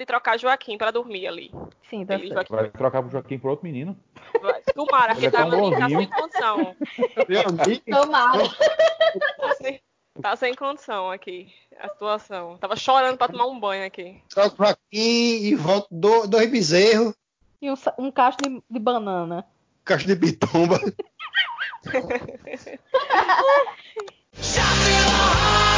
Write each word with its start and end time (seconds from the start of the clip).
de 0.00 0.06
trocar 0.06 0.38
Joaquim 0.38 0.78
pra 0.78 0.90
dormir 0.90 1.26
ali. 1.26 1.50
Sim, 1.90 2.06
tá 2.06 2.16
certo. 2.18 2.32
Joaquim, 2.32 2.54
Vai 2.54 2.70
trocar 2.70 3.02
pro 3.02 3.10
Joaquim 3.10 3.38
por 3.38 3.50
outro 3.50 3.66
menino. 3.66 3.94
vai. 4.40 4.62
Tomara, 4.74 5.12
Ele 5.12 5.20
porque 5.20 5.26
é 5.26 5.30
tá, 5.30 5.44
tá 5.44 5.88
sem 5.88 6.08
condição. 6.08 6.74
Tomara. 7.92 8.48
Tá 9.38 9.54
sem, 9.56 9.80
tá 10.22 10.36
sem 10.36 10.54
condição 10.54 11.10
aqui 11.10 11.52
a 11.78 11.90
situação. 11.90 12.56
Tava 12.56 12.76
chorando 12.76 13.18
pra 13.18 13.28
tomar 13.28 13.44
um 13.46 13.60
banho 13.60 13.84
aqui. 13.84 14.22
troco 14.30 14.56
pra 14.56 14.70
aqui 14.70 15.48
e 15.50 15.54
volto 15.54 15.88
do- 15.90 16.26
dois 16.26 16.50
bezerros, 16.50 17.12
E 17.60 17.70
um, 17.70 17.74
um 17.98 18.10
cacho 18.10 18.38
de, 18.42 18.62
de 18.70 18.78
banana. 18.78 19.44
caixa 19.84 20.06
de 20.06 20.14
bitomba. 20.14 20.80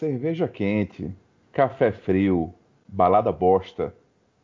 Cerveja 0.00 0.48
quente, 0.48 1.14
café 1.52 1.92
frio, 1.92 2.54
balada 2.88 3.30
bosta, 3.30 3.94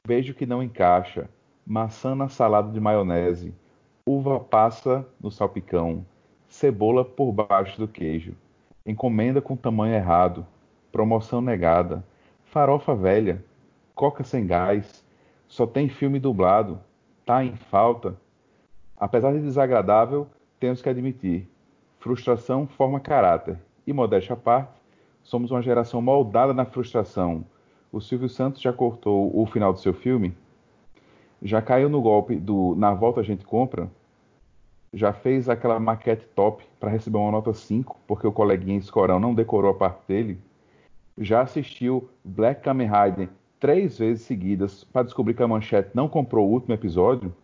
beijo 0.07 0.35
que 0.35 0.45
não 0.45 0.63
encaixa, 0.63 1.31
maçã 1.67 2.15
na 2.15 2.29
salada 2.29 2.71
de 2.71 2.79
maionese, 2.79 3.55
uva 4.07 4.39
passa 4.39 5.09
no 5.19 5.31
salpicão, 5.31 6.05
cebola 6.47 7.07
por 7.07 7.33
baixo 7.33 7.79
do 7.79 7.89
queijo, 7.89 8.37
encomenda 8.85 9.41
com 9.41 9.57
tamanho 9.57 9.95
errado, 9.95 10.47
promoção 10.93 11.41
negada, 11.41 12.05
farofa 12.45 12.95
velha, 12.95 13.43
coca 13.95 14.23
sem 14.23 14.47
gás, 14.47 15.03
só 15.49 15.67
tem 15.67 15.89
filme 15.89 16.21
dublado, 16.21 16.79
tá 17.25 17.43
em 17.43 17.57
falta. 17.57 18.15
Apesar 18.95 19.33
de 19.33 19.41
desagradável, 19.41 20.27
temos 20.61 20.83
que 20.83 20.89
admitir, 20.91 21.49
frustração 21.99 22.67
forma 22.67 23.01
caráter, 23.01 23.59
e 23.87 23.93
modéstia 23.95 24.35
à 24.35 24.37
parte, 24.37 24.76
somos 25.27 25.51
uma 25.51 25.61
geração 25.61 26.01
moldada 26.01 26.55
na 26.55 26.65
frustração. 26.65 27.45
O 27.91 28.01
Silvio 28.01 28.29
Santos 28.29 28.63
já 28.63 28.73
cortou 28.73 29.37
o 29.37 29.45
final 29.45 29.73
do 29.73 29.81
seu 29.81 29.93
filme? 29.93 30.33
Já 31.43 31.61
caiu 31.61 31.89
no 31.89 32.01
golpe 32.01 32.37
do 32.37 32.77
Na 32.77 32.95
Volta 32.95 33.21
a 33.21 33.25
gente 33.25 33.45
compra? 33.45 33.91
Já 34.93 35.13
fez 35.13 35.49
aquela 35.49 35.81
maquete 35.81 36.25
top 36.35 36.65
para 36.79 36.91
receber 36.91 37.19
uma 37.19 37.33
nota 37.33 37.53
5 37.53 37.99
porque 38.07 38.27
o 38.27 38.33
coleguinha 38.33 38.79
escorão 38.79 39.19
não 39.19 39.35
decorou 39.35 39.73
a 39.73 39.75
parte 39.75 40.01
dele? 40.07 40.39
Já 41.19 41.43
assistiu 41.43 42.09
Black 42.25 42.63
Kamen 42.63 42.89
Rider 42.89 43.29
três 43.59 43.99
vezes 43.99 44.23
seguidas 44.23 44.85
para 44.85 45.03
descobrir 45.03 45.35
que 45.35 45.43
a 45.43 45.49
manchete 45.49 45.91
não 45.93 46.09
comprou 46.09 46.49
o 46.49 46.53
último 46.53 46.73
episódio? 46.73 47.35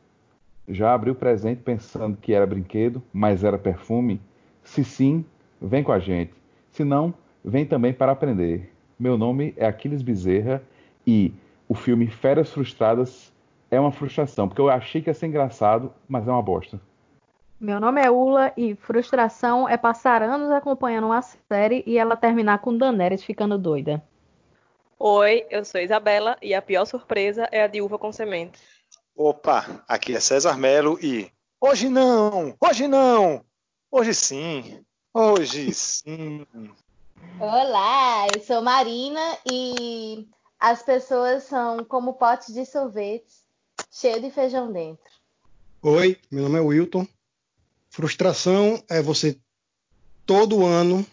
Já 0.69 0.95
abriu 0.95 1.17
presente 1.17 1.62
pensando 1.62 2.17
que 2.17 2.33
era 2.33 2.47
brinquedo, 2.47 3.03
mas 3.12 3.43
era 3.43 3.59
perfume? 3.59 4.21
Se 4.62 4.85
sim, 4.85 5.25
vem 5.61 5.83
com 5.83 5.91
a 5.91 5.99
gente. 5.99 6.33
Se 6.71 6.85
não, 6.85 7.12
vem 7.45 7.67
também 7.67 7.93
para 7.93 8.13
aprender. 8.13 8.73
Meu 8.99 9.19
nome 9.19 9.55
é 9.57 9.67
Aquiles 9.67 10.03
Bezerra 10.03 10.63
e 11.07 11.35
o 11.69 11.75
filme 11.75 12.07
Feras 12.07 12.51
Frustradas 12.53 13.33
é 13.71 13.81
uma 13.81 13.91
frustração, 13.91 14.47
porque 14.49 14.61
eu 14.61 14.69
achei 14.69 15.01
que 15.01 15.09
ia 15.09 15.15
ser 15.15 15.27
engraçado, 15.27 15.93
mas 16.07 16.29
é 16.29 16.31
uma 16.31 16.43
bosta. 16.43 16.81
Meu 17.59 17.81
nome 17.81 18.03
é 18.03 18.11
Ula 18.11 18.53
e 18.57 18.75
frustração 18.75 19.69
é 19.69 19.77
passar 19.77 20.23
anos 20.23 20.51
acompanhando 20.51 21.07
uma 21.07 21.23
série 21.23 21.83
e 21.87 21.97
ela 21.97 22.17
terminar 22.17 22.59
com 22.59 22.77
Daenerys 22.77 23.23
ficando 23.23 23.57
doida. 23.57 24.03
Oi, 24.99 25.47
eu 25.51 25.65
sou 25.65 25.81
Isabela 25.81 26.37
e 26.43 26.55
a 26.55 26.63
pior 26.63 26.85
surpresa 26.85 27.49
é 27.51 27.63
a 27.63 27.67
de 27.67 27.81
uva 27.81 27.99
com 27.99 28.13
semente. 28.13 28.61
Opa, 29.17 29.85
aqui 29.89 30.15
é 30.15 30.21
César 30.21 30.57
Melo 30.57 30.99
e 31.01 31.31
hoje 31.61 31.89
não, 31.89 32.55
hoje 32.61 32.87
não, 32.89 33.45
hoje 33.91 34.15
sim, 34.15 34.85
hoje 35.15 35.73
sim. 35.73 36.47
Olá, 37.38 38.28
eu 38.28 38.41
sou 38.41 38.62
Marina 38.62 39.21
e 39.47 40.28
as 40.59 40.83
pessoas 40.83 41.44
são 41.44 41.84
como 41.84 42.15
potes 42.15 42.55
de 42.55 42.65
sorvetes 42.65 43.44
cheio 43.91 44.21
de 44.21 44.31
feijão 44.31 44.72
dentro. 44.72 45.10
Oi, 45.82 46.19
meu 46.31 46.44
nome 46.44 46.59
é 46.59 46.61
Wilton. 46.61 47.06
Frustração 47.91 48.82
é 48.88 49.03
você 49.03 49.38
todo 50.25 50.65
ano 50.65 51.05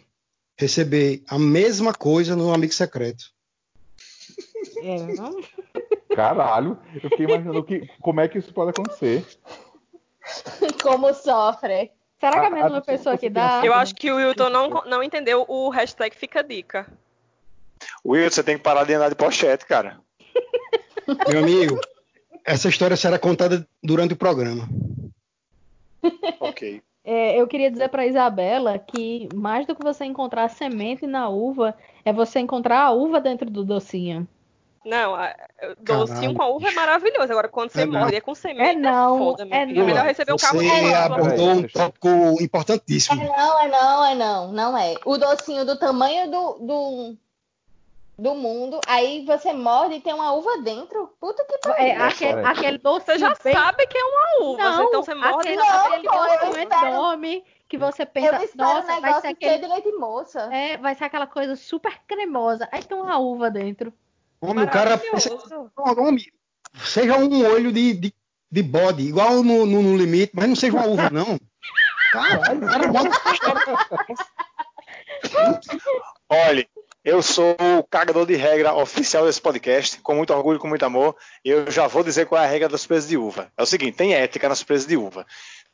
receber 0.57 1.23
a 1.27 1.39
mesma 1.39 1.93
coisa 1.93 2.35
no 2.35 2.53
amigo 2.53 2.73
secreto. 2.73 3.25
É, 4.77 4.97
não? 5.15 5.41
Caralho, 6.15 6.79
eu 6.95 7.09
fiquei 7.09 7.25
imaginando 7.25 7.63
que, 7.63 7.87
como 8.01 8.21
é 8.21 8.27
que 8.27 8.37
isso 8.37 8.53
pode 8.53 8.71
acontecer. 8.71 9.25
Como 10.83 11.13
sofre. 11.13 11.91
Será 12.19 12.39
que 12.39 12.45
é 12.45 12.47
a 12.47 12.51
mesma 12.51 12.77
ah, 12.77 12.81
pessoa 12.81 13.17
que 13.17 13.29
dá? 13.29 13.61
Eu 13.63 13.73
acho 13.73 13.95
que 13.95 14.11
o 14.11 14.17
Wilton 14.17 14.49
não, 14.49 14.69
não 14.85 15.01
entendeu 15.01 15.45
o 15.47 15.69
hashtag 15.69 16.15
Fica 16.15 16.41
a 16.41 16.43
Dica. 16.43 16.85
Will, 18.05 18.29
você 18.29 18.43
tem 18.43 18.57
que 18.57 18.63
parar 18.63 18.83
de 18.83 18.93
andar 18.93 19.09
de 19.09 19.15
pochete, 19.15 19.65
cara. 19.65 20.01
Meu 21.29 21.39
amigo, 21.39 21.79
essa 22.45 22.67
história 22.67 22.97
será 22.97 23.17
contada 23.17 23.65
durante 23.81 24.13
o 24.13 24.17
programa. 24.17 24.67
Ok. 26.41 26.81
É, 27.03 27.39
eu 27.39 27.47
queria 27.47 27.71
dizer 27.71 27.89
para 27.89 28.05
Isabela 28.05 28.77
que 28.77 29.29
mais 29.33 29.65
do 29.65 29.73
que 29.73 29.83
você 29.83 30.03
encontrar 30.03 30.43
a 30.43 30.49
semente 30.49 31.07
na 31.07 31.29
uva, 31.29 31.75
é 32.03 32.11
você 32.11 32.39
encontrar 32.39 32.81
a 32.81 32.91
uva 32.91 33.21
dentro 33.21 33.49
do 33.49 33.63
docinho. 33.63 34.27
Não, 34.85 35.13
Caralho, 35.85 36.33
com 36.35 36.41
a 36.41 36.47
uva 36.47 36.67
é 36.69 36.71
maravilhoso. 36.71 37.31
Agora, 37.31 37.47
quando 37.49 37.69
você 37.71 37.81
É 37.81 37.85
não. 37.85 37.99
morde 37.99 38.15
é 38.15 38.21
com 38.21 38.33
semente, 38.33 38.69
É 38.71 38.75
não, 38.75 39.17
foda, 39.17 39.43
é 39.49 39.65
filho. 39.67 39.81
É 39.81 39.85
melhor 39.85 39.99
não. 39.99 40.05
receber 40.05 40.31
o 40.33 40.37
Você 40.39 40.45
carro 40.45 40.59
sua 40.63 41.05
abordou 41.05 41.49
um 41.49 41.67
tópico 41.67 42.07
É 42.07 42.43
importantíssimo. 42.43 43.23
não, 43.23 43.59
é 43.59 43.67
não, 43.67 44.05
é 44.05 44.15
não, 44.15 44.51
não 44.51 44.77
é. 44.77 44.95
O 45.05 45.17
docinho 45.17 45.65
do 45.65 45.77
tamanho 45.77 46.31
do, 46.31 46.53
do, 46.59 47.17
do 48.17 48.35
mundo, 48.35 48.79
aí 48.87 49.25
você 49.25 49.51
morde 49.53 49.95
e 49.95 50.01
tem 50.01 50.13
uma 50.13 50.31
uva 50.33 50.61
dentro. 50.61 51.13
Puta 51.19 51.43
que 51.45 51.57
pariu. 51.59 51.85
É, 51.85 51.95
aquele, 51.97 52.45
aquele 52.45 52.77
docinho 52.77 53.05
Você 53.05 53.17
já 53.19 53.35
bem- 53.43 53.53
sabe 53.53 53.85
que 53.87 53.97
é 53.97 54.03
uma 54.03 54.49
uva, 54.51 54.63
Não, 54.63 54.83
então 54.85 55.03
você 55.03 55.13
morde 55.13 55.35
aquele, 55.49 55.55
Não, 55.57 55.67
aquele 55.85 56.03
docinho 56.03 56.57
espero- 56.63 56.87
enorme 56.87 57.43
que 57.67 57.77
você 57.77 58.05
pensa, 58.05 58.43
espero 58.43 58.67
um 58.69 58.73
nossa, 58.73 58.87
vai 58.87 58.95
negócio 59.01 59.21
ser 59.21 59.27
aquele, 59.27 59.57
de 59.59 59.67
leite 59.67 59.91
moça. 59.91 60.49
é, 60.51 60.77
vai 60.77 60.95
ser 60.95 61.03
aquela 61.03 61.27
coisa 61.27 61.55
super 61.55 61.99
cremosa. 62.07 62.67
Aí 62.71 62.81
tem 62.83 62.97
uma 62.97 63.19
uva 63.19 63.51
dentro. 63.51 63.93
Homem, 64.41 64.63
o 64.63 64.69
cara 64.69 65.01
homem, 65.97 66.25
seja 66.83 67.17
um 67.17 67.45
olho 67.45 67.71
de, 67.71 67.93
de, 67.93 68.13
de 68.49 68.63
bode, 68.63 69.03
igual 69.03 69.43
no, 69.43 69.65
no, 69.65 69.81
no 69.81 69.97
limite, 69.97 70.31
mas 70.33 70.47
não 70.47 70.55
seja 70.55 70.77
uma 70.77 70.87
uva, 70.87 71.09
não. 71.09 71.37
Caralho, 72.11 72.63
o 72.63 72.67
cara 72.67 72.87
bota. 72.87 73.09
Olha, 76.29 76.67
eu 77.03 77.21
sou 77.21 77.55
o 77.77 77.83
cagador 77.83 78.25
de 78.25 78.35
regra 78.35 78.73
oficial 78.73 79.25
desse 79.25 79.41
podcast, 79.41 79.99
com 80.01 80.15
muito 80.15 80.33
orgulho, 80.33 80.59
com 80.59 80.67
muito 80.67 80.85
amor. 80.85 81.15
E 81.43 81.49
eu 81.49 81.69
já 81.69 81.87
vou 81.87 82.03
dizer 82.03 82.25
qual 82.25 82.41
é 82.41 82.45
a 82.45 82.47
regra 82.47 82.69
da 82.69 82.77
surpresa 82.77 83.07
de 83.07 83.17
uva. 83.17 83.51
É 83.57 83.63
o 83.63 83.65
seguinte: 83.65 83.97
tem 83.97 84.13
ética 84.13 84.47
na 84.47 84.55
surpresa 84.55 84.87
de 84.87 84.95
uva. 84.95 85.25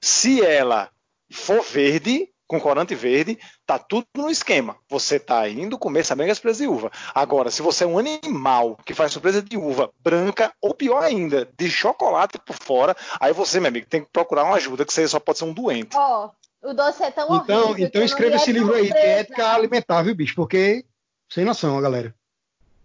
Se 0.01 0.43
ela 0.43 0.89
for 1.31 1.61
verde, 1.61 2.29
com 2.47 2.59
corante 2.59 2.93
verde, 2.95 3.37
tá 3.65 3.79
tudo 3.79 4.05
no 4.15 4.29
esquema. 4.29 4.77
Você 4.89 5.19
tá 5.19 5.47
indo 5.49 5.77
comer 5.77 6.01
é 6.01 6.03
surpresa 6.33 6.59
de 6.59 6.67
uva. 6.67 6.91
Agora, 7.13 7.49
se 7.49 7.61
você 7.61 7.83
é 7.83 7.87
um 7.87 7.97
animal 7.97 8.77
que 8.85 8.93
faz 8.93 9.11
surpresa 9.11 9.41
de 9.41 9.57
uva 9.57 9.91
branca, 9.99 10.53
ou 10.61 10.73
pior 10.73 11.03
ainda, 11.03 11.49
de 11.57 11.69
chocolate 11.69 12.37
por 12.39 12.55
fora, 12.55 12.95
aí 13.19 13.33
você, 13.33 13.59
meu 13.59 13.69
amigo, 13.69 13.87
tem 13.87 14.03
que 14.03 14.09
procurar 14.11 14.43
uma 14.43 14.55
ajuda, 14.55 14.85
que 14.85 14.93
você 14.93 15.07
só 15.07 15.19
pode 15.19 15.39
ser 15.39 15.45
um 15.45 15.53
doente. 15.53 15.95
Ó, 15.95 16.29
o 16.61 16.73
doce 16.73 17.03
é 17.03 17.11
tão 17.11 17.25
Então, 17.35 17.69
horrível. 17.69 17.87
então 17.87 18.03
escreva 18.03 18.35
esse 18.35 18.51
livro 18.51 18.73
aí, 18.73 18.83
que 18.87 18.93
é 18.93 18.95
surpresa. 18.95 19.19
ética 19.19 19.53
alimentar, 19.53 20.01
viu, 20.03 20.15
bicho? 20.15 20.35
Porque, 20.35 20.85
sem 21.29 21.45
noção, 21.45 21.77
ó, 21.77 21.81
galera. 21.81 22.13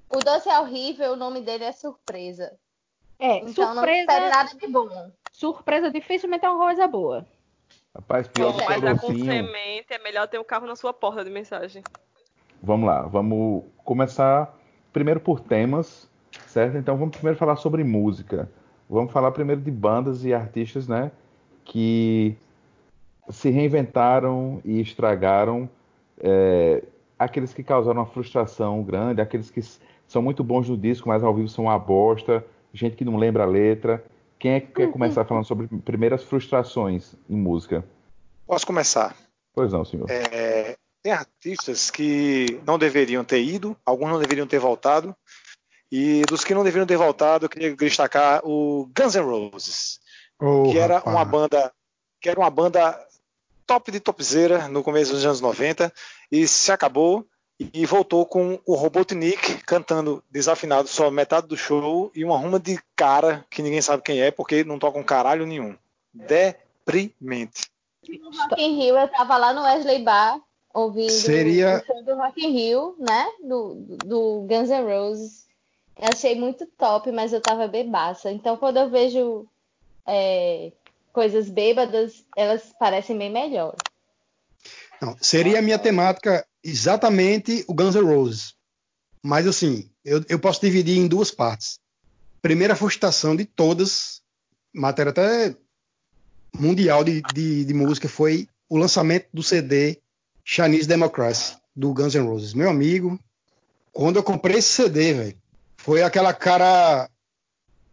O 0.08 0.18
doce 0.18 0.48
é 0.48 0.58
horrível, 0.58 1.12
o 1.12 1.16
nome 1.16 1.40
dele 1.40 1.64
é 1.64 1.72
surpresa. 1.72 2.52
É, 3.18 3.38
Então 3.38 3.74
não 3.74 3.84
espere 3.84 4.00
surpresa, 4.06 4.28
nada 4.30 4.54
de 4.54 4.66
bom. 4.66 5.10
surpresa 5.30 5.90
dificilmente 5.90 6.44
é 6.44 6.48
uma 6.50 6.58
coisa 6.64 6.86
boa. 6.88 7.26
Rapaz, 7.94 8.28
pior 8.28 8.56
que 8.56 8.62
o 8.62 8.98
com 8.98 9.18
semente, 9.18 9.92
é 9.92 9.98
melhor 9.98 10.28
ter 10.28 10.38
um 10.38 10.44
carro 10.44 10.66
na 10.66 10.76
sua 10.76 10.92
porta 10.92 11.24
de 11.24 11.30
mensagem. 11.30 11.82
Vamos 12.62 12.86
lá, 12.86 13.02
vamos 13.02 13.64
começar 13.84 14.56
primeiro 14.92 15.18
por 15.18 15.40
temas, 15.40 16.08
certo? 16.46 16.76
Então 16.76 16.96
vamos 16.96 17.16
primeiro 17.16 17.38
falar 17.38 17.56
sobre 17.56 17.82
música. 17.82 18.48
Vamos 18.88 19.12
falar 19.12 19.32
primeiro 19.32 19.60
de 19.60 19.70
bandas 19.70 20.24
e 20.24 20.32
artistas, 20.32 20.86
né? 20.86 21.10
Que 21.64 22.36
se 23.28 23.50
reinventaram 23.50 24.60
e 24.64 24.80
estragaram. 24.80 25.68
é, 26.22 26.82
aqueles 27.18 27.52
que 27.52 27.62
causaram 27.62 28.00
uma 28.00 28.06
frustração 28.06 28.82
grande, 28.82 29.20
aqueles 29.20 29.50
que 29.50 29.60
são 30.06 30.22
muito 30.22 30.42
bons 30.42 30.68
no 30.68 30.76
disco, 30.76 31.08
mas 31.08 31.22
ao 31.22 31.34
vivo 31.34 31.48
são 31.48 31.64
uma 31.64 31.78
bosta, 31.78 32.44
gente 32.72 32.96
que 32.96 33.04
não 33.04 33.16
lembra 33.16 33.42
a 33.42 33.46
letra. 33.46 34.02
Quem 34.40 34.52
é 34.52 34.60
que 34.60 34.68
quer 34.68 34.90
começar 34.90 35.26
falando 35.26 35.44
sobre 35.44 35.68
primeiras 35.84 36.24
frustrações 36.24 37.14
em 37.28 37.36
música? 37.36 37.84
Posso 38.46 38.66
começar? 38.66 39.14
Pois 39.54 39.70
não, 39.70 39.84
senhor. 39.84 40.10
É, 40.10 40.78
tem 41.02 41.12
artistas 41.12 41.90
que 41.90 42.58
não 42.66 42.78
deveriam 42.78 43.22
ter 43.22 43.42
ido, 43.42 43.76
alguns 43.84 44.08
não 44.08 44.18
deveriam 44.18 44.46
ter 44.46 44.58
voltado, 44.58 45.14
e 45.92 46.22
dos 46.22 46.42
que 46.42 46.54
não 46.54 46.64
deveriam 46.64 46.86
ter 46.86 46.96
voltado, 46.96 47.44
eu 47.44 47.50
queria 47.50 47.76
destacar 47.76 48.40
o 48.42 48.90
Guns 48.96 49.14
N' 49.14 49.20
Roses, 49.20 50.00
Ô, 50.40 50.70
que 50.70 50.78
era 50.78 50.96
rapaz. 50.96 51.14
uma 51.14 51.24
banda 51.26 51.72
que 52.18 52.30
era 52.30 52.40
uma 52.40 52.50
banda 52.50 52.98
top 53.66 53.92
de 53.92 54.00
topzera 54.00 54.68
no 54.68 54.82
começo 54.82 55.12
dos 55.12 55.24
anos 55.24 55.42
90 55.42 55.92
e 56.32 56.48
se 56.48 56.72
acabou 56.72 57.26
e 57.74 57.84
voltou 57.84 58.24
com 58.24 58.58
o 58.64 58.74
Robotnik 58.74 59.62
cantando 59.64 60.24
desafinado 60.30 60.88
só 60.88 61.10
metade 61.10 61.46
do 61.46 61.56
show 61.56 62.10
e 62.14 62.24
uma 62.24 62.38
ruma 62.38 62.58
de 62.58 62.80
cara 62.96 63.44
que 63.50 63.60
ninguém 63.60 63.82
sabe 63.82 64.02
quem 64.02 64.22
é 64.22 64.30
porque 64.30 64.64
não 64.64 64.78
toca 64.78 64.98
um 64.98 65.02
caralho 65.02 65.46
nenhum. 65.46 65.76
Deprimente. 66.14 67.68
No 68.08 68.30
Rock 68.30 68.60
in 68.62 68.76
Rio, 68.80 68.96
eu 68.98 69.08
tava 69.08 69.36
lá 69.36 69.52
no 69.52 69.62
Wesley 69.62 70.02
Bar, 70.02 70.40
ouvindo 70.72 71.10
Seria- 71.10 71.82
o 71.82 71.86
show 71.86 72.02
do 72.02 72.16
Rock 72.16 72.42
in 72.44 72.50
Rio, 72.50 72.96
né? 72.98 73.28
Do, 73.44 73.74
do 74.04 74.46
Guns 74.48 74.70
N' 74.70 74.82
Roses. 74.84 75.46
Eu 76.00 76.08
achei 76.10 76.34
muito 76.34 76.64
top, 76.78 77.12
mas 77.12 77.32
eu 77.32 77.42
tava 77.42 77.68
bebaça. 77.68 78.30
Então, 78.32 78.56
quando 78.56 78.78
eu 78.78 78.88
vejo 78.88 79.46
é, 80.06 80.72
coisas 81.12 81.50
bêbadas, 81.50 82.24
elas 82.34 82.74
parecem 82.78 83.18
bem 83.18 83.30
melhor. 83.30 83.76
Não, 85.00 85.14
seria 85.20 85.58
a 85.58 85.62
minha 85.62 85.78
temática 85.78 86.46
exatamente 86.62 87.64
o 87.66 87.74
Guns 87.74 87.94
N' 87.94 88.04
Roses. 88.04 88.54
Mas 89.22 89.46
assim, 89.46 89.90
eu, 90.04 90.24
eu 90.28 90.38
posso 90.38 90.60
dividir 90.60 90.96
em 90.96 91.06
duas 91.06 91.30
partes. 91.30 91.78
Primeira 92.40 92.74
frustração 92.74 93.36
de 93.36 93.44
todas, 93.44 94.22
matéria 94.72 95.10
até 95.10 95.54
mundial 96.52 97.04
de, 97.04 97.20
de, 97.22 97.64
de 97.64 97.74
música, 97.74 98.08
foi 98.08 98.48
o 98.68 98.76
lançamento 98.76 99.28
do 99.32 99.42
CD 99.42 100.00
Chinese 100.44 100.88
Democracy, 100.88 101.56
do 101.76 101.92
Guns 101.92 102.14
N' 102.14 102.26
Roses. 102.26 102.54
Meu 102.54 102.70
amigo, 102.70 103.18
quando 103.92 104.16
eu 104.16 104.22
comprei 104.22 104.58
esse 104.58 104.68
CD, 104.68 105.12
velho, 105.12 105.38
foi 105.76 106.02
aquela 106.02 106.32
cara 106.32 107.08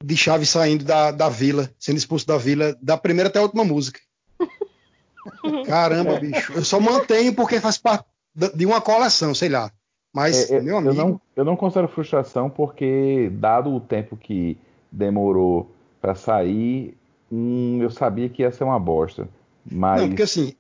de 0.04 0.16
chave 0.16 0.46
saindo 0.46 0.86
da, 0.86 1.12
da 1.12 1.30
vila, 1.30 1.74
sendo 1.80 1.98
expulso 1.98 2.26
da 2.26 2.38
vila, 2.38 2.78
da 2.82 2.98
primeira 2.98 3.30
até 3.30 3.40
a 3.40 3.44
última 3.44 3.64
música. 3.64 4.00
Caramba, 5.66 6.20
bicho. 6.20 6.54
Eu 6.54 6.64
só 6.64 6.80
mantenho 6.80 7.34
porque 7.34 7.60
faz 7.60 7.78
parte 7.78 8.06
de 8.56 8.66
uma 8.66 8.80
coleção, 8.80 9.34
sei 9.34 9.50
lá. 9.50 9.72
Mas, 10.14 10.50
É, 10.50 10.56
é, 10.56 10.62
meu 10.62 10.76
eu, 10.76 10.78
amigo, 10.78 10.96
não, 10.96 11.22
eu 11.36 11.46
não 11.46 11.56
considero 11.56 11.88
frustração 11.88 12.50
porque, 12.50 13.30
dado 13.34 13.74
o 13.74 13.80
tempo 13.80 14.16
que 14.16 14.58
demorou 14.92 15.72
pra 16.02 16.16
sair, 16.16 16.96
hum, 17.32 17.80
eu 17.82 17.90
sabia 17.90 18.30
que 18.30 18.42
ia 18.42 18.52
ser 18.52 18.64
uma 18.64 18.80
bosta. 18.80 19.28
Mas 19.70 20.02
não, 20.02 20.08
porque 20.10 20.24
assim, 20.24 20.56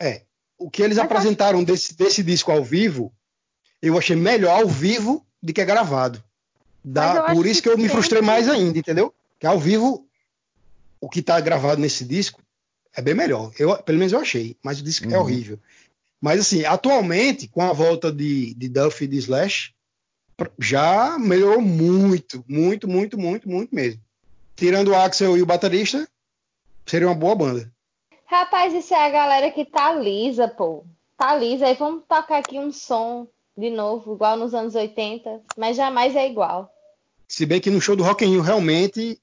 é, 0.00 0.22
o 0.58 0.70
que 0.70 0.82
eles 0.82 0.98
apresentaram 0.98 1.64
desse, 1.64 1.96
desse 1.96 2.22
disco 2.22 2.52
ao 2.52 2.62
vivo, 2.62 3.12
eu 3.80 3.98
achei 3.98 4.14
melhor 4.14 4.60
ao 4.60 4.68
vivo 4.68 5.26
do 5.42 5.52
que 5.52 5.60
é 5.60 5.64
gravado. 5.64 6.22
Eu 6.84 7.02
acho 7.02 7.34
por 7.34 7.46
isso 7.46 7.62
que, 7.62 7.68
que 7.68 7.74
eu 7.74 7.78
me 7.78 7.88
frustrei 7.88 8.22
mais 8.22 8.48
ainda, 8.48 8.78
entendeu? 8.78 9.14
Que 9.38 9.46
ao 9.46 9.58
vivo, 9.58 10.06
o 11.00 11.08
que 11.08 11.22
tá 11.22 11.40
gravado 11.40 11.80
nesse 11.80 12.04
disco 12.04 12.40
é 12.94 13.00
bem 13.02 13.14
melhor. 13.14 13.52
Eu, 13.58 13.76
pelo 13.82 13.98
menos 13.98 14.12
eu 14.12 14.20
achei, 14.20 14.56
mas 14.62 14.80
o 14.80 14.84
disco 14.84 15.06
é 15.10 15.16
Uhum. 15.16 15.22
horrível. 15.22 15.58
Mas 16.22 16.38
assim, 16.38 16.64
atualmente, 16.64 17.48
com 17.48 17.60
a 17.60 17.72
volta 17.72 18.12
de, 18.12 18.54
de 18.54 18.68
Duff 18.68 19.02
e 19.02 19.08
de 19.08 19.18
Slash, 19.18 19.74
já 20.56 21.18
melhorou 21.18 21.60
muito, 21.60 22.44
muito, 22.48 22.88
muito, 22.88 23.18
muito, 23.18 23.48
muito 23.48 23.74
mesmo. 23.74 24.00
Tirando 24.54 24.92
o 24.92 24.94
Axel 24.94 25.36
e 25.36 25.42
o 25.42 25.46
baterista, 25.46 26.08
seria 26.86 27.08
uma 27.08 27.14
boa 27.16 27.34
banda. 27.34 27.72
Rapaz, 28.26 28.72
isso 28.72 28.94
é 28.94 29.04
a 29.04 29.10
galera 29.10 29.50
que 29.50 29.64
tá 29.64 29.92
lisa, 29.94 30.46
pô. 30.46 30.84
Tá 31.18 31.34
lisa. 31.34 31.66
Aí 31.66 31.74
vamos 31.74 32.04
tocar 32.08 32.38
aqui 32.38 32.56
um 32.56 32.70
som 32.70 33.26
de 33.58 33.68
novo, 33.68 34.14
igual 34.14 34.36
nos 34.36 34.54
anos 34.54 34.76
80, 34.76 35.42
mas 35.58 35.76
jamais 35.76 36.14
é 36.14 36.30
igual. 36.30 36.72
Se 37.26 37.44
bem 37.44 37.60
que 37.60 37.68
no 37.68 37.80
show 37.80 37.96
do 37.96 38.04
Rock 38.04 38.24
in 38.24 38.30
Rio, 38.30 38.42
realmente, 38.42 39.20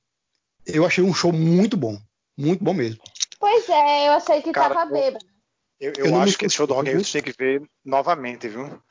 eu 0.65 0.85
achei 0.85 1.03
um 1.03 1.13
show 1.13 1.31
muito 1.31 1.77
bom. 1.77 1.97
Muito 2.37 2.61
bom 2.61 2.73
mesmo. 2.73 3.01
Pois 3.39 3.69
é, 3.69 4.07
eu 4.07 4.11
achei 4.11 4.41
que 4.41 4.51
Cara, 4.51 4.75
tava 4.75 4.91
bêbado. 4.91 5.25
Eu, 5.79 5.93
eu 5.97 6.05
Eu 6.07 6.21
acho 6.21 6.37
que 6.37 6.45
esse 6.45 6.55
show 6.55 6.67
do 6.67 6.73
Rock 6.73 6.89
in 6.89 6.93
Rio 6.93 7.05
você 7.05 7.21
tem 7.21 7.33
que 7.33 7.37
ver 7.37 7.61
novamente, 7.83 8.47
viu? 8.47 8.81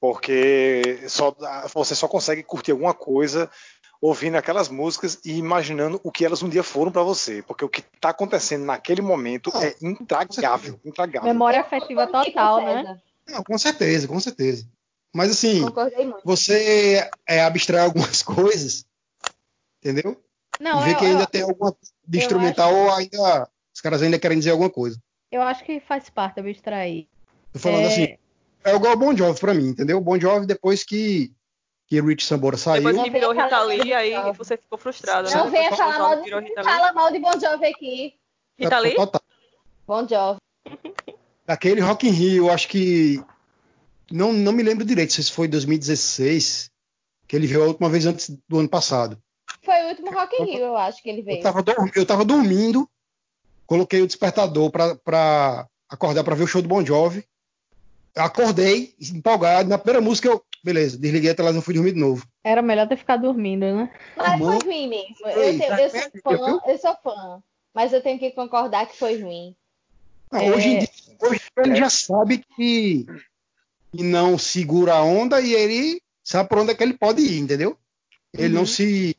Porque 0.00 1.00
só, 1.08 1.34
você 1.72 1.94
só 1.94 2.06
consegue 2.06 2.42
curtir 2.42 2.72
alguma 2.72 2.92
coisa 2.92 3.50
ouvindo 4.00 4.36
aquelas 4.36 4.68
músicas 4.68 5.18
e 5.24 5.38
imaginando 5.38 5.98
o 6.04 6.12
que 6.12 6.26
elas 6.26 6.42
um 6.42 6.48
dia 6.48 6.62
foram 6.62 6.92
pra 6.92 7.02
você. 7.02 7.42
Porque 7.42 7.64
o 7.64 7.68
que 7.70 7.80
tá 7.98 8.10
acontecendo 8.10 8.64
naquele 8.64 9.00
momento 9.00 9.50
Ah, 9.54 9.64
é 9.64 9.74
intragável, 9.80 10.78
intragável. 10.84 11.32
Memória 11.32 11.60
afetiva 11.60 12.06
total, 12.06 12.58
o 12.58 12.64
né? 12.64 13.00
Não, 13.26 13.42
com 13.42 13.56
certeza, 13.56 14.06
com 14.06 14.20
certeza. 14.20 14.68
Mas 15.14 15.30
assim, 15.30 15.64
você 16.22 17.08
é, 17.26 17.40
abstrai 17.42 17.80
algumas 17.80 18.20
coisas, 18.22 18.84
entendeu? 19.80 20.20
Não, 20.60 20.82
e 20.82 20.84
vê 20.84 20.90
eu, 20.92 20.96
que 20.98 21.04
ainda 21.06 21.22
eu, 21.22 21.26
tem 21.26 21.42
alguma 21.42 21.74
de 22.06 22.18
instrumental 22.18 22.74
ou 22.74 22.92
ainda. 22.92 23.48
Os 23.74 23.80
caras 23.80 24.02
ainda 24.02 24.18
querem 24.18 24.38
dizer 24.38 24.50
alguma 24.50 24.70
coisa. 24.70 25.00
Eu 25.34 25.42
acho 25.42 25.64
que 25.64 25.80
faz 25.80 26.08
parte 26.08 26.38
abstrair. 26.40 27.06
Tô 27.52 27.58
falando 27.58 27.84
É, 27.84 27.88
assim, 27.88 28.16
é 28.64 28.74
igual 28.74 28.94
o 28.94 28.96
Bon 28.96 29.16
Jovi 29.16 29.38
pra 29.40 29.52
mim, 29.54 29.68
entendeu? 29.68 29.98
O 29.98 30.00
Bon 30.00 30.18
Jovi, 30.18 30.46
depois 30.46 30.84
que, 30.84 31.32
que 31.86 32.00
Rich 32.00 32.24
Sambora 32.24 32.56
saiu, 32.56 32.84
Depois 32.84 33.02
que 33.02 33.10
virou 33.10 33.32
venha 33.32 33.44
Rita 33.44 33.62
Lee, 33.62 33.92
aí 33.94 34.32
você 34.32 34.56
ficou 34.56 34.78
frustrada, 34.78 35.28
né? 35.28 35.36
Não 35.36 35.50
venha 35.50 35.70
Depois 35.70 35.80
que 35.80 35.86
falar 35.92 35.98
mal 35.98 36.22
de, 36.22 36.34
Rita 36.34 36.64
fala 36.64 36.92
mal 36.92 37.12
de 37.12 37.18
Bon 37.18 37.32
Jovi 37.38 37.66
aqui. 37.66 38.14
Rita 38.58 38.78
Lee? 38.78 38.94
total. 38.94 39.22
Bon 39.86 40.06
Jovi. 40.08 40.38
Daquele 41.46 41.80
Rock 41.80 42.06
in 42.08 42.10
Rio, 42.12 42.46
eu 42.46 42.50
acho 42.50 42.68
que. 42.68 43.22
Não, 44.10 44.32
não 44.32 44.52
me 44.52 44.62
lembro 44.62 44.84
direito 44.84 45.12
se 45.12 45.30
foi 45.30 45.46
2016, 45.48 46.70
que 47.26 47.36
ele 47.36 47.46
veio 47.46 47.64
a 47.64 47.66
última 47.66 47.88
vez 47.88 48.06
antes 48.06 48.30
do 48.48 48.58
ano 48.58 48.68
passado. 48.68 49.18
Foi 49.62 49.82
o 49.84 49.88
último 49.88 50.10
Rock 50.12 50.34
in 50.40 50.44
Rio, 50.44 50.58
eu 50.64 50.76
acho 50.76 51.02
que 51.02 51.08
ele 51.10 51.20
Eu 51.20 51.24
veio. 51.26 51.42
tava, 51.42 51.62
dor- 51.62 51.90
eu 51.94 52.06
tava 52.06 52.24
dormindo, 52.24 52.88
coloquei 53.66 54.02
o 54.02 54.06
despertador 54.06 54.70
pra, 54.70 54.94
pra 54.96 55.66
acordar 55.88 56.24
pra 56.24 56.34
ver 56.34 56.44
o 56.44 56.46
show 56.46 56.62
do 56.62 56.68
Bon 56.68 56.84
Jovi. 56.84 57.24
Acordei, 58.16 58.94
empolgado. 59.12 59.68
Na 59.68 59.78
primeira 59.78 60.00
música 60.00 60.28
eu. 60.28 60.42
Beleza, 60.62 60.96
desliguei 60.96 61.30
a 61.30 61.34
televisão 61.34 61.60
e 61.60 61.64
fui 61.64 61.74
dormir 61.74 61.92
de 61.92 62.00
novo. 62.00 62.26
Era 62.42 62.62
melhor 62.62 62.88
ter 62.88 62.96
ficado 62.96 63.22
dormindo, 63.22 63.66
né? 63.66 63.90
Mas 64.16 64.40
Mano, 64.40 64.60
foi 64.60 64.68
ruim 64.70 64.88
mesmo. 64.88 65.26
Eu, 65.26 65.34
tenho- 65.58 65.58
tá 65.68 65.82
eu 65.82 65.90
sou 65.90 66.00
fã, 66.22 66.60
eu 66.66 66.78
sou 66.78 66.96
fã. 67.04 67.42
Mas 67.74 67.92
eu 67.92 68.00
tenho 68.00 68.18
que 68.18 68.30
concordar 68.30 68.86
que 68.86 68.96
foi 68.96 69.20
ruim. 69.20 69.54
Não, 70.32 70.40
É. 70.40 70.50
Hoje 70.50 70.68
em 70.68 70.78
dia, 70.78 70.88
hoje 71.20 71.40
ele 71.58 71.74
já 71.76 71.90
sabe 71.90 72.42
que, 72.56 73.04
que 73.92 74.02
não 74.02 74.38
segura 74.38 74.94
a 74.94 75.02
onda 75.02 75.38
e 75.42 75.52
ele 75.52 76.00
sabe 76.22 76.48
por 76.48 76.58
onde 76.58 76.70
é 76.70 76.74
que 76.74 76.82
ele 76.82 76.94
pode 76.96 77.20
ir, 77.20 77.38
entendeu? 77.40 77.76
Ele 78.32 78.54
Uhum. 78.54 78.60
não 78.60 78.66
se, 78.66 79.14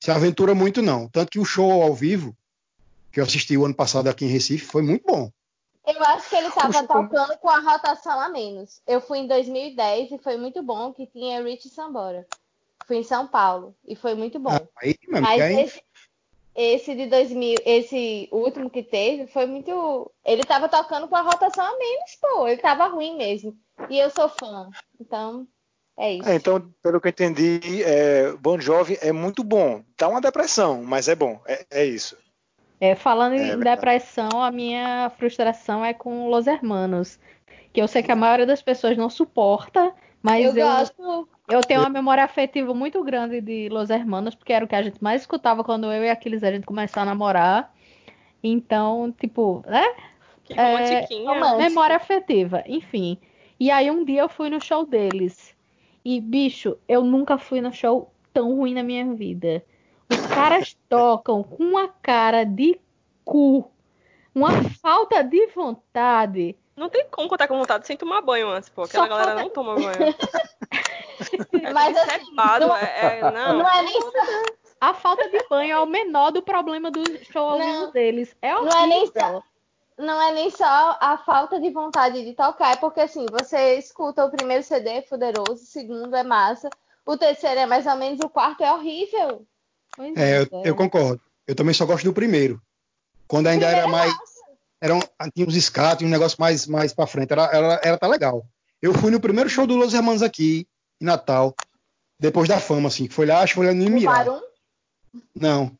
se 0.00 0.10
aventura 0.10 0.54
muito, 0.54 0.80
não. 0.80 1.06
Tanto 1.08 1.30
que 1.32 1.38
o 1.38 1.44
show 1.44 1.82
ao 1.82 1.92
vivo, 1.94 2.34
que 3.12 3.20
eu 3.20 3.24
assisti 3.24 3.56
o 3.56 3.64
ano 3.64 3.74
passado 3.74 4.08
aqui 4.08 4.24
em 4.24 4.28
Recife, 4.28 4.64
foi 4.64 4.82
muito 4.82 5.04
bom. 5.06 5.30
Eu 5.86 6.02
acho 6.04 6.28
que 6.28 6.36
ele 6.36 6.46
estava 6.46 6.86
tocando 6.86 7.36
com 7.38 7.48
a 7.48 7.58
rotação 7.58 8.20
a 8.20 8.28
menos. 8.28 8.80
Eu 8.86 9.00
fui 9.00 9.18
em 9.18 9.26
2010 9.26 10.12
e 10.12 10.18
foi 10.18 10.36
muito 10.36 10.62
bom 10.62 10.92
que 10.92 11.06
tinha 11.08 11.42
Rich 11.42 11.68
Sambora. 11.70 12.26
Fui 12.86 12.96
em 12.96 13.02
São 13.02 13.26
Paulo 13.26 13.74
e 13.86 13.94
foi 13.96 14.14
muito 14.14 14.38
bom. 14.38 14.50
Ah, 14.50 14.62
aí, 14.76 14.96
meu 15.08 15.18
amigo, 15.18 15.32
Mas 15.32 15.42
aí- 15.42 15.64
esse, 15.64 15.82
esse 16.54 16.94
de 16.94 17.06
2000, 17.06 17.56
esse 17.64 18.28
último 18.30 18.70
que 18.70 18.82
teve, 18.82 19.26
foi 19.26 19.44
muito. 19.46 20.10
Ele 20.24 20.44
tava 20.44 20.68
tocando 20.68 21.08
com 21.08 21.16
a 21.16 21.22
rotação 21.22 21.64
a 21.64 21.76
menos, 21.78 22.16
pô. 22.20 22.46
Ele 22.46 22.60
tava 22.60 22.86
ruim 22.86 23.16
mesmo. 23.16 23.56
E 23.90 23.98
eu 23.98 24.08
sou 24.10 24.28
fã. 24.28 24.68
Então, 25.00 25.46
é 25.98 26.12
isso. 26.14 26.28
É, 26.28 26.34
então, 26.36 26.72
pelo 26.82 27.00
que 27.00 27.08
eu 27.08 27.10
entendi, 27.10 27.82
é, 27.82 28.32
Bon 28.36 28.58
Jovi 28.60 28.98
é 29.00 29.10
muito 29.12 29.42
bom. 29.42 29.82
Dá 29.98 30.08
uma 30.08 30.20
depressão, 30.20 30.82
mas 30.84 31.08
é 31.08 31.14
bom. 31.14 31.40
É, 31.46 31.66
é 31.70 31.84
isso. 31.84 32.16
É, 32.82 32.96
falando 32.96 33.34
É 33.34 33.36
em 33.36 33.46
verdade. 33.46 33.76
depressão, 33.76 34.42
a 34.42 34.50
minha 34.50 35.08
frustração 35.16 35.84
é 35.84 35.94
com 35.94 36.28
Los 36.28 36.48
Hermanos. 36.48 37.20
Que 37.72 37.80
eu 37.80 37.86
sei 37.86 38.02
que 38.02 38.10
a 38.10 38.16
maioria 38.16 38.44
das 38.44 38.60
pessoas 38.60 38.96
não 38.96 39.08
suporta, 39.08 39.94
mas 40.20 40.44
eu 40.44 40.56
eu, 40.56 40.66
gosto. 40.66 41.28
eu 41.48 41.60
tenho 41.60 41.80
uma 41.80 41.88
memória 41.88 42.24
afetiva 42.24 42.74
muito 42.74 43.02
grande 43.04 43.40
de 43.40 43.68
Los 43.68 43.88
Hermanos, 43.88 44.34
porque 44.34 44.52
era 44.52 44.64
o 44.64 44.68
que 44.68 44.74
a 44.74 44.82
gente 44.82 45.02
mais 45.02 45.20
escutava 45.20 45.62
quando 45.62 45.92
eu 45.92 46.02
e 46.04 46.10
Aquiles 46.10 46.42
a 46.42 46.50
gente 46.50 46.66
começou 46.66 47.02
a 47.02 47.06
namorar. 47.06 47.72
Então, 48.42 49.14
tipo, 49.18 49.62
né? 49.66 49.84
Que 50.44 50.54
É. 50.58 51.06
Memória 51.58 51.94
afetiva, 51.96 52.64
enfim. 52.66 53.16
E 53.60 53.70
aí 53.70 53.90
um 53.92 54.04
dia 54.04 54.22
eu 54.22 54.28
fui 54.28 54.50
no 54.50 54.60
show 54.60 54.84
deles. 54.84 55.54
E, 56.04 56.20
bicho, 56.20 56.76
eu 56.88 57.04
nunca 57.04 57.38
fui 57.38 57.60
no 57.60 57.72
show 57.72 58.12
tão 58.32 58.56
ruim 58.56 58.74
na 58.74 58.82
minha 58.82 59.14
vida. 59.14 59.64
Os 60.12 60.26
caras 60.26 60.76
tocam 60.88 61.42
com 61.42 61.62
uma 61.64 61.88
cara 61.88 62.44
de 62.44 62.78
cu, 63.24 63.70
uma 64.34 64.50
falta 64.82 65.22
de 65.22 65.46
vontade. 65.48 66.56
Não 66.76 66.88
tem 66.88 67.06
como 67.10 67.28
contar 67.28 67.48
com 67.48 67.58
vontade 67.58 67.86
sem 67.86 67.96
tomar 67.96 68.20
banho 68.22 68.48
antes, 68.48 68.68
pô. 68.68 68.82
Aquela 68.82 69.04
Só 69.04 69.08
galera 69.08 69.30
falta- 69.32 69.42
não 69.42 69.50
toma 69.50 69.74
banho. 69.74 69.98
É 71.62 71.72
Mas 71.72 71.96
assim, 71.96 72.24
cepado, 72.26 72.66
não- 72.66 72.76
é, 72.76 73.18
é- 73.20 73.30
não. 73.30 73.58
Não 73.58 73.68
é 73.68 73.82
nem 73.82 74.00
só, 74.00 74.10
A 74.80 74.92
falta 74.92 75.28
de 75.30 75.38
banho 75.48 75.72
é 75.72 75.78
o 75.78 75.86
menor 75.86 76.32
do 76.32 76.42
problema 76.42 76.90
do 76.90 77.00
show 77.24 77.50
ao 77.50 77.58
vivo 77.58 77.86
deles. 77.92 78.34
É 78.42 78.52
Não 78.52 78.68
é 78.68 78.86
nem 78.86 79.06
só, 79.06 79.42
não 79.96 80.20
é 80.20 80.32
nem 80.32 80.50
só 80.50 80.96
a 81.00 81.16
falta 81.24 81.60
de 81.60 81.70
vontade 81.70 82.24
de 82.24 82.32
tocar, 82.34 82.72
é 82.72 82.76
porque 82.76 83.00
assim, 83.02 83.24
você 83.30 83.76
escuta 83.78 84.24
o 84.24 84.30
primeiro 84.30 84.64
CD 84.64 84.88
é 84.90 85.00
poderoso, 85.02 85.52
o 85.62 85.66
segundo 85.66 86.16
é 86.16 86.24
massa, 86.24 86.68
o 87.06 87.16
terceiro 87.16 87.60
é 87.60 87.66
mais 87.66 87.86
ou 87.86 87.94
menos, 87.94 88.18
o 88.20 88.28
quarto 88.28 88.64
é 88.64 88.72
horrível. 88.72 89.46
Pois 89.96 90.16
É, 90.16 90.38
eu, 90.38 90.42
é. 90.42 90.68
eu 90.70 90.74
concordo. 90.74 91.20
Eu 91.46 91.54
também 91.54 91.74
só 91.74 91.84
gosto 91.86 92.04
do 92.04 92.12
primeiro. 92.12 92.60
Quando 93.26 93.46
ainda 93.48 93.66
era 93.66 93.82
Primeiro 93.82 94.04
é 94.04 94.06
mais. 94.10 94.32
Era 94.80 94.94
um, 94.96 95.00
tinha 95.34 95.46
uns 95.46 95.54
skates, 95.56 96.06
um 96.06 96.10
negócio 96.10 96.36
mais, 96.40 96.66
mais 96.66 96.92
pra 96.92 97.06
frente. 97.06 97.32
Era, 97.32 97.44
era, 97.44 97.80
era 97.84 97.98
tá 97.98 98.08
legal. 98.08 98.44
Eu 98.80 98.92
fui 98.92 99.10
no 99.10 99.20
primeiro 99.20 99.48
show 99.48 99.66
do 99.66 99.76
Los 99.76 99.94
Hermanos 99.94 100.22
aqui, 100.22 100.66
em 101.00 101.04
Natal, 101.04 101.56
depois 102.18 102.48
da 102.48 102.58
fama, 102.58 102.88
assim, 102.88 103.08
foi 103.08 103.26
lá, 103.26 103.40
acho 103.42 103.52
que 103.52 103.56
foi 103.56 103.66
lá 103.66 103.74
no 103.74 103.84
O 103.84 103.86
Imirar. 103.86 104.26
Não. 105.34 105.72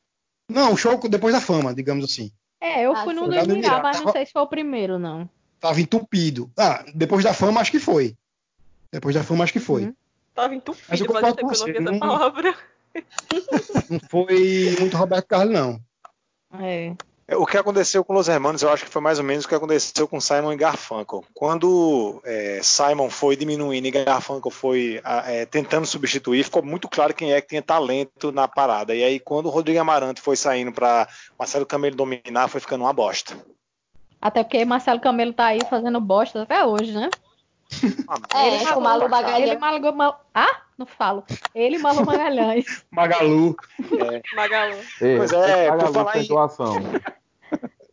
Não, 0.48 0.76
show 0.76 0.96
depois 1.08 1.34
da 1.34 1.40
fama, 1.40 1.74
digamos 1.74 2.04
assim. 2.04 2.30
É, 2.60 2.82
eu 2.86 2.92
Ah, 2.94 3.02
fui 3.02 3.12
no 3.12 3.26
do 3.26 3.34
Imirar, 3.34 3.82
mas 3.82 4.00
não 4.00 4.12
sei 4.12 4.24
se 4.26 4.32
foi 4.32 4.42
o 4.42 4.46
primeiro, 4.46 4.98
não. 4.98 5.28
Tava 5.58 5.80
entupido. 5.80 6.50
Ah, 6.56 6.84
depois 6.94 7.24
da 7.24 7.34
fama, 7.34 7.60
acho 7.60 7.70
que 7.70 7.80
foi. 7.80 8.16
Depois 8.92 9.14
da 9.14 9.24
fama, 9.24 9.42
acho 9.42 9.52
que 9.52 9.60
foi. 9.60 9.86
Uhum. 9.86 9.94
Tava 10.34 10.48
Mas 10.48 10.56
entupido, 10.58 11.04
eu 11.04 11.06
concordo 11.06 11.36
tempo 11.36 11.36
que 11.36 11.42
eu 11.42 11.58
não 11.58 11.66
você, 11.66 11.70
essa 11.70 11.80
não- 11.90 11.98
palavra. 11.98 12.54
Não 13.90 14.00
foi 14.08 14.76
muito 14.78 14.96
Roberto 14.96 15.26
Carlos, 15.26 15.54
não. 15.54 15.80
É. 16.60 16.94
O 17.34 17.46
que 17.46 17.56
aconteceu 17.56 18.04
com 18.04 18.12
Los 18.12 18.28
Hermanos, 18.28 18.62
eu 18.62 18.70
acho 18.70 18.84
que 18.84 18.90
foi 18.90 19.00
mais 19.00 19.18
ou 19.18 19.24
menos 19.24 19.44
o 19.44 19.48
que 19.48 19.54
aconteceu 19.54 20.06
com 20.06 20.20
Simon 20.20 20.52
e 20.52 20.56
Garfunkel. 20.56 21.24
Quando 21.32 22.20
é, 22.24 22.60
Simon 22.62 23.08
foi 23.08 23.36
diminuindo 23.36 23.86
e 23.86 23.90
Garfunkel 23.90 24.50
foi 24.50 25.00
é, 25.26 25.46
tentando 25.46 25.86
substituir, 25.86 26.44
ficou 26.44 26.62
muito 26.62 26.88
claro 26.88 27.14
quem 27.14 27.32
é 27.32 27.40
que 27.40 27.48
tinha 27.48 27.62
talento 27.62 28.32
na 28.32 28.46
parada. 28.46 28.94
E 28.94 29.02
aí, 29.02 29.18
quando 29.18 29.46
o 29.46 29.50
Rodrigo 29.50 29.80
Amarante 29.80 30.20
foi 30.20 30.36
saindo 30.36 30.72
para 30.72 31.08
Marcelo 31.38 31.64
Camelo 31.64 31.96
dominar, 31.96 32.48
foi 32.48 32.60
ficando 32.60 32.84
uma 32.84 32.92
bosta. 32.92 33.34
Até 34.20 34.42
porque 34.44 34.64
Marcelo 34.64 35.00
Camelo 35.00 35.32
tá 35.32 35.46
aí 35.46 35.60
fazendo 35.70 36.00
bosta 36.00 36.42
até 36.42 36.64
hoje, 36.64 36.92
né? 36.92 37.08
é, 38.34 38.56
Ele 38.56 38.66
com 38.66 38.80
o 38.80 38.82
Malu 38.82 39.02
Ele 39.02 39.08
Bagalhão. 39.08 39.58
malgou 39.58 39.92
mal... 39.92 40.24
Ah, 40.34 40.60
não 40.82 40.86
falo. 40.86 41.24
Ele 41.54 41.76
e 41.76 41.78
Malu 41.78 42.04
Magalhães. 42.04 42.84
Magalu. 42.90 43.56
Magalu. 44.34 44.76
Ei, 45.00 45.16
Pois 45.16 45.32
é, 45.32 45.70
por 45.70 45.92
falar 45.92 46.12
fez 46.12 46.24
em- 46.24 46.28
doação. 46.28 46.74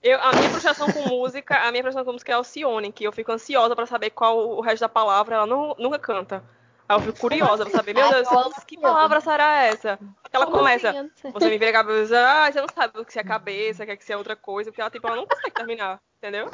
Eu, 0.01 0.17
a 0.21 0.31
minha 0.33 0.49
frustração 0.49 0.91
com 0.91 1.09
música, 1.09 1.57
a 1.57 1.71
minha 1.71 1.83
frustração 1.83 2.05
com 2.05 2.13
música 2.13 2.31
é 2.31 2.35
Alcione, 2.35 2.91
que 2.91 3.03
eu 3.03 3.11
fico 3.11 3.31
ansiosa 3.31 3.75
pra 3.75 3.85
saber 3.85 4.11
qual 4.11 4.37
o 4.57 4.61
resto 4.61 4.79
da 4.81 4.89
palavra, 4.89 5.35
ela 5.35 5.45
não, 5.45 5.75
nunca 5.77 5.99
canta. 5.99 6.41
Aí 6.87 6.95
eu 6.95 7.01
fico 7.01 7.19
curiosa 7.19 7.65
pra 7.65 7.71
saber, 7.75 7.93
meu 7.93 8.09
Deus, 8.09 8.27
que 8.65 8.79
palavra 8.79 9.19
será 9.21 9.63
essa? 9.65 9.99
Ela 10.31 10.45
Como 10.45 10.57
começa, 10.57 10.89
assim? 10.89 11.31
Você 11.33 11.49
me 11.49 11.57
vira 11.57 11.69
a 11.69 11.73
cabeça, 11.73 12.17
ah, 12.17 12.51
você 12.51 12.61
não 12.61 12.67
sabe 12.73 12.99
o 12.99 13.05
que 13.05 13.19
é 13.19 13.23
cabeça, 13.23 13.85
quer 13.85 13.97
que 13.97 14.03
seja 14.05 14.17
outra 14.17 14.35
coisa, 14.35 14.71
porque 14.71 14.81
ela, 14.81 14.89
tipo, 14.89 15.05
ela 15.05 15.17
não 15.17 15.27
consegue 15.27 15.51
terminar, 15.51 15.99
entendeu? 16.19 16.47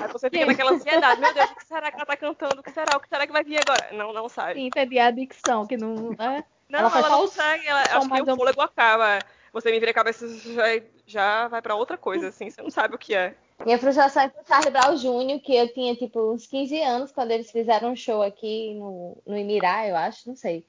Aí 0.00 0.08
você 0.12 0.28
fica 0.28 0.42
Sim. 0.42 0.50
naquela 0.50 0.72
ansiedade, 0.72 1.20
meu 1.20 1.32
Deus, 1.32 1.50
o 1.50 1.54
que 1.56 1.66
será 1.66 1.90
que 1.90 1.96
ela 1.96 2.06
tá 2.06 2.16
cantando? 2.16 2.60
O 2.60 2.62
que 2.62 2.70
será? 2.72 2.96
O 2.96 3.00
que 3.00 3.08
será 3.08 3.26
que 3.26 3.32
vai 3.32 3.44
vir 3.44 3.58
agora? 3.60 3.88
Não, 3.92 4.12
não 4.12 4.28
sabe. 4.28 4.54
Sim, 4.54 4.66
entendi 4.66 4.98
a 4.98 5.10
dicção, 5.10 5.66
que 5.66 5.76
não. 5.76 6.12
É. 6.18 6.44
Não, 6.68 6.78
Ela 6.80 6.98
ela, 6.98 7.08
não 7.10 7.18
consegue, 7.20 7.66
ela, 7.66 7.80
acho 7.82 8.08
que 8.08 8.20
o 8.20 8.32
um- 8.32 8.36
fôlego 8.36 8.60
acaba. 8.60 9.18
Você 9.52 9.70
me 9.70 9.78
vira 9.78 9.90
a 9.90 9.94
cabeça, 9.94 10.26
já, 10.28 10.64
já 11.06 11.48
vai 11.48 11.60
pra 11.60 11.74
outra 11.74 11.98
coisa, 11.98 12.28
assim, 12.28 12.48
você 12.50 12.62
não 12.62 12.70
sabe 12.70 12.94
o 12.94 12.98
que 12.98 13.14
é. 13.14 13.34
Minha 13.64 13.78
frustração 13.78 14.22
é 14.22 14.28
com 14.30 14.40
o 14.40 14.46
Charlie 14.46 14.70
Brown 14.70 14.96
Jr., 14.96 15.40
que 15.42 15.54
eu 15.54 15.72
tinha 15.72 15.94
tipo 15.94 16.32
uns 16.32 16.46
15 16.46 16.80
anos 16.82 17.12
quando 17.12 17.30
eles 17.30 17.50
fizeram 17.50 17.92
um 17.92 17.96
show 17.96 18.22
aqui 18.22 18.74
no, 18.74 19.16
no 19.26 19.36
Imirá, 19.36 19.86
eu 19.86 19.94
acho, 19.94 20.26
não 20.28 20.34
sei. 20.34 20.64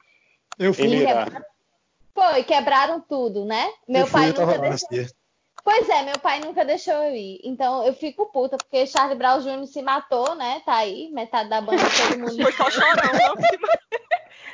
Eu 0.59 0.73
fui. 0.73 0.85
E 0.87 1.05
quebraram- 1.05 1.45
Foi, 2.13 2.43
quebraram 2.43 3.01
tudo, 3.01 3.45
né? 3.45 3.71
Meu 3.87 4.01
eu 4.01 4.07
fui, 4.07 4.19
pai 4.21 4.33
tava 4.33 4.57
nunca 4.57 4.59
deixou. 4.69 5.15
Pois 5.63 5.87
é, 5.87 6.03
meu 6.03 6.19
pai 6.19 6.39
nunca 6.41 6.65
deixou 6.65 6.93
eu 6.93 7.15
ir. 7.15 7.39
Então 7.43 7.85
eu 7.85 7.93
fico 7.93 8.25
puta, 8.31 8.57
porque 8.57 8.85
Charlie 8.85 9.17
Brown 9.17 9.39
Jr. 9.39 9.65
se 9.65 9.81
matou, 9.81 10.35
né? 10.35 10.61
Tá 10.65 10.75
aí, 10.75 11.09
metade 11.11 11.49
da 11.49 11.61
banda, 11.61 11.81
todo 11.81 12.19
mundo. 12.19 12.43
Foi 12.43 12.51
só 12.51 12.69
chorão, 12.69 12.95
não? 13.13 13.35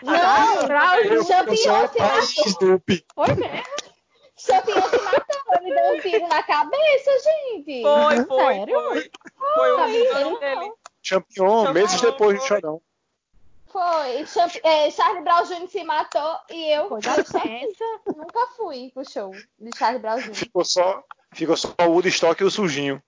Não, 0.02 0.68
Brown 0.68 1.20
o 1.20 1.26
Champion 1.26 1.56
se 1.56 1.68
matou. 1.68 2.02
Foi 3.16 3.36
mesmo. 3.36 3.64
Champion 4.38 4.82
se 4.82 5.02
matou, 5.02 5.54
ele 5.62 5.76
deu 5.76 5.94
um 5.94 6.00
tiro 6.00 6.28
na 6.28 6.44
cabeça, 6.44 7.12
gente. 7.24 7.82
Foi, 7.82 8.26
foi, 8.26 8.54
Sério? 8.54 8.74
foi. 8.76 9.12
Foi 9.56 9.72
o 9.72 9.88
vilão 9.88 10.32
não. 10.32 10.40
dele. 10.40 10.72
Champion, 11.02 11.74
meses 11.74 12.00
depois 12.00 12.40
de 12.40 12.48
foi. 12.48 12.60
Chorão. 12.60 12.82
Foi. 13.72 14.26
Champ- 14.26 14.60
é, 14.64 14.90
Charlie 14.92 15.24
Brown 15.24 15.44
Jr. 15.44 15.70
se 15.70 15.84
matou 15.84 16.36
e 16.50 16.74
eu, 16.74 16.90
nunca 16.90 18.48
fui 18.58 18.92
pro 18.94 19.10
show 19.10 19.32
de 19.32 19.78
Charlie 19.78 20.02
Brown 20.02 20.20
Jr. 20.20 20.34
Ficou 20.34 20.66
só, 20.66 21.04
ficou 21.34 21.56
só 21.56 21.74
o 21.82 21.92
Woodstock 21.92 22.42
e 22.42 22.46
o 22.46 22.52
Sujinho. 22.52 23.02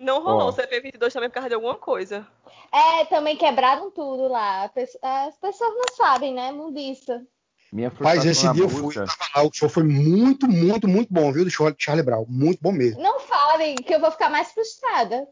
Não 0.00 0.22
rolou 0.22 0.50
o 0.50 0.52
CP22 0.52 1.12
também 1.12 1.28
por 1.28 1.34
causa 1.34 1.48
de 1.48 1.54
alguma 1.56 1.74
coisa. 1.74 2.26
É, 2.72 3.04
também 3.06 3.36
quebraram 3.36 3.90
tudo 3.90 4.28
lá. 4.28 4.64
As 4.64 5.36
pessoas 5.38 5.74
não 5.74 5.96
sabem, 5.96 6.32
né? 6.32 6.52
Mundiça. 6.52 7.26
Minha 7.72 7.92
Mas 8.00 8.24
esse 8.24 8.50
dia 8.52 8.62
eu 8.62 8.68
fui, 8.68 8.94
tava 8.94 9.08
lá, 9.36 9.42
o 9.42 9.50
show 9.52 9.68
foi 9.68 9.82
muito, 9.82 10.48
muito, 10.48 10.88
muito 10.88 11.12
bom, 11.12 11.30
viu? 11.32 11.44
Do 11.44 11.50
show 11.50 11.70
de 11.70 11.82
Charlie 11.82 12.04
Brown. 12.04 12.24
Muito 12.28 12.60
bom 12.62 12.72
mesmo. 12.72 13.02
Não 13.02 13.20
falem 13.20 13.74
que 13.74 13.94
eu 13.94 14.00
vou 14.00 14.10
ficar 14.10 14.30
mais 14.30 14.52
frustrada. 14.52 15.28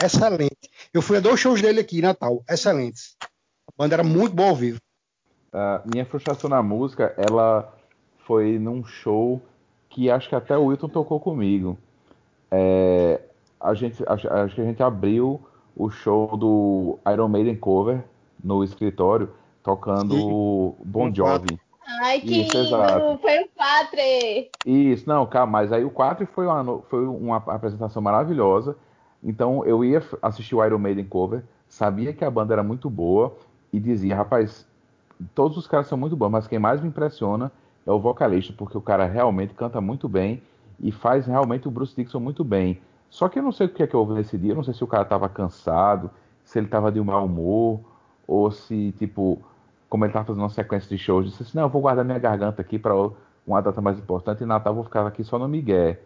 Excelente. 0.00 0.70
Eu 0.92 1.02
fui 1.02 1.16
a 1.16 1.20
dois 1.20 1.40
shows 1.40 1.60
dele 1.60 1.80
aqui 1.80 1.98
em 1.98 2.02
Natal. 2.02 2.44
Excelentes. 2.48 3.16
A 3.82 3.84
banda 3.84 3.96
era 3.96 4.04
muito 4.04 4.32
boa 4.32 4.50
ao 4.50 4.54
vivo. 4.54 4.78
ah, 5.52 5.82
minha 5.84 6.06
frustração 6.06 6.48
na 6.48 6.62
música, 6.62 7.12
ela 7.16 7.74
foi 8.18 8.56
num 8.56 8.84
show 8.84 9.42
que 9.88 10.08
acho 10.08 10.28
que 10.28 10.36
até 10.36 10.56
o 10.56 10.66
Wilton 10.66 10.88
tocou 10.88 11.18
comigo. 11.18 11.76
É, 12.48 13.20
a 13.60 13.74
gente, 13.74 14.00
acho, 14.06 14.32
acho 14.32 14.54
que 14.54 14.60
a 14.60 14.64
gente 14.64 14.80
abriu 14.80 15.40
o 15.76 15.90
show 15.90 16.36
do 16.36 16.96
Iron 17.12 17.26
Maiden 17.26 17.56
cover 17.56 18.04
no 18.44 18.62
escritório, 18.62 19.30
tocando 19.64 20.14
Sim. 20.14 20.74
Bon 20.84 21.12
Jovi. 21.12 21.58
Ai, 22.04 22.20
que 22.20 22.42
Isso, 22.42 22.56
lindo! 22.56 22.68
exato. 22.68 23.18
Foi 23.20 23.40
o 23.40 23.48
Patre! 23.48 24.52
Isso, 24.64 25.08
não, 25.08 25.26
calma, 25.26 25.58
mas 25.58 25.72
aí 25.72 25.84
o 25.84 25.90
4 25.90 26.24
foi 26.28 26.46
uma, 26.46 26.82
foi 26.82 27.04
uma 27.04 27.38
apresentação 27.38 28.00
maravilhosa. 28.00 28.76
Então 29.20 29.64
eu 29.64 29.84
ia 29.84 30.00
assistir 30.22 30.54
o 30.54 30.64
Iron 30.64 30.78
Maiden 30.78 31.04
cover, 31.04 31.42
sabia 31.66 32.12
que 32.12 32.24
a 32.24 32.30
banda 32.30 32.54
era 32.54 32.62
muito 32.62 32.88
boa 32.88 33.36
e 33.72 33.80
dizia, 33.80 34.14
rapaz, 34.14 34.66
todos 35.34 35.56
os 35.56 35.66
caras 35.66 35.86
são 35.86 35.96
muito 35.96 36.16
bons, 36.16 36.30
mas 36.30 36.46
quem 36.46 36.58
mais 36.58 36.80
me 36.80 36.88
impressiona 36.88 37.50
é 37.86 37.90
o 37.90 37.98
vocalista, 37.98 38.52
porque 38.56 38.76
o 38.76 38.82
cara 38.82 39.06
realmente 39.06 39.54
canta 39.54 39.80
muito 39.80 40.08
bem 40.08 40.42
e 40.78 40.92
faz 40.92 41.26
realmente 41.26 41.66
o 41.66 41.70
Bruce 41.70 41.94
Dixon 41.96 42.20
muito 42.20 42.44
bem. 42.44 42.80
Só 43.08 43.28
que 43.28 43.38
eu 43.38 43.42
não 43.42 43.52
sei 43.52 43.66
o 43.66 43.70
que 43.70 43.82
é 43.82 43.86
que 43.86 43.96
houve 43.96 44.14
nesse 44.14 44.36
dia, 44.38 44.52
eu 44.52 44.56
não 44.56 44.64
sei 44.64 44.74
se 44.74 44.84
o 44.84 44.86
cara 44.86 45.02
estava 45.02 45.28
cansado, 45.28 46.10
se 46.44 46.58
ele 46.58 46.66
estava 46.66 46.90
de 46.90 47.00
mau 47.00 47.24
humor, 47.24 47.80
ou 48.26 48.50
se, 48.50 48.92
tipo, 48.98 49.38
como 49.88 50.04
ele 50.04 50.10
estava 50.10 50.26
fazendo 50.26 50.42
uma 50.42 50.48
sequência 50.48 50.88
de 50.88 50.98
shows, 50.98 51.26
disse 51.26 51.42
assim, 51.42 51.56
não, 51.56 51.64
eu 51.64 51.68
vou 51.68 51.82
guardar 51.82 52.04
minha 52.04 52.18
garganta 52.18 52.62
aqui 52.62 52.78
para 52.78 52.94
uma 53.46 53.60
data 53.60 53.80
mais 53.80 53.98
importante, 53.98 54.42
e 54.42 54.46
Natal 54.46 54.74
vou 54.74 54.84
ficar 54.84 55.06
aqui 55.06 55.22
só 55.24 55.38
no 55.38 55.48
Miguel. 55.48 55.96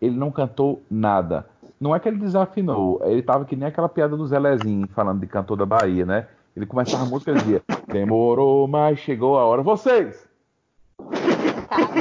Ele 0.00 0.16
não 0.16 0.30
cantou 0.30 0.82
nada. 0.90 1.46
Não 1.80 1.94
é 1.94 2.00
que 2.00 2.08
ele 2.08 2.18
desafinou, 2.18 3.00
ele 3.04 3.22
tava 3.22 3.44
que 3.44 3.54
nem 3.54 3.68
aquela 3.68 3.88
piada 3.88 4.16
do 4.16 4.26
Zelezinho, 4.26 4.88
falando 4.88 5.20
de 5.20 5.26
cantor 5.26 5.56
da 5.56 5.66
Bahia, 5.66 6.04
né? 6.04 6.26
Ele 6.56 6.66
começava 6.66 7.02
a 7.02 7.06
música 7.06 7.32
e 7.32 7.34
dizia, 7.34 7.62
demorou, 7.86 8.66
mas 8.66 8.98
chegou 8.98 9.38
a 9.38 9.44
hora. 9.44 9.62
Vocês! 9.62 10.26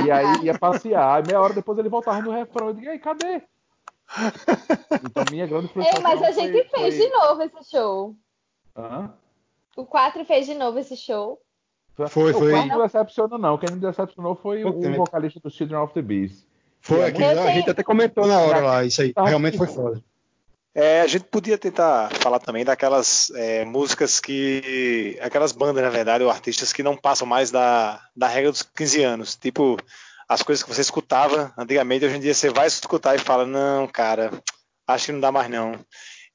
E 0.05 0.09
aí 0.11 0.43
ia 0.45 0.57
passear, 0.57 1.21
e 1.23 1.27
meia 1.27 1.41
hora 1.41 1.53
depois 1.53 1.77
ele 1.77 1.89
voltava 1.89 2.21
no 2.21 2.31
refrão. 2.31 2.67
Eu 2.67 2.73
digo, 2.73 2.85
e 2.85 2.89
aí, 2.89 2.99
cadê? 2.99 3.41
Então 5.03 5.25
minha 5.31 5.45
grande 5.47 5.65
Ei, 5.65 5.71
frustração 5.73 6.01
mas 6.03 6.21
a 6.21 6.25
foi- 6.25 6.33
gente 6.33 6.69
fez 6.69 6.95
foi- 6.97 7.05
de 7.05 7.13
novo 7.13 7.41
esse 7.41 7.69
show. 7.69 8.15
Hã? 8.77 9.11
O 9.75 9.85
4 9.85 10.23
fez 10.23 10.45
de 10.45 10.53
novo 10.53 10.79
esse 10.79 10.95
show. 10.95 11.39
Foi, 12.09 12.31
o 12.31 12.39
foi. 12.39 12.51
Queen 12.53 12.67
não 12.67 12.81
decepcionou, 12.81 13.39
não. 13.39 13.57
Quem 13.57 13.71
me 13.73 13.79
decepcionou 13.79 14.35
foi 14.35 14.63
o, 14.63 14.69
o 14.69 14.95
vocalista 14.95 15.39
do 15.39 15.49
Children 15.49 15.79
of 15.79 15.93
the 15.93 16.01
Beast. 16.01 16.45
Foi 16.81 17.03
aquilo, 17.03 17.25
a 17.29 17.33
tenho- 17.35 17.49
gente 17.55 17.69
até 17.69 17.83
comentou 17.83 18.27
na 18.27 18.39
hora 18.39 18.59
lá, 18.59 18.83
isso 18.85 19.01
aí. 19.01 19.13
Realmente 19.17 19.57
foi 19.57 19.67
foda. 19.67 20.01
É, 20.77 20.99
a 20.99 21.07
gente 21.07 21.23
podia 21.25 21.57
tentar 21.57 22.09
falar 22.15 22.37
também 22.37 22.65
daquelas 22.65 23.29
é, 23.33 23.63
músicas 23.63 24.19
que. 24.19 25.17
aquelas 25.21 25.53
bandas, 25.53 25.81
na 25.81 25.89
verdade, 25.89 26.23
ou 26.23 26.29
artistas 26.29 26.73
que 26.73 26.83
não 26.83 26.97
passam 26.97 27.25
mais 27.25 27.49
da, 27.49 28.01
da 28.13 28.27
regra 28.27 28.51
dos 28.51 28.61
15 28.61 29.01
anos. 29.01 29.35
Tipo, 29.35 29.77
as 30.27 30.41
coisas 30.41 30.61
que 30.61 30.69
você 30.69 30.81
escutava 30.81 31.53
antigamente, 31.57 32.03
hoje 32.05 32.17
em 32.17 32.19
dia 32.19 32.33
você 32.33 32.49
vai 32.49 32.67
escutar 32.67 33.15
e 33.15 33.19
fala: 33.19 33.45
não, 33.45 33.87
cara, 33.87 34.31
acho 34.85 35.05
que 35.05 35.11
não 35.13 35.21
dá 35.21 35.31
mais 35.31 35.49
não. 35.49 35.79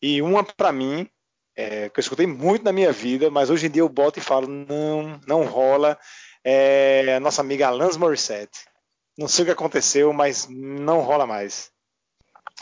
E 0.01 0.23
uma 0.23 0.43
pra 0.43 0.73
mim, 0.73 1.07
é, 1.55 1.91
que 1.91 2.01
eu 2.01 2.03
escutei 2.03 2.27
muito 2.27 2.65
na 2.65 2.73
minha 2.73 2.93
vida, 2.93 3.31
mas 3.31 3.51
hoje 3.51 3.67
em 3.67 3.71
dia 3.71 3.83
eu 3.83 3.89
boto 3.91 4.19
e 4.19 4.23
falo: 4.23 4.47
não, 4.47 5.21
não 5.27 5.45
rola. 5.45 5.99
É 6.43 7.17
a 7.17 7.21
nossa 7.21 7.43
amiga 7.43 7.69
Alanis 7.69 7.99
Morissette. 7.99 8.61
Não 9.19 9.29
sei 9.29 9.43
o 9.43 9.47
que 9.47 9.53
aconteceu, 9.53 10.15
mas 10.15 10.47
não 10.49 11.01
rola 11.03 11.27
mais. 11.27 11.71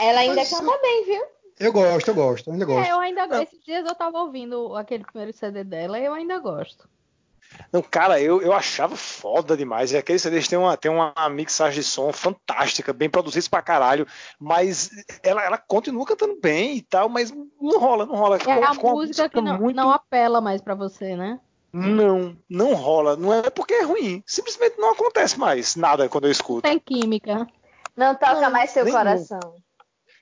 Ela 0.00 0.20
ainda 0.20 0.34
Mas- 0.34 0.50
canta 0.50 0.76
bem, 0.82 1.04
viu? 1.04 1.37
Eu 1.58 1.72
gosto, 1.72 2.08
eu 2.08 2.14
gosto, 2.14 2.50
ainda 2.50 2.64
É, 2.64 2.66
gosto. 2.66 2.88
eu 2.90 2.98
ainda 3.00 3.26
gosto. 3.26 3.42
Esses 3.42 3.64
dias 3.64 3.86
eu 3.86 3.94
tava 3.94 4.18
ouvindo 4.20 4.76
aquele 4.76 5.04
primeiro 5.04 5.32
CD 5.36 5.64
dela 5.64 5.98
e 5.98 6.04
eu 6.04 6.12
ainda 6.12 6.38
gosto. 6.38 6.88
Não, 7.72 7.82
cara, 7.82 8.20
eu, 8.20 8.40
eu 8.42 8.52
achava 8.52 8.96
foda 8.96 9.56
demais. 9.56 9.90
E 9.92 9.96
aqueles 9.96 10.22
CDs 10.22 10.46
têm 10.48 10.58
uma, 10.58 10.76
tem 10.76 10.90
uma 10.90 11.14
mixagem 11.30 11.80
de 11.80 11.86
som 11.86 12.12
fantástica, 12.12 12.92
bem 12.92 13.08
produzidos 13.08 13.48
pra 13.48 13.62
caralho. 13.62 14.06
Mas 14.38 14.90
ela, 15.22 15.42
ela 15.42 15.58
continua 15.58 16.06
cantando 16.06 16.38
bem 16.40 16.76
e 16.76 16.82
tal, 16.82 17.08
mas 17.08 17.32
não 17.32 17.78
rola, 17.78 18.06
não 18.06 18.14
rola. 18.14 18.38
É 18.46 18.64
a 18.64 18.74
música 18.74 19.28
que 19.28 19.40
não, 19.40 19.58
muito... 19.58 19.76
não 19.76 19.90
apela 19.90 20.40
mais 20.40 20.60
pra 20.60 20.74
você, 20.74 21.16
né? 21.16 21.40
Não, 21.72 22.36
não 22.48 22.74
rola. 22.74 23.16
Não 23.16 23.32
é 23.32 23.50
porque 23.50 23.74
é 23.74 23.82
ruim. 23.82 24.22
Simplesmente 24.26 24.78
não 24.78 24.92
acontece 24.92 25.38
mais 25.38 25.76
nada 25.76 26.08
quando 26.08 26.26
eu 26.26 26.30
escuto. 26.30 26.62
Tem 26.62 26.78
química. 26.78 27.46
Não 27.96 28.14
toca 28.14 28.40
Não, 28.40 28.50
mais 28.50 28.70
seu 28.70 28.84
nenhum. 28.84 28.96
coração. 28.96 29.54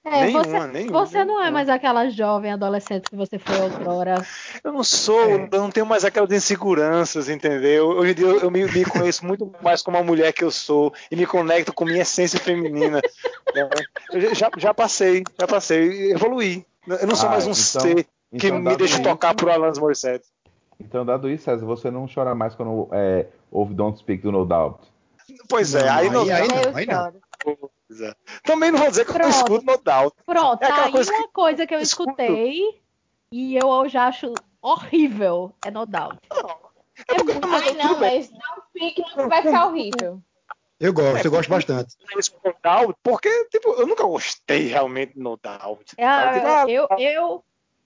É, 0.09 0.27
Nenhuma, 0.27 0.45
você, 0.45 0.67
nenhuma, 0.69 1.07
você 1.07 1.25
não 1.25 1.35
é 1.35 1.37
nenhuma. 1.41 1.51
mais 1.51 1.69
aquela 1.69 2.09
jovem 2.09 2.53
adolescente 2.53 3.11
que 3.11 3.17
você 3.17 3.41
foi 3.41 3.61
outrora. 3.61 4.25
Eu 4.63 4.73
não 4.73 4.85
sou, 4.85 5.21
É. 5.21 5.49
eu 5.51 5.61
não 5.61 5.71
tenho 5.71 5.85
mais 5.85 6.05
aquelas 6.05 6.31
inseguranças, 6.31 7.29
entendeu? 7.29 7.89
Hoje 7.89 8.13
em 8.13 8.15
dia 8.15 8.27
eu, 8.27 8.41
eu 8.43 8.51
me, 8.51 8.65
me 8.67 8.85
conheço 8.85 9.27
muito 9.27 9.53
mais 9.61 9.83
como 9.83 9.97
a 9.97 10.03
mulher 10.05 10.33
que 10.33 10.45
eu 10.45 10.51
sou 10.53 10.93
e 11.11 11.17
me 11.17 11.27
conecto 11.27 11.73
com 11.73 11.85
minha 11.85 12.03
essência 12.03 12.39
feminina. 12.39 13.01
né? 13.55 13.69
Eu 14.13 14.33
já, 14.35 14.49
já 14.57 14.73
passei, 14.73 15.25
já 15.41 15.47
passei, 15.47 16.13
evoluí. 16.13 16.65
Eu 16.87 17.07
não 17.09 17.17
sou 17.17 17.29
Ah, 17.29 17.33
mais 17.33 17.45
um 17.47 17.51
então- 17.51 17.55
ser 17.83 17.95
que 18.39 18.47
então 18.49 18.59
me 18.61 18.77
deixa 18.77 18.95
isso- 18.95 19.03
tocar 19.03 19.35
por 19.35 19.51
Alanis 19.51 19.79
Morissette. 19.79 20.25
Então, 20.79 21.05
dado 21.05 21.29
isso, 21.29 21.45
César, 21.45 21.65
você 21.67 21.91
não 21.91 22.07
chora 22.07 22.35
mais 22.35 22.55
quando 22.55 22.89
é, 22.93 23.27
ouve 23.51 23.75
Don't 23.75 23.99
Speak 23.99 24.23
do 24.23 24.31
No 24.31 24.45
Doubt. 24.45 24.79
Pois 25.49 25.75
é, 25.75 25.89
aí 25.89 26.09
não. 26.11 26.23
aí- 26.23 26.31
aí 26.33 26.49
não, 26.49 26.77
aí 26.77 26.87
não. 26.87 26.95
choro. 26.95 27.13
Pois 27.13 27.26
é. 27.51 28.15
Também 28.43 28.71
não 28.71 28.79
vou 28.81 28.89
dizer 28.89 29.05
que 29.05 29.11
eu 29.11 29.15
não 29.15 29.21
Pronto. 29.31 29.37
escuto 29.37 29.65
no 29.67 29.77
doubt. 29.79 30.17
Pronto, 30.25 30.63
É 30.63 30.67
tá 30.69 30.85
aí 30.85 30.93
coisa 30.93 31.13
que 31.13 31.19
uma 31.19 31.29
coisa 31.29 31.67
que 31.67 31.75
eu 31.75 31.81
escuto. 31.81 32.11
escutei 32.11 32.83
e 33.31 33.57
eu 33.57 33.89
já 33.89 34.07
acho 34.07 34.33
horrível. 34.61 35.55
É 35.65 35.71
no 35.71 35.87
doubt. 35.87 36.19
É 37.09 37.23
muito 37.23 37.47
Ai, 37.47 37.73
não, 37.75 38.01
mas 38.01 38.31
não 38.31 38.63
fique, 38.73 39.03
não 39.17 39.29
vai 39.29 39.43
ficar 39.43 39.67
horrível. 39.67 40.23
Eu 40.79 40.93
gosto, 40.93 41.25
eu 41.25 41.31
gosto 41.31 41.49
bastante. 41.49 41.97
Porque 43.03 43.45
tipo, 43.47 43.69
eu 43.75 43.87
nunca 43.87 44.05
gostei 44.05 44.67
realmente 44.69 45.19
no 45.19 45.37
doubt. 45.37 45.95
É, 45.97 46.33
Tipo, 46.33 46.47
ah, 46.47 46.65
eu, 46.69 46.87
eu, 46.99 47.45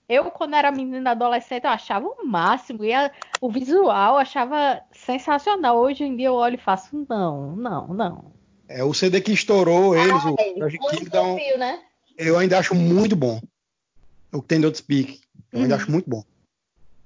eu, 0.09 0.31
quando 0.31 0.55
era 0.55 0.71
menina 0.71 1.11
adolescente, 1.11 1.63
eu 1.63 1.69
achava 1.69 2.05
o 2.07 2.25
máximo. 2.25 2.83
E 2.83 2.93
a- 2.93 3.11
o 3.39 3.49
visual 3.49 4.15
eu 4.15 4.19
achava 4.19 4.81
sensacional. 4.91 5.77
Hoje 5.77 6.03
em 6.03 6.15
dia 6.17 6.27
eu 6.27 6.33
olho 6.35 6.55
e 6.55 6.57
faço, 6.57 7.05
não, 7.09 7.55
não, 7.55 7.87
não. 7.87 8.33
É 8.73 8.83
o 8.83 8.93
CD 8.93 9.19
que 9.21 9.31
estourou 9.33 9.95
eles, 9.95 10.23
o 10.25 10.35
É, 10.39 10.53
Kingdom, 10.69 11.35
desafio, 11.35 11.57
né? 11.57 11.79
eu 12.17 12.37
ainda 12.37 12.57
acho 12.57 12.73
muito 12.73 13.15
bom. 13.15 13.41
O 14.31 14.41
que 14.41 14.47
tem 14.47 14.61
Don't 14.61 14.77
Speak, 14.77 15.19
eu 15.51 15.61
ainda 15.61 15.75
Uhum. 15.75 15.81
acho 15.81 15.91
muito 15.91 16.09
bom. 16.09 16.23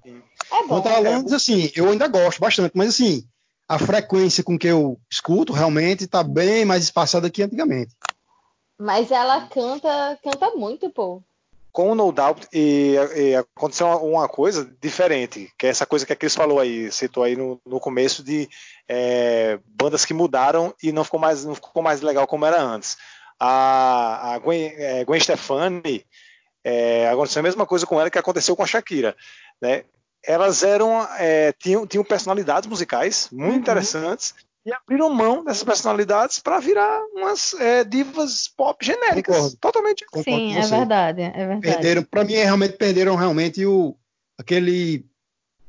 É 0.05 0.11
bom. 0.11 0.67
Quanto 0.67 0.87
a 0.87 0.95
Alanis, 0.97 1.33
assim, 1.33 1.71
eu 1.75 1.89
ainda 1.89 2.07
gosto 2.07 2.39
bastante, 2.39 2.71
mas 2.75 2.89
assim, 2.89 3.27
a 3.67 3.79
frequência 3.79 4.43
com 4.43 4.57
que 4.59 4.67
eu 4.67 4.99
escuto 5.11 5.53
realmente 5.53 6.05
tá 6.07 6.23
bem 6.23 6.65
mais 6.65 6.83
espaçada 6.83 7.29
que 7.29 7.41
antigamente. 7.41 7.95
Mas 8.77 9.09
ela 9.09 9.47
canta, 9.47 10.19
canta 10.23 10.51
muito, 10.51 10.89
pô. 10.91 11.23
Com 11.75 11.91
o 11.91 11.95
No 11.95 12.09
Doubt 12.09 12.47
e, 12.53 12.95
e 13.17 13.35
aconteceu 13.35 13.85
uma, 13.85 13.97
uma 13.97 14.29
coisa 14.29 14.73
diferente, 14.81 15.51
que 15.57 15.67
é 15.67 15.69
essa 15.69 15.85
coisa 15.85 16.05
que 16.05 16.13
a 16.13 16.15
Cris 16.15 16.33
falou 16.33 16.57
aí, 16.57 16.89
citou 16.89 17.21
aí 17.21 17.35
no, 17.35 17.59
no 17.65 17.81
começo 17.81 18.23
de 18.23 18.47
é, 18.87 19.59
bandas 19.65 20.05
que 20.05 20.13
mudaram 20.13 20.73
e 20.81 20.93
não 20.93 21.03
ficou 21.03 21.19
mais, 21.19 21.43
não 21.43 21.53
ficou 21.53 21.83
mais 21.83 21.99
legal 21.99 22.25
como 22.25 22.45
era 22.45 22.61
antes. 22.61 22.95
A, 23.37 24.35
a 24.35 24.39
Gwen, 24.39 24.73
é, 24.77 25.03
Gwen 25.03 25.19
Stefani 25.19 26.05
é, 26.63 27.09
aconteceu 27.09 27.41
a 27.41 27.43
mesma 27.43 27.65
coisa 27.65 27.85
com 27.85 27.99
ela 27.99 28.09
que 28.09 28.17
aconteceu 28.17 28.55
com 28.55 28.63
a 28.63 28.67
Shakira, 28.67 29.13
né? 29.61 29.83
Elas 30.23 30.63
eram 30.63 31.05
é, 31.19 31.51
tinham, 31.51 31.85
tinham 31.85 32.05
personalidades 32.05 32.69
musicais 32.69 33.27
muito 33.33 33.51
Uhum. 33.51 33.59
interessantes 33.59 34.33
e 34.65 34.73
abriram 34.73 35.09
mão 35.09 35.43
dessas 35.43 35.63
personalidades 35.63 36.39
para 36.39 36.59
virar 36.59 36.99
umas 37.13 37.53
é, 37.55 37.83
divas 37.83 38.47
pop 38.47 38.83
genéricas, 38.83 39.35
Concordo. 39.35 39.57
totalmente 39.57 40.05
Concordo 40.07 40.39
Sim, 40.39 40.57
é 40.57 40.67
verdade, 40.67 41.21
é 41.21 41.31
verdade. 41.31 41.61
Perderam, 41.61 42.03
para 42.03 42.23
mim, 42.23 42.33
realmente 42.33 42.77
perderam 42.77 43.15
realmente 43.15 43.65
o 43.65 43.95
aquele 44.37 45.05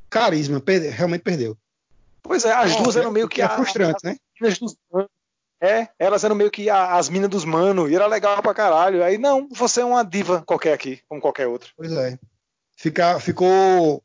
carisma, 0.08 0.60
perde- 0.60 0.88
realmente 0.88 1.22
perdeu. 1.22 1.56
Pois 2.22 2.44
é, 2.44 2.52
as 2.52 2.72
É, 2.72 2.82
duas 2.82 2.96
eram 2.96 3.10
meio 3.12 3.28
que 3.28 3.40
é 3.42 3.44
a- 3.44 3.50
frustrante, 3.50 4.04
né? 4.04 4.16
as 4.42 4.58
dos. 4.58 4.76
É, 5.60 5.88
elas 5.98 6.22
eram 6.24 6.34
meio 6.34 6.50
que 6.50 6.68
a- 6.68 6.96
as 6.96 7.08
minas 7.08 7.30
dos 7.30 7.44
mano, 7.44 7.88
e 7.88 7.94
era 7.94 8.06
legal 8.06 8.42
pra 8.42 8.52
caralho. 8.52 9.02
Aí, 9.02 9.16
não, 9.16 9.48
você 9.50 9.80
é 9.80 9.84
uma 9.84 10.02
diva 10.04 10.42
qualquer 10.46 10.72
aqui, 10.74 11.00
como 11.08 11.20
qualquer 11.20 11.46
outra. 11.46 11.70
Pois 11.76 11.92
é. 11.92 12.18
Fica, 12.76 13.18
ficou 13.20 14.02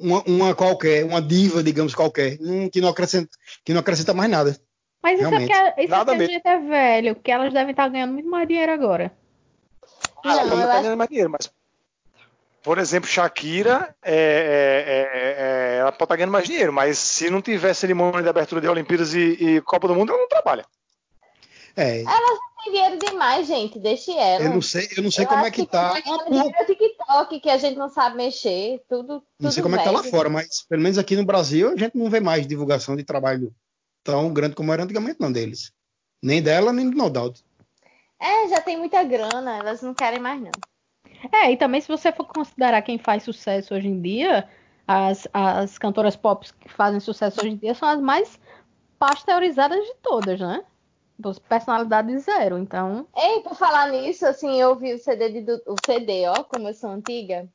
uma, 0.00 0.22
uma 0.26 0.54
qualquer, 0.54 1.04
uma 1.04 1.20
diva, 1.20 1.62
digamos, 1.62 1.94
qualquer, 1.94 2.38
hum, 2.40 2.68
que, 2.70 2.80
não 2.80 2.88
acrescenta, 2.88 3.30
que 3.64 3.72
não 3.72 3.80
acrescenta 3.80 4.14
mais 4.14 4.30
nada. 4.30 4.56
Mas 5.02 5.20
isso 5.20 5.28
Realmente. 5.28 5.52
é 5.52 5.64
porque, 5.64 5.82
isso 5.82 5.94
é 5.94 5.96
Nada 5.96 6.12
porque 6.12 6.24
a 6.24 6.26
gente 6.26 6.48
é 6.48 6.58
velho, 6.58 7.14
porque 7.14 7.30
elas 7.30 7.52
devem 7.52 7.70
estar 7.70 7.88
ganhando 7.88 8.12
muito 8.12 8.28
mais 8.28 8.48
dinheiro 8.48 8.72
agora. 8.72 9.12
Ah, 10.24 10.32
ela 10.32 10.44
Não, 10.44 10.66
tá 10.66 10.80
ganhando 10.80 10.96
mais 10.96 11.08
dinheiro, 11.08 11.30
mas. 11.30 11.50
Por 12.62 12.78
exemplo, 12.78 13.08
Shakira, 13.08 13.94
é, 14.02 14.12
é, 14.12 14.96
é, 14.98 15.76
é, 15.76 15.78
ela 15.78 15.92
pode 15.92 16.04
estar 16.04 16.16
ganhando 16.16 16.32
mais 16.32 16.46
dinheiro, 16.46 16.72
mas 16.72 16.98
se 16.98 17.30
não 17.30 17.40
tiver 17.40 17.72
cerimônia 17.74 18.22
de 18.22 18.28
abertura 18.28 18.60
de 18.60 18.66
Olimpíadas 18.66 19.14
e, 19.14 19.36
e 19.38 19.60
Copa 19.60 19.86
do 19.86 19.94
Mundo, 19.94 20.12
ela 20.12 20.20
não 20.20 20.28
trabalha. 20.28 20.64
É, 21.76 22.02
dinheiro 22.70 22.98
demais, 22.98 23.46
gente. 23.46 23.78
Deixe 23.78 24.12
ela. 24.12 24.44
eu 24.44 24.50
não 24.50 24.62
sei, 24.62 24.88
eu 24.96 25.02
não 25.02 25.10
sei 25.10 25.24
Eu 25.24 25.28
como 25.28 25.40
é 25.40 25.48
acho 25.48 25.52
que 25.52 25.66
tá. 25.66 26.00
Ela 26.04 26.24
dinheiro 26.24 26.50
no 26.58 26.66
TikTok, 26.66 27.40
que 27.40 27.50
a 27.50 27.58
gente 27.58 27.76
não 27.76 27.88
sabe 27.88 28.16
mexer. 28.16 28.82
Tudo, 28.88 29.20
tudo 29.20 29.24
Não 29.40 29.50
sei 29.50 29.62
como 29.62 29.74
é 29.74 29.78
que 29.78 29.84
tá 29.84 29.90
lá 29.90 30.00
velho. 30.00 30.10
fora, 30.10 30.28
mas 30.28 30.62
pelo 30.68 30.82
menos 30.82 30.98
aqui 30.98 31.16
no 31.16 31.24
Brasil 31.24 31.70
a 31.70 31.76
gente 31.76 31.96
não 31.96 32.10
vê 32.10 32.20
mais 32.20 32.46
divulgação 32.46 32.96
de 32.96 33.04
trabalho 33.04 33.54
tão 34.04 34.32
grande 34.32 34.54
como 34.54 34.72
era 34.72 34.84
antigamente, 34.84 35.20
não, 35.20 35.32
deles. 35.32 35.72
Nem 36.22 36.42
dela, 36.42 36.72
nem 36.72 36.88
do 36.88 36.96
Nodaldo. 36.96 37.40
É, 38.20 38.48
já 38.48 38.60
tem 38.60 38.76
muita 38.76 39.02
grana. 39.04 39.58
Elas 39.58 39.82
não 39.82 39.94
querem 39.94 40.18
mais, 40.20 40.40
não. 40.40 40.50
É, 41.32 41.50
e 41.50 41.56
também 41.56 41.80
se 41.80 41.88
você 41.88 42.12
for 42.12 42.26
considerar 42.26 42.82
quem 42.82 42.98
faz 42.98 43.22
sucesso 43.22 43.74
hoje 43.74 43.88
em 43.88 44.00
dia, 44.00 44.48
as, 44.86 45.26
as 45.32 45.78
cantoras 45.78 46.14
pop 46.16 46.46
que 46.60 46.68
fazem 46.68 47.00
sucesso 47.00 47.40
hoje 47.40 47.50
em 47.50 47.56
dia 47.56 47.74
são 47.74 47.88
as 47.88 48.00
mais 48.00 48.38
pasteurizadas 48.98 49.84
de 49.84 49.94
todas, 50.02 50.40
né? 50.40 50.64
Personalidade 51.48 52.18
zero, 52.18 52.58
então. 52.58 53.06
Ei, 53.16 53.40
por 53.40 53.54
falar 53.54 53.90
nisso, 53.90 54.26
assim, 54.26 54.60
eu 54.60 54.70
ouvi 54.70 54.92
o 54.94 54.98
CD 54.98 55.30
de 55.30 55.40
Du- 55.40 55.62
o 55.66 55.76
CD, 55.84 56.26
ó, 56.28 56.44
como 56.44 56.68
eu 56.68 56.74
sou 56.74 56.90
antiga. 56.90 57.48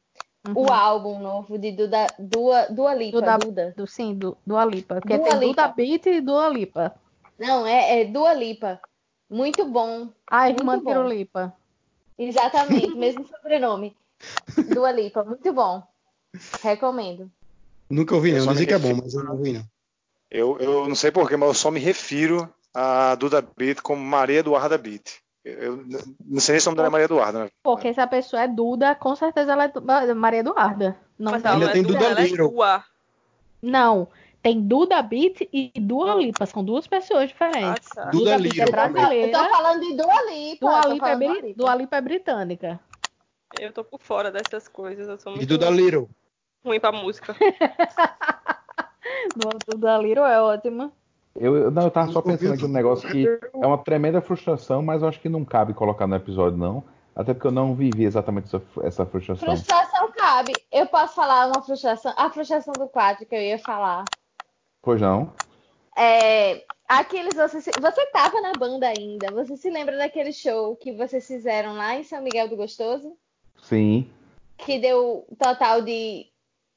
uhum, 0.48 0.54
O 0.66 0.72
álbum 0.72 1.20
novo 1.20 1.58
de 1.60 1.72
Duda, 1.72 2.14
Dua, 2.18 2.66
Dua 2.68 2.94
Lipa, 2.96 3.20
Duda- 3.20 3.38
Duda. 3.38 3.74
do, 3.78 3.86
sim, 3.86 4.16
do, 4.16 4.36
do 4.46 4.58
Alipa. 4.58 4.96
Porque 4.96 5.16
Dua 5.18 5.30
tem 5.30 5.40
Lipa. 5.40 5.62
Duda 5.64 5.74
Beat 5.76 6.06
e 6.08 6.22
Dua 6.22 6.50
Lipa. 6.50 6.96
Não, 7.38 7.66
é, 7.68 8.02
é 8.02 8.06
Dua 8.06 8.34
Lipa. 8.34 8.80
Muito 9.30 9.66
bom. 9.66 10.10
A 10.30 10.46
Muito 10.50 10.60
irmã. 10.60 10.80
Pirulipa. 10.84 11.54
Exatamente, 12.18 12.96
mesmo 12.98 13.26
sobrenome. 13.28 13.96
Dua 14.58 14.92
Lipa, 14.92 15.24
muito 15.24 15.54
bom. 15.54 15.82
Recomendo. 16.62 17.32
Nunca 17.90 18.16
ouvi, 18.16 18.32
Eu 18.32 18.46
não. 18.46 18.54
Dizem 18.54 18.68
que 18.68 18.74
é 18.74 18.80
bom, 18.80 18.96
mas 18.96 19.14
eu 19.14 19.24
não 19.24 19.34
ouvi, 19.34 19.54
não. 19.54 19.64
Eu, 20.30 20.58
eu 20.60 20.88
não 20.88 20.96
sei 20.96 21.12
porquê, 21.12 21.36
mas 21.36 21.50
eu 21.50 21.54
só 21.54 21.70
me 21.72 21.80
refiro 21.80 22.52
a 22.74 23.16
Duda 23.16 23.46
Beat 23.58 23.82
como 23.82 24.02
Maria 24.04 24.40
Eduarda 24.40 24.78
Beat. 24.78 25.20
Eu, 25.44 25.54
eu 25.54 25.86
não 26.26 26.40
sei 26.40 26.54
nem 26.54 26.60
se 26.60 26.68
o 26.68 26.72
nome 26.72 26.78
dela 26.78 26.88
é 26.88 26.92
Maria 26.92 27.06
Eduarda, 27.06 27.44
né? 27.46 27.50
Porque 27.64 27.92
se 27.94 28.00
a 28.00 28.06
pessoa 28.08 28.44
é 28.44 28.48
Duda, 28.48 28.94
com 28.96 29.16
certeza 29.16 29.52
ela 29.54 29.66
é 29.66 30.14
Maria 30.14 30.40
Eduarda. 30.42 30.96
Não, 31.18 31.32
Mas 31.32 31.44
ela 31.44 31.66
é 31.66 31.72
tem 31.74 31.82
Duda, 31.84 31.98
Duda 32.00 32.12
ela 32.12 32.22
é 32.22 32.84
não, 33.62 34.08
tem 34.42 34.60
Duda 34.62 35.02
Beat 35.04 35.42
e 35.54 35.72
Dua 35.80 36.16
Lipa. 36.16 36.46
São 36.48 36.64
duas 36.64 36.88
pessoas 36.88 37.24
Ah, 37.24 37.26
diferentes. 37.28 37.90
tá. 37.90 38.06
Duda 38.06 38.38
Duda 38.38 38.40
Beat 38.40 38.54
Little. 38.56 38.64
é 38.64 38.68
Eu 38.68 38.72
brasileira. 38.72 39.38
tô 39.40 39.50
falando 39.50 39.80
de 39.82 39.94
Dua 39.96 40.32
Lipa. 40.32 40.66
Dua 40.66 40.86
Lipa, 40.88 41.10
é, 41.10 41.16
Dua 41.16 41.34
Lipa. 41.42 41.54
Dua 41.58 41.76
Lipa 41.76 41.96
é 41.98 42.02
britânica. 42.02 42.80
Eu 43.60 43.72
tô 43.74 43.84
por 43.84 44.00
fora 44.00 44.32
dessas 44.32 44.68
coisas. 44.68 45.08
Eu 45.08 45.20
sou 45.20 45.34
E 45.34 45.36
muito 45.38 45.50
Duda 45.50 45.70
Little. 45.70 46.10
ruim 46.66 46.80
pra 46.80 46.92
música. 46.92 47.36
Duda 49.68 49.98
Little 49.98 50.26
é 50.26 50.42
ótima. 50.42 50.92
Eu, 51.36 51.56
eu- 51.56 51.72
não, 51.72 51.84
eu 51.84 51.92
tava 51.92 52.12
só 52.12 52.22
pensando 52.22 52.54
aqui 52.54 52.62
Duda 52.62 52.74
negócio 52.74 53.10
que 53.10 53.26
é 53.28 53.66
uma 53.66 53.78
tremenda 53.78 54.22
frustração, 54.22 54.82
mas 54.82 55.02
eu 55.02 55.08
acho 55.08 55.20
que 55.20 55.30
não 55.30 55.46
cabe 55.46 55.74
colocar 55.74 56.06
no 56.08 56.16
episódio, 56.16 56.58
não. 56.58 56.84
Até 57.16 57.34
porque 57.34 57.48
eu 57.48 57.52
não 57.52 57.76
vivi 57.76 58.04
exatamente 58.06 58.46
essa, 58.48 58.62
essa 58.84 59.06
frustração. 59.06 59.48
Frustração 59.48 60.12
cabe. 60.12 60.54
Eu 60.72 60.88
posso 60.88 61.14
falar 61.16 61.48
uma 61.48 61.62
frustração? 61.62 62.14
A 62.18 62.30
frustração 62.30 62.74
do 62.74 62.88
quadro 62.88 63.26
que 63.26 63.36
eu 63.36 63.42
ia 63.42 63.60
falar. 63.60 64.06
Pois 64.82 65.00
não? 65.02 65.34
É, 65.98 66.64
aqueles 66.88 67.34
você 67.36 67.60
se- 67.62 67.72
você 67.82 68.06
tava 68.08 68.40
na 68.42 68.54
banda 68.54 68.88
ainda. 68.88 69.30
Você 69.32 69.58
se 69.58 69.70
lembra 69.70 69.98
daquele 69.98 70.32
show 70.32 70.76
que 70.78 70.94
vocês 70.94 71.28
fizeram 71.28 71.74
lá 71.76 71.96
em 71.96 72.04
São 72.04 72.22
Miguel 72.22 72.48
do 72.48 72.56
Gostoso? 72.56 73.14
Sim. 73.62 74.10
Que 74.58 74.80
deu 74.80 75.26
total 75.38 75.82
de, 75.82 76.28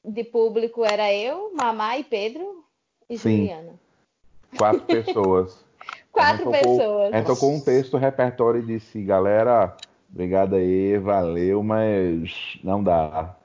de 0.03 0.23
público 0.25 0.83
era 0.83 1.13
eu, 1.13 1.53
Mamá 1.53 1.97
e 1.97 2.03
Pedro 2.03 2.65
e 3.09 3.17
Sim. 3.17 3.37
Juliana. 3.37 3.79
Quatro 4.57 4.81
pessoas. 4.81 5.65
Quatro 6.11 6.49
A 6.49 6.51
pessoas. 6.51 7.13
A 7.13 7.17
gente 7.17 7.27
tocou 7.27 7.53
um 7.53 7.59
texto, 7.59 7.97
repertório 7.97 8.61
e 8.61 8.65
disse, 8.65 9.01
galera, 9.03 9.75
obrigado 10.09 10.55
aí, 10.55 10.97
valeu, 10.97 11.61
mas 11.61 12.57
não 12.63 12.81
dá. 12.81 13.35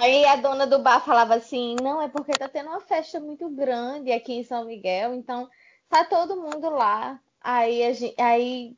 Aí 0.00 0.24
a 0.24 0.36
dona 0.36 0.66
do 0.66 0.78
bar 0.78 1.00
falava 1.00 1.34
assim: 1.34 1.76
não, 1.82 2.00
é 2.00 2.08
porque 2.08 2.32
tá 2.32 2.48
tendo 2.48 2.70
uma 2.70 2.80
festa 2.80 3.20
muito 3.20 3.48
grande 3.50 4.10
aqui 4.10 4.34
em 4.34 4.44
São 4.44 4.64
Miguel, 4.64 5.14
então 5.14 5.48
tá 5.88 6.04
todo 6.04 6.40
mundo 6.40 6.70
lá. 6.70 7.20
Aí 7.40 7.84
a 7.84 7.92
gente, 7.92 8.20
aí 8.20 8.76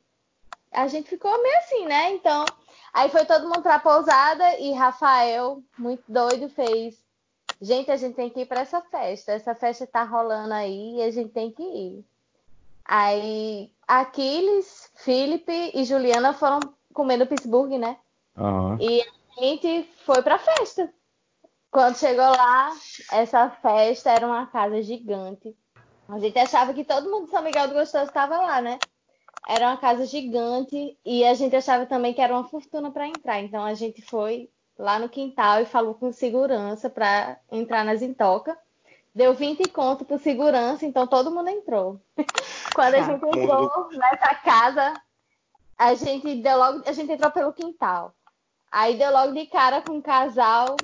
a 0.71 0.87
gente 0.87 1.07
ficou 1.07 1.41
meio 1.41 1.57
assim, 1.59 1.85
né? 1.85 2.11
Então, 2.13 2.43
aí 2.91 3.09
foi 3.09 3.25
todo 3.25 3.47
mundo 3.47 3.61
pra 3.61 3.79
pousada 3.79 4.59
e 4.59 4.73
Rafael, 4.73 5.63
muito 5.77 6.03
doido, 6.07 6.49
fez. 6.49 7.04
Gente, 7.61 7.89
a 7.89 7.97
gente 7.97 8.15
tem 8.15 8.29
que 8.29 8.41
ir 8.41 8.45
para 8.45 8.61
essa 8.61 8.81
festa. 8.81 9.31
Essa 9.31 9.55
festa 9.55 9.87
tá 9.87 10.03
rolando 10.03 10.53
aí 10.53 10.97
e 10.97 11.03
a 11.03 11.11
gente 11.11 11.29
tem 11.29 11.51
que 11.51 11.63
ir. 11.63 12.05
Aí 12.83 13.71
Aquiles, 13.87 14.91
Felipe 14.95 15.71
e 15.73 15.83
Juliana 15.83 16.33
foram 16.33 16.59
comendo 16.93 17.25
Pittsburgh, 17.25 17.79
né? 17.79 17.97
Aham. 18.37 18.77
E 18.79 19.01
a 19.01 19.41
gente 19.41 19.89
foi 20.05 20.21
pra 20.21 20.37
festa. 20.37 20.93
Quando 21.71 21.97
chegou 21.97 22.25
lá, 22.25 22.71
essa 23.11 23.49
festa 23.49 24.11
era 24.11 24.25
uma 24.25 24.45
casa 24.45 24.81
gigante. 24.81 25.55
A 26.07 26.19
gente 26.19 26.37
achava 26.37 26.73
que 26.73 26.83
todo 26.83 27.09
mundo 27.09 27.25
de 27.25 27.31
São 27.31 27.41
Miguel 27.41 27.67
do 27.67 27.73
Gostoso 27.73 28.05
estava 28.05 28.37
lá, 28.37 28.61
né? 28.61 28.77
Era 29.47 29.67
uma 29.67 29.77
casa 29.77 30.05
gigante 30.05 30.97
e 31.03 31.25
a 31.25 31.33
gente 31.33 31.55
achava 31.55 31.85
também 31.85 32.13
que 32.13 32.21
era 32.21 32.33
uma 32.33 32.47
fortuna 32.47 32.91
para 32.91 33.07
entrar. 33.07 33.41
Então 33.41 33.63
a 33.63 33.73
gente 33.73 34.01
foi 34.01 34.49
lá 34.77 34.99
no 34.99 35.09
quintal 35.09 35.61
e 35.61 35.65
falou 35.65 35.93
com 35.93 36.11
segurança 36.11 36.89
para 36.89 37.37
entrar 37.51 37.83
nas 37.83 38.01
intocas. 38.01 38.55
Deu 39.13 39.33
20 39.33 39.69
conto 39.69 40.03
pro 40.03 40.19
segurança, 40.19 40.85
então 40.85 41.07
todo 41.07 41.31
mundo 41.31 41.49
entrou. 41.49 42.01
Quando 42.75 42.95
a 42.95 43.01
gente 43.01 43.25
entrou 43.25 43.89
nessa 43.91 44.35
casa, 44.35 44.93
a 45.77 45.93
gente 45.93 46.35
deu 46.35 46.57
logo, 46.57 46.83
a 46.85 46.91
gente 46.91 47.11
entrou 47.11 47.31
pelo 47.31 47.53
quintal. 47.53 48.13
Aí 48.69 48.97
deu 48.97 49.11
logo 49.11 49.31
de 49.31 49.45
cara 49.45 49.81
com 49.81 49.93
um 49.93 50.01
casal 50.01 50.75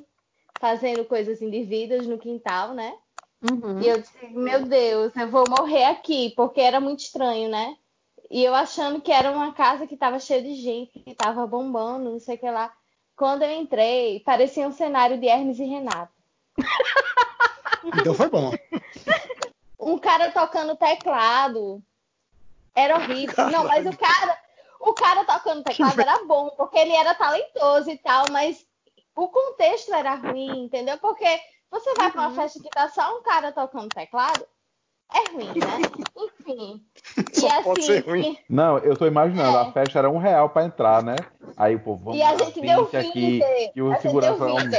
fazendo 0.60 1.04
coisas 1.04 1.42
indevidas 1.42 2.08
no 2.08 2.18
quintal, 2.18 2.74
né? 2.74 2.94
Uhum. 3.42 3.82
E 3.82 3.88
eu 3.88 4.00
disse, 4.00 4.28
meu 4.28 4.66
Deus, 4.66 5.14
eu 5.16 5.28
vou 5.28 5.44
morrer 5.50 5.86
aqui, 5.86 6.30
porque 6.36 6.62
era 6.62 6.80
muito 6.80 7.00
estranho, 7.00 7.50
né? 7.50 7.76
E 8.30 8.44
eu 8.44 8.56
achando 8.56 9.02
que 9.02 9.12
era 9.12 9.32
uma 9.32 9.52
casa 9.54 9.86
que 9.86 9.96
estava 9.96 10.20
cheia 10.20 10.42
de 10.42 10.56
gente, 10.56 11.00
que 11.00 11.10
estava 11.10 11.46
bombando, 11.46 12.12
não 12.12 12.20
sei 12.20 12.36
o 12.36 12.40
que 12.40 12.50
lá. 12.50 12.72
Quando 13.22 13.44
eu 13.44 13.52
entrei, 13.52 14.20
parecia 14.22 14.68
um 14.68 14.72
cenário 14.72 15.16
de 15.20 15.28
Hermes 15.28 15.60
e 15.60 15.64
Renato. 15.64 16.12
Então 17.84 18.16
foi 18.16 18.30
bom. 18.30 18.52
Um 19.80 19.98
cara 20.00 20.32
tocando 20.32 20.76
teclado. 20.76 21.84
Era 22.76 22.98
horrível. 22.98 23.48
Não, 23.52 23.64
mas 23.64 23.86
o 23.86 23.96
cara, 23.98 24.38
o 24.80 24.94
cara 24.94 25.26
tocando 25.26 25.64
teclado 25.64 26.00
era 26.00 26.24
bom, 26.26 26.50
porque 26.58 26.78
ele 26.78 26.96
era 26.96 27.16
talentoso 27.16 27.90
e 27.90 27.98
tal, 27.98 28.26
mas 28.32 28.66
o 29.16 29.28
contexto 29.28 29.94
era 29.94 30.16
ruim, 30.16 30.66
entendeu? 30.66 30.98
Porque 31.00 31.42
você 31.72 31.94
vai 31.96 32.12
para 32.12 32.22
uma 32.22 32.36
festa 32.36 32.60
que 32.60 32.70
tá 32.70 32.90
só 32.90 33.18
um 33.18 33.24
cara 33.24 33.52
tocando 33.52 33.90
teclado, 33.90 34.48
é 35.14 35.32
ruim, 35.32 35.48
né? 35.48 35.82
Enfim. 36.54 36.86
Só 37.34 37.60
e 37.60 37.64
pode 37.64 37.80
assim, 37.82 37.94
ser 37.94 38.06
ruim. 38.06 38.38
Não, 38.50 38.78
eu 38.80 38.96
tô 38.98 39.06
imaginando, 39.08 39.58
É. 39.58 39.62
a 39.62 39.72
festa 39.72 40.00
era 40.00 40.10
um 40.10 40.18
real 40.18 40.50
pra 40.50 40.66
entrar, 40.66 41.04
né? 41.04 41.16
Aí 41.58 41.76
o 41.76 41.80
povo, 41.80 42.06
vamos 42.06 42.20
E 42.20 42.24
a 42.24 42.38
gente 42.38 42.62
deu 42.62 42.86
20 42.86 42.98
aqui. 42.98 43.40
20. 43.40 43.72
E 43.76 43.82
o 43.82 43.88
a 43.88 43.92
gente 43.94 44.02
segurança 44.02 44.46
deu 44.46 44.56
20. 44.58 44.78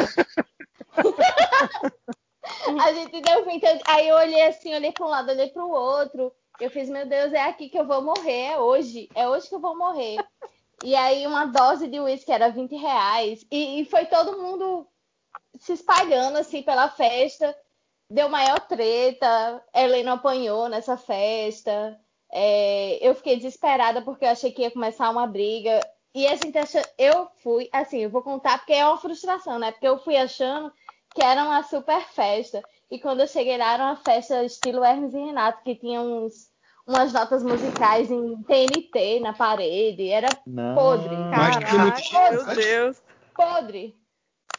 a 2.80 2.92
gente 2.92 3.20
deu 3.20 3.44
20. 3.44 3.64
Aí 3.86 4.08
eu 4.08 4.16
olhei 4.16 4.42
assim, 4.46 4.74
olhei 4.74 4.92
para 4.92 5.06
um 5.06 5.10
lado, 5.10 5.30
olhei 5.30 5.48
para 5.48 5.64
o 5.64 5.70
outro. 5.70 6.32
Eu 6.60 6.70
fiz, 6.70 6.88
meu 6.88 7.06
Deus, 7.06 7.32
é 7.32 7.42
aqui 7.42 7.68
que 7.68 7.78
eu 7.78 7.86
vou 7.86 8.02
morrer, 8.02 8.52
é 8.52 8.58
hoje. 8.58 9.08
É 9.14 9.28
hoje 9.28 9.48
que 9.48 9.54
eu 9.54 9.60
vou 9.60 9.76
morrer. 9.76 10.16
E 10.84 10.94
aí 10.94 11.26
uma 11.26 11.46
dose 11.46 11.88
de 11.88 11.98
uísque 12.00 12.32
era 12.32 12.50
20 12.50 12.76
reais. 12.76 13.44
E, 13.50 13.80
e 13.80 13.84
foi 13.84 14.06
todo 14.06 14.40
mundo 14.40 14.86
se 15.58 15.72
espalhando 15.72 16.38
assim 16.38 16.62
pela 16.62 16.88
festa. 16.88 17.54
Deu 18.12 18.28
maior 18.28 18.60
treta. 18.60 19.62
Helena 19.74 20.12
apanhou 20.12 20.68
nessa 20.68 20.98
festa. 20.98 21.98
É, 22.30 22.98
eu 23.00 23.14
fiquei 23.14 23.36
desesperada 23.36 24.02
porque 24.02 24.26
eu 24.26 24.28
achei 24.28 24.52
que 24.52 24.60
ia 24.60 24.70
começar 24.70 25.08
uma 25.08 25.26
briga. 25.26 25.80
E 26.14 26.26
a 26.26 26.36
gente 26.36 26.58
acha... 26.58 26.82
eu 26.98 27.26
fui, 27.42 27.70
assim, 27.72 28.00
eu 28.00 28.10
vou 28.10 28.20
contar 28.20 28.58
porque 28.58 28.74
é 28.74 28.86
uma 28.86 28.98
frustração, 28.98 29.58
né? 29.58 29.72
Porque 29.72 29.88
eu 29.88 29.98
fui 29.98 30.14
achando 30.14 30.70
que 31.14 31.22
era 31.22 31.42
uma 31.42 31.62
super 31.62 32.02
festa. 32.08 32.62
E 32.90 32.98
quando 32.98 33.20
eu 33.20 33.26
cheguei 33.26 33.56
lá, 33.56 33.72
era 33.72 33.84
uma 33.84 33.96
festa 33.96 34.44
estilo 34.44 34.84
Hermes 34.84 35.14
e 35.14 35.18
Renato, 35.18 35.62
que 35.64 35.74
tinha 35.74 36.02
uns, 36.02 36.50
umas 36.86 37.14
notas 37.14 37.42
musicais 37.42 38.10
em 38.10 38.42
TNT 38.42 39.20
na 39.20 39.32
parede. 39.32 40.10
Era 40.10 40.28
Não. 40.46 40.74
podre. 40.74 41.16
Mas 41.16 41.56
tinha 41.56 41.82
muita 41.82 42.54
gente 42.54 43.02
podre. 43.34 43.96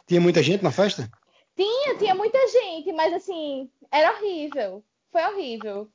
Tinha 0.08 0.20
muita 0.20 0.42
gente 0.42 0.64
na 0.64 0.72
festa? 0.72 1.08
Tinha, 1.56 1.96
tinha 1.96 2.14
muita 2.14 2.38
gente, 2.48 2.92
mas 2.92 3.12
assim, 3.12 3.70
era 3.90 4.12
horrível. 4.12 4.84
Foi 5.12 5.24
horrível. 5.24 5.88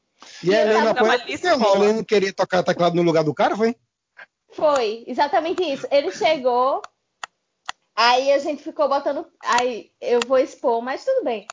E 0.44 0.54
a 0.54 0.62
eu 0.62 0.68
Helena 0.68 0.94
tava 0.94 1.14
a 1.14 1.76
Helena 1.76 2.04
queria 2.04 2.34
tocar 2.34 2.64
teclado 2.64 2.96
no 2.96 3.02
lugar 3.02 3.24
do 3.24 3.34
cara, 3.34 3.56
foi? 3.56 3.76
Foi, 4.52 5.04
exatamente 5.08 5.62
isso. 5.64 5.88
Ele 5.92 6.12
chegou, 6.12 6.82
aí 7.96 8.32
a 8.32 8.40
gente 8.40 8.64
ficou 8.64 8.88
botando. 8.88 9.26
Aí 9.44 9.92
eu 10.02 10.20
vou 10.26 10.38
expor, 10.38 10.82
mas 10.82 11.04
tudo 11.04 11.24
bem. 11.24 11.46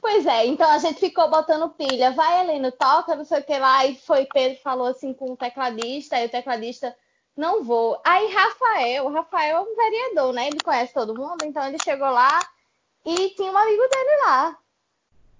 Pois 0.00 0.26
é, 0.26 0.46
então 0.46 0.68
a 0.70 0.78
gente 0.78 1.00
ficou 1.00 1.30
botando 1.30 1.70
pilha. 1.70 2.10
Vai, 2.12 2.40
Helena, 2.40 2.70
toca, 2.72 3.14
não 3.14 3.24
sei 3.24 3.40
o 3.40 3.44
que 3.44 3.58
lá. 3.58 3.86
E 3.86 3.96
foi 3.96 4.26
Pedro 4.26 4.58
falou 4.62 4.88
assim 4.88 5.14
com 5.14 5.32
o 5.32 5.36
tecladista, 5.36 6.16
aí 6.16 6.26
o 6.26 6.30
tecladista, 6.30 6.94
não 7.36 7.64
vou. 7.64 8.00
Aí 8.04 8.32
Rafael, 8.32 9.06
o 9.06 9.12
Rafael 9.12 9.56
é 9.56 9.60
um 9.60 9.76
vereador, 9.76 10.32
né? 10.32 10.48
Ele 10.48 10.60
conhece 10.60 10.92
todo 10.92 11.14
mundo, 11.14 11.44
então 11.44 11.66
ele 11.66 11.78
chegou 11.82 12.10
lá 12.10 12.40
e 13.04 13.30
tinha 13.30 13.52
um 13.52 13.56
amigo 13.56 13.82
dele 13.88 14.16
lá. 14.24 14.58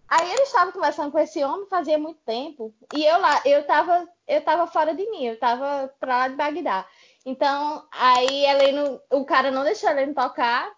Aí 0.09 0.31
ele 0.31 0.43
estava 0.43 0.71
conversando 0.71 1.11
com 1.11 1.19
esse 1.19 1.43
homem 1.43 1.67
fazia 1.67 1.99
muito 1.99 2.21
tempo. 2.21 2.75
E 2.95 3.05
eu 3.05 3.19
lá, 3.19 3.41
eu 3.45 3.67
tava, 3.67 4.09
eu 4.29 4.41
tava 4.43 4.67
fora 4.67 4.95
de 4.95 5.09
mim, 5.11 5.25
eu 5.25 5.39
tava 5.39 5.93
pra 5.99 6.19
lá 6.19 6.29
de 6.29 6.37
Bagdá. 6.37 6.87
Então, 7.25 7.87
aí 7.91 8.45
Heleno, 8.45 9.01
o 9.11 9.25
cara 9.25 9.51
não 9.51 9.65
deixou 9.65 9.91
Helena 9.91 10.15
tocar. 10.15 10.71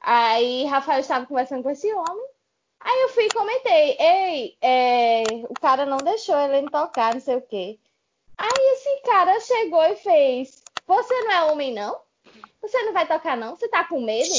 Aí 0.00 0.64
Rafael 0.66 1.00
estava 1.00 1.26
conversando 1.26 1.62
com 1.62 1.70
esse 1.70 1.92
homem. 1.92 2.28
Aí 2.80 3.00
eu 3.02 3.08
fui 3.08 3.24
e 3.24 3.34
comentei, 3.34 3.96
ei, 3.98 4.56
é, 4.62 5.24
o 5.48 5.54
cara 5.54 5.84
não 5.84 5.98
deixou 5.98 6.38
Helena 6.38 6.70
tocar, 6.70 7.14
não 7.14 7.20
sei 7.20 7.36
o 7.36 7.42
quê. 7.42 7.78
Aí 8.36 8.72
esse 8.74 9.02
cara 9.02 9.40
chegou 9.40 9.82
e 9.82 9.96
fez, 9.96 10.62
você 10.86 11.22
não 11.22 11.32
é 11.32 11.44
homem, 11.44 11.74
não? 11.74 12.00
Você 12.62 12.80
não 12.84 12.92
vai 12.92 13.06
tocar, 13.06 13.36
não? 13.36 13.56
Você 13.56 13.68
tá 13.68 13.82
com 13.84 14.00
medo? 14.00 14.32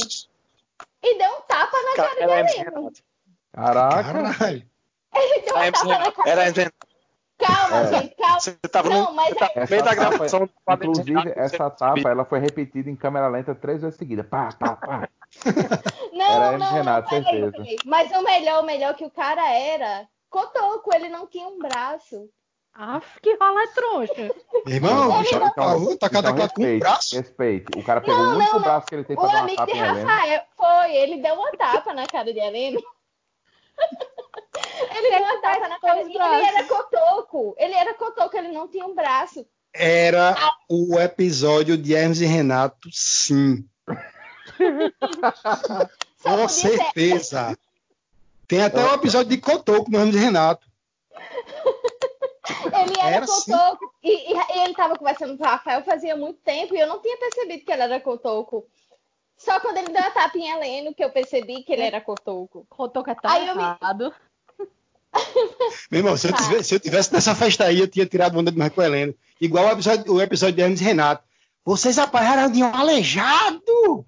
E 1.04 1.18
deu 1.18 1.30
um 1.32 1.42
tapa 1.42 1.78
na 1.82 1.96
Cara, 1.96 2.10
cara 2.10 2.22
era 2.22 2.28
de 2.28 2.32
Hermes 2.34 2.54
e 2.54 2.60
Helena. 2.60 2.78
Renato. 2.78 3.04
Caraca. 3.54 4.04
Caralho. 4.14 4.70
Ele 5.16 5.42
deu 5.42 5.58
Era 5.58 5.66
um 5.66 5.68
e 5.68 5.72
tapa 5.72 5.86
na 5.88 5.94
Renato. 5.98 6.12
cara 6.14 6.30
Era 6.30 6.52
dele. 6.52 6.72
Calma, 7.40 7.78
É. 7.78 7.88
gente, 8.02 8.16
calma. 8.16 8.40
Você 8.42 8.52
tava 8.70 8.90
Não, 8.90 9.06
no, 9.06 9.14
mas 9.14 9.30
você 9.30 9.36
tava 9.36 9.52
no 9.56 9.70
meio 9.70 9.84
da 9.84 9.92
Essa 9.92 9.96
tapa, 9.96 9.96
gravação 9.96 10.44
e 10.44 10.74
inclusive, 10.74 11.34
essa 11.38 11.70
tapa 11.70 12.10
ela 12.10 12.26
foi 12.26 12.40
repetida 12.40 12.90
em 12.90 12.96
câmera 12.98 13.30
lenta 13.30 13.56
três 13.56 13.82
vezes 13.82 13.98
seguida. 13.98 14.26
Pá, 14.26 14.50
pá, 14.60 14.76
pá. 14.76 15.10
Não, 16.12 16.26
Era 16.26 16.52
não, 16.54 16.60
não, 16.60 16.74
Renato, 16.74 17.10
peraí, 17.10 17.24
certeza. 17.24 17.52
peraí. 17.52 17.78
Mas 17.86 18.12
o 18.12 18.22
melhor, 18.24 18.62
o 18.62 18.66
melhor 18.66 18.94
que 18.96 19.06
o 19.06 19.12
cara 19.12 19.48
era, 19.54 20.06
cotoco, 20.30 20.94
ele 20.94 21.08
não 21.08 21.28
tinha 21.28 21.48
um 21.48 21.60
braço. 21.60 22.30
Aff, 22.74 23.20
que 23.22 23.36
rola 23.36 23.68
trouxa. 23.74 24.14
Irmão, 24.68 25.22
Ele 25.22 25.32
não- 25.40 25.48
eu 25.48 25.54
falar, 25.54 25.76
vou 25.76 25.98
tocar 25.98 26.20
Então, 26.20 26.32
teclado 26.32 26.54
com 26.54 26.62
um 26.62 26.66
respeite, 26.66 26.80
braço. 26.80 27.16
respeite. 27.18 27.66
O 27.78 27.84
cara 27.84 28.00
pegou 28.02 28.18
Não, 28.24 28.34
o 28.34 28.36
único 28.38 28.56
não, 28.56 28.62
braço 28.62 28.88
que 28.88 28.96
ele 28.96 29.04
tem 29.04 29.16
pra 29.18 29.26
O 29.26 29.28
dar 29.28 29.34
uma 29.34 29.42
amigo 29.42 29.58
tapa 29.58 29.72
de 29.72 29.78
em 29.78 29.82
Helena. 29.82 30.10
Rafael 30.14 30.42
foi, 30.56 30.96
ele 30.96 31.18
deu 31.22 31.34
uma 31.36 31.52
tapa 31.52 31.94
na 31.94 32.08
cara 32.08 32.32
de 32.34 32.40
Helena. 32.40 32.80
Ele 34.96 35.10
deu 35.10 35.20
uma 35.22 35.42
tapa 35.42 35.68
na 35.70 35.80
cara 35.80 36.04
de 36.04 36.10
Ele 36.10 36.18
era 36.46 36.64
cotoco. 36.66 37.56
Ele 37.58 37.74
era 37.74 37.94
cotoco, 37.94 38.36
ele 38.38 38.50
não 38.50 38.68
tinha 38.68 38.86
um 38.86 38.94
braço. 38.94 39.46
Era 39.74 40.36
o 40.70 41.00
episódio 41.00 41.78
de 41.78 41.94
Hermes 41.94 42.20
e 42.20 42.26
Renato, 42.26 42.90
sim. 42.92 43.66
Com 46.22 46.32
podia 46.32 46.50
ser- 46.50 46.78
certeza. 46.78 47.58
Tem 48.48 48.62
até 48.64 48.84
um 48.84 48.94
episódio 48.96 49.30
de 49.30 49.38
Cotoco 49.38 49.90
no 49.92 50.00
Hermes 50.00 50.16
e 50.16 50.20
Renato. 50.20 50.68
Ele 52.66 53.00
era, 53.00 53.16
Era 53.18 53.28
sim. 53.28 53.52
cotoco. 53.52 53.94
E, 54.04 54.34
e- 54.34 54.36
e 54.58 54.64
ele 54.64 54.74
tava 54.74 54.96
conversando 54.98 55.38
com 55.38 55.44
o 55.44 55.48
Rafael 55.48 55.84
fazia 55.84 56.16
muito 56.16 56.40
tempo 56.42 56.76
e 56.76 56.80
eu 56.80 56.88
não 56.88 57.00
tinha 57.02 57.18
percebido 57.18 57.64
que 57.66 57.72
ele 57.72 57.82
era 57.84 58.00
cotoco. 58.00 58.66
Só 59.38 59.60
quando 59.60 59.78
ele 59.78 59.88
deu 59.94 60.04
a 60.04 60.12
tapa 60.12 60.38
em 60.38 60.50
Heleno 60.50 60.94
que 60.94 61.04
eu 61.04 61.10
percebi 61.12 61.64
que 61.64 61.72
ele 61.72 61.84
era 61.84 62.02
cotoco. 62.02 62.66
Cotoca 62.70 63.16
tá 63.16 63.32
Aí 63.34 63.48
eu 63.48 63.56
me- 63.56 63.62
errado. 63.64 64.14
Meu 65.90 66.00
irmão, 66.00 66.18
se 66.18 66.28
eu, 66.28 66.34
tivesse, 66.34 66.64
se 66.66 66.76
eu 66.76 66.80
tivesse 66.80 67.12
nessa 67.14 67.34
festa 67.34 67.66
aí, 67.66 67.80
eu 67.80 67.88
tinha 67.88 68.06
tirado 68.06 68.38
onda 68.38 68.52
demais 68.52 68.72
com 68.74 68.82
o 68.82 68.84
Heleno. 68.84 69.14
Igual 69.42 69.66
o 69.66 69.72
episódio, 69.72 70.14
o 70.14 70.22
episódio 70.22 70.56
de 70.56 70.62
Hermes 70.62 70.82
e 70.82 70.84
Renato. 70.84 71.24
Vocês 71.66 71.98
apanharam 71.98 72.52
de 72.52 72.64
um 72.64 72.74
aleijado! 72.74 74.06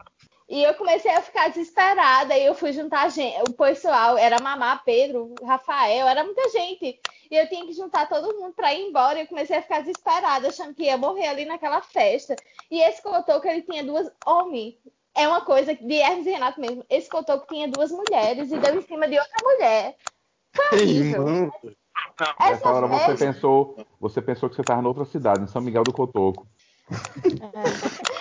E 0.51 0.63
eu 0.63 0.73
comecei 0.73 1.09
a 1.09 1.21
ficar 1.21 1.47
desesperada 1.47 2.37
e 2.37 2.45
eu 2.45 2.53
fui 2.53 2.73
juntar 2.73 3.09
gente, 3.09 3.39
o 3.49 3.53
pessoal, 3.53 4.17
era 4.17 4.37
Mamá, 4.41 4.75
Pedro, 4.83 5.33
Rafael, 5.41 6.05
era 6.05 6.25
muita 6.25 6.49
gente. 6.49 6.99
E 7.31 7.37
eu 7.37 7.47
tinha 7.47 7.65
que 7.65 7.71
juntar 7.71 8.09
todo 8.09 8.37
mundo 8.37 8.53
para 8.53 8.73
ir 8.73 8.89
embora. 8.89 9.17
E 9.17 9.21
eu 9.21 9.27
comecei 9.27 9.55
a 9.55 9.61
ficar 9.61 9.79
desesperada, 9.79 10.49
achando 10.49 10.73
que 10.73 10.83
ia 10.83 10.97
morrer 10.97 11.27
ali 11.27 11.45
naquela 11.45 11.81
festa. 11.81 12.35
E 12.69 12.81
esse 12.81 13.01
cotoco, 13.01 13.47
ele 13.47 13.61
tinha 13.61 13.81
duas 13.81 14.11
homens. 14.25 14.75
é 15.15 15.25
uma 15.25 15.39
coisa 15.39 15.73
de 15.73 15.95
Hermes 15.95 16.27
e 16.27 16.31
Renato 16.31 16.59
mesmo. 16.59 16.83
Esse 16.89 17.09
cotoco 17.09 17.47
tinha 17.47 17.69
duas 17.69 17.89
mulheres 17.89 18.51
e 18.51 18.57
deu 18.57 18.75
em 18.75 18.81
cima 18.81 19.07
de 19.07 19.17
outra 19.17 19.37
mulher. 19.41 19.95
Horrível. 20.73 21.27
Irmão, 21.29 21.51
Nessa 22.39 22.69
hora 22.69 22.87
você 22.87 23.25
pensou, 23.25 23.77
você 23.99 24.21
pensou 24.21 24.49
que 24.49 24.55
você 24.55 24.61
estava 24.61 24.81
noutra 24.81 25.05
cidade, 25.05 25.43
em 25.43 25.47
São 25.47 25.61
Miguel 25.61 25.83
do 25.83 25.93
Cotoco. 25.93 26.45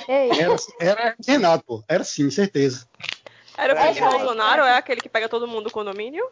Ei, 0.08 0.30
era, 0.30 0.56
era 0.80 1.16
Renato, 1.26 1.64
pô. 1.64 1.84
Era 1.88 2.04
sim, 2.04 2.30
certeza. 2.30 2.86
Era 3.56 3.74
o 3.74 3.76
É, 3.76 3.82
Felipe 3.82 4.00
cara. 4.00 4.18
Bolsonaro, 4.18 4.62
é 4.62 4.76
aquele 4.76 5.00
que 5.00 5.08
pega 5.08 5.28
todo 5.28 5.46
mundo 5.46 5.64
do 5.64 5.70
condomínio? 5.70 6.24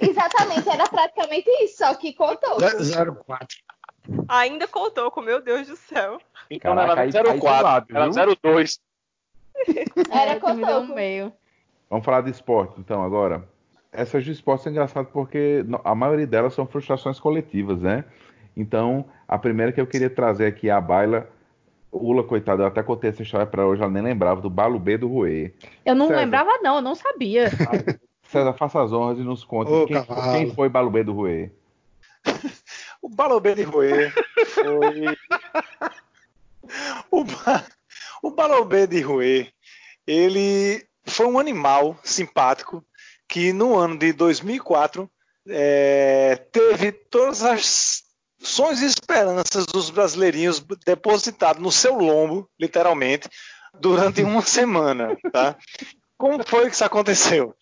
Exatamente, 0.00 0.68
era 0.68 0.88
praticamente 0.88 1.50
isso, 1.62 1.78
só 1.78 1.94
que 1.94 2.12
cotoco. 2.12 2.60
04. 3.26 3.58
Ainda 4.28 4.66
Cotoco, 4.66 5.20
meu 5.20 5.40
Deus 5.40 5.68
do 5.68 5.76
céu. 5.76 6.18
Então 6.50 6.74
Caraca, 6.74 6.92
era 6.92 7.02
aí 7.02 7.12
tem 7.12 7.40
04, 7.40 7.64
lado, 7.64 7.86
era 7.90 8.10
viu? 8.10 8.36
02. 8.42 8.80
Era 10.10 10.30
é, 10.32 10.66
deu 10.66 10.82
no 10.82 10.94
meio. 10.94 11.32
Vamos 11.88 12.04
falar 12.04 12.22
de 12.22 12.30
esporte, 12.30 12.80
então, 12.80 13.02
agora. 13.02 13.46
Essas 13.92 14.24
de 14.24 14.32
esporte 14.32 14.62
são 14.64 14.72
engraçadas 14.72 15.12
porque 15.12 15.64
a 15.84 15.94
maioria 15.94 16.26
delas 16.26 16.54
são 16.54 16.66
frustrações 16.66 17.20
coletivas, 17.20 17.80
né? 17.82 18.04
Então, 18.56 19.06
a 19.26 19.38
primeira 19.38 19.72
que 19.72 19.80
eu 19.80 19.86
queria 19.86 20.10
trazer 20.10 20.46
aqui 20.46 20.68
é 20.68 20.72
a 20.72 20.80
baila. 20.80 21.28
Ula, 21.90 22.24
coitada, 22.24 22.62
eu 22.62 22.66
até 22.66 22.82
contei 22.82 23.10
essa 23.10 23.22
história 23.22 23.46
pra 23.46 23.66
hoje, 23.66 23.82
ela 23.82 23.90
nem 23.90 24.02
lembrava, 24.02 24.40
do 24.40 24.48
Balubê 24.48 24.96
do 24.96 25.08
Ruê. 25.08 25.52
Eu 25.84 25.94
não 25.94 26.08
César. 26.08 26.20
lembrava, 26.20 26.50
não, 26.62 26.76
eu 26.76 26.82
não 26.82 26.94
sabia. 26.94 27.50
César, 28.24 28.54
faça 28.54 28.82
as 28.82 28.92
honras 28.92 29.18
e 29.18 29.22
nos 29.22 29.44
conte 29.44 29.70
Ô, 29.70 29.86
quem, 29.86 30.02
quem 30.32 30.54
foi 30.54 30.70
Balubê 30.70 31.04
do 31.04 31.12
Ruê. 31.12 31.50
O 33.02 33.08
Balobê 33.08 33.56
de 33.56 33.64
Rouê 33.64 34.12
foi. 34.46 35.02
o, 37.10 37.24
ba... 37.24 37.66
o 38.22 38.30
Balobê 38.30 38.86
de 38.86 39.00
Rouê, 39.00 39.48
ele 40.06 40.86
foi 41.04 41.26
um 41.26 41.36
animal 41.36 41.98
simpático 42.04 42.84
que 43.26 43.52
no 43.52 43.76
ano 43.76 43.98
de 43.98 44.12
2004 44.12 45.10
é, 45.48 46.36
teve 46.52 46.92
todas 46.92 47.42
as 47.42 48.01
sonhos 48.42 48.80
e 48.82 48.86
esperanças 48.86 49.66
dos 49.66 49.90
brasileirinhos 49.90 50.60
depositados 50.84 51.62
no 51.62 51.72
seu 51.72 51.94
lombo, 51.94 52.48
literalmente, 52.58 53.28
durante 53.78 54.22
uma 54.22 54.42
semana. 54.46 55.16
Tá? 55.32 55.56
Como 56.16 56.42
foi 56.46 56.68
que 56.68 56.74
isso 56.74 56.84
aconteceu? 56.84 57.54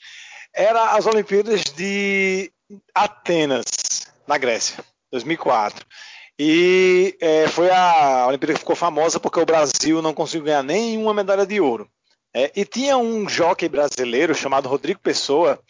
Era 0.55 0.97
as 0.97 1.07
Olimpíadas 1.07 1.63
de 1.65 2.53
Atenas, 2.95 3.65
na 4.27 4.37
Grécia. 4.37 4.85
2004. 5.11 5.85
E 6.39 7.17
é, 7.21 7.49
foi 7.49 7.71
a 7.71 8.27
Olimpíada 8.27 8.55
que 8.55 8.61
ficou 8.61 8.77
famosa 8.77 9.21
porque 9.21 9.41
o 9.41 9.45
Brasil 9.45 10.01
não 10.01 10.15
conseguiu 10.15 10.47
ganhar 10.47 10.63
nenhuma 10.63 11.13
medalha 11.13 11.45
de 11.45 11.61
ouro. 11.61 11.89
É, 12.35 12.51
e 12.55 12.65
tinha 12.65 12.97
um 12.97 13.29
jockey 13.29 13.69
brasileiro 13.69 14.35
chamado 14.35 14.69
Rodrigo 14.69 15.01
Pessoa, 15.01 15.61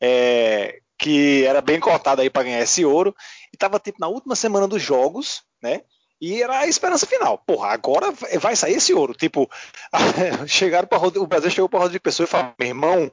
é, 0.00 0.78
que 0.98 1.44
era 1.44 1.60
bem 1.60 1.80
cotado 1.80 2.20
aí 2.20 2.30
para 2.30 2.44
ganhar 2.44 2.60
esse 2.60 2.84
ouro, 2.84 3.14
e 3.52 3.56
estava 3.56 3.78
tipo 3.78 3.98
na 4.00 4.08
última 4.08 4.34
semana 4.34 4.66
dos 4.66 4.82
jogos, 4.82 5.42
né? 5.62 5.82
E 6.20 6.40
era 6.40 6.60
a 6.60 6.68
esperança 6.68 7.04
final. 7.04 7.36
Porra, 7.38 7.68
agora 7.68 8.12
vai 8.40 8.54
sair 8.54 8.74
esse 8.74 8.94
ouro. 8.94 9.12
Tipo, 9.12 9.50
chegaram 10.46 10.86
para 10.86 11.04
o 11.18 11.26
Brasil 11.26 11.50
chegou 11.50 11.68
para 11.68 11.80
Rodrigo 11.80 12.02
Pessoa 12.02 12.24
e 12.24 12.30
falou: 12.30 12.54
meu 12.58 12.68
irmão, 12.68 13.12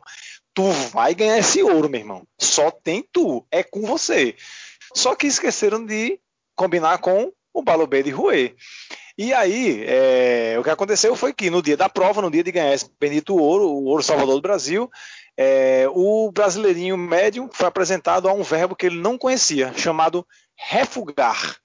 tu 0.54 0.70
vai 0.92 1.16
ganhar 1.16 1.40
esse 1.40 1.64
ouro, 1.64 1.90
meu 1.90 2.00
irmão. 2.00 2.28
Só 2.40 2.70
tem 2.70 3.04
tu, 3.12 3.46
é 3.52 3.64
com 3.64 3.82
você. 3.82 4.36
Só 4.94 5.16
que 5.16 5.26
esqueceram 5.26 5.84
de 5.86 6.20
combinar 6.56 7.00
com 7.00 7.32
o 7.54 7.64
Balobê 7.64 8.04
de 8.04 8.12
Rouet. 8.12 8.56
E 9.18 9.34
aí, 9.34 9.84
é, 9.86 10.56
o 10.58 10.64
que 10.64 10.70
aconteceu 10.70 11.16
foi 11.16 11.34
que 11.34 11.50
no 11.50 11.62
dia 11.62 11.76
da 11.76 11.90
prova, 11.90 12.22
no 12.22 12.32
dia 12.32 12.44
de 12.44 12.52
ganhar 12.52 12.74
esse 12.74 12.90
bendito 13.00 13.36
ouro, 13.36 13.66
o 13.66 13.86
ouro 13.86 14.02
Salvador 14.02 14.36
do 14.36 14.42
Brasil, 14.42 14.90
é, 15.42 15.88
o 15.94 16.30
brasileirinho 16.34 16.98
médium 16.98 17.50
foi 17.50 17.66
apresentado 17.66 18.28
a 18.28 18.34
um 18.34 18.44
verbo 18.44 18.76
que 18.76 18.88
ele 18.88 19.00
não 19.00 19.18
conhecia, 19.18 19.72
chamado 19.74 20.28
refugar. 20.54 21.56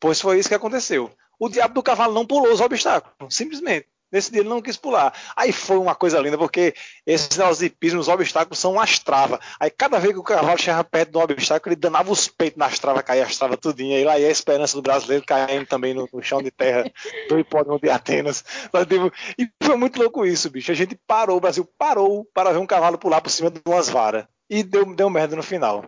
Pois 0.00 0.20
foi 0.20 0.40
isso 0.40 0.48
que 0.48 0.54
aconteceu. 0.56 1.08
O 1.38 1.48
diabo 1.48 1.74
do 1.74 1.82
cavalo 1.82 2.12
não 2.12 2.26
pulou 2.26 2.52
os 2.52 2.60
obstáculos, 2.60 3.36
simplesmente. 3.36 3.86
Nesse 4.10 4.32
dia 4.32 4.40
ele 4.40 4.48
não 4.48 4.60
quis 4.60 4.76
pular. 4.76 5.14
Aí 5.36 5.52
foi 5.52 5.78
uma 5.78 5.94
coisa 5.94 6.18
linda, 6.18 6.36
porque 6.36 6.74
esses 7.06 7.38
pismo, 7.78 8.00
os 8.00 8.08
obstáculos 8.08 8.58
são 8.58 8.72
umas 8.72 8.98
travas. 8.98 9.40
Aí 9.58 9.70
cada 9.70 9.98
vez 9.98 10.12
que 10.12 10.18
o 10.18 10.24
cavalo 10.24 10.58
chegava 10.58 10.84
perto 10.84 11.12
de 11.12 11.18
um 11.18 11.22
obstáculo, 11.22 11.72
ele 11.72 11.80
danava 11.80 12.10
os 12.10 12.28
peitos 12.28 12.58
nas 12.58 12.78
travas, 12.78 13.02
caía 13.02 13.24
as 13.24 13.36
travas 13.36 13.58
tudinho. 13.58 13.98
E 13.98 14.04
lá 14.04 14.18
ia 14.18 14.28
a 14.28 14.30
esperança 14.30 14.76
do 14.76 14.82
brasileiro 14.82 15.24
caindo 15.24 15.66
também 15.66 15.94
no, 15.94 16.08
no 16.12 16.22
chão 16.22 16.42
de 16.42 16.50
terra 16.50 16.90
do 17.28 17.38
hipódromo 17.38 17.80
de 17.80 17.90
Atenas. 17.90 18.44
Mas, 18.72 18.86
tipo, 18.86 19.12
e 19.38 19.48
foi 19.62 19.76
muito 19.76 20.00
louco 20.00 20.26
isso, 20.26 20.50
bicho. 20.50 20.72
A 20.72 20.74
gente 20.74 20.98
parou, 21.06 21.36
o 21.36 21.40
Brasil 21.40 21.68
parou 21.78 22.26
para 22.34 22.52
ver 22.52 22.58
um 22.58 22.66
cavalo 22.66 22.98
pular 22.98 23.20
por 23.20 23.30
cima 23.30 23.50
de 23.50 23.60
umas 23.66 23.88
varas. 23.88 24.26
E 24.48 24.62
deu, 24.62 24.84
deu 24.94 25.08
merda 25.08 25.36
no 25.36 25.42
final. 25.42 25.84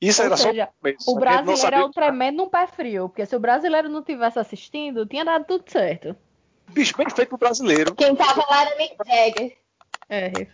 Isso 0.00 0.22
Ou 0.22 0.26
era 0.26 0.36
seja, 0.36 0.66
só 0.66 0.72
começo. 0.80 1.10
O 1.10 1.14
gente 1.14 1.44
não 1.44 1.44
brasileiro 1.44 1.76
é 1.76 1.84
o 1.84 1.88
um 1.88 1.90
tremendo 1.90 2.36
num 2.36 2.48
pé 2.48 2.66
frio, 2.66 3.08
porque 3.08 3.26
se 3.26 3.34
o 3.34 3.40
brasileiro 3.40 3.88
não 3.88 4.02
tivesse 4.02 4.38
assistindo, 4.38 5.04
tinha 5.04 5.24
dado 5.24 5.44
tudo 5.44 5.64
certo. 5.68 6.16
Bicho, 6.70 6.96
bem 6.96 7.08
feito 7.10 7.28
pro 7.30 7.38
brasileiro. 7.38 7.94
Quem 7.94 8.14
tava 8.14 8.44
lá 8.48 8.62
era 8.66 8.76
Mick 8.76 8.96
Jagger. 9.06 9.56
É. 10.08 10.46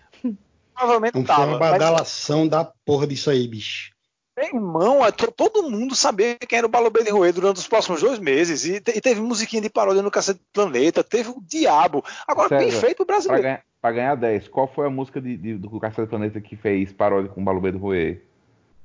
Provavelmente 0.75 1.15
Não 1.15 1.25
foi 1.25 1.35
tava. 1.37 1.47
uma 1.47 1.59
mas- 1.59 1.71
badalação 1.73 2.49
da 2.49 2.65
porra 2.85 3.07
disso 3.07 3.31
aí, 3.31 3.47
bicho. 3.47 3.93
Meu 4.37 4.47
irmão, 4.49 5.07
é 5.07 5.13
to- 5.13 5.31
todo 5.31 5.71
mundo 5.71 5.95
sabia 5.95 6.37
quem 6.37 6.59
era 6.59 6.67
o 6.67 6.71
Balobê 6.71 7.05
de 7.05 7.11
Rouet 7.11 7.33
durante 7.33 7.59
os 7.59 7.69
próximos 7.69 8.01
dois 8.01 8.19
meses. 8.19 8.65
E, 8.65 8.81
te- 8.81 8.91
e 8.97 9.01
teve 9.01 9.21
musiquinha 9.21 9.63
de 9.63 9.71
paródia 9.71 10.03
no 10.03 10.11
Cacete 10.11 10.41
do 10.41 10.47
Planeta, 10.53 11.05
teve 11.05 11.31
o 11.31 11.41
Diabo. 11.41 12.05
Agora, 12.27 12.49
bem 12.59 12.69
César, 12.69 12.81
feito 12.85 13.03
o 13.05 13.07
Pra 13.07 13.15
brasileiro. 13.15 13.43
ganhar, 13.45 13.63
pra 13.81 13.93
ganhar 13.93 14.15
10, 14.17 14.49
qual 14.49 14.67
foi 14.67 14.87
a 14.89 14.91
música 14.91 15.21
de, 15.21 15.37
de- 15.37 15.55
do 15.57 15.79
Cacete 15.79 16.01
do 16.03 16.09
Planeta 16.09 16.41
que 16.41 16.57
fez 16.57 16.93
paródia 16.93 17.31
com 17.31 17.41
o 17.41 17.45
Balubê 17.45 17.71
do 17.71 17.79
Ruê? 17.79 18.23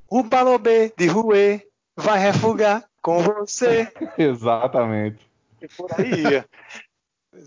O 0.08 0.22
Balobê 0.22 0.94
de 0.96 1.08
Rouet 1.08 1.66
vai 1.98 2.20
refugar 2.20 2.86
com 3.02 3.18
você. 3.24 3.92
Exatamente. 4.20 5.18
E 5.60 5.68
por 5.68 5.90
aí 6.00 6.44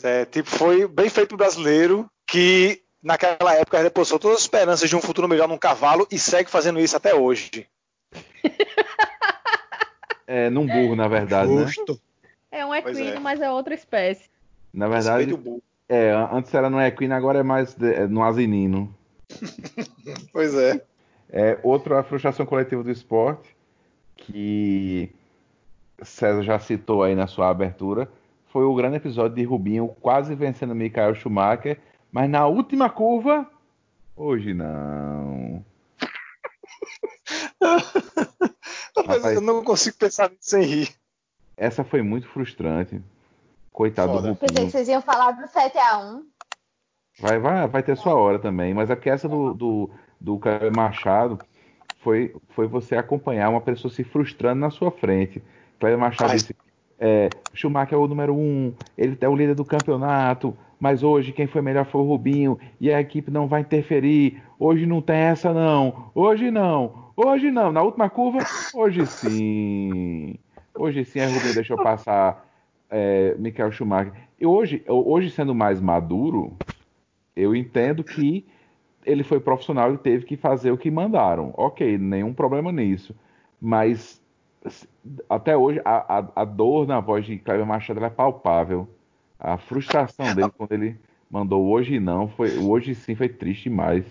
É, 0.02 0.24
tipo, 0.24 0.48
foi 0.48 0.86
bem 0.86 1.08
feito 1.08 1.34
o 1.34 1.36
brasileiro 1.36 2.08
que 2.26 2.82
naquela 3.02 3.54
época 3.54 3.82
depositou 3.82 4.18
todas 4.18 4.36
as 4.38 4.42
esperanças 4.42 4.88
de 4.88 4.96
um 4.96 5.00
futuro 5.00 5.28
melhor 5.28 5.48
num 5.48 5.58
cavalo 5.58 6.06
e 6.10 6.18
segue 6.18 6.50
fazendo 6.50 6.80
isso 6.80 6.96
até 6.96 7.14
hoje. 7.14 7.66
É, 10.26 10.48
num 10.48 10.66
burro, 10.66 10.96
na 10.96 11.08
verdade, 11.08 11.52
né? 11.52 11.66
Justo. 11.66 12.00
É 12.50 12.64
um 12.64 12.74
equino, 12.74 13.16
é. 13.16 13.18
mas 13.18 13.40
é 13.40 13.50
outra 13.50 13.74
espécie. 13.74 14.30
Na 14.72 14.88
verdade, 14.88 15.36
é, 15.88 16.12
antes 16.32 16.54
era 16.54 16.70
no 16.70 16.80
equino, 16.80 17.14
agora 17.14 17.40
é 17.40 17.42
mais 17.42 17.74
de- 17.74 17.92
é 17.92 18.06
no 18.06 18.22
asinino. 18.22 18.94
Pois 20.32 20.54
é. 20.54 20.82
É, 21.30 21.58
outra 21.62 22.02
frustração 22.02 22.44
coletiva 22.44 22.82
do 22.82 22.90
esporte, 22.90 23.54
que 24.16 25.10
César 26.02 26.42
já 26.42 26.58
citou 26.58 27.02
aí 27.02 27.14
na 27.14 27.26
sua 27.26 27.48
abertura, 27.48 28.10
foi 28.52 28.64
o 28.64 28.74
grande 28.74 28.96
episódio 28.96 29.34
de 29.34 29.44
Rubinho 29.44 29.88
quase 30.00 30.34
vencendo 30.34 30.74
Michael 30.74 31.14
Schumacher, 31.14 31.80
mas 32.12 32.28
na 32.28 32.46
última 32.46 32.90
curva, 32.90 33.50
hoje 34.14 34.52
não. 34.52 35.64
Rapaz, 38.94 39.24
eu 39.34 39.40
não 39.40 39.64
consigo 39.64 39.96
pensar 39.96 40.28
nisso 40.28 40.42
sem 40.42 40.62
rir. 40.62 40.94
Essa 41.56 41.82
foi 41.82 42.02
muito 42.02 42.28
frustrante. 42.28 43.00
Coitado 43.72 44.12
Foda. 44.12 44.28
do 44.28 44.36
Pensei 44.36 44.48
que 44.48 44.54
Rubinho. 44.54 44.70
vocês 44.70 44.88
iam 44.88 45.00
falar 45.00 45.30
do 45.32 45.44
7x1. 45.48 46.22
Vai, 47.20 47.38
vai, 47.38 47.66
vai 47.68 47.82
ter 47.82 47.96
sua 47.96 48.14
hora 48.14 48.38
também, 48.38 48.74
mas 48.74 48.90
é 48.90 48.94
porque 48.94 49.08
essa 49.08 49.26
do, 49.28 49.54
do, 49.54 49.90
do 50.20 50.38
Cleber 50.38 50.74
Machado 50.74 51.38
foi, 52.02 52.34
foi 52.50 52.66
você 52.66 52.96
acompanhar 52.96 53.48
uma 53.48 53.60
pessoa 53.62 53.92
se 53.92 54.04
frustrando 54.04 54.60
na 54.60 54.70
sua 54.70 54.90
frente. 54.90 55.42
Cleber 55.78 55.98
Machado 55.98 56.32
disse: 56.32 56.54
é, 57.04 57.32
Schumacher 57.52 57.98
é 57.98 58.00
o 58.00 58.06
número 58.06 58.32
um, 58.32 58.72
ele 58.96 59.18
é 59.20 59.28
o 59.28 59.34
líder 59.34 59.56
do 59.56 59.64
campeonato, 59.64 60.56
mas 60.78 61.02
hoje 61.02 61.32
quem 61.32 61.48
foi 61.48 61.60
melhor 61.60 61.84
foi 61.84 62.00
o 62.00 62.04
Rubinho 62.04 62.56
e 62.80 62.92
a 62.92 63.00
equipe 63.00 63.28
não 63.28 63.48
vai 63.48 63.62
interferir. 63.62 64.40
Hoje 64.56 64.86
não 64.86 65.02
tem 65.02 65.16
essa, 65.16 65.52
não. 65.52 66.12
Hoje 66.14 66.48
não. 66.48 67.10
Hoje 67.16 67.50
não. 67.50 67.72
Na 67.72 67.82
última 67.82 68.08
curva, 68.08 68.38
hoje 68.72 69.04
sim. 69.04 70.36
Hoje 70.78 71.04
sim, 71.04 71.18
a 71.18 71.26
Rubinho 71.26 71.54
deixou 71.54 71.76
passar 71.82 72.48
é, 72.88 73.34
Michael 73.36 73.72
Schumacher. 73.72 74.12
E 74.40 74.46
hoje, 74.46 74.84
hoje, 74.86 75.28
sendo 75.30 75.56
mais 75.56 75.80
maduro, 75.80 76.56
eu 77.34 77.56
entendo 77.56 78.04
que 78.04 78.46
ele 79.04 79.24
foi 79.24 79.40
profissional 79.40 79.92
e 79.92 79.98
teve 79.98 80.24
que 80.24 80.36
fazer 80.36 80.70
o 80.70 80.78
que 80.78 80.88
mandaram. 80.88 81.52
Ok, 81.56 81.98
nenhum 81.98 82.32
problema 82.32 82.70
nisso. 82.70 83.12
Mas 83.60 84.21
até 85.28 85.56
hoje 85.56 85.80
a, 85.84 86.18
a- 86.18 86.32
a 86.36 86.44
dor 86.44 86.86
na 86.86 87.00
voz 87.00 87.24
de 87.26 87.38
Cleber 87.38 87.66
Machado 87.66 88.04
é 88.04 88.10
palpável. 88.10 88.88
A 89.38 89.58
frustração 89.58 90.34
dele 90.34 90.50
quando 90.56 90.72
ele 90.72 90.98
mandou 91.30 91.66
hoje 91.70 91.98
não, 91.98 92.28
foi 92.28 92.56
hoje 92.58 92.94
sim 92.94 93.14
foi 93.14 93.28
triste 93.28 93.64
demais. 93.64 94.04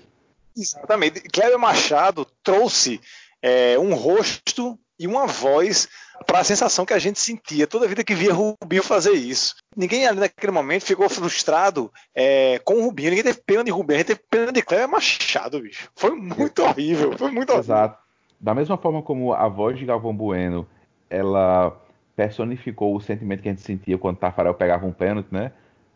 Exatamente. 0.58 1.22
Kleber 1.22 1.58
Machado 1.58 2.26
trouxe 2.44 3.00
é, 3.42 3.80
um 3.80 3.94
rosto 3.94 4.78
e 5.00 5.08
uma 5.08 5.26
voz 5.26 5.88
para 6.28 6.40
a 6.40 6.44
sensação 6.44 6.86
que 6.86 6.94
a 6.94 7.00
gente 7.00 7.20
sentia 7.20 7.66
toda 7.66 7.88
vida 7.88 8.04
que 8.04 8.14
via 8.14 8.34
Rubinho 8.34 8.84
fazer 8.84 9.14
isso. 9.14 9.56
Ninguém 9.76 10.06
ali 10.06 10.20
naquele 10.20 10.52
momento 10.52 10.84
ficou 10.86 11.10
frustrado 11.10 11.92
é, 12.14 12.60
com 12.60 12.76
o 12.76 12.84
Rubinho, 12.84 13.10
ninguém 13.10 13.24
teve 13.24 13.42
pena 13.44 13.64
de 13.64 13.72
Rubinho, 13.72 13.96
a 13.96 14.00
gente 14.00 14.08
teve 14.08 14.20
pena 14.30 14.52
de 14.52 14.62
Cleber 14.62 14.88
Machado, 14.90 15.62
bicho. 15.62 15.90
Foi 15.96 16.12
muito 16.12 16.62
horrível, 16.62 17.18
foi 17.18 17.32
muito 17.32 17.50
horrível. 17.52 17.74
Exato. 17.74 18.01
Da 18.42 18.56
mesma 18.56 18.76
forma 18.76 19.04
como 19.04 19.34
a 19.34 19.48
voz 19.48 19.78
de 19.78 19.86
Galvão 19.86 20.16
Bueno, 20.16 20.68
ela 21.10 21.80
personificou 22.16 22.96
o 22.96 23.00
sentimento 23.00 23.44
que 23.44 23.50
a 23.50 23.52
gente 23.52 23.62
sentia 23.62 23.98
quando 23.98 24.18
Tafarel 24.18 24.56
pegava 24.56 24.86
um 24.86 24.92
pênalti, 24.92 25.28
né? 25.32 25.52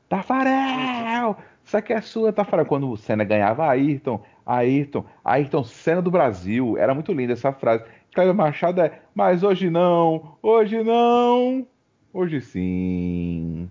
Tafarel! 0.08 1.36
Isso 1.64 1.76
aqui 1.76 1.92
é 1.92 2.02
sua, 2.02 2.32
Tafarel. 2.32 2.68
Quando 2.68 2.90
o 2.90 2.96
Senna 2.96 3.24
ganhava, 3.24 3.68
Ayrton, 3.68 4.24
Ayrton, 4.46 5.04
Ayrton, 5.24 5.64
Senna 5.64 6.04
do 6.04 6.12
Brasil. 6.12 6.78
Era 6.78 6.94
muito 6.94 7.12
linda 7.12 7.34
essa 7.34 7.52
frase. 7.52 7.84
Cléber 8.14 8.36
Machado 8.36 8.80
é, 8.80 9.02
mas 9.14 9.44
hoje 9.44 9.70
não, 9.70 10.38
hoje 10.42 10.82
não, 10.84 11.68
hoje 12.14 12.40
sim. 12.40 13.70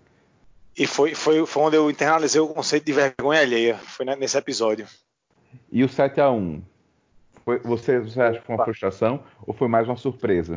E 0.77 0.87
foi, 0.87 1.15
foi, 1.15 1.47
foi 1.47 1.63
onde 1.63 1.77
eu 1.77 1.89
internalizei 1.89 2.41
o 2.41 2.49
conceito 2.49 2.85
de 2.85 2.93
vergonha 2.93 3.41
alheia. 3.41 3.77
Foi 3.77 4.05
nesse 4.05 4.37
episódio. 4.37 4.87
E 5.71 5.85
o 5.85 5.89
7x1? 5.89 6.61
Foi, 7.45 7.59
você, 7.59 8.01
você 8.01 8.21
acha 8.21 8.41
que 8.41 8.47
foi 8.47 8.55
uma 8.55 8.65
frustração 8.65 9.23
ou 9.47 9.53
foi 9.53 9.69
mais 9.69 9.87
uma 9.87 9.97
surpresa? 9.97 10.57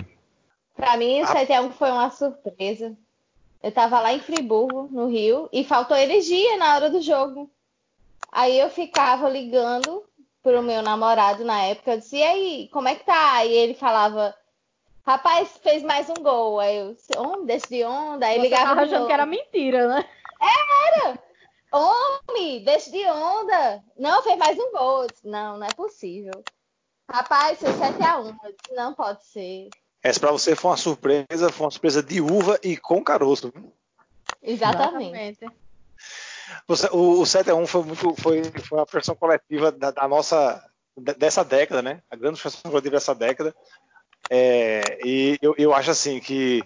Pra 0.75 0.95
mim, 0.95 1.21
o 1.21 1.25
7x1 1.25 1.71
foi 1.71 1.91
uma 1.91 2.09
surpresa. 2.09 2.95
Eu 3.61 3.71
tava 3.71 3.99
lá 3.99 4.13
em 4.13 4.19
Friburgo, 4.19 4.87
no 4.91 5.07
Rio, 5.07 5.49
e 5.51 5.63
faltou 5.63 5.97
energia 5.97 6.57
na 6.57 6.75
hora 6.75 6.89
do 6.89 7.01
jogo. 7.01 7.51
Aí 8.31 8.57
eu 8.59 8.69
ficava 8.69 9.27
ligando 9.27 10.03
pro 10.43 10.61
meu 10.61 10.81
namorado 10.81 11.43
na 11.43 11.63
época, 11.63 11.93
eu 11.93 11.97
disse, 11.97 12.17
e 12.17 12.23
aí, 12.23 12.69
como 12.71 12.87
é 12.87 12.95
que 12.95 13.03
tá? 13.03 13.43
E 13.43 13.51
ele 13.51 13.73
falava, 13.73 14.33
rapaz, 15.05 15.57
fez 15.61 15.83
mais 15.83 16.09
um 16.09 16.21
gol. 16.21 16.59
Aí 16.59 16.77
eu, 16.77 16.95
homem, 17.17 17.45
desce 17.45 17.67
de 17.69 17.83
onda. 17.83 18.27
Aí 18.27 18.35
Você 18.35 18.41
ligava 18.43 18.65
tava 18.67 18.81
achando 18.83 19.07
que 19.07 19.13
era 19.13 19.25
mentira, 19.25 19.87
né? 19.87 20.05
Era! 20.39 21.19
Homem, 21.73 22.63
deixa 22.63 22.89
de 22.91 23.05
onda. 23.05 23.83
Não, 23.97 24.21
fez 24.21 24.37
mais 24.37 24.57
um 24.57 24.71
gol. 24.71 25.01
Eu 25.01 25.07
disse, 25.07 25.27
não, 25.27 25.57
não 25.57 25.67
é 25.67 25.73
possível. 25.73 26.43
Rapaz, 27.09 27.59
foi 27.59 27.69
7x1. 27.71 28.35
Eu 28.43 28.51
disse, 28.51 28.75
não 28.75 28.93
pode 28.93 29.25
ser. 29.25 29.69
Essa 30.03 30.19
pra 30.19 30.31
você 30.31 30.55
foi 30.55 30.71
uma 30.71 30.77
surpresa, 30.77 31.51
foi 31.51 31.65
uma 31.65 31.71
surpresa 31.71 32.03
de 32.03 32.21
uva 32.21 32.59
e 32.63 32.77
com 32.77 33.03
caroço. 33.03 33.51
Exatamente. 34.41 35.45
O, 36.91 37.21
o 37.21 37.23
7x1 37.23 37.67
foi 37.67 37.83
muito 37.83 38.21
foi, 38.21 38.43
foi 38.43 38.77
uma 38.77 38.85
frustração 38.85 39.15
coletiva 39.15 39.71
da, 39.71 39.91
da 39.91 40.07
nossa 40.07 40.63
de- 40.95 41.13
dessa 41.15 41.43
década, 41.43 41.81
né? 41.81 42.01
A 42.09 42.15
grande 42.15 42.39
frustração 42.39 42.71
coletiva 42.71 42.95
dessa 42.95 43.15
década. 43.15 43.55
É, 44.29 44.99
e 45.05 45.37
eu, 45.41 45.55
eu 45.57 45.73
acho 45.73 45.91
assim 45.91 46.19
que 46.19 46.63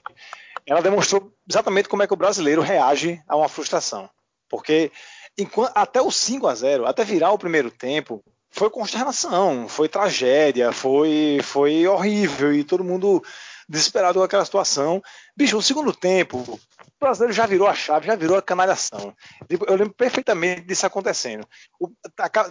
ela 0.66 0.82
demonstrou 0.82 1.32
exatamente 1.50 1.90
como 1.90 2.04
é 2.04 2.08
que 2.08 2.14
o 2.14 2.18
brasileiro 2.18 2.62
reage 2.62 3.22
a 3.28 3.36
uma 3.36 3.50
frustração. 3.50 4.10
Porque 4.50 4.92
enquanto, 5.38 5.72
até 5.76 6.02
o 6.02 6.12
5 6.12 6.48
a 6.48 6.56
0 6.56 6.86
até 6.86 7.04
virar 7.04 7.32
o 7.32 7.40
primeiro 7.40 7.72
tempo, 7.72 8.24
foi 8.52 8.70
consternação, 8.70 9.68
foi 9.68 9.88
tragédia, 9.90 10.72
foi, 10.72 11.40
foi 11.44 11.88
horrível 11.88 12.54
e 12.54 12.64
todo 12.64 12.84
mundo 12.84 13.24
desesperado 13.68 14.20
com 14.20 14.26
aquela 14.26 14.44
situação. 14.46 15.02
Bicho, 15.36 15.58
o 15.58 15.62
segundo 15.62 15.94
tempo, 15.94 16.38
o 16.40 16.60
brasileiro 17.00 17.34
já 17.34 17.46
virou 17.46 17.68
a 17.68 17.74
chave, 17.74 18.08
já 18.08 18.16
virou 18.16 18.38
a 18.38 18.42
canalhação. 18.42 19.16
Tipo, 19.50 19.66
Eu 19.66 19.76
lembro 19.78 19.94
perfeitamente 19.94 20.62
disso 20.62 20.86
acontecendo. 20.86 21.48
O, 21.80 21.90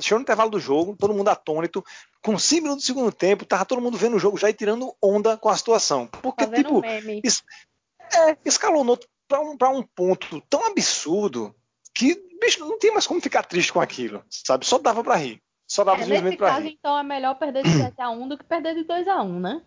chegou 0.01 0.19
no 0.19 0.23
intervalo 0.23 0.51
do 0.51 0.59
jogo, 0.59 0.97
todo 0.99 1.13
mundo 1.15 1.29
atônito. 1.29 1.85
Com 2.23 2.39
5 2.39 2.63
minutos 2.63 2.85
do 2.85 2.87
segundo 2.87 3.13
tempo, 3.13 3.45
tava 3.45 3.65
todo 3.67 3.81
mundo 3.83 3.99
vendo 3.99 4.17
o 4.17 4.19
jogo 4.19 4.39
já 4.39 4.49
e 4.49 4.55
tirando 4.55 4.95
onda 5.03 5.37
com 5.37 5.49
a 5.51 5.57
situação. 5.57 6.07
Porque, 6.07 6.45
Fazendo 6.45 6.57
tipo, 6.57 6.79
um 6.79 6.81
es- 7.23 7.43
é, 8.15 8.37
escalonou 8.45 8.99
pra 9.29 9.41
um, 9.41 9.57
pra 9.57 9.69
um 9.69 9.83
ponto 9.83 10.41
tão 10.49 10.65
absurdo 10.67 11.55
que, 11.95 12.15
bicho, 12.41 12.61
não 12.61 12.79
tinha 12.79 12.93
mais 12.93 13.07
como 13.07 13.21
ficar 13.21 13.43
triste 13.43 13.73
com 13.73 13.81
aquilo, 13.81 14.25
sabe? 14.31 14.65
Só 14.67 14.79
dava 14.79 15.05
pra 15.05 15.17
rir. 15.17 15.41
Só 15.71 15.85
dava 15.85 15.99
É, 15.99 16.03
simplesmente 16.03 16.25
nesse 16.25 16.37
pra 16.37 16.49
caso, 16.49 16.63
rir. 16.63 16.77
então, 16.79 16.99
é 16.99 17.03
melhor 17.05 17.35
perder 17.37 17.63
de 17.63 17.71
7x1 17.71 18.29
do 18.29 18.37
que 18.37 18.45
perder 18.45 18.75
de 18.75 18.85
2x1, 18.85 19.39
né? 19.41 19.63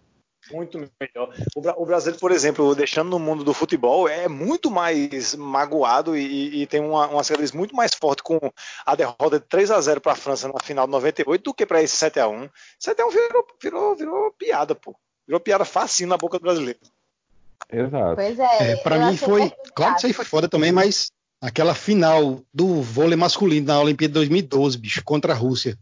Muito 0.52 0.78
melhor. 0.78 1.34
O, 1.56 1.84
o 1.84 1.86
Brasil, 1.86 2.14
por 2.16 2.30
exemplo, 2.30 2.76
deixando 2.76 3.10
no 3.10 3.18
mundo 3.18 3.46
do 3.46 3.54
futebol, 3.54 4.10
é 4.10 4.28
muito 4.28 4.70
mais 4.70 5.34
magoado 5.36 6.18
e, 6.18 6.64
e 6.64 6.68
tem 6.68 6.82
uma, 6.82 7.08
uma 7.08 7.24
cicatriz 7.24 7.54
muito 7.54 7.74
mais 7.74 7.94
forte 7.94 8.22
com 8.22 8.38
a 8.86 8.96
derrota 8.96 9.40
de 9.40 9.46
3 9.46 9.72
a 9.72 9.80
0 9.80 10.02
para 10.02 10.12
a 10.12 10.16
França 10.18 10.50
na 10.50 10.60
final 10.62 10.86
de 10.86 10.92
98 10.92 11.42
do 11.42 11.54
que 11.54 11.66
para 11.66 11.82
esse 11.82 11.96
7 11.96 12.20
a 12.20 12.28
1 12.28 12.50
7 12.78 13.02
a 13.02 13.06
1 13.06 13.10
virou, 13.10 13.48
virou, 13.62 13.96
virou 13.96 14.32
piada, 14.38 14.76
pô. 14.76 14.94
Virou 15.26 15.40
piada 15.40 15.64
facinho 15.64 16.10
na 16.10 16.18
boca 16.18 16.38
do 16.38 16.44
brasileiro. 16.44 16.80
Exato. 17.72 18.16
Pois 18.16 18.38
é. 18.38 18.72
É, 18.72 18.76
pra 18.76 18.98
eu 18.98 19.02
mim 19.04 19.14
achei 19.14 19.18
foi. 19.20 19.54
Claro 19.74 19.94
que 19.94 20.00
isso 20.00 20.08
aí 20.08 20.14
foi 20.14 20.26
foda 20.26 20.50
também, 20.50 20.74
mas 20.74 21.10
aquela 21.42 21.74
final 21.74 22.42
do 22.54 22.82
vôlei 22.82 23.16
masculino 23.16 23.68
na 23.68 23.80
Olimpíada 23.80 24.12
de 24.12 24.16
2012, 24.16 24.78
bicho, 24.78 25.02
contra 25.06 25.32
a 25.32 25.36
Rússia. 25.36 25.78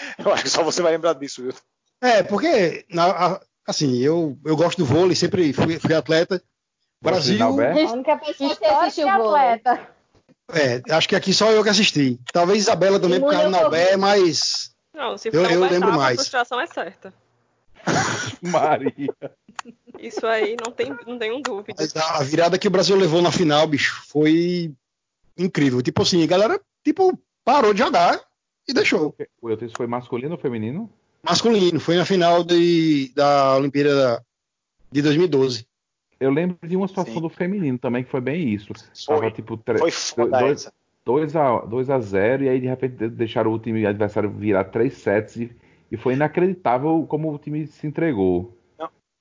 Eu 0.18 0.32
acho 0.32 0.42
que 0.44 0.50
só 0.50 0.62
você 0.62 0.82
vai 0.82 0.92
lembrar 0.92 1.14
disso, 1.14 1.42
viu? 1.42 1.54
É, 2.00 2.22
porque, 2.22 2.84
na- 2.90 3.10
a- 3.10 3.40
assim, 3.66 3.98
eu, 3.98 4.38
eu 4.44 4.56
gosto 4.56 4.78
do 4.78 4.84
vôlei, 4.84 5.14
sempre 5.16 5.52
fui, 5.52 5.78
fui 5.78 5.94
atleta. 5.94 6.42
Brasil, 7.02 7.38
Nalber? 7.38 7.88
A 7.88 7.92
única 7.92 8.16
pessoa 8.16 8.56
que 8.56 8.64
assistiu 8.64 9.06
vôlei. 9.08 9.52
atleta. 9.52 9.88
é, 10.52 10.82
acho 10.94 11.08
que 11.08 11.16
aqui 11.16 11.32
só 11.34 11.50
eu 11.50 11.62
que 11.62 11.68
assisti. 11.68 12.18
Talvez 12.32 12.58
Isabela 12.60 12.98
também, 13.00 13.20
por 13.20 13.30
causa 13.30 13.44
do 13.46 13.50
Nalber, 13.50 13.98
mas 13.98 14.72
Não, 14.94 15.16
se 15.18 15.28
Eu- 15.28 15.32
for 15.44 15.50
eu 15.52 15.60
lembro 15.60 15.90
a 15.90 15.96
mais. 15.96 16.16
frustração 16.16 16.60
é 16.60 16.66
certa. 16.66 17.12
Maria. 18.42 19.14
Isso 19.98 20.26
aí 20.26 20.56
não 20.62 20.70
tem, 20.72 20.96
não 21.06 21.18
tenho 21.18 21.40
dúvida. 21.40 21.74
Mas 21.78 21.94
a 21.96 22.18
a 22.18 22.22
virada 22.22 22.58
que 22.58 22.68
o 22.68 22.70
Brasil 22.70 22.96
levou 22.96 23.20
na 23.22 23.32
final, 23.32 23.66
bicho, 23.66 24.02
foi 24.08 24.72
incrível. 25.36 25.82
Tipo 25.82 26.02
assim, 26.02 26.22
a 26.22 26.26
galera, 26.26 26.60
tipo, 26.84 27.18
parou 27.44 27.72
de 27.72 27.80
jogar 27.80 28.20
e 28.68 28.72
deixou. 28.72 29.14
O 29.40 29.48
Eutis 29.50 29.72
foi 29.76 29.86
masculino 29.86 30.32
ou 30.32 30.38
feminino? 30.40 30.90
Masculino, 31.22 31.80
foi 31.80 31.96
na 31.96 32.04
final 32.04 32.44
de, 32.44 33.10
da 33.14 33.56
Olimpíada 33.56 34.24
de 34.90 35.02
2012. 35.02 35.66
Eu 36.20 36.30
lembro 36.30 36.56
de 36.66 36.76
uma 36.76 36.86
situação 36.88 37.14
Sim. 37.14 37.20
do 37.20 37.28
feminino 37.28 37.78
também, 37.78 38.04
que 38.04 38.10
foi 38.10 38.20
bem 38.20 38.48
isso. 38.52 38.72
Foi. 39.06 39.16
Tava 39.16 39.30
tipo 39.30 39.56
tre- 39.56 39.78
Foi 39.78 39.90
foda 39.90 40.38
dois- 40.40 40.60
essa. 40.62 40.72
2 41.04 41.34
a 41.36 41.60
2 41.60 41.88
a 41.90 41.98
0 42.00 42.44
e 42.44 42.48
aí 42.50 42.60
de 42.60 42.66
repente 42.66 42.96
de- 42.96 43.08
deixaram 43.08 43.50
o 43.52 43.58
time 43.58 43.86
adversário 43.86 44.30
virar 44.30 44.64
3 44.64 44.92
sets 44.92 45.36
e, 45.36 45.56
e 45.90 45.96
foi 45.96 46.12
inacreditável 46.12 47.06
como 47.08 47.32
o 47.32 47.38
time 47.38 47.66
se 47.66 47.86
entregou. 47.86 48.54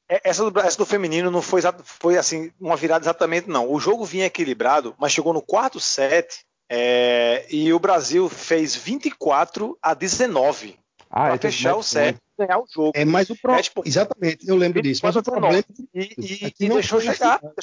É, 0.10 0.21
Essa 0.23 0.49
do, 0.49 0.60
essa 0.60 0.77
do 0.77 0.86
feminino 0.86 1.29
não 1.31 1.41
foi, 1.41 1.62
foi 1.83 2.17
assim 2.17 2.51
uma 2.60 2.75
virada 2.75 3.03
exatamente, 3.05 3.47
não. 3.49 3.71
O 3.71 3.79
jogo 3.79 4.05
vinha 4.05 4.25
equilibrado, 4.25 4.95
mas 4.97 5.12
chegou 5.12 5.33
no 5.33 5.41
quarto 5.41 5.79
set 5.79 6.45
é, 6.69 7.45
e 7.49 7.71
o 7.73 7.80
Brasil 7.80 8.27
fez 8.30 8.75
24 8.75 9.77
a 9.82 9.93
19 9.93 10.77
Ah, 11.10 11.21
para 11.23 11.36
esse 11.36 11.41
fechar 11.41 11.73
o 11.73 11.77
match 11.77 11.86
set 11.86 12.17
e 12.17 12.45
ganhar 12.45 12.60
o 12.60 12.65
jogo. 12.69 12.91
É, 12.95 13.06
mas 13.06 13.30
o 13.30 13.36
pro... 13.36 13.53
É, 13.53 13.62
tipo, 13.62 13.84
Exatamente, 13.86 14.47
eu 14.47 14.56
lembro 14.56 14.82
disso. 14.82 15.01
Mas 15.03 15.15
o 15.15 15.19
24 15.19 15.38
a 15.38 15.41
problema 15.41 15.63
E, 15.93 15.99
e- 16.41 16.45
Aqui 16.45 16.65
e 16.65 16.67
não 16.67 16.75
deixou 16.75 16.99
chegar. 16.99 17.39
final. 17.39 17.53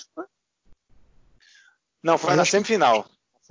Não, 2.03 2.19
foi 2.19 2.29
Mas 2.31 2.37
na 2.37 2.43
acho 2.43 2.51
que- 2.51 2.57
semifinal. 2.57 3.07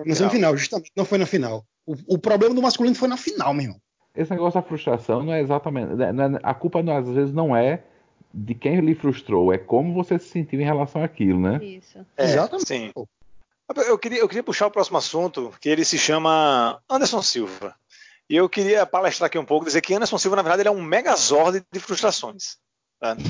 na 0.06 0.16
semifinal, 0.16 0.58
justamente, 0.58 0.92
não 0.96 1.06
foi 1.06 1.18
na 1.18 1.26
final. 1.26 1.66
O, 1.86 1.96
o 2.16 2.18
problema 2.20 2.54
do 2.54 2.62
masculino 2.62 2.96
foi 2.96 3.08
na 3.08 3.18
final, 3.18 3.54
meu 3.54 3.64
irmão. 3.64 3.82
Esse 4.16 4.32
negócio 4.32 4.62
da 4.62 4.68
frustração 4.68 5.24
não 5.24 5.34
é 5.34 5.42
exatamente. 5.42 5.94
não 5.96 6.06
é- 6.06 6.14
não 6.14 6.38
é- 6.38 6.40
a 6.44 6.54
culpa 6.54 6.84
não, 6.84 6.96
às 6.98 7.08
vezes 7.10 7.34
não 7.34 7.56
é 7.56 7.84
de 8.34 8.54
quem 8.56 8.80
lhe 8.80 8.94
frustrou, 8.96 9.52
é 9.54 9.58
como 9.58 9.94
você 9.94 10.18
se 10.20 10.28
sentiu 10.30 10.60
em 10.62 10.64
relação 10.64 11.04
àquilo, 11.04 11.40
né? 11.40 11.64
Isso. 11.64 12.00
É, 12.18 12.24
Exatamente. 12.26 12.68
sim. 12.68 12.92
Pô. 13.68 13.82
Eu 13.82 13.98
queria, 13.98 14.20
eu 14.20 14.28
queria 14.28 14.44
puxar 14.44 14.68
o 14.68 14.72
próximo 14.72 14.98
assunto, 14.98 15.54
que 15.60 15.70
ele 15.70 15.86
se 15.86 15.98
chama 15.98 16.82
Anderson 16.90 17.22
Silva. 17.22 17.76
E 18.30 18.36
eu 18.36 18.48
queria 18.50 18.86
palestrar 18.86 19.28
aqui 19.28 19.38
um 19.38 19.46
pouco, 19.46 19.66
dizer 19.66 19.82
que 19.82 19.94
Anderson 19.94 20.18
Silva, 20.18 20.36
na 20.38 20.42
verdade, 20.42 20.62
ele 20.62 20.70
é 20.70 20.72
um 20.72 20.82
megazord 20.82 21.64
de 21.72 21.80
frustrações. 21.80 22.58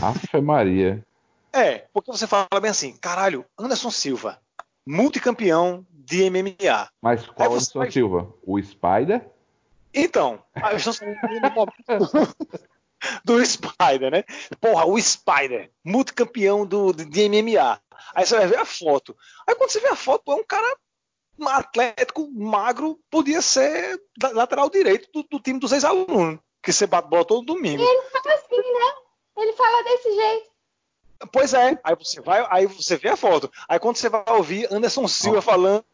Afe 0.01 0.39
Maria. 0.39 1.03
É, 1.51 1.86
porque 1.93 2.12
você 2.12 2.26
fala 2.28 2.47
bem 2.62 2.72
assim, 2.72 2.95
caralho, 2.97 3.45
Anderson 3.58 3.91
Silva, 3.91 4.39
multicampeão 4.86 5.86
de 5.89 6.30
MMA. 6.30 6.89
Mas 7.01 7.26
qual 7.28 7.51
Anderson 7.53 7.80
vai- 7.80 7.91
Silva? 7.91 8.34
O 8.45 8.62
Spider? 8.62 9.26
Então, 9.93 10.43
a 10.55 10.74
estamos 10.74 10.97
falando 10.97 11.74
do 13.24 13.43
Spider, 13.45 14.12
né? 14.12 14.24
Porra, 14.60 14.86
o 14.86 14.99
Spider, 14.99 15.72
multicampeão 15.84 16.66
do, 16.66 16.93
de, 16.93 17.30
MMA. 17.30 17.82
Aí 18.16 18.26
você 18.26 18.38
vai 18.38 18.47
ver 18.47 18.58
a 18.58 18.66
foto. 18.66 19.16
Aí 19.47 19.56
quando 19.56 19.70
você 19.70 19.80
vê 19.80 19.88
a 19.88 19.95
foto, 19.95 20.32
é 20.32 20.36
um 20.36 20.43
cara 20.43 20.78
atlético, 21.47 22.30
magro, 22.32 22.99
podia 23.10 23.41
ser 23.41 23.99
da- 24.18 24.32
lateral 24.32 24.70
direito 24.70 25.10
do, 25.12 25.24
do 25.24 25.39
time 25.39 25.60
dos 25.60 25.72
ex-alunos, 25.72 26.39
que 26.62 26.72
você 26.72 26.86
bate 26.86 27.10
bola 27.10 27.26
todo 27.26 27.45
domingo. 27.45 27.84
Fala 27.84 28.36
assim, 28.36 28.56
né? 28.56 28.93
Ele 29.38 29.54
fala 29.54 29.84
desse 29.84 30.16
jeito. 30.16 30.54
Pois 31.32 31.54
é, 31.54 31.80
aí 31.84 31.95
você 31.95 32.22
vai, 32.22 32.45
aí 32.49 32.66
você 32.66 32.97
vê 32.97 33.10
a 33.10 33.18
foto. 33.18 33.51
Aí 33.68 33.80
quando 33.80 33.95
você 33.95 34.10
vai 34.10 34.24
ouvir 34.28 34.68
Anderson 34.72 35.08
Silva 35.08 35.41
falando, 35.41 35.86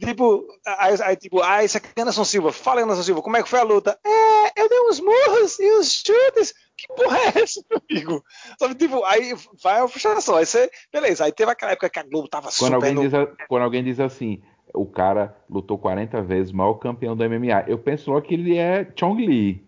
tipo, 0.00 0.46
aí, 0.66 0.94
aí, 1.02 1.16
tipo, 1.16 1.40
ah, 1.42 1.62
esse 1.64 1.76
aqui 1.76 1.88
é 1.96 2.02
Anderson 2.02 2.24
Silva, 2.24 2.52
fala 2.52 2.82
Anderson 2.82 3.02
Silva, 3.02 3.22
como 3.22 3.36
é 3.36 3.42
que 3.42 3.48
foi 3.48 3.60
a 3.60 3.64
luta? 3.64 3.98
É, 4.04 4.60
eu 4.62 4.68
dei 4.68 4.80
uns 4.88 5.00
murros 5.00 5.58
e 5.58 5.78
uns 5.78 5.92
chutes. 5.92 6.54
Que 6.76 6.88
porra 6.88 7.18
é 7.18 7.28
essa? 7.28 7.44
isso, 7.44 7.64
meu 7.70 7.80
amigo. 7.90 8.24
Sabe, 8.58 8.74
tipo, 8.74 9.04
aí 9.04 9.34
vai 9.62 9.80
a 9.80 9.86
frustração. 9.88 10.36
Aí 10.36 10.46
você, 10.46 10.70
beleza, 10.92 11.24
aí 11.24 11.32
teve 11.32 11.50
aquela 11.52 11.72
época 11.72 11.90
que 11.90 11.98
a 11.98 12.02
Globo 12.02 12.28
tava 12.28 12.48
Quando 12.48 12.54
super 12.56 12.74
alguém, 12.74 12.94
no... 12.94 13.02
diz, 13.02 13.14
a- 13.14 13.26
quando 13.48 13.62
alguém 13.62 13.84
diz 13.84 14.00
assim, 14.00 14.42
o 14.74 14.86
cara 14.86 15.36
lutou 15.48 15.78
40 15.78 16.22
vezes, 16.22 16.50
maior 16.50 16.74
campeão 16.74 17.14
do 17.14 17.22
MMA, 17.24 17.64
eu 17.68 17.78
penso 17.78 18.10
logo 18.10 18.26
que 18.26 18.34
ele 18.34 18.56
é 18.56 18.90
Chong 18.98 19.24
Li. 19.24 19.64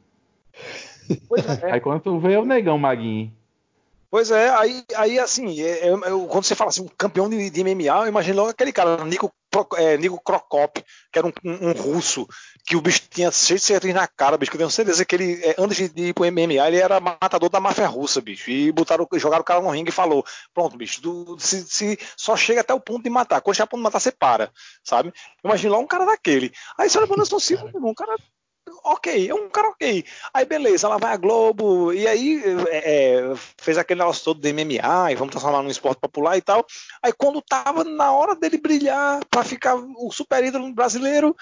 É. 1.63 1.73
Aí 1.73 1.81
quando 1.81 2.01
tu 2.01 2.19
vê 2.19 2.33
é 2.35 2.39
o 2.39 2.45
negão 2.45 2.79
Maguinho. 2.79 3.33
Pois 4.11 4.31
é, 4.31 4.49
aí, 4.51 4.85
aí 4.97 5.19
assim, 5.19 5.61
é- 5.61 5.89
é- 5.89 5.93
é- 5.93 6.27
quando 6.29 6.45
você 6.45 6.55
fala 6.55 6.71
assim, 6.71 6.83
um 6.83 6.89
campeão 6.97 7.29
de, 7.29 7.51
de 7.51 7.61
MMA, 7.65 8.03
eu 8.03 8.07
imagino 8.07 8.37
logo 8.39 8.51
aquele 8.51 8.73
cara, 8.73 9.05
Nico, 9.05 9.31
é, 9.77 9.97
Nico 9.97 10.21
Krokop, 10.23 10.83
que 11.13 11.19
era 11.19 11.27
um, 11.27 11.33
um- 11.45 11.69
um 11.69 11.73
russo, 11.73 12.27
que 12.67 12.77
o 12.77 12.81
bicho 12.81 13.03
tinha 13.11 13.31
cheio 13.31 13.59
de 13.59 13.65
cicatriz 13.65 13.95
na 13.95 14.07
cara, 14.07 14.37
bicho, 14.39 14.51
que 14.51 14.57
eu 14.57 14.59
tenho 14.59 14.71
certeza 14.71 15.05
que 15.05 15.15
ele, 15.15 15.41
é, 15.45 15.55
antes 15.59 15.89
de, 15.91 16.03
ir 16.09 16.15
pro 16.15 16.25
MMA, 16.25 16.67
ele 16.69 16.79
era 16.79 16.99
matador 17.01 17.49
da 17.51 17.61
máfia 17.61 17.87
russa, 17.87 18.21
bicho, 18.21 18.51
e 18.51 18.73
botaram, 18.73 19.07
jogaram 19.15 19.43
o 19.43 19.45
cara 19.45 19.61
no 19.61 19.71
ringue 19.71 19.91
e 19.91 19.93
falou, 19.93 20.25
pronto, 20.53 20.77
bicho, 20.77 21.01
tu- 21.03 21.37
se, 21.39 21.63
se 21.67 21.99
só 22.17 22.37
chega 22.37 22.61
até 22.63 22.73
o 22.75 22.81
ponto 22.81 23.03
de 23.03 23.11
matar, 23.11 23.41
quando 23.41 23.55
chegar 23.57 23.65
ao 23.65 23.69
ponto 23.69 23.81
de 23.81 23.85
matar, 23.85 24.01
você 24.01 24.11
para, 24.13 24.51
sabe? 24.83 25.13
Imagina 25.45 25.73
logo 25.73 25.85
um 25.85 25.89
cara 25.89 26.05
daquele. 26.07 26.53
Aí 26.79 26.89
você 26.89 26.99
olha 26.99 27.07
pra 27.07 27.17
Anderson 27.17 27.39
Silva, 27.39 27.71
um 27.75 27.95
cara 27.95 28.17
ok, 28.85 29.29
é 29.29 29.35
um 29.35 29.49
cara 29.49 29.69
ok. 29.69 30.05
Aí 30.33 30.45
beleza, 30.45 30.87
ela 30.87 30.99
vai 30.99 31.13
à 31.13 31.17
Globo, 31.17 31.93
e 31.93 32.07
aí 32.07 32.43
é, 32.69 33.23
é, 33.23 33.35
fez 33.59 33.79
aquele 33.79 34.01
negócio 34.01 34.25
todo 34.25 34.41
do 34.41 34.49
MMA, 34.49 35.13
e 35.13 35.15
vamos 35.15 35.33
transformar 35.33 35.63
num 35.63 35.71
esporte 35.71 36.01
popular 36.01 36.37
e 36.37 36.43
tal. 36.43 36.65
Aí 37.03 37.13
quando 37.13 37.41
tava 37.41 37.85
na 37.85 38.13
hora 38.13 38.37
dele 38.37 38.59
brilhar 38.59 39.25
pra 39.31 39.43
ficar 39.43 39.75
o 39.75 40.11
super 40.13 40.45
ídolo 40.45 40.73
brasileiro, 40.73 41.35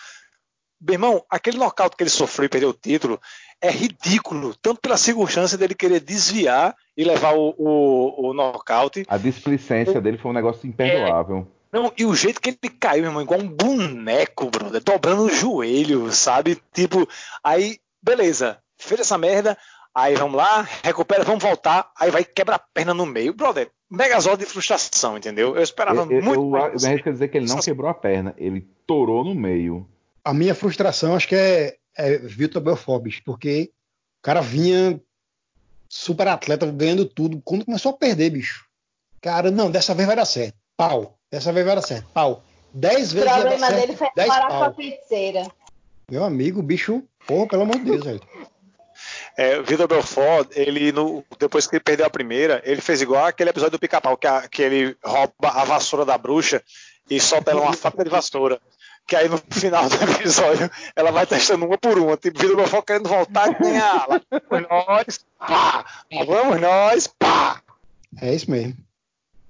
meu 0.80 0.94
irmão, 0.94 1.24
aquele 1.30 1.58
nocaute 1.58 1.96
que 1.96 2.02
ele 2.02 2.10
sofreu 2.10 2.46
e 2.46 2.48
perdeu 2.48 2.70
o 2.70 2.74
título 2.74 3.20
é 3.60 3.70
ridículo, 3.70 4.56
tanto 4.60 4.80
pela 4.80 4.96
circunstância 4.96 5.56
dele 5.56 5.74
querer 5.74 6.00
desviar 6.00 6.74
e 6.96 7.04
levar 7.04 7.34
o, 7.34 7.54
o, 7.56 8.30
o 8.30 8.34
nocaute, 8.34 9.04
A 9.06 9.16
displicência 9.16 10.00
dele 10.00 10.18
foi 10.18 10.32
um 10.32 10.34
negócio 10.34 10.68
imperdoável. 10.68 11.46
Não, 11.72 11.92
e 11.96 12.04
o 12.04 12.14
jeito 12.14 12.40
que 12.40 12.50
ele 12.50 12.74
caiu, 12.78 13.02
meu 13.02 13.10
irmão, 13.10 13.22
igual 13.22 13.40
um 13.40 13.48
boneco, 13.48 14.50
brother, 14.50 14.82
dobrando 14.82 15.22
o 15.22 15.30
joelho, 15.30 16.12
sabe? 16.12 16.60
Tipo, 16.72 17.08
aí, 17.42 17.78
beleza, 18.02 18.58
fez 18.76 19.00
essa 19.00 19.16
merda, 19.16 19.56
aí 19.94 20.14
vamos 20.14 20.36
lá, 20.36 20.68
recupera, 20.82 21.24
vamos 21.24 21.42
voltar, 21.42 21.90
aí 21.98 22.10
vai 22.10 22.24
quebrar 22.24 22.56
a 22.56 22.64
perna 22.74 22.92
no 22.92 23.06
meio, 23.06 23.32
brother. 23.32 23.70
Megazord 23.90 24.44
de 24.44 24.50
frustração, 24.50 25.16
entendeu? 25.16 25.56
Eu 25.56 25.62
esperava 25.62 26.02
Eu, 26.02 26.22
muito 26.22 26.40
eu, 26.40 26.50
mais 26.50 26.74
eu 26.74 26.80
me 26.80 26.86
arrisco 26.94 27.12
dizer 27.12 27.28
que 27.28 27.38
ele 27.38 27.46
não 27.46 27.60
quebrou 27.60 27.90
a 27.90 27.94
perna, 27.94 28.34
ele 28.36 28.66
torou 28.86 29.24
no 29.24 29.34
meio. 29.34 29.88
A 30.24 30.34
minha 30.34 30.54
frustração 30.54 31.14
acho 31.14 31.28
que 31.28 31.34
é, 31.34 31.76
é 31.96 32.18
Vitor 32.18 32.62
Belfort, 32.62 33.02
bicho, 33.02 33.22
porque 33.24 33.70
o 34.20 34.22
cara 34.22 34.40
vinha 34.40 35.00
super 35.88 36.28
atleta, 36.28 36.64
ganhando 36.66 37.04
tudo. 37.04 37.40
Quando 37.42 37.66
começou 37.66 37.92
a 37.92 37.96
perder, 37.96 38.30
bicho. 38.30 38.66
Cara, 39.20 39.50
não, 39.50 39.70
dessa 39.70 39.94
vez 39.94 40.06
vai 40.06 40.16
dar 40.16 40.24
certo. 40.24 40.56
Pau. 40.76 41.18
Dessa 41.32 41.52
vez 41.52 41.66
vai 41.66 41.74
dar 41.74 41.82
certo. 41.82 42.06
Pau. 42.14 42.44
Dez 42.72 43.10
O 43.12 43.14
vezes 43.16 43.30
dar 43.30 43.40
problema 43.40 43.66
certo. 43.66 43.80
dele 43.80 43.96
foi 43.96 44.08
dez 44.14 44.28
morar 44.28 44.46
com 44.48 44.54
a 44.54 44.60
pau. 44.60 44.74
pizzeira. 44.74 45.46
Meu 46.10 46.22
amigo, 46.24 46.60
o 46.60 46.62
bicho, 46.62 47.02
porra, 47.26 47.48
pelo 47.48 47.62
amor 47.62 47.78
de 47.78 47.84
Deus, 47.84 48.04
velho. 48.04 48.20
É, 49.36 49.58
o 49.58 49.64
Vitor 49.64 49.88
Belfort, 49.88 50.50
ele, 50.54 50.92
no- 50.92 51.24
depois 51.38 51.66
que 51.66 51.74
ele 51.76 51.82
perdeu 51.82 52.04
a 52.06 52.10
primeira, 52.10 52.60
ele 52.64 52.80
fez 52.82 53.00
igual 53.00 53.24
aquele 53.24 53.48
episódio 53.50 53.72
do 53.72 53.78
pica-pau, 53.78 54.16
que, 54.16 54.26
a- 54.26 54.46
que 54.46 54.60
ele 54.62 54.96
rouba 55.02 55.32
a 55.48 55.64
vassoura 55.64 56.04
da 56.04 56.18
bruxa 56.18 56.62
e 57.10 57.18
solta 57.18 57.50
ela 57.50 57.62
uma 57.62 57.72
faca 57.72 58.04
de 58.04 58.10
vassoura. 58.10 58.60
Que 59.06 59.16
aí 59.16 59.28
no 59.28 59.38
final 59.50 59.88
do 59.88 59.96
episódio 60.12 60.70
ela 60.94 61.10
vai 61.10 61.26
testando 61.26 61.64
uma 61.66 61.76
por 61.78 61.98
uma. 61.98 62.16
Tipo, 62.16 62.38
Vitor 62.38 62.56
Belfort 62.56 62.84
querendo 62.86 63.08
voltar 63.08 63.48
e 63.50 63.54
ganhar. 63.58 64.06
Lá 64.08 64.20
vamos 64.48 64.68
nós, 64.68 65.24
pá! 65.38 65.84
Lá 66.12 66.24
vamos 66.24 66.60
nós, 66.60 67.06
pá! 67.06 67.60
É 68.20 68.34
isso 68.34 68.50
mesmo. 68.50 68.76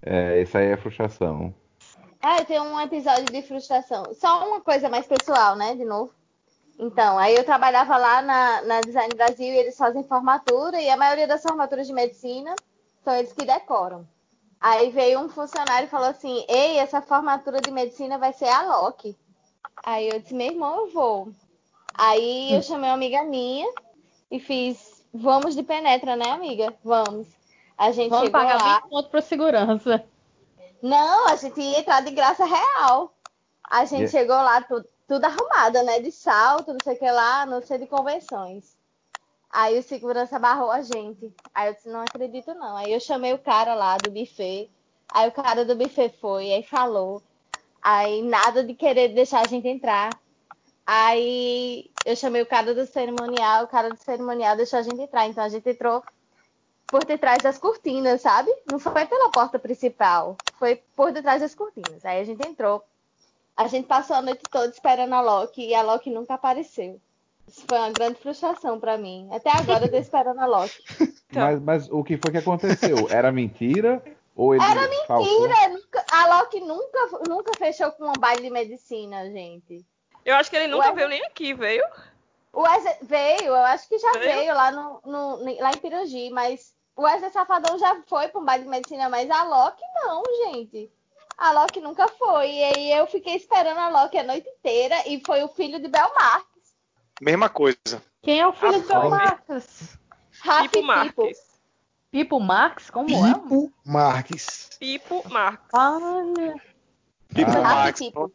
É, 0.05 0.41
essa 0.41 0.59
aí 0.59 0.69
é 0.69 0.73
a 0.75 0.79
frustração. 0.79 1.53
Ah, 2.23 2.45
tem 2.45 2.61
um 2.61 2.81
episódio 2.81 3.25
de 3.25 3.43
frustração. 3.43 4.05
Só 4.15 4.47
uma 4.49 4.61
coisa 4.61 4.89
mais 4.89 5.07
pessoal, 5.07 5.57
né? 5.57 5.75
De 5.75 5.85
novo. 5.85 6.13
Então, 6.79 7.19
aí 7.19 7.35
eu 7.35 7.45
trabalhava 7.45 7.97
lá 7.97 8.23
na, 8.23 8.63
na 8.63 8.81
Design 8.81 9.13
Brasil 9.15 9.47
e 9.47 9.59
eles 9.59 9.77
fazem 9.77 10.05
formatura, 10.05 10.81
e 10.81 10.89
a 10.89 10.97
maioria 10.97 11.27
das 11.27 11.43
formaturas 11.43 11.87
de 11.87 11.93
medicina 11.93 12.55
são 13.05 13.15
eles 13.15 13.33
que 13.33 13.45
decoram. 13.45 14.07
Aí 14.61 14.91
veio 14.91 15.19
um 15.21 15.29
funcionário 15.29 15.87
e 15.87 15.91
falou 15.91 16.09
assim: 16.09 16.45
Ei, 16.49 16.79
essa 16.79 17.03
formatura 17.03 17.61
de 17.61 17.71
medicina 17.73 18.17
vai 18.17 18.33
ser 18.33 18.49
a 18.49 18.63
Loki. 18.63 19.17
Aí 19.85 20.09
eu 20.09 20.21
disse: 20.21 20.35
Meu 20.35 20.47
irmão, 20.47 20.83
eu 20.83 20.93
vou. 20.93 21.29
Aí 21.95 22.55
eu 22.55 22.63
chamei 22.63 22.89
uma 22.89 22.95
amiga 22.95 23.25
minha 23.25 23.69
e 24.31 24.39
fiz: 24.39 25.05
Vamos 25.13 25.57
de 25.57 25.65
penetra, 25.65 26.15
né, 26.15 26.31
amiga? 26.31 26.73
Vamos. 26.85 27.27
A 27.77 27.91
gente 27.91 28.11
Vamos 28.11 28.27
chegou 28.27 28.41
pagar 28.41 28.63
lá. 28.63 28.75
20 28.81 28.89
pontos 28.89 29.11
para 29.11 29.23
segurança. 29.23 30.05
Não, 30.83 31.29
a 31.29 31.37
gente 31.37 31.61
ia 31.61 31.79
entrar 31.81 32.03
de 32.03 32.11
graça 32.11 32.45
real. 32.45 33.15
A 33.71 33.85
gente 33.85 34.11
Yeah. 34.11 34.11
chegou 34.11 34.37
lá 34.37 34.61
tudo, 34.63 34.87
tudo 35.07 35.25
arrumada, 35.25 35.83
né? 35.83 36.01
De 36.01 36.11
salto, 36.11 36.73
não 36.73 36.81
sei 36.83 36.95
o 36.95 36.99
que 36.99 37.11
lá, 37.11 37.47
não 37.47 37.63
sei 37.63 37.79
de 37.79 37.87
convenções. 37.87 38.77
Aí 39.51 39.79
o 39.79 39.83
segurança 39.83 40.39
barrou 40.39 40.71
a 40.71 40.83
gente. 40.83 41.33
Aí 41.55 41.69
eu 41.69 41.75
disse, 41.75 41.89
não 41.89 42.01
acredito 42.01 42.55
não. 42.55 42.77
Aí 42.77 42.93
eu 42.93 43.01
chamei 43.01 43.33
o 43.33 43.39
cara 43.39 43.75
lá 43.75 43.97
do 43.99 44.11
buffet. 44.11 44.71
Aí 45.13 45.29
o 45.29 45.33
cara 45.33 45.65
do 45.65 45.77
buffet 45.77 46.09
foi, 46.21 46.53
aí 46.53 46.63
falou. 46.63 47.23
Aí 47.83 48.23
nada 48.23 48.65
de 48.65 48.75
querer 48.75 49.09
deixar 49.09 49.41
a 49.45 49.49
gente 49.49 49.69
entrar. 49.69 50.11
Aí 50.87 51.91
eu 52.05 52.17
chamei 52.17 52.43
o 52.43 52.47
cara 52.47 52.75
do 52.75 52.87
cerimonial, 52.87 53.65
o 53.65 53.69
cara 53.69 53.91
do 53.91 53.97
cerimonial 53.97 54.57
deixou 54.57 54.79
a 54.79 54.83
gente 54.83 55.01
entrar. 55.01 55.27
Então 55.29 55.45
a 55.45 55.49
gente 55.49 55.69
entrou 55.69 56.03
por 56.93 57.07
detrás 57.07 57.43
das 57.43 57.57
cortinas, 57.57 58.21
sabe? 58.21 58.55
Não 58.71 58.79
foi 58.79 59.07
pela 59.07 59.31
porta 59.31 59.59
principal, 59.59 60.37
foi 60.59 60.77
por 60.95 61.11
detrás 61.11 61.41
das 61.41 61.55
cortinas. 61.55 62.05
Aí 62.05 62.21
a 62.21 62.25
gente 62.25 62.47
entrou. 62.47 62.85
A 63.57 63.67
gente 63.67 63.87
passou 63.87 64.15
a 64.17 64.21
noite 64.23 64.43
toda 64.51 64.67
esperando 64.69 65.15
a 65.15 65.23
Loki 65.23 65.67
e 65.69 65.75
a 65.75 65.81
Loki 65.81 66.11
nunca 66.11 66.35
apareceu. 66.35 67.01
Isso 67.49 67.65
foi 67.67 67.79
uma 67.79 67.91
grande 67.91 68.21
frustração 68.21 68.79
pra 68.79 68.99
mim. 68.99 69.27
Até 69.33 69.51
agora 69.51 69.87
eu 69.87 69.91
tô 69.91 69.97
esperando 69.97 70.39
a 70.41 70.47
Loki. 70.47 70.83
Então. 71.01 71.17
Mas, 71.33 71.63
mas 71.63 71.89
o 71.91 72.05
que 72.05 72.19
foi 72.19 72.31
que 72.31 72.37
aconteceu? 72.37 73.09
Era 73.11 73.33
mentira? 73.33 74.03
Ou 74.37 74.55
ele 74.55 74.63
Era? 74.63 74.83
Mentira, 74.87 75.69
nunca- 75.71 76.05
a 76.13 76.27
Loki 76.37 76.61
nunca, 76.61 77.09
nunca 77.27 77.53
fechou 77.57 77.91
com 77.93 78.07
um 78.07 78.13
baile 78.21 78.43
de 78.43 78.51
medicina, 78.51 79.25
gente. 79.31 79.83
Eu 80.27 80.35
acho 80.37 80.51
que 80.51 80.57
ele 80.57 80.67
nunca 80.67 80.89
Ué? 80.89 80.95
veio 80.95 81.09
nem 81.09 81.25
aqui, 81.25 81.55
veio? 81.55 81.85
O 82.53 82.61
Wesley 82.61 82.95
veio, 83.01 83.47
eu 83.47 83.55
acho 83.57 83.89
que 83.89 83.99
já 83.99 84.13
Veio? 84.13 84.25
veio, 84.25 84.55
lá, 84.55 84.71
no, 84.71 85.01
no- 85.07 85.61
lá 85.61 85.71
em 85.71 85.79
Pirangi, 85.79 86.29
mas 86.31 86.75
o 86.97 87.03
Wesley 87.03 87.31
Safadão 87.31 87.79
já 87.79 88.01
foi 88.07 88.29
para 88.29 88.41
um 88.41 88.45
baile 88.45 88.65
de 88.65 88.71
medicina, 88.71 89.09
mas 89.09 89.31
a 89.31 89.43
Loki 89.45 89.83
não, 90.03 90.23
gente. 90.47 90.91
A 91.39 91.51
Loki 91.53 91.81
nunca 91.81 92.07
foi. 92.09 92.51
E 92.51 92.65
aí 92.65 92.93
eu 92.93 93.07
fiquei 93.07 93.35
esperando 93.37 93.79
a 93.79 93.89
Loki 94.03 94.19
a 94.19 94.23
noite 94.25 94.49
inteira 94.49 94.97
e 95.09 95.21
foi 95.25 95.43
o 95.43 95.49
filho 95.49 95.81
de 95.81 95.89
Bel 95.89 96.13
Marques. 96.15 96.75
Mesma 97.21 97.49
coisa. 97.49 98.03
Quem 98.23 98.41
é 98.41 98.47
o 98.47 98.53
filho 98.53 98.81
do 98.83 98.93
Apoio. 98.93 99.11
Marcos? 99.11 99.99
Rafa 100.41 100.63
Pipo 100.63 100.73
Pipo. 100.75 100.87
Marques. 100.87 101.39
Pipo 102.11 102.41
Marx? 102.41 102.91
Como 102.91 103.27
é? 103.27 103.33
Pipo 103.35 103.73
Marques. 103.85 104.71
Pipo 104.79 105.29
Marques. 105.31 105.69
Olha. 105.73 106.55
Tipo 107.35 107.51
Ah. 107.51 107.63
Max. 107.63 107.99
Pipo. 107.99 108.33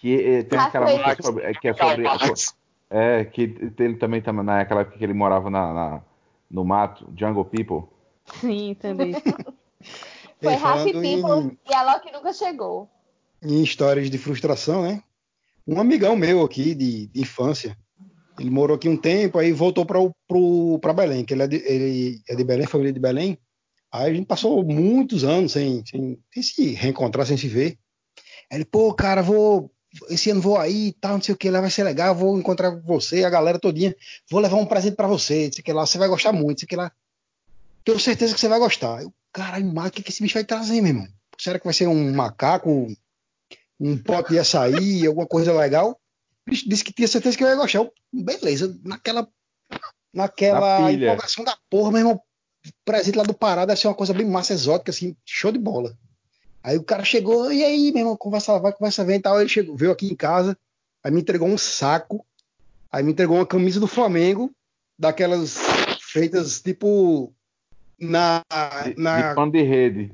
Que 0.00 0.14
eh, 0.38 0.42
tem 0.44 0.58
aquela 0.58 0.86
música 0.86 1.22
sobre, 1.22 1.44
é, 1.44 1.52
que 1.52 1.68
é 1.68 1.74
sobre. 1.74 2.04
É, 2.90 3.24
que 3.26 3.42
ele 3.78 3.96
também 3.96 4.22
tá 4.22 4.32
naquela 4.32 4.80
época 4.80 4.96
que 4.96 5.04
ele 5.04 5.12
morava 5.12 5.50
na, 5.50 5.72
na- 5.74 6.02
no 6.50 6.64
mato, 6.64 7.06
Jungle 7.14 7.44
People. 7.44 7.86
Sim, 8.40 8.70
entendi. 8.70 9.12
Foi 10.42 10.52
E 10.52 10.56
e 10.56 10.58
falando 10.58 11.00
Pipo 11.00 11.34
em, 11.40 11.58
e 11.68 11.74
a 11.74 11.82
Loki 11.82 12.12
nunca 12.12 12.32
chegou. 12.32 12.88
em 13.42 13.62
histórias 13.62 14.10
de 14.10 14.18
frustração, 14.18 14.82
né? 14.82 15.02
Um 15.66 15.80
amigão 15.80 16.16
meu 16.16 16.42
aqui 16.44 16.74
de, 16.74 17.08
de 17.08 17.20
infância, 17.20 17.76
ele 18.38 18.50
morou 18.50 18.76
aqui 18.76 18.88
um 18.88 18.96
tempo, 18.96 19.38
aí 19.38 19.52
voltou 19.52 19.84
para 19.84 20.92
Belém, 20.92 21.24
que 21.24 21.34
ele 21.34 21.42
é, 21.42 21.46
de, 21.48 21.56
ele 21.56 22.22
é 22.28 22.34
de 22.34 22.44
Belém, 22.44 22.66
família 22.66 22.92
de 22.92 23.00
Belém. 23.00 23.38
Aí 23.92 24.10
a 24.10 24.14
gente 24.14 24.26
passou 24.26 24.64
muitos 24.64 25.24
anos 25.24 25.52
sem, 25.52 25.84
sem, 25.84 26.18
sem 26.32 26.42
se 26.42 26.70
reencontrar, 26.74 27.26
sem 27.26 27.36
se 27.36 27.48
ver. 27.48 27.78
Aí 28.50 28.58
ele, 28.58 28.64
pô, 28.64 28.94
cara, 28.94 29.22
vou. 29.22 29.70
Esse 30.10 30.30
ano 30.30 30.40
vou 30.40 30.58
aí 30.58 30.88
e 30.88 30.92
tal, 30.92 31.14
não 31.14 31.22
sei 31.22 31.34
o 31.34 31.38
que, 31.38 31.50
lá 31.50 31.60
vai 31.62 31.70
ser 31.70 31.82
legal, 31.82 32.14
vou 32.14 32.38
encontrar 32.38 32.70
você, 32.82 33.24
a 33.24 33.30
galera 33.30 33.58
todinha. 33.58 33.94
Vou 34.30 34.40
levar 34.40 34.56
um 34.56 34.66
presente 34.66 34.94
para 34.96 35.08
você, 35.08 35.46
não 35.46 35.52
sei 35.52 35.60
o 35.62 35.64
que 35.64 35.72
lá, 35.72 35.86
você 35.86 35.98
vai 35.98 36.08
gostar 36.08 36.32
muito, 36.32 36.50
não 36.50 36.58
sei 36.58 36.66
o 36.66 36.68
que 36.68 36.76
lá. 36.76 36.92
Tenho 37.88 37.98
certeza 37.98 38.34
que 38.34 38.40
você 38.40 38.48
vai 38.48 38.58
gostar. 38.58 39.00
Eu, 39.00 39.10
caralho, 39.32 39.66
o 39.66 39.90
que, 39.90 40.02
que 40.02 40.10
esse 40.10 40.22
bicho 40.22 40.34
vai 40.34 40.44
trazer, 40.44 40.82
meu 40.82 40.92
irmão? 40.92 41.08
Será 41.38 41.58
que 41.58 41.64
vai 41.64 41.72
ser 41.72 41.86
um 41.86 42.12
macaco, 42.12 42.86
um 43.80 43.96
pote 43.96 44.32
de 44.32 44.38
açaí, 44.38 45.06
alguma 45.06 45.26
coisa 45.26 45.54
legal? 45.54 45.98
O 46.46 46.50
bicho 46.50 46.68
disse 46.68 46.84
que 46.84 46.92
tinha 46.92 47.08
certeza 47.08 47.34
que 47.34 47.42
eu 47.42 47.48
ia 47.48 47.56
gostar. 47.56 47.78
Eu, 47.78 47.90
beleza, 48.12 48.78
naquela, 48.84 49.26
naquela 50.12 50.80
Na 50.80 50.92
empolgação 50.92 51.42
da 51.42 51.56
porra, 51.70 51.92
meu 51.92 52.00
irmão, 52.00 52.20
presente 52.84 53.16
lá 53.16 53.24
do 53.24 53.32
Pará 53.32 53.64
deve 53.64 53.80
ser 53.80 53.88
uma 53.88 53.94
coisa 53.94 54.12
bem 54.12 54.26
massa, 54.26 54.52
exótica, 54.52 54.90
assim, 54.90 55.16
show 55.24 55.50
de 55.50 55.58
bola. 55.58 55.96
Aí 56.62 56.76
o 56.76 56.84
cara 56.84 57.04
chegou, 57.04 57.50
e 57.50 57.64
aí, 57.64 57.90
meu 57.90 58.00
irmão, 58.00 58.18
conversa 58.18 58.58
vai, 58.58 58.70
conversa 58.70 59.02
vem 59.02 59.16
e 59.16 59.22
tal. 59.22 59.40
Ele 59.40 59.48
chegou, 59.48 59.74
veio 59.74 59.92
aqui 59.92 60.12
em 60.12 60.14
casa, 60.14 60.54
aí 61.02 61.10
me 61.10 61.22
entregou 61.22 61.48
um 61.48 61.56
saco, 61.56 62.22
aí 62.92 63.02
me 63.02 63.12
entregou 63.12 63.36
uma 63.38 63.46
camisa 63.46 63.80
do 63.80 63.86
Flamengo, 63.86 64.54
daquelas 64.98 65.56
feitas 66.02 66.60
tipo 66.60 67.32
na. 67.98 68.44
Na 68.96 69.30
de 69.30 69.34
pano 69.34 69.52
de 69.52 69.62
rede. 69.62 70.12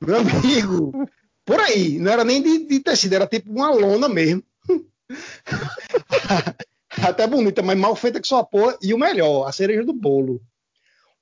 meu 0.00 0.16
amigo, 0.16 1.08
por 1.44 1.60
aí. 1.60 1.98
Não 1.98 2.10
era 2.10 2.24
nem 2.24 2.42
de, 2.42 2.66
de 2.66 2.80
tecido, 2.80 3.14
era 3.14 3.26
tipo 3.26 3.50
uma 3.50 3.70
lona 3.70 4.08
mesmo. 4.08 4.42
Até 7.02 7.26
bonita, 7.26 7.62
mas 7.62 7.78
mal 7.78 7.94
feita 7.94 8.20
que 8.20 8.26
só 8.26 8.42
porra. 8.42 8.76
E 8.82 8.94
o 8.94 8.98
melhor, 8.98 9.46
a 9.46 9.52
cereja 9.52 9.84
do 9.84 9.92
bolo. 9.92 10.40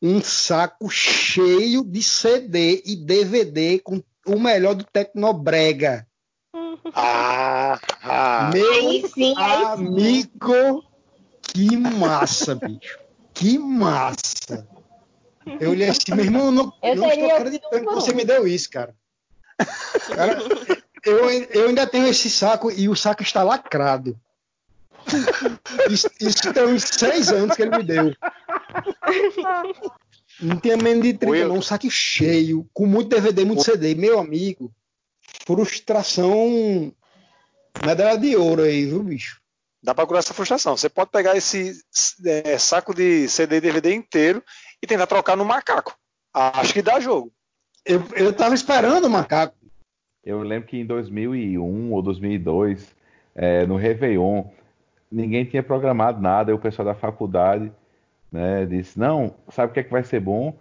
Um 0.01 0.21
saco 0.21 0.89
cheio 0.91 1.83
de 1.85 2.03
CD 2.03 2.83
e 2.85 2.97
DVD 2.97 3.79
com 3.79 4.03
o 4.27 4.39
melhor 4.39 4.75
do 4.75 4.85
Tecnobrega. 4.85 6.07
Ah, 6.95 7.81
ah. 8.03 8.51
Meu 8.53 8.71
Aí 8.73 9.09
sim, 9.09 9.35
aí 9.37 9.59
sim. 9.59 9.65
amigo, 9.65 10.85
que 11.43 11.77
massa, 11.77 12.55
bicho. 12.55 12.99
Que 13.33 13.59
massa. 13.59 14.69
Eu 15.61 15.71
olhei 15.71 15.89
assim, 15.89 16.15
meu 16.15 16.25
irmão, 16.25 16.47
eu 16.47 16.53
não, 16.53 16.73
Eu 16.83 16.97
não 16.97 17.09
estou 17.09 17.31
acreditando 17.35 17.87
que 17.87 17.95
você 17.95 18.15
me 18.15 18.25
deu 18.25 18.47
isso, 18.47 18.71
cara. 18.71 18.95
Cara, 20.15 20.39
eu, 21.05 21.31
eu 21.31 21.69
ainda 21.69 21.87
tenho 21.87 22.07
esse 22.09 22.31
saco 22.31 22.71
e 22.71 22.89
o 22.89 22.97
saco 22.97 23.23
está 23.23 23.43
lacrado. 23.43 24.19
Isso, 25.91 26.09
isso 26.21 26.53
tem 26.53 26.65
uns 26.65 26.83
seis 26.83 27.29
anos 27.29 27.55
que 27.55 27.63
ele 27.63 27.77
me 27.77 27.83
deu. 27.83 28.15
Não 30.41 30.59
tinha 30.59 30.77
menos 30.77 31.03
de 31.03 31.15
30, 31.15 31.31
Will. 31.31 31.49
não. 31.49 31.57
Um 31.57 31.63
saco 31.63 31.91
cheio, 31.91 32.69
com 32.73 32.87
muito 32.87 33.09
DVD, 33.09 33.45
muito 33.45 33.63
CD. 33.63 33.95
Meu 33.95 34.19
amigo, 34.19 34.73
frustração 35.47 36.93
medalha 37.85 38.19
de 38.19 38.37
ouro 38.37 38.63
aí, 38.63 38.87
viu, 38.87 39.03
bicho? 39.03 39.41
Dá 39.83 39.95
pra 39.95 40.07
curar 40.07 40.21
essa 40.21 40.35
frustração. 40.35 40.77
Você 40.77 40.89
pode 40.89 41.11
pegar 41.11 41.37
esse 41.37 41.79
é, 42.25 42.59
saco 42.59 42.95
de 42.95 43.29
CD 43.29 43.57
e 43.57 43.61
DVD 43.61 43.95
inteiro 43.95 44.43
e 44.85 44.87
tentar 44.87 45.07
trocar 45.07 45.35
no 45.37 45.45
macaco. 45.45 45.97
Acho 46.33 46.75
que 46.75 46.83
dá 46.83 47.01
jogo. 47.01 47.33
Eu, 47.85 48.03
eu 48.15 48.33
tava 48.33 48.55
esperando 48.55 49.07
o 49.07 49.11
macaco. 49.11 49.57
Eu 50.23 50.43
lembro 50.43 50.69
que 50.69 50.79
em 50.79 50.87
2001 50.87 51.93
ou 51.93 52.03
2002, 52.03 52.95
é, 53.35 53.67
no 53.67 53.77
Réveillon, 53.77 54.45
ninguém 55.11 55.45
tinha 55.45 55.63
programado 55.63 56.21
nada. 56.21 56.51
E 56.51 56.55
o 56.55 56.59
pessoal 56.59 56.87
da 56.87 56.95
faculdade 56.95 57.73
né, 58.31 58.67
disse: 58.67 58.99
Não, 58.99 59.35
sabe 59.49 59.71
o 59.71 59.75
que 59.75 59.81
é 59.81 59.85
que 59.85 59.91
vai 59.91 60.05
ser 60.05 60.21
bom? 60.21 60.55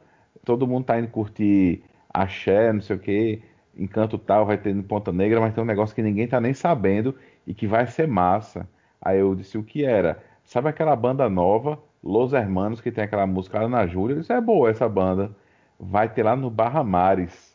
Todo 0.46 0.68
mundo 0.68 0.86
tá 0.86 0.98
indo 0.98 1.08
curtir 1.10 1.84
axé, 2.14 2.72
não 2.72 2.82
sei 2.82 2.96
o 2.96 3.00
que, 3.00 3.42
encanto 3.76 4.18
tal, 4.18 4.46
vai 4.46 4.58
ter 4.58 4.74
no 4.74 4.84
Ponta 4.84 5.12
Negra, 5.12 5.40
mas 5.40 5.54
tem 5.54 5.64
um 5.64 5.68
negócio 5.68 5.96
que 5.96 6.02
ninguém 6.02 6.28
tá 6.28 6.40
nem 6.40 6.54
sabendo 6.54 7.16
e 7.48 7.54
que 7.54 7.68
vai 7.68 7.88
ser 7.88 8.08
massa. 8.08 8.68
Aí 9.02 9.20
eu 9.20 9.36
disse: 9.36 9.58
O 9.58 9.64
que 9.64 9.84
era? 9.84 10.24
Sabe 10.46 10.70
aquela 10.70 10.96
banda 10.96 11.30
nova, 11.30 11.80
Los 12.04 12.34
Hermanos, 12.34 12.82
que 12.82 12.92
tem 12.92 13.04
aquela 13.04 13.26
música 13.26 13.62
Ana 13.62 13.88
Júlia? 13.88 14.16
Eu 14.16 14.20
disse: 14.20 14.34
É 14.34 14.42
boa 14.42 14.70
essa 14.70 14.88
banda. 14.90 15.32
Vai 15.80 16.10
ter 16.10 16.24
lá 16.24 16.36
no 16.36 16.50
Barra 16.50 16.84
Mares. 16.84 17.54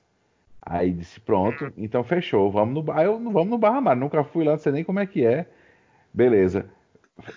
Aí 0.70 0.92
disse, 0.92 1.18
pronto, 1.18 1.72
então 1.78 2.04
fechou, 2.04 2.50
vamos 2.50 2.84
no, 2.84 2.92
aí 2.92 3.06
eu, 3.06 3.18
vamos 3.18 3.48
no 3.48 3.56
Barra 3.56 3.80
Mar, 3.80 3.96
nunca 3.96 4.22
fui 4.22 4.44
lá, 4.44 4.52
não 4.52 4.58
sei 4.58 4.70
nem 4.70 4.84
como 4.84 5.00
é 5.00 5.06
que 5.06 5.24
é. 5.24 5.46
Beleza. 6.12 6.68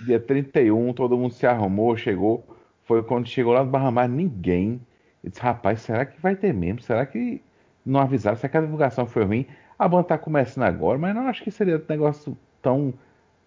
Dia 0.06 0.20
31, 0.20 0.94
todo 0.94 1.18
mundo 1.18 1.34
se 1.34 1.48
arrumou, 1.48 1.96
chegou. 1.96 2.46
Foi 2.84 3.02
quando 3.04 3.28
chegou 3.28 3.54
lá 3.54 3.64
no 3.64 3.72
Barra 3.72 3.90
Mar, 3.90 4.10
ninguém. 4.10 4.82
Eu 5.24 5.30
disse, 5.30 5.42
rapaz, 5.42 5.82
será 5.82 6.06
que 6.06 6.20
vai 6.22 6.36
ter 6.36 6.54
mesmo? 6.54 6.82
Será 6.82 7.06
que 7.06 7.42
não 7.86 8.02
avisaram? 8.02 8.36
Será 8.38 8.50
que 8.50 8.58
a 8.58 8.62
divulgação 8.62 9.06
foi 9.06 9.24
ruim? 9.24 9.48
A 9.80 9.88
banda 9.88 10.04
tá 10.04 10.18
começando 10.18 10.66
agora, 10.66 10.98
mas 10.98 11.16
não 11.16 11.28
acho 11.28 11.42
que 11.44 11.52
seria 11.52 11.78
um 11.78 11.86
negócio 11.88 12.38
tão, 12.62 12.94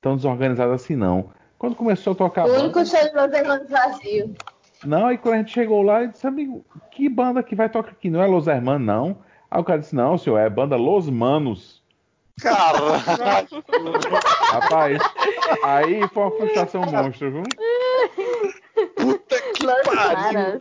tão 0.01 0.17
desorganizado 0.17 0.73
assim, 0.73 0.97
não. 0.97 1.31
Quando 1.65 1.77
começou 1.77 2.13
a 2.13 2.17
tocar 2.17 2.45
O 2.45 2.49
banda, 2.49 2.65
único 2.65 2.85
show 2.85 3.01
de 3.01 3.15
Los 3.15 3.33
Hermanos 3.33 3.71
vazio. 3.71 4.35
não, 4.85 5.07
aí 5.07 5.17
quando 5.17 5.35
a 5.37 5.39
gente 5.39 5.53
chegou 5.53 5.81
lá, 5.81 6.03
eu 6.03 6.09
disse, 6.09 6.27
amigo, 6.27 6.63
que 6.91 7.09
banda 7.09 7.43
que 7.43 7.55
vai 7.55 7.71
tocar 7.71 7.93
aqui? 7.93 8.11
Não 8.11 8.21
é 8.21 8.27
Los 8.27 8.47
Hermanos, 8.47 8.87
não? 8.87 9.17
Aí 9.51 9.59
o 9.63 9.65
cara 9.65 9.79
disse, 9.79 9.95
não, 9.95 10.19
senhor, 10.19 10.37
é 10.37 10.45
a 10.45 10.51
banda 10.51 10.77
Los 10.77 11.09
Manos. 11.09 11.83
Caralho! 12.39 13.65
Rapaz, 14.53 14.99
aí 15.65 16.07
foi 16.09 16.23
uma 16.23 16.37
frustração 16.37 16.83
monstro, 16.83 17.33
viu? 17.33 17.43
Puta 18.97 19.41
que 19.55 19.65
Los 19.65 19.81
pariu! 19.85 20.61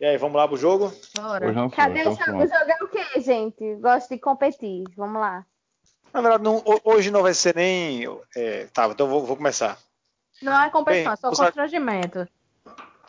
E 0.00 0.06
aí, 0.06 0.16
vamos 0.16 0.36
lá 0.36 0.48
pro 0.48 0.56
jogo? 0.56 0.90
Bora. 1.14 1.68
Cadê 1.68 2.00
então 2.00 2.12
o 2.12 2.16
jogo? 2.16 2.24
pronto. 2.24 2.44
O 2.44 2.48
jogo 2.48 2.70
é 2.70 2.84
o 2.84 2.88
quê, 2.88 3.20
gente? 3.20 3.74
Gosto 3.74 4.08
de 4.08 4.18
competir. 4.18 4.84
Vamos 4.96 5.20
lá. 5.20 5.44
Na 6.12 6.20
verdade, 6.20 6.42
não- 6.44 6.58
ho- 6.58 6.80
hoje 6.84 7.10
não 7.10 7.22
vai 7.22 7.34
ser 7.34 7.54
nem. 7.54 8.04
É, 8.36 8.66
tá, 8.72 8.86
então 8.88 9.08
vou, 9.08 9.24
vou 9.24 9.36
começar. 9.36 9.78
Não 10.42 10.60
é 10.62 10.68
competição, 10.70 11.12
é 11.12 11.16
só 11.16 11.30
Bem, 11.30 11.36
constrangimento. 11.38 12.28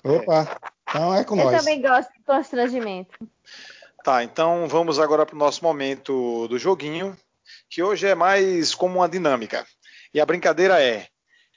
Opa, 0.03 0.57
então 0.87 1.13
é 1.15 1.23
com 1.23 1.37
Eu 1.37 1.45
nós. 1.45 1.57
também 1.59 1.81
gosto 1.81 2.11
de 2.13 2.19
constrangimento. 2.23 3.17
Tá, 4.03 4.23
então 4.23 4.67
vamos 4.67 4.99
agora 4.99 5.25
para 5.25 5.35
o 5.35 5.39
nosso 5.39 5.63
momento 5.63 6.47
do 6.49 6.59
joguinho, 6.59 7.17
que 7.69 7.81
hoje 7.81 8.05
é 8.07 8.13
mais 8.15 8.75
como 8.75 8.99
uma 8.99 9.09
dinâmica. 9.09 9.65
E 10.13 10.19
a 10.21 10.25
brincadeira 10.25 10.81
é: 10.81 11.07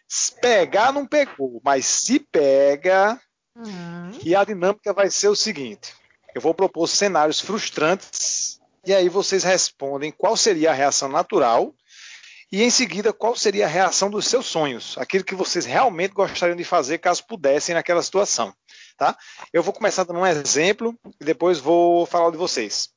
se 0.08 0.32
pegar 0.40 0.92
não 0.92 1.06
pegou, 1.06 1.60
mas 1.64 1.86
se 1.86 2.20
pega. 2.20 3.20
Hum. 3.56 4.10
E 4.24 4.34
a 4.34 4.44
dinâmica 4.44 4.92
vai 4.92 5.10
ser 5.10 5.28
o 5.28 5.36
seguinte: 5.36 5.92
eu 6.34 6.40
vou 6.40 6.54
propor 6.54 6.86
cenários 6.86 7.40
frustrantes 7.40 8.55
e 8.86 8.94
aí 8.94 9.08
vocês 9.08 9.42
respondem 9.42 10.12
qual 10.12 10.36
seria 10.36 10.70
a 10.70 10.74
reação 10.74 11.08
natural 11.08 11.74
e 12.52 12.62
em 12.62 12.70
seguida 12.70 13.12
qual 13.12 13.34
seria 13.34 13.66
a 13.66 13.68
reação 13.68 14.08
dos 14.08 14.28
seus 14.28 14.46
sonhos, 14.46 14.96
aquilo 14.98 15.24
que 15.24 15.34
vocês 15.34 15.64
realmente 15.64 16.14
gostariam 16.14 16.56
de 16.56 16.62
fazer 16.62 16.98
caso 16.98 17.26
pudessem 17.26 17.74
naquela 17.74 18.00
situação, 18.00 18.54
tá? 18.96 19.18
Eu 19.52 19.62
vou 19.62 19.74
começar 19.74 20.04
dando 20.04 20.20
um 20.20 20.26
exemplo 20.26 20.96
e 21.20 21.24
depois 21.24 21.58
vou 21.58 22.06
falar 22.06 22.30
de 22.30 22.36
vocês. 22.36 22.88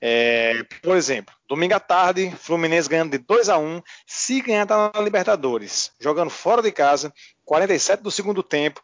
É, 0.00 0.62
por 0.82 0.96
exemplo, 0.96 1.34
domingo 1.48 1.74
à 1.74 1.80
tarde, 1.80 2.30
Fluminense 2.38 2.88
ganhando 2.88 3.10
de 3.10 3.18
2 3.18 3.48
a 3.48 3.58
1 3.58 3.82
se 4.06 4.40
ganhar 4.40 4.66
tá 4.66 4.92
na 4.94 5.00
Libertadores, 5.00 5.90
jogando 5.98 6.30
fora 6.30 6.62
de 6.62 6.70
casa, 6.70 7.12
47 7.44 8.02
do 8.02 8.10
segundo 8.10 8.42
tempo, 8.42 8.80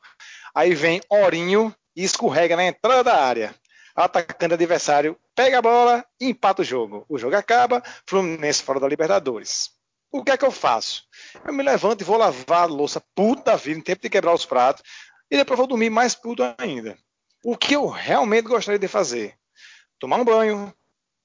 aí 0.53 0.75
vem 0.75 1.01
Orinho 1.09 1.73
e 1.95 2.03
escorrega 2.03 2.57
na 2.57 2.65
entrada 2.65 3.05
da 3.05 3.23
área. 3.23 3.55
Atacante 3.95 4.55
adversário 4.55 5.17
pega 5.35 5.59
a 5.59 5.63
bola 5.63 6.05
e 6.21 6.29
empata 6.29 6.63
o 6.63 6.65
jogo. 6.65 7.05
O 7.09 7.19
jogo 7.19 7.37
acaba, 7.37 7.83
Fluminense 8.07 8.63
fora 8.63 8.81
da 8.81 8.89
Libertadores. 8.89 9.71
O 10.11 10.23
que 10.23 10.31
é 10.31 10.37
que 10.37 10.45
eu 10.45 10.53
faço? 10.53 11.03
Eu 11.45 11.53
me 11.53 11.63
levanto 11.63 12.01
e 12.01 12.05
vou 12.05 12.17
lavar 12.17 12.63
a 12.63 12.67
louça 12.67 13.03
puta 13.15 13.51
da 13.51 13.57
vida 13.57 13.79
em 13.79 13.83
tempo 13.83 14.03
de 14.03 14.09
quebrar 14.09 14.33
os 14.33 14.47
pratos 14.47 14.83
e 15.31 15.37
depois 15.37 15.59
vou 15.59 15.67
dormir 15.67 15.91
mais 15.91 16.15
puto 16.15 16.43
ainda. 16.57 16.97
O 17.45 17.57
que 17.57 17.75
eu 17.75 17.89
realmente 17.89 18.47
gostaria 18.47 18.79
de 18.79 18.87
fazer? 18.87 19.37
Tomar 19.99 20.19
um 20.19 20.25
banho, 20.25 20.73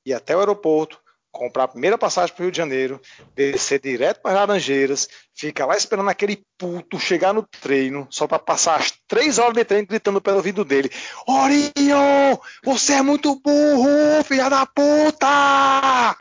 ir 0.06 0.14
até 0.14 0.36
o 0.36 0.40
aeroporto, 0.40 1.00
comprar 1.32 1.66
a 1.66 1.68
primeira 1.68 1.98
passagem 1.98 2.36
para 2.36 2.42
o 2.42 2.46
Rio 2.46 2.52
de 2.52 2.58
Janeiro, 2.58 3.02
descer 3.36 3.80
direto 3.80 4.22
para 4.22 4.34
Laranjeiras, 4.34 5.08
ficar 5.34 5.66
lá 5.66 5.78
esperando 5.78 6.10
aquele 6.10 6.44
puto 6.58 7.00
chegar 7.00 7.34
no 7.34 7.44
treino, 7.44 8.08
só 8.10 8.28
para 8.28 8.40
passar 8.40 8.80
as 8.80 8.92
três 9.08 9.38
horas 9.38 9.54
de 9.54 9.64
treino 9.64 9.88
gritando 9.88 10.22
pelo 10.22 10.38
ouvido 10.38 10.66
dele: 10.66 10.90
Orinho, 11.28 12.40
você 12.64 12.94
é 12.94 13.02
muito 13.02 13.40
burro, 13.40 14.24
filha 14.24 14.50
da 14.50 14.66
puta! 14.66 16.18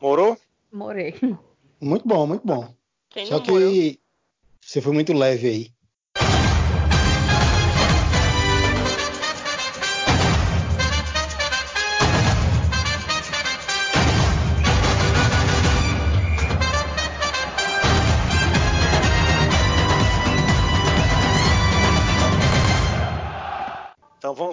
Morou? 0.00 0.36
Morei. 0.72 1.14
Muito 1.80 2.06
bom, 2.06 2.26
muito 2.26 2.46
bom. 2.46 2.74
Quem 3.08 3.26
Só 3.26 3.40
que 3.40 4.00
você 4.60 4.80
foi 4.80 4.92
muito 4.92 5.12
leve 5.12 5.48
aí. 5.48 5.77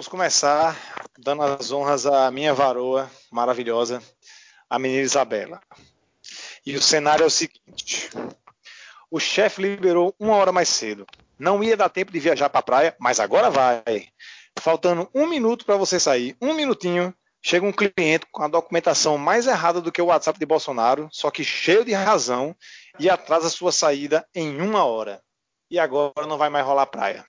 Vamos 0.06 0.08
começar 0.08 0.76
dando 1.18 1.42
as 1.42 1.72
honras 1.72 2.06
à 2.06 2.30
minha 2.30 2.54
varoa 2.54 3.10
maravilhosa, 3.30 4.00
a 4.70 4.78
menina 4.78 5.02
Isabela. 5.02 5.60
E 6.64 6.76
o 6.76 6.82
cenário 6.82 7.24
é 7.24 7.26
o 7.26 7.30
seguinte: 7.30 8.10
o 9.10 9.18
chefe 9.18 9.62
liberou 9.62 10.14
uma 10.18 10.36
hora 10.36 10.52
mais 10.52 10.68
cedo. 10.68 11.06
Não 11.36 11.62
ia 11.62 11.76
dar 11.76 11.88
tempo 11.88 12.12
de 12.12 12.20
viajar 12.20 12.48
para 12.48 12.60
a 12.60 12.62
praia, 12.62 12.96
mas 13.00 13.18
agora 13.18 13.50
vai. 13.50 14.08
Faltando 14.60 15.10
um 15.12 15.26
minuto 15.26 15.66
para 15.66 15.76
você 15.76 15.98
sair, 15.98 16.36
um 16.40 16.54
minutinho, 16.54 17.12
chega 17.42 17.66
um 17.66 17.72
cliente 17.72 18.26
com 18.30 18.44
a 18.44 18.48
documentação 18.48 19.18
mais 19.18 19.48
errada 19.48 19.80
do 19.80 19.90
que 19.90 20.00
o 20.00 20.06
WhatsApp 20.06 20.38
de 20.38 20.46
Bolsonaro, 20.46 21.08
só 21.10 21.32
que 21.32 21.42
cheio 21.42 21.84
de 21.84 21.92
razão, 21.92 22.54
e 22.98 23.10
atrasa 23.10 23.50
sua 23.50 23.72
saída 23.72 24.26
em 24.32 24.60
uma 24.60 24.84
hora. 24.84 25.20
E 25.68 25.80
agora 25.80 26.26
não 26.28 26.38
vai 26.38 26.48
mais 26.48 26.64
rolar 26.64 26.86
praia. 26.86 27.26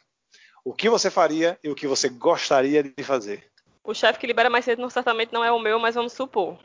O 0.68 0.74
que 0.74 0.90
você 0.90 1.10
faria 1.10 1.58
e 1.64 1.70
o 1.70 1.76
que 1.76 1.88
você 1.88 2.10
gostaria 2.10 2.84
de 2.84 3.02
fazer? 3.02 3.50
O 3.86 3.94
chefe 3.94 4.20
que 4.20 4.28
libera 4.28 4.50
mais 4.50 4.66
cedo 4.66 4.90
certamente 4.90 5.32
não 5.32 5.42
é 5.42 5.50
o 5.50 5.58
meu, 5.58 5.80
mas 5.80 5.96
vamos 5.96 6.12
supor. 6.12 6.60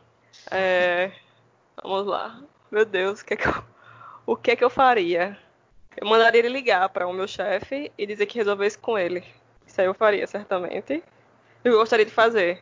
É, 0.51 1.13
Vamos 1.81 2.09
lá. 2.09 2.43
Meu 2.69 2.85
Deus, 2.85 3.21
o 3.21 3.25
que 3.25 3.35
é 3.35 3.37
que 3.37 3.47
eu, 3.47 4.37
que 4.37 4.51
é 4.51 4.57
que 4.57 4.65
eu 4.65 4.69
faria? 4.69 5.39
Eu 5.97 6.09
mandaria 6.09 6.41
ele 6.41 6.49
ligar 6.49 6.89
para 6.89 7.07
o 7.07 7.13
meu 7.13 7.29
chefe 7.29 7.93
e 7.97 8.05
dizer 8.05 8.27
que 8.27 8.39
resolvesse 8.39 8.77
com 8.77 8.99
ele. 8.99 9.23
Isso 9.65 9.81
aí 9.81 9.87
eu 9.87 9.95
faria, 9.95 10.27
certamente. 10.27 11.01
eu 11.63 11.79
gostaria 11.79 12.05
de 12.05 12.11
fazer. 12.11 12.61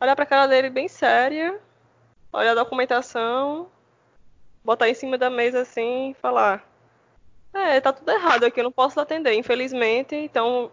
Olhar 0.00 0.16
pra 0.16 0.26
cara 0.26 0.48
dele 0.48 0.70
bem 0.70 0.88
séria, 0.88 1.56
olhar 2.32 2.50
a 2.50 2.56
documentação, 2.56 3.70
botar 4.64 4.88
em 4.88 4.94
cima 4.94 5.16
da 5.16 5.30
mesa 5.30 5.60
assim 5.60 6.10
e 6.10 6.14
falar: 6.14 6.68
É, 7.54 7.80
tá 7.80 7.92
tudo 7.92 8.10
errado 8.10 8.44
aqui, 8.44 8.60
eu 8.60 8.64
não 8.64 8.72
posso 8.72 8.98
atender, 8.98 9.32
infelizmente, 9.34 10.14
então 10.14 10.72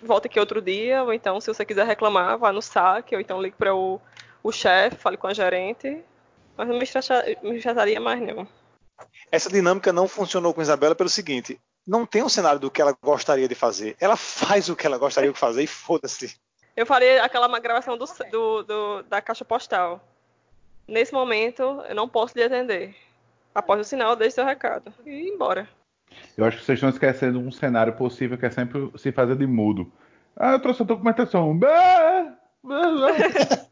volta 0.00 0.28
aqui 0.28 0.38
outro 0.38 0.62
dia, 0.62 1.02
ou 1.02 1.12
então 1.12 1.40
se 1.40 1.52
você 1.52 1.64
quiser 1.64 1.86
reclamar, 1.86 2.38
vá 2.38 2.52
no 2.52 2.62
saque, 2.62 3.14
ou 3.14 3.20
então 3.20 3.42
ligue 3.42 3.56
para 3.56 3.74
o, 3.74 4.00
o 4.42 4.52
chefe, 4.52 4.96
fale 4.96 5.16
com 5.16 5.26
a 5.26 5.34
gerente. 5.34 6.02
Mas 6.56 6.68
não 6.68 6.76
me, 6.76 6.84
estressa, 6.84 7.24
me 7.42 7.56
estressaria 7.56 8.00
mais 8.00 8.20
não. 8.22 8.46
Essa 9.30 9.50
dinâmica 9.50 9.92
não 9.92 10.06
funcionou 10.06 10.54
com 10.54 10.62
Isabela 10.62 10.94
pelo 10.94 11.08
seguinte: 11.08 11.60
não 11.84 12.06
tem 12.06 12.22
um 12.22 12.28
cenário 12.28 12.60
do 12.60 12.70
que 12.70 12.80
ela 12.80 12.96
gostaria 13.02 13.48
de 13.48 13.54
fazer. 13.56 13.96
Ela 13.98 14.16
faz 14.16 14.68
o 14.68 14.76
que 14.76 14.86
ela 14.86 14.98
gostaria 14.98 15.32
de 15.32 15.38
fazer 15.38 15.64
e 15.64 15.66
foda-se. 15.66 16.36
Eu 16.76 16.86
faria 16.86 17.24
aquela 17.24 17.58
gravação 17.58 17.96
do, 17.96 18.04
do, 18.30 18.62
do, 18.62 19.02
da 19.04 19.20
caixa 19.20 19.44
postal. 19.44 20.00
Nesse 20.86 21.12
momento, 21.12 21.62
eu 21.88 21.94
não 21.94 22.08
posso 22.08 22.36
lhe 22.36 22.44
atender. 22.44 22.94
Após 23.54 23.80
o 23.80 23.84
sinal, 23.84 24.14
deixe 24.14 24.34
seu 24.34 24.44
recado. 24.44 24.92
E 25.04 25.10
ir 25.10 25.28
embora. 25.28 25.68
Eu 26.36 26.44
acho 26.44 26.58
que 26.58 26.64
vocês 26.64 26.76
estão 26.76 26.90
esquecendo 26.90 27.38
um 27.38 27.50
cenário 27.50 27.92
possível 27.94 28.36
que 28.36 28.46
é 28.46 28.50
sempre 28.50 28.90
se 28.96 29.12
fazer 29.12 29.36
de 29.36 29.46
mudo. 29.46 29.92
Ah, 30.36 30.52
eu 30.52 30.60
trouxe 30.60 30.82
a 30.82 30.86
documentação. 30.86 31.56
Bah! 31.56 32.36
Bah! 32.62 33.68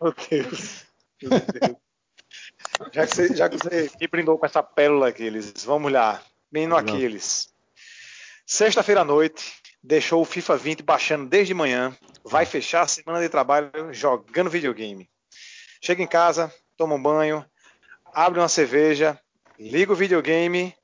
Meu 0.00 0.14
Deus. 0.30 0.84
Meu 1.22 1.30
Deus. 1.30 1.76
Já 2.92 3.06
que, 3.06 3.14
você, 3.14 3.36
já 3.36 3.48
que 3.48 3.56
você 3.56 3.90
me 4.00 4.06
brindou 4.06 4.38
com 4.38 4.46
essa 4.46 4.62
pérola, 4.62 5.08
Aquiles, 5.08 5.64
vamos 5.64 5.92
lá. 5.92 6.22
Menino 6.50 6.76
Aquiles. 6.76 7.52
Sexta-feira 8.46 9.02
à 9.02 9.04
noite, 9.04 9.54
deixou 9.82 10.20
o 10.20 10.24
FIFA 10.24 10.56
20 10.56 10.82
baixando 10.82 11.28
desde 11.28 11.54
manhã, 11.54 11.96
vai 12.24 12.44
fechar 12.44 12.82
a 12.82 12.88
semana 12.88 13.20
de 13.20 13.28
trabalho 13.28 13.70
jogando 13.92 14.50
videogame. 14.50 15.08
Chega 15.80 16.02
em 16.02 16.06
casa, 16.06 16.52
toma 16.76 16.94
um 16.94 17.02
banho, 17.02 17.44
abre 18.12 18.40
uma 18.40 18.48
cerveja, 18.48 19.18
liga 19.70 19.92
o 19.92 19.96
videogame, 19.96 20.74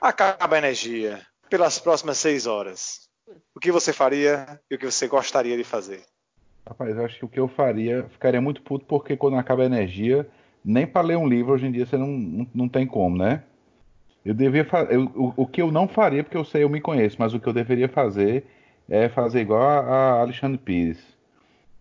acaba 0.00 0.56
a 0.56 0.58
energia 0.58 1.20
pelas 1.48 1.78
próximas 1.78 2.18
seis 2.18 2.46
horas. 2.46 3.08
O 3.54 3.60
que 3.60 3.70
você 3.70 3.92
faria 3.92 4.60
e 4.70 4.74
o 4.74 4.78
que 4.78 4.86
você 4.86 5.06
gostaria 5.06 5.56
de 5.56 5.64
fazer? 5.64 6.02
Rapaz, 6.66 6.96
eu 6.96 7.04
acho 7.04 7.18
que 7.18 7.24
o 7.24 7.28
que 7.28 7.40
eu 7.40 7.48
faria, 7.48 8.04
ficaria 8.10 8.40
muito 8.40 8.62
puto 8.62 8.84
porque 8.86 9.16
quando 9.16 9.36
acaba 9.36 9.62
a 9.62 9.66
energia, 9.66 10.28
nem 10.64 10.86
para 10.86 11.06
ler 11.06 11.16
um 11.16 11.28
livro 11.28 11.52
hoje 11.52 11.66
em 11.66 11.72
dia 11.72 11.86
você 11.86 11.96
não, 11.96 12.46
não, 12.54 12.68
tem 12.68 12.86
como, 12.86 13.16
né? 13.16 13.42
Eu 14.24 14.34
devia 14.34 14.64
fazer. 14.64 14.96
O, 14.98 15.32
o 15.36 15.46
que 15.46 15.62
eu 15.62 15.70
não 15.70 15.88
faria, 15.88 16.22
porque 16.22 16.36
eu 16.36 16.44
sei, 16.44 16.64
eu 16.64 16.68
me 16.68 16.80
conheço, 16.80 17.16
mas 17.18 17.32
o 17.32 17.40
que 17.40 17.48
eu 17.48 17.52
deveria 17.52 17.88
fazer 17.88 18.44
é 18.88 19.08
fazer 19.08 19.40
igual 19.40 19.62
a, 19.62 19.80
a 19.80 20.20
Alexandre 20.20 20.58
Pires. 20.58 20.98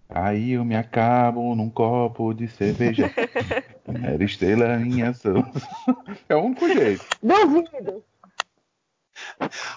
Aí 0.10 0.54
eu 0.54 0.66
me 0.66 0.76
acabo 0.76 1.54
num 1.56 1.70
copo 1.70 2.34
de 2.34 2.48
cerveja. 2.48 3.12
Era 4.04 4.24
estrela 4.24 4.82
em 4.82 5.04
ação. 5.04 5.46
É 6.28 6.36
o 6.36 6.40
único 6.40 6.68
jeito. 6.68 7.06
Duvido. 7.22 8.04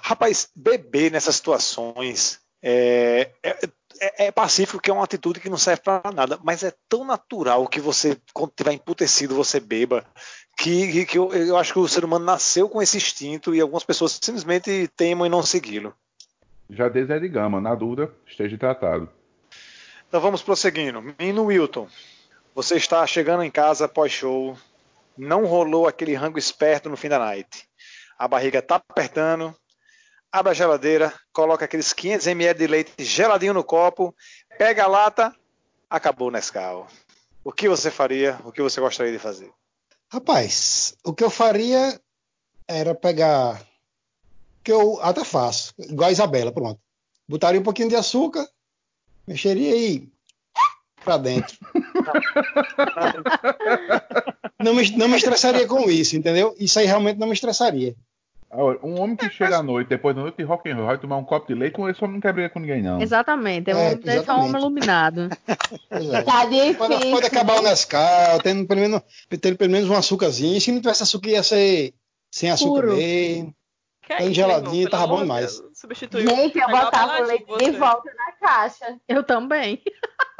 Rapaz, 0.02 0.48
beber 0.56 1.12
nessas 1.12 1.36
situações 1.36 2.40
é, 2.62 3.30
é, 3.42 3.50
é, 4.00 4.26
é 4.26 4.32
pacífico, 4.32 4.80
que 4.80 4.90
é 4.90 4.94
uma 4.94 5.04
atitude 5.04 5.40
que 5.40 5.50
não 5.50 5.58
serve 5.58 5.82
para 5.82 6.12
nada, 6.12 6.38
mas 6.42 6.62
é 6.62 6.72
tão 6.88 7.04
natural 7.04 7.66
que 7.66 7.80
você, 7.80 8.16
quando 8.32 8.52
tiver 8.56 8.72
emputecido, 8.72 9.34
você 9.34 9.60
beba, 9.60 10.06
que, 10.56 11.04
que 11.04 11.18
eu, 11.18 11.32
eu, 11.32 11.56
acho 11.58 11.72
que 11.72 11.78
o 11.78 11.88
ser 11.88 12.04
humano 12.04 12.24
nasceu 12.24 12.68
com 12.68 12.80
esse 12.80 12.96
instinto 12.96 13.54
e 13.54 13.60
algumas 13.60 13.84
pessoas 13.84 14.18
simplesmente 14.22 14.88
temam 14.96 15.26
em 15.26 15.30
não 15.30 15.42
segui-lo. 15.42 15.94
Já 16.70 16.88
desde 16.88 17.18
de 17.20 17.28
gama, 17.28 17.60
na 17.60 17.74
dúvida, 17.74 18.10
esteja 18.26 18.56
tratado. 18.56 19.10
Então 20.12 20.20
vamos 20.20 20.42
prosseguindo. 20.42 21.00
Menino 21.00 21.44
Wilton, 21.44 21.88
você 22.54 22.76
está 22.76 23.06
chegando 23.06 23.42
em 23.42 23.50
casa 23.50 23.88
pós-show, 23.88 24.54
não 25.16 25.46
rolou 25.46 25.88
aquele 25.88 26.14
rango 26.14 26.38
esperto 26.38 26.90
no 26.90 26.98
fim 26.98 27.08
da 27.08 27.18
night. 27.18 27.66
A 28.18 28.28
barriga 28.28 28.58
está 28.58 28.74
apertando, 28.74 29.56
abre 30.30 30.50
a 30.50 30.54
geladeira, 30.54 31.14
coloca 31.32 31.64
aqueles 31.64 31.94
500 31.94 32.26
ml 32.26 32.58
de 32.58 32.66
leite 32.66 32.92
geladinho 33.02 33.54
no 33.54 33.64
copo, 33.64 34.14
pega 34.58 34.84
a 34.84 34.86
lata, 34.86 35.34
acabou 35.88 36.28
o 36.28 36.30
Nescau. 36.30 36.86
O 37.42 37.50
que 37.50 37.66
você 37.66 37.90
faria? 37.90 38.38
O 38.44 38.52
que 38.52 38.60
você 38.60 38.82
gostaria 38.82 39.12
de 39.12 39.18
fazer? 39.18 39.50
Rapaz, 40.12 40.94
o 41.02 41.14
que 41.14 41.24
eu 41.24 41.30
faria 41.30 41.98
era 42.68 42.94
pegar. 42.94 43.66
Que 44.62 44.72
eu 44.72 45.00
até 45.00 45.24
faço, 45.24 45.72
igual 45.78 46.10
a 46.10 46.12
Isabela, 46.12 46.52
pronto. 46.52 46.78
Botaria 47.26 47.58
um 47.58 47.64
pouquinho 47.64 47.88
de 47.88 47.96
açúcar, 47.96 48.46
mexeria 49.26 49.72
aí 49.72 50.08
pra 51.04 51.16
dentro. 51.16 51.56
não, 54.62 54.74
me, 54.74 54.90
não 54.96 55.08
me 55.08 55.16
estressaria 55.16 55.66
com 55.66 55.90
isso, 55.90 56.16
entendeu? 56.16 56.54
Isso 56.58 56.78
aí 56.78 56.86
realmente 56.86 57.18
não 57.18 57.26
me 57.26 57.32
estressaria. 57.34 57.94
Um 58.54 59.00
homem 59.00 59.16
que 59.16 59.30
chega 59.30 59.56
à 59.58 59.62
noite, 59.62 59.88
depois 59.88 60.14
da 60.14 60.20
noite 60.20 60.36
de 60.36 60.44
rock 60.44 60.68
and 60.70 60.76
roll, 60.76 60.86
vai 60.86 60.98
tomar 60.98 61.16
um 61.16 61.24
copo 61.24 61.46
de 61.46 61.54
leite, 61.54 61.80
esse 61.88 62.04
homem 62.04 62.16
não 62.16 62.20
quer 62.20 62.34
brigar 62.34 62.50
com 62.50 62.60
ninguém, 62.60 62.82
não. 62.82 63.00
Exatamente, 63.00 63.70
é 63.70 63.74
um, 63.74 63.78
É, 63.78 63.98
é 64.04 64.22
só 64.22 64.36
um 64.36 64.44
homem 64.44 64.60
iluminado. 64.60 65.30
É. 65.90 66.22
Tá 66.22 66.44
difícil. 66.46 66.74
Pode, 66.74 67.10
pode 67.10 67.26
acabar 67.26 67.58
o 67.58 67.62
Nescau, 67.62 68.40
tendo 68.42 68.66
pelo 68.66 68.80
menos, 68.80 69.00
tendo 69.40 69.56
pelo 69.56 69.70
menos 69.70 69.88
um 69.88 69.94
açúcarzinho. 69.94 70.60
Se 70.60 70.72
não 70.72 70.80
tivesse 70.80 71.02
açúcar, 71.02 71.28
ia 71.28 71.42
ser 71.42 71.94
sem 72.30 72.50
açúcar 72.50 72.82
Puro. 72.82 72.96
mesmo. 72.96 73.54
Que 74.06 74.12
é 74.14 74.20
meu 74.20 74.34
geladinho, 74.34 74.90
tava 74.90 75.06
bom 75.06 75.20
demais. 75.20 75.58
Deus, 75.60 75.71
Substituiu. 75.82 76.30
Gente, 76.30 76.56
eu 76.60 76.68
botava 76.68 77.20
o 77.20 77.26
leite 77.26 77.44
você. 77.44 77.72
de 77.72 77.76
volta 77.76 78.08
na 78.14 78.32
caixa. 78.46 79.00
Eu 79.08 79.24
também. 79.24 79.82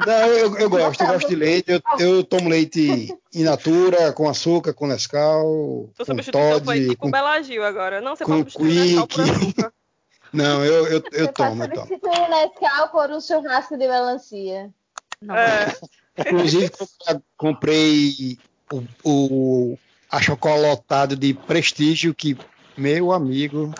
Não, 0.07 0.27
eu, 0.27 0.57
eu 0.57 0.69
gosto, 0.69 1.01
eu 1.01 1.07
gosto 1.07 1.27
de 1.27 1.35
leite. 1.35 1.69
Eu, 1.69 1.81
eu 1.99 2.23
tomo 2.23 2.47
leite 2.47 3.13
in 3.33 3.43
natura, 3.43 4.13
com 4.13 4.29
açúcar, 4.29 4.73
com 4.73 4.87
Nescau, 4.87 5.89
Sua 5.97 6.05
com 6.05 6.05
substituição 6.05 6.63
foi 6.63 6.75
Todd. 6.77 6.89
tipo 6.91 7.01
Com... 7.01 7.11
Belagil 7.11 7.61
agora. 7.65 7.99
Não, 7.99 8.15
você 8.15 8.23
com 8.23 8.37
pode 8.37 8.53
substituir 8.53 8.95
Nescau 8.95 9.07
por 9.07 9.21
açúcar. 9.21 9.73
Não, 10.31 10.65
eu, 10.65 10.87
eu, 10.87 11.03
eu 11.11 11.25
Você 11.25 11.33
tomo, 11.33 11.67
tomo. 11.67 11.87
substituir 11.87 12.21
o 12.21 12.29
Nescau 12.29 12.89
por 12.89 13.11
um 13.11 13.19
churrasco 13.19 13.77
de 13.77 13.85
melancia. 13.85 14.73
Não. 15.21 15.35
É, 15.35 15.75
Inclusive, 16.19 16.71
comprei 17.35 18.37
o, 18.71 18.83
o 19.03 19.77
achocolatado 20.09 21.17
de 21.17 21.33
prestígio, 21.33 22.15
que, 22.15 22.37
meu 22.77 23.11
amigo, 23.11 23.73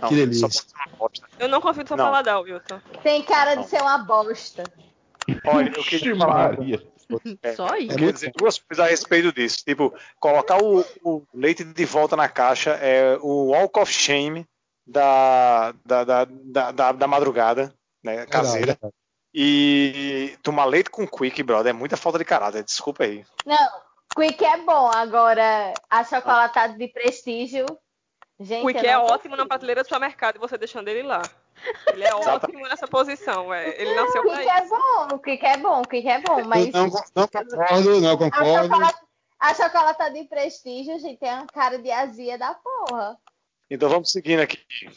Não, 0.00 0.08
Que 0.08 0.14
delícia. 0.14 0.48
só 0.50 0.60
pode 0.60 0.68
ser 0.70 0.76
uma 0.76 0.96
bosta. 0.98 1.26
eu 1.38 1.48
não 1.48 1.60
confio 1.60 1.82
no 1.82 1.88
seu 1.88 1.96
Não. 1.96 2.04
paladar, 2.04 2.40
Wilton. 2.40 2.80
Tem 3.02 3.22
cara 3.22 3.54
Não. 3.56 3.62
de 3.62 3.68
ser 3.68 3.80
uma 3.80 3.98
bosta. 3.98 4.64
Olha, 5.46 5.68
eu 5.68 5.82
queria 5.84 6.10
Ixi, 6.12 6.18
falar. 6.18 6.56
Maria. 6.56 6.82
É, 7.40 7.54
Só 7.54 7.68
Eu 7.68 7.76
isso. 7.76 7.88
queria 7.96 8.12
dizer 8.12 8.32
duas 8.36 8.58
coisas 8.58 8.84
a 8.84 8.88
respeito 8.88 9.32
disso. 9.32 9.58
Tipo, 9.64 9.94
colocar 10.18 10.60
o, 10.60 10.84
o 11.04 11.22
leite 11.32 11.62
de 11.62 11.84
volta 11.84 12.16
na 12.16 12.28
caixa 12.28 12.72
é 12.72 13.16
o 13.22 13.52
walk 13.52 13.78
of 13.78 13.92
shame 13.92 14.44
da, 14.84 15.72
da, 15.84 16.02
da, 16.02 16.24
da, 16.24 16.72
da- 16.72 16.92
da 16.92 17.06
madrugada, 17.06 17.72
né, 18.02 18.26
caseira. 18.26 18.72
Verdade. 18.80 18.92
E 19.32 20.36
tomar 20.42 20.64
leite 20.64 20.90
com 20.90 21.06
quick, 21.06 21.40
brother, 21.44 21.70
é 21.70 21.72
muita 21.72 21.96
falta 21.96 22.18
de 22.18 22.24
caráter. 22.24 22.64
Desculpa 22.64 23.04
aí. 23.04 23.24
Não, 23.44 23.56
Quick 24.16 24.44
é 24.44 24.56
bom. 24.64 24.90
Agora, 24.92 25.74
achocolatado 25.88 26.76
de 26.76 26.88
prestígio. 26.88 27.66
Gente, 28.38 28.76
eu 28.84 28.90
é 28.90 28.98
ótimo 28.98 29.34
na 29.36 29.46
prateleira 29.46 29.82
do 29.82 29.86
supermercado 29.86 30.36
e 30.36 30.38
você 30.38 30.58
deixando 30.58 30.88
ele 30.88 31.02
lá. 31.02 31.22
Ele 31.88 32.04
é 32.04 32.14
ótimo 32.14 32.60
nessa 32.68 32.86
posição. 32.86 33.52
É. 33.52 33.80
Ele 33.80 33.94
nasceu 33.94 34.22
pra 34.22 34.36
Quick 34.38 34.48
é 34.50 34.60
isso. 34.64 34.68
bom, 34.68 35.08
o 35.14 35.18
Quick 35.18 35.46
é 35.46 35.56
bom, 35.56 35.80
o 35.80 35.88
Quick 35.88 36.08
é 36.08 36.20
bom, 36.20 36.44
mas 36.44 36.70
não, 36.72 36.86
não 37.14 37.28
concordo, 37.28 38.00
não 38.00 38.16
concordo. 38.18 38.58
achocolata- 38.58 39.00
achocolatado 39.38 40.14
de 40.14 40.24
prestígio, 40.24 40.98
gente, 40.98 41.18
tem 41.18 41.32
uma 41.32 41.46
cara 41.46 41.78
de 41.78 41.90
azia 41.90 42.36
da 42.36 42.52
porra. 42.54 43.18
Então 43.70 43.88
vamos 43.88 44.12
seguindo 44.12 44.40
aqui. 44.40 44.58
Deixa 44.68 44.90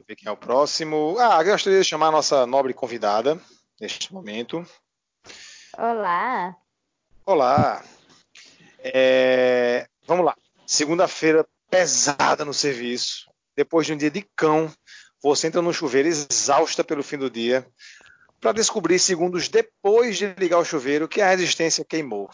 eu 0.00 0.04
ver 0.06 0.16
quem 0.16 0.28
é 0.28 0.30
o 0.32 0.36
próximo. 0.36 1.16
Ah, 1.18 1.40
eu 1.42 1.52
gostaria 1.52 1.80
de 1.80 1.88
chamar 1.88 2.08
a 2.08 2.12
nossa 2.12 2.46
nobre 2.46 2.74
convidada 2.74 3.40
neste 3.80 4.12
momento. 4.12 4.64
Olá. 5.78 6.54
Olá. 7.24 7.82
É, 8.78 9.86
Vamos 10.06 10.26
lá. 10.26 10.36
Segunda-feira 10.66 11.46
pesada 11.74 12.44
no 12.44 12.54
serviço. 12.54 13.28
Depois 13.56 13.84
de 13.86 13.92
um 13.92 13.96
dia 13.96 14.10
de 14.10 14.22
cão, 14.36 14.72
você 15.20 15.48
entra 15.48 15.60
no 15.60 15.72
chuveiro 15.72 16.06
exausta 16.08 16.84
pelo 16.84 17.02
fim 17.02 17.18
do 17.18 17.28
dia 17.28 17.66
para 18.40 18.52
descobrir 18.52 18.98
segundos 19.00 19.48
depois 19.48 20.16
de 20.16 20.26
ligar 20.38 20.58
o 20.58 20.64
chuveiro 20.64 21.08
que 21.08 21.20
a 21.20 21.28
resistência 21.28 21.84
queimou. 21.84 22.30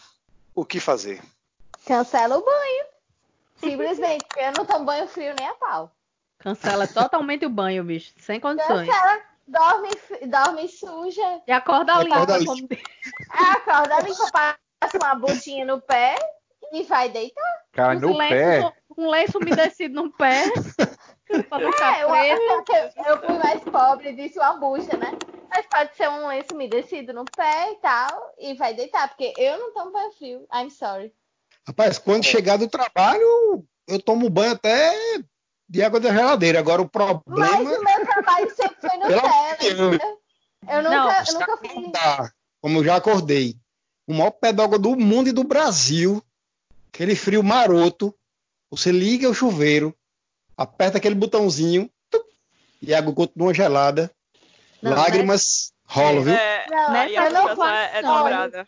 O 0.53 0.63
que 0.63 0.79
fazer? 0.79 1.21
Cancela 1.87 2.37
o 2.37 2.45
banho. 2.45 2.85
Simplesmente, 3.59 4.25
porque 4.25 4.41
eu 4.43 4.51
não 4.57 4.65
tomo 4.65 4.85
banho 4.85 5.07
frio 5.07 5.33
nem 5.37 5.47
a 5.47 5.53
pau. 5.55 5.91
Cancela 6.37 6.87
totalmente 6.87 7.45
o 7.45 7.49
banho, 7.49 7.83
bicho. 7.83 8.13
Sem 8.19 8.39
condições. 8.39 8.87
Cancela, 8.87 9.21
dorme, 9.47 9.89
dorme 10.27 10.67
suja, 10.67 11.41
E 11.47 11.51
acorda 11.51 12.03
limpa. 12.03 12.15
Acorda 12.15 12.37
limpa. 12.37 12.51
como- 12.53 12.67
acorda 13.29 13.99
limpa, 14.01 14.31
passa 14.79 14.97
uma 14.97 15.15
botinha 15.15 15.65
no 15.65 15.79
pé 15.81 16.15
e 16.71 16.83
vai 16.83 17.09
deitar. 17.09 17.61
Cai 17.73 17.97
um, 17.97 17.99
no 17.99 18.17
pé. 18.17 18.59
lenço, 18.59 18.73
um 18.97 19.09
lenço 19.09 19.37
umedecido 19.37 20.03
no 20.03 20.11
pé. 20.11 20.43
pra 21.49 21.59
não 21.59 21.71
ficar 21.71 21.99
É, 21.99 22.03
eu, 22.03 22.63
preto. 22.63 22.93
eu, 22.97 23.05
eu 23.05 23.25
fui 23.25 23.37
mais 23.37 23.63
pobre 23.63 24.13
disse 24.13 24.37
uma 24.39 24.57
bucha, 24.57 24.97
né? 24.97 25.11
Mas 25.49 25.65
pode 25.67 25.95
ser 25.95 26.09
um 26.09 26.27
lenço 26.27 26.53
umedecido 26.53 27.13
no 27.13 27.25
pé 27.25 27.71
e 27.71 27.75
tal, 27.75 28.33
e 28.39 28.53
vai 28.53 28.73
deitar, 28.73 29.09
porque 29.09 29.33
eu 29.37 29.59
não 29.59 29.73
tomo 29.73 29.91
banho 29.91 30.11
frio. 30.13 30.47
I'm 30.53 30.69
sorry. 30.69 31.13
Rapaz, 31.67 31.99
quando 31.99 32.23
chegar 32.23 32.57
do 32.57 32.67
trabalho, 32.67 33.65
eu 33.87 34.01
tomo 34.01 34.29
banho 34.29 34.53
até 34.53 34.93
de 35.69 35.83
água 35.83 35.99
da 35.99 36.11
geladeira. 36.11 36.59
Agora 36.59 36.81
o 36.81 36.89
Mas 36.93 37.13
problema. 37.23 37.59
o 37.59 37.83
meu 37.83 38.05
trabalho 38.05 38.55
sempre 38.55 38.77
foi 38.81 38.97
no 38.97 39.07
tela? 39.07 39.99
Eu 40.69 40.83
nunca, 40.83 40.89
Não, 40.89 41.11
eu 41.11 41.33
nunca 41.33 41.57
fui. 41.57 41.91
Dá. 41.91 42.31
Como 42.61 42.79
eu 42.79 42.83
já 42.83 42.95
acordei. 42.95 43.55
O 44.07 44.13
maior 44.13 44.33
d'água 44.53 44.77
do 44.77 44.95
mundo 44.95 45.29
e 45.29 45.31
do 45.31 45.43
Brasil. 45.43 46.21
Aquele 46.93 47.15
frio 47.15 47.43
maroto. 47.43 48.13
Você 48.69 48.91
liga 48.91 49.29
o 49.29 49.33
chuveiro, 49.33 49.93
aperta 50.55 50.97
aquele 50.97 51.15
botãozinho 51.15 51.89
tup, 52.09 52.25
e 52.81 52.93
a 52.93 52.99
água 52.99 53.13
continua 53.13 53.53
gelada. 53.53 54.09
Não, 54.81 54.93
Lágrimas 54.93 55.73
rolam, 55.85 56.23
viu? 56.23 56.33
É, 56.33 56.65
Não, 56.69 56.91
Nessa 56.91 57.29
não 57.29 57.67
é, 57.67 57.97
é 57.97 58.01
dobrada. 58.01 58.67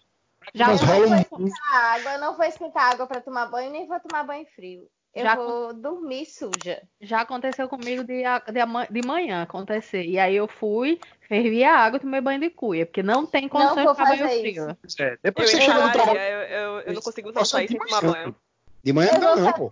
Já, 0.53 0.67
Mas 0.67 0.81
não 0.81 0.87
rola 0.87 1.07
vou 1.07 1.17
esquentar 1.17 1.75
água, 1.75 2.11
eu 2.11 2.19
não 2.19 2.35
vou 2.35 2.45
esquentar 2.45 2.91
água 2.91 3.07
para 3.07 3.21
tomar 3.21 3.45
banho, 3.45 3.71
nem 3.71 3.87
vou 3.87 3.99
tomar 4.01 4.23
banho 4.23 4.45
frio. 4.55 4.89
Eu 5.13 5.23
Já 5.23 5.35
vou 5.35 5.73
dormir 5.73 6.25
suja. 6.25 6.81
já 6.99 7.21
aconteceu 7.21 7.69
comigo 7.69 8.03
de, 8.03 8.23
de, 8.23 8.89
de 8.89 9.07
manhã 9.07 9.43
acontecer. 9.43 10.03
E 10.05 10.17
aí 10.17 10.35
eu 10.35 10.47
fui, 10.47 10.99
fervi 11.27 11.63
a 11.63 11.75
água 11.77 11.97
e 11.97 11.99
tomei 11.99 12.19
banho 12.19 12.39
de 12.39 12.49
cuia, 12.49 12.85
porque 12.85 13.03
não 13.03 13.23
tem 13.25 13.47
condições 13.47 13.77
de 13.77 13.83
vou 13.83 13.95
tomar 13.95 14.09
banho 14.09 14.21
fazer 14.23 14.39
frio. 14.41 14.77
É, 14.99 15.13
Eu 15.13 15.17
depois 15.21 15.51
você 15.51 15.61
chega 15.61 15.73
encararia, 15.73 15.93
trabalho. 15.93 16.19
eu, 16.19 16.39
eu, 16.41 16.79
eu 16.81 16.93
não 16.93 17.01
consigo 17.01 17.31
de 17.31 17.45
sem 17.45 17.67
tomar 17.67 18.01
manhã. 18.01 18.11
banho. 18.13 18.35
De 18.83 18.91
manhã 18.93 19.11
Eu 19.13 19.19
não, 19.19 19.35
não, 19.35 19.53
pô. 19.53 19.71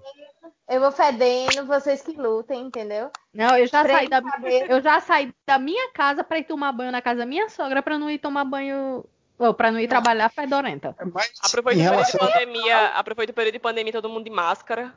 Eu 0.69 0.79
vou 0.79 0.91
fedendo, 0.91 1.65
vocês 1.65 2.01
que 2.01 2.13
lutem, 2.13 2.61
entendeu? 2.61 3.09
Não, 3.33 3.57
eu 3.57 3.65
já 3.67 3.83
saí 3.83 4.07
da, 4.07 4.21
eu 4.69 4.81
já 4.81 5.01
saí 5.01 5.33
da 5.45 5.57
minha 5.59 5.91
casa 5.91 6.23
pra 6.23 6.37
ir 6.37 6.43
tomar 6.45 6.71
banho 6.71 6.91
na 6.91 7.01
casa 7.01 7.19
da 7.21 7.25
minha 7.25 7.49
sogra 7.49 7.81
pra 7.81 7.97
não 7.97 8.09
ir 8.09 8.19
tomar 8.19 8.45
banho, 8.45 9.03
ou 9.37 9.53
pra 9.53 9.71
não 9.71 9.79
ir 9.79 9.87
trabalhar 9.89 10.29
fedorenta. 10.29 10.95
Mas 11.13 11.31
Aproveita 11.43 11.49
o 11.49 11.51
período 11.51 11.75
de 11.75 11.81
relação, 11.81 12.19
pandemia, 12.19 12.85
aproveita 12.89 13.31
o 13.31 13.35
período 13.35 13.53
de 13.53 13.59
pandemia, 13.59 13.91
todo 13.91 14.07
mundo 14.07 14.23
de 14.23 14.29
máscara. 14.29 14.93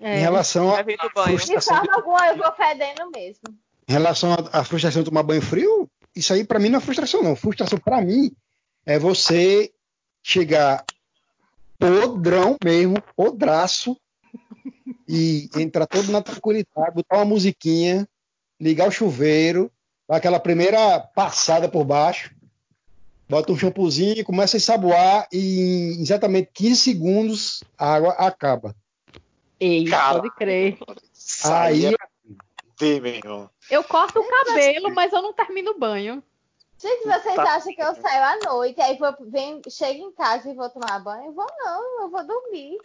É. 0.00 0.18
em 0.18 0.20
relação 0.20 0.74
a, 0.74 0.80
Evita 0.80 1.06
o 1.06 1.08
a 1.08 1.12
banho. 1.12 1.36
De 1.36 1.44
frustração, 1.44 1.76
forma 1.76 1.94
alguma, 1.94 2.26
eu 2.28 2.36
vou 2.36 2.52
fedendo 2.52 3.10
mesmo. 3.10 3.42
em 3.88 3.92
relação 3.92 4.36
à 4.52 4.64
frustração 4.64 5.02
de 5.02 5.08
tomar 5.08 5.22
banho 5.22 5.42
frio, 5.42 5.88
isso 6.14 6.32
aí 6.32 6.44
pra 6.44 6.58
mim 6.58 6.68
não 6.68 6.78
é 6.78 6.82
frustração, 6.82 7.22
não. 7.22 7.34
Frustração 7.34 7.78
pra 7.78 8.00
mim 8.00 8.32
é 8.86 8.98
você 8.98 9.72
chegar 10.22 10.84
podrão 11.78 12.56
mesmo, 12.62 13.00
podraço, 13.16 13.96
e 15.08 15.48
entrar 15.56 15.86
todo 15.86 16.12
na 16.12 16.20
tranquilidade, 16.20 16.94
botar 16.94 17.16
uma 17.16 17.24
musiquinha, 17.24 18.06
ligar 18.60 18.88
o 18.88 18.92
chuveiro, 18.92 19.70
dar 20.08 20.16
aquela 20.16 20.38
primeira 20.38 21.00
passada 21.00 21.68
por 21.68 21.84
baixo, 21.84 22.34
bota 23.28 23.52
um 23.52 23.56
shampoozinho, 23.56 24.24
começa 24.24 24.56
a 24.56 24.58
ensaboar 24.58 25.28
e 25.32 25.94
em 25.96 26.02
exatamente 26.02 26.50
15 26.52 26.76
segundos 26.76 27.64
a 27.76 27.94
água 27.94 28.12
acaba. 28.12 28.76
Ei, 29.60 29.84
Cara. 29.86 30.20
pode 30.20 30.30
crer. 30.36 30.78
Aí 31.44 31.94
meu 32.80 33.06
irmão. 33.06 33.50
Eu 33.70 33.82
corto 33.84 34.20
o 34.20 34.28
cabelo, 34.28 34.94
mas 34.94 35.12
eu 35.12 35.20
não 35.20 35.32
termino 35.32 35.72
o 35.72 35.78
banho. 35.78 36.22
Gente, 36.80 37.02
vocês 37.04 37.34
Tá. 37.34 37.56
acham 37.56 37.74
que 37.74 37.82
eu 37.82 37.94
saio 37.96 38.22
à 38.22 38.36
noite, 38.50 38.80
aí 38.80 38.96
vou, 38.96 39.12
vem, 39.26 39.60
chego 39.68 40.00
em 40.04 40.12
casa 40.12 40.48
e 40.48 40.54
vou 40.54 40.70
tomar 40.70 41.00
banho? 41.00 41.26
Eu 41.26 41.32
vou 41.32 41.46
não, 41.58 42.02
eu 42.02 42.08
vou 42.10 42.24
dormir. 42.24 42.78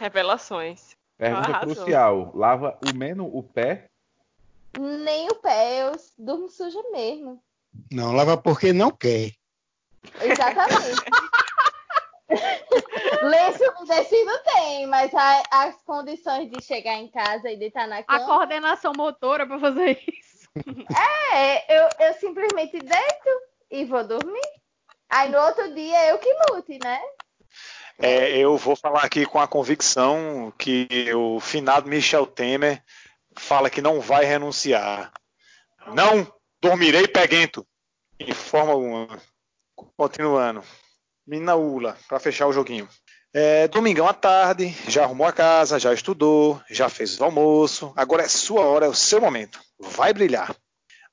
Revelações. 0.00 0.96
Pergunta 1.16 1.48
Arrasou. 1.50 1.74
crucial. 1.76 2.32
Lava 2.34 2.76
o 2.84 2.96
menos 2.96 3.28
o 3.32 3.42
pé? 3.42 3.86
Nem 4.76 5.28
o 5.28 5.34
pé, 5.36 5.82
eu 5.88 5.92
durmo 6.18 6.48
suja 6.48 6.80
mesmo. 6.90 7.40
não 7.90 8.12
lava 8.12 8.36
porque 8.36 8.72
não 8.72 8.90
quer. 8.90 9.32
Exatamente. 10.20 11.02
Lenço 13.22 13.62
umedecido 13.78 14.30
tem, 14.44 14.86
mas 14.86 15.12
a- 15.14 15.42
as 15.50 15.74
condições 15.82 16.50
de 16.50 16.62
chegar 16.62 16.94
em 16.94 17.08
casa 17.10 17.50
e 17.50 17.56
deitar 17.56 17.86
na 17.88 17.98
A 17.98 18.02
cama. 18.04 18.24
coordenação 18.26 18.92
motora 18.96 19.46
pra 19.46 19.58
fazer 19.58 20.00
isso. 20.08 20.48
É, 21.36 21.78
eu, 21.78 21.88
eu 22.00 22.14
simplesmente 22.14 22.78
deito 22.78 23.30
e 23.70 23.84
vou 23.84 24.04
dormir. 24.06 24.40
Aí 25.08 25.28
no 25.30 25.38
outro 25.38 25.72
dia 25.74 26.08
eu 26.08 26.18
que 26.18 26.32
lute, 26.50 26.78
né? 26.82 27.00
É, 27.98 28.36
eu 28.38 28.56
vou 28.56 28.74
falar 28.76 29.04
aqui 29.04 29.26
com 29.26 29.38
a 29.40 29.46
convicção 29.48 30.52
que 30.58 31.12
o 31.14 31.38
finado 31.40 31.88
Michel 31.88 32.26
Temer 32.26 32.82
fala 33.36 33.68
que 33.68 33.82
não 33.82 34.00
vai 34.00 34.24
renunciar. 34.24 35.12
Não 35.88 36.26
dormirei 36.62 37.06
peguento. 37.06 37.66
De 38.18 38.32
forma 38.34 38.72
alguma. 38.72 39.20
Continuando. 39.96 40.62
Mina 41.30 41.54
Ula, 41.54 41.96
para 42.08 42.18
fechar 42.18 42.48
o 42.48 42.52
joguinho. 42.52 42.88
É, 43.32 43.68
domingão 43.68 44.08
à 44.08 44.12
tarde, 44.12 44.74
já 44.88 45.04
arrumou 45.04 45.24
a 45.28 45.32
casa, 45.32 45.78
já 45.78 45.94
estudou, 45.94 46.60
já 46.68 46.88
fez 46.88 47.20
o 47.20 47.24
almoço. 47.24 47.92
Agora 47.94 48.24
é 48.24 48.28
sua 48.28 48.62
hora, 48.62 48.86
é 48.86 48.88
o 48.88 48.94
seu 48.94 49.20
momento. 49.20 49.60
Vai 49.78 50.12
brilhar. 50.12 50.52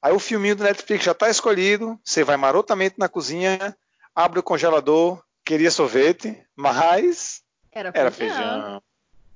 Aí 0.01 0.11
o 0.11 0.17
filminho 0.19 0.55
do 0.55 0.63
Netflix 0.63 1.05
já 1.05 1.11
está 1.11 1.29
escolhido. 1.29 1.99
Você 2.03 2.23
vai 2.23 2.35
marotamente 2.35 2.95
na 2.97 3.07
cozinha, 3.07 3.77
abre 4.15 4.39
o 4.39 4.43
congelador, 4.43 5.21
queria 5.45 5.69
sorvete, 5.69 6.35
mas 6.55 7.43
Era 7.71 7.91
era 7.93 8.09
feijão. 8.09 8.81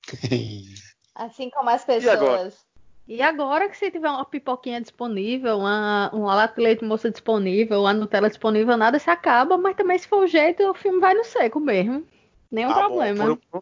feijão. 0.10 0.66
Assim 1.14 1.52
como 1.52 1.70
as 1.70 1.88
E 1.88 2.10
agora? 2.10 2.38
pessoas. 2.50 2.71
E 3.08 3.22
agora 3.22 3.68
que 3.68 3.76
se 3.78 3.92
tiver 3.92 4.10
uma 4.10 4.24
pipoquinha 4.24 4.80
disponível, 4.80 5.58
uma, 5.58 6.10
uma 6.14 6.34
lata 6.36 6.56
de 6.56 6.62
leite 6.62 6.86
moça 6.86 7.10
disponível, 7.12 7.82
uma 7.82 7.94
Nutella 7.94 8.30
disponível, 8.30 8.78
nada 8.78 9.00
se 9.00 9.10
acaba, 9.10 9.58
mas 9.58 9.76
também 9.76 9.98
se 9.98 10.08
for 10.08 10.24
o 10.24 10.28
jeito, 10.28 10.64
o 10.70 10.74
filme 10.74 11.00
vai 11.00 11.14
no 11.14 11.24
seco 11.24 11.60
mesmo. 11.60 12.06
Nenhum 12.50 12.72
Ah, 12.72 12.74
bom, 12.76 12.80
problema. 12.88 13.38
por 13.38 13.58
um, 13.58 13.62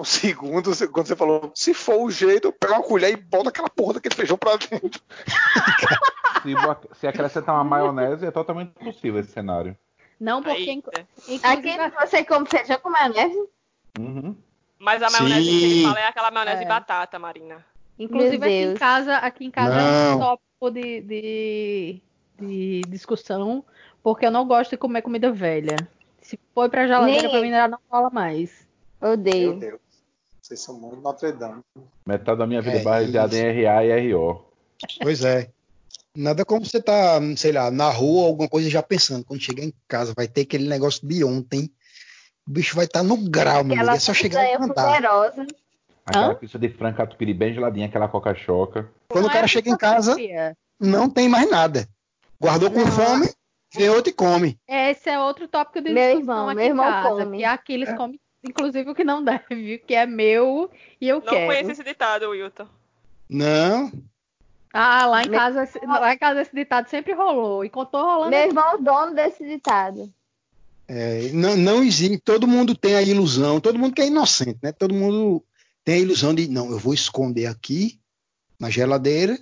um 0.00 0.04
segundo, 0.04 0.74
você- 0.74 0.86
quando 0.88 1.06
você 1.06 1.16
falou, 1.16 1.50
se 1.54 1.72
for 1.72 2.02
o 2.02 2.10
jeito, 2.10 2.48
eu 2.48 2.52
pego 2.52 2.74
uma 2.74 2.82
colher 2.82 3.12
e 3.12 3.16
boto 3.16 3.48
aquela 3.48 3.70
porra 3.70 3.94
daquele 3.94 4.14
feijão 4.14 4.36
pra 4.36 4.56
dentro. 4.56 5.00
Se, 6.42 6.54
se 7.00 7.06
acrescentar 7.06 7.54
uma 7.54 7.64
maionese, 7.64 8.24
é 8.24 8.30
totalmente 8.30 8.70
possível 8.70 9.20
esse 9.20 9.30
cenário. 9.30 9.76
Não, 10.18 10.42
porque 10.42 10.58
Eita. 10.70 11.06
Aqui 11.42 11.68
inclusive, 11.68 11.90
você 12.00 12.24
come 12.24 12.46
feijão 12.46 12.78
com 12.80 12.88
maionese? 12.88 13.38
Uhum. 13.98 14.34
Mas 14.78 15.02
a 15.02 15.10
maionese 15.10 15.46
que 15.46 15.64
ele 15.64 15.74
Sim. 15.74 15.82
fala 15.84 16.00
é 16.00 16.06
aquela 16.06 16.30
maionese 16.30 16.56
É. 16.56 16.60
de 16.62 16.66
batata, 16.68 17.18
Marina. 17.18 17.62
Inclusive 18.00 18.38
Meu 18.38 18.48
aqui 18.48 18.62
em 18.62 18.74
casa, 18.74 19.16
aqui 19.16 19.44
em 19.44 19.50
casa 19.50 19.74
é 19.74 19.82
um 19.82 20.18
Não. 20.18 20.20
tópico 20.20 20.70
de, 20.72 21.00
de, 21.02 22.02
de 22.40 22.80
discussão, 22.88 23.64
porque 24.02 24.26
eu 24.26 24.30
não 24.30 24.46
gosto 24.46 24.70
de 24.70 24.76
comer 24.76 25.02
comida 25.02 25.30
velha. 25.30 25.76
Se 26.22 26.38
foi 26.54 26.68
pra 26.68 26.86
geladeira, 26.86 27.22
Nem 27.22 27.30
pra 27.30 27.40
mim 27.40 27.50
já 27.50 27.68
não 27.68 27.78
rola 27.90 28.10
mais. 28.10 28.66
Odeio. 29.00 29.58
Deus. 29.58 29.80
Vocês 30.40 30.60
são 30.60 30.78
muito 30.78 30.96
Notre 30.96 31.32
Dame. 31.32 31.62
Metade 32.06 32.38
da 32.38 32.46
minha 32.46 32.60
vida 32.60 32.78
É 32.78 32.80
é 32.80 32.84
baseada 32.84 33.36
em 33.36 33.62
RA 33.64 33.84
e 33.84 34.12
RO. 34.12 34.44
Pois 35.02 35.24
é. 35.24 35.50
Nada 36.16 36.44
como 36.44 36.66
você 36.66 36.82
tá, 36.82 37.20
sei 37.36 37.52
lá, 37.52 37.70
na 37.70 37.88
rua, 37.88 38.26
alguma 38.26 38.48
coisa 38.48 38.68
já 38.68 38.82
pensando. 38.82 39.24
Quando 39.24 39.40
chegar 39.40 39.62
em 39.62 39.72
casa, 39.86 40.12
vai 40.16 40.26
ter 40.26 40.42
aquele 40.42 40.68
negócio 40.68 41.06
de 41.06 41.22
ontem. 41.22 41.70
O 42.46 42.50
bicho 42.50 42.74
vai 42.74 42.86
estar 42.86 43.02
no 43.02 43.16
grau, 43.16 43.62
meu 43.62 43.76
amigo. 43.76 43.90
É 43.94 43.98
só 43.98 44.12
chegar 44.12 44.42
e 44.42 44.46
picanha 44.48 44.68
mandar. 44.68 44.86
poderosa. 44.86 45.46
Aquela 46.10 46.34
pizza 46.34 46.58
de 46.58 46.68
frango 46.68 46.96
catupiry 46.96 47.32
bem 47.34 47.54
geladinha, 47.54 47.86
aquela 47.86 48.08
coca-choca. 48.08 48.90
Quando 49.08 49.24
o 49.24 49.26
Não 49.28 49.32
cara 49.34 49.44
é 49.44 49.48
chega 49.48 49.70
em 49.70 49.76
casa, 49.76 50.14
fria. 50.14 50.56
não 50.78 51.08
tem 51.08 51.28
mais 51.28 51.48
nada. 51.50 51.88
Guardou 52.40 52.70
com 52.70 52.80
Não. 52.80 52.86
fome, 52.86 53.30
vem 53.74 53.88
outro 53.90 54.10
e 54.10 54.14
come. 54.14 54.58
Esse 54.68 55.08
é 55.10 55.18
outro 55.18 55.46
tópico 55.48 55.80
de 55.80 55.90
Meu 55.92 56.02
discussão 56.18 56.20
irmão, 56.34 56.48
aqui 56.48 56.56
meu 56.56 56.64
em 56.64 56.68
irmão 56.68 56.84
casa, 56.86 57.24
come. 57.24 57.38
que 57.38 57.44
aqui 57.44 57.72
eles 57.74 57.92
comem, 57.94 58.20
inclusive, 58.44 58.90
o 58.90 58.94
que 58.94 59.04
não 59.04 59.22
deve, 59.22 59.78
que 59.86 59.94
é 59.94 60.06
meu 60.06 60.70
e 61.00 61.08
eu 61.08 61.16
Não 61.20 61.26
quero. 61.26 61.46
conheço 61.46 61.70
esse 61.72 61.84
ditado, 61.84 62.30
Wilton. 62.30 62.66
Não, 63.28 63.92
Ah, 64.72 65.04
lá 65.06 65.22
em 65.22 65.30
casa, 65.30 65.64
esse- 65.64 65.84
lá 65.84 66.14
em 66.14 66.18
casa 66.18 66.42
esse 66.42 66.54
ditado 66.54 66.88
sempre 66.88 67.12
rolou. 67.12 67.64
E 67.64 67.68
contou 67.68 68.02
rolando. 68.04 68.30
Meu 68.30 68.38
irmão 68.46 68.64
é 68.70 68.74
o 68.76 68.78
dono 68.78 69.14
desse 69.14 69.44
ditado. 69.46 70.08
é, 70.92 71.30
não, 71.32 71.56
não 71.56 71.82
existe. 71.84 72.18
Todo 72.18 72.48
mundo 72.48 72.74
tem 72.74 72.94
a 72.96 73.02
ilusão, 73.02 73.60
todo 73.60 73.78
mundo 73.78 73.94
que 73.94 74.02
é 74.02 74.06
inocente, 74.08 74.58
né? 74.62 74.72
Todo 74.72 74.92
mundo 74.94 75.40
tem 75.90 75.96
a 75.96 76.02
ilusão 76.02 76.32
de, 76.32 76.46
não, 76.46 76.70
eu 76.70 76.78
vou 76.78 76.94
esconder 76.94 77.46
aqui 77.46 77.98
na 78.60 78.70
geladeira, 78.70 79.36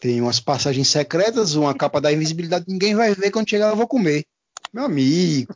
tem 0.00 0.22
umas 0.22 0.40
passagens 0.40 0.88
secretas, 0.88 1.54
uma 1.54 1.74
capa 1.74 2.00
da 2.00 2.10
invisibilidade, 2.10 2.64
ninguém 2.66 2.94
vai 2.94 3.14
ver 3.14 3.30
quando 3.30 3.50
chegar 3.50 3.68
eu 3.68 3.76
vou 3.76 3.86
comer. 3.86 4.24
Meu 4.72 4.84
amigo, 4.84 5.54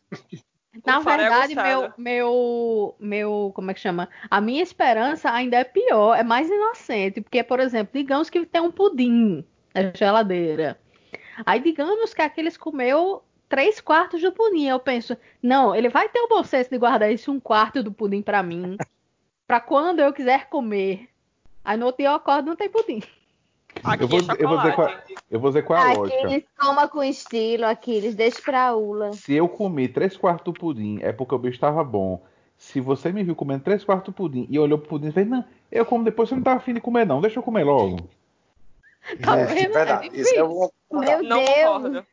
Na 0.84 0.98
é 0.98 1.02
verdade, 1.02 1.54
meu, 1.54 1.90
meu, 1.96 2.96
meu, 3.00 3.52
como 3.54 3.70
é 3.70 3.74
que 3.74 3.80
chama? 3.80 4.10
A 4.30 4.38
minha 4.42 4.62
esperança 4.62 5.30
ainda 5.30 5.56
é 5.56 5.64
pior, 5.64 6.14
é 6.14 6.22
mais 6.22 6.50
inocente, 6.50 7.22
porque, 7.22 7.42
por 7.42 7.58
exemplo, 7.58 7.98
digamos 7.98 8.28
que 8.28 8.44
tem 8.44 8.60
um 8.60 8.70
pudim 8.70 9.42
na 9.74 9.90
geladeira. 9.94 10.78
Aí 11.46 11.62
digamos 11.62 12.12
que 12.12 12.20
aqueles 12.20 12.58
comeu 12.58 13.22
três 13.48 13.80
quartos 13.80 14.20
do 14.20 14.32
pudim. 14.32 14.66
Eu 14.66 14.80
penso, 14.80 15.16
não, 15.42 15.74
ele 15.74 15.88
vai 15.88 16.10
ter 16.10 16.20
o 16.20 16.28
bom 16.28 16.44
senso 16.44 16.68
de 16.68 16.76
guardar 16.76 17.10
esse 17.10 17.30
um 17.30 17.40
quarto 17.40 17.82
do 17.82 17.90
pudim 17.90 18.20
pra 18.20 18.42
mim, 18.42 18.76
pra 19.46 19.60
quando 19.60 20.00
eu 20.00 20.12
quiser 20.12 20.48
comer. 20.48 21.08
Aí 21.64 21.76
no 21.76 21.86
outro 21.86 21.98
dia 22.02 22.08
eu 22.10 22.14
acordo 22.14 22.46
não 22.48 22.56
tem 22.56 22.68
pudim. 22.68 23.02
Aqui 23.84 24.02
Eu 24.02 24.08
vou, 24.08 24.18
é 24.18 24.22
dizer- 24.22 24.40
eu 24.40 24.48
vou 24.48 24.56
dizer 24.58 24.74
qual, 24.74 24.88
eu 25.30 25.40
vou 25.40 25.50
dizer 25.50 25.62
qual 25.62 25.78
é 25.78 25.82
a 25.92 25.94
lógica. 25.94 26.20
Aquiles, 26.26 26.44
coma 26.58 26.88
com 26.88 27.02
estilo, 27.04 27.66
Aquiles, 27.66 28.14
deixa 28.14 28.40
pra 28.42 28.74
Ula. 28.74 29.12
Se 29.12 29.34
eu 29.34 29.48
comi 29.48 29.88
três 29.88 30.16
quartos 30.16 30.44
do 30.44 30.52
pudim, 30.58 30.98
é 31.02 31.12
porque 31.12 31.34
o 31.34 31.38
bicho 31.38 31.56
estava 31.56 31.84
bom. 31.84 32.22
Se 32.56 32.80
você 32.80 33.12
me 33.12 33.22
viu 33.22 33.36
comendo 33.36 33.64
três 33.64 33.84
quartos 33.84 34.12
do 34.12 34.16
pudim 34.16 34.46
e 34.48 34.58
olhou 34.58 34.78
pro 34.78 34.88
pudim 34.88 35.08
e 35.08 35.12
fez, 35.12 35.28
não, 35.28 35.44
eu 35.70 35.84
como 35.84 36.02
depois, 36.04 36.28
você 36.28 36.34
não 36.34 36.42
tá 36.42 36.54
afim 36.54 36.72
de 36.72 36.80
comer, 36.80 37.04
não, 37.06 37.20
deixa 37.20 37.38
eu 37.38 37.42
comer 37.42 37.64
logo. 37.64 38.08
Tá 39.22 39.36
É, 39.36 39.44
vendo? 39.46 39.72
verdade. 39.72 40.06
É 40.08 40.20
Isso 40.20 40.34
é 40.34 40.42
difícil. 40.42 40.70
um... 40.90 40.98
Meu 41.00 41.22
Não 41.22 41.44
Deus, 41.44 41.48
concordo. 41.50 42.06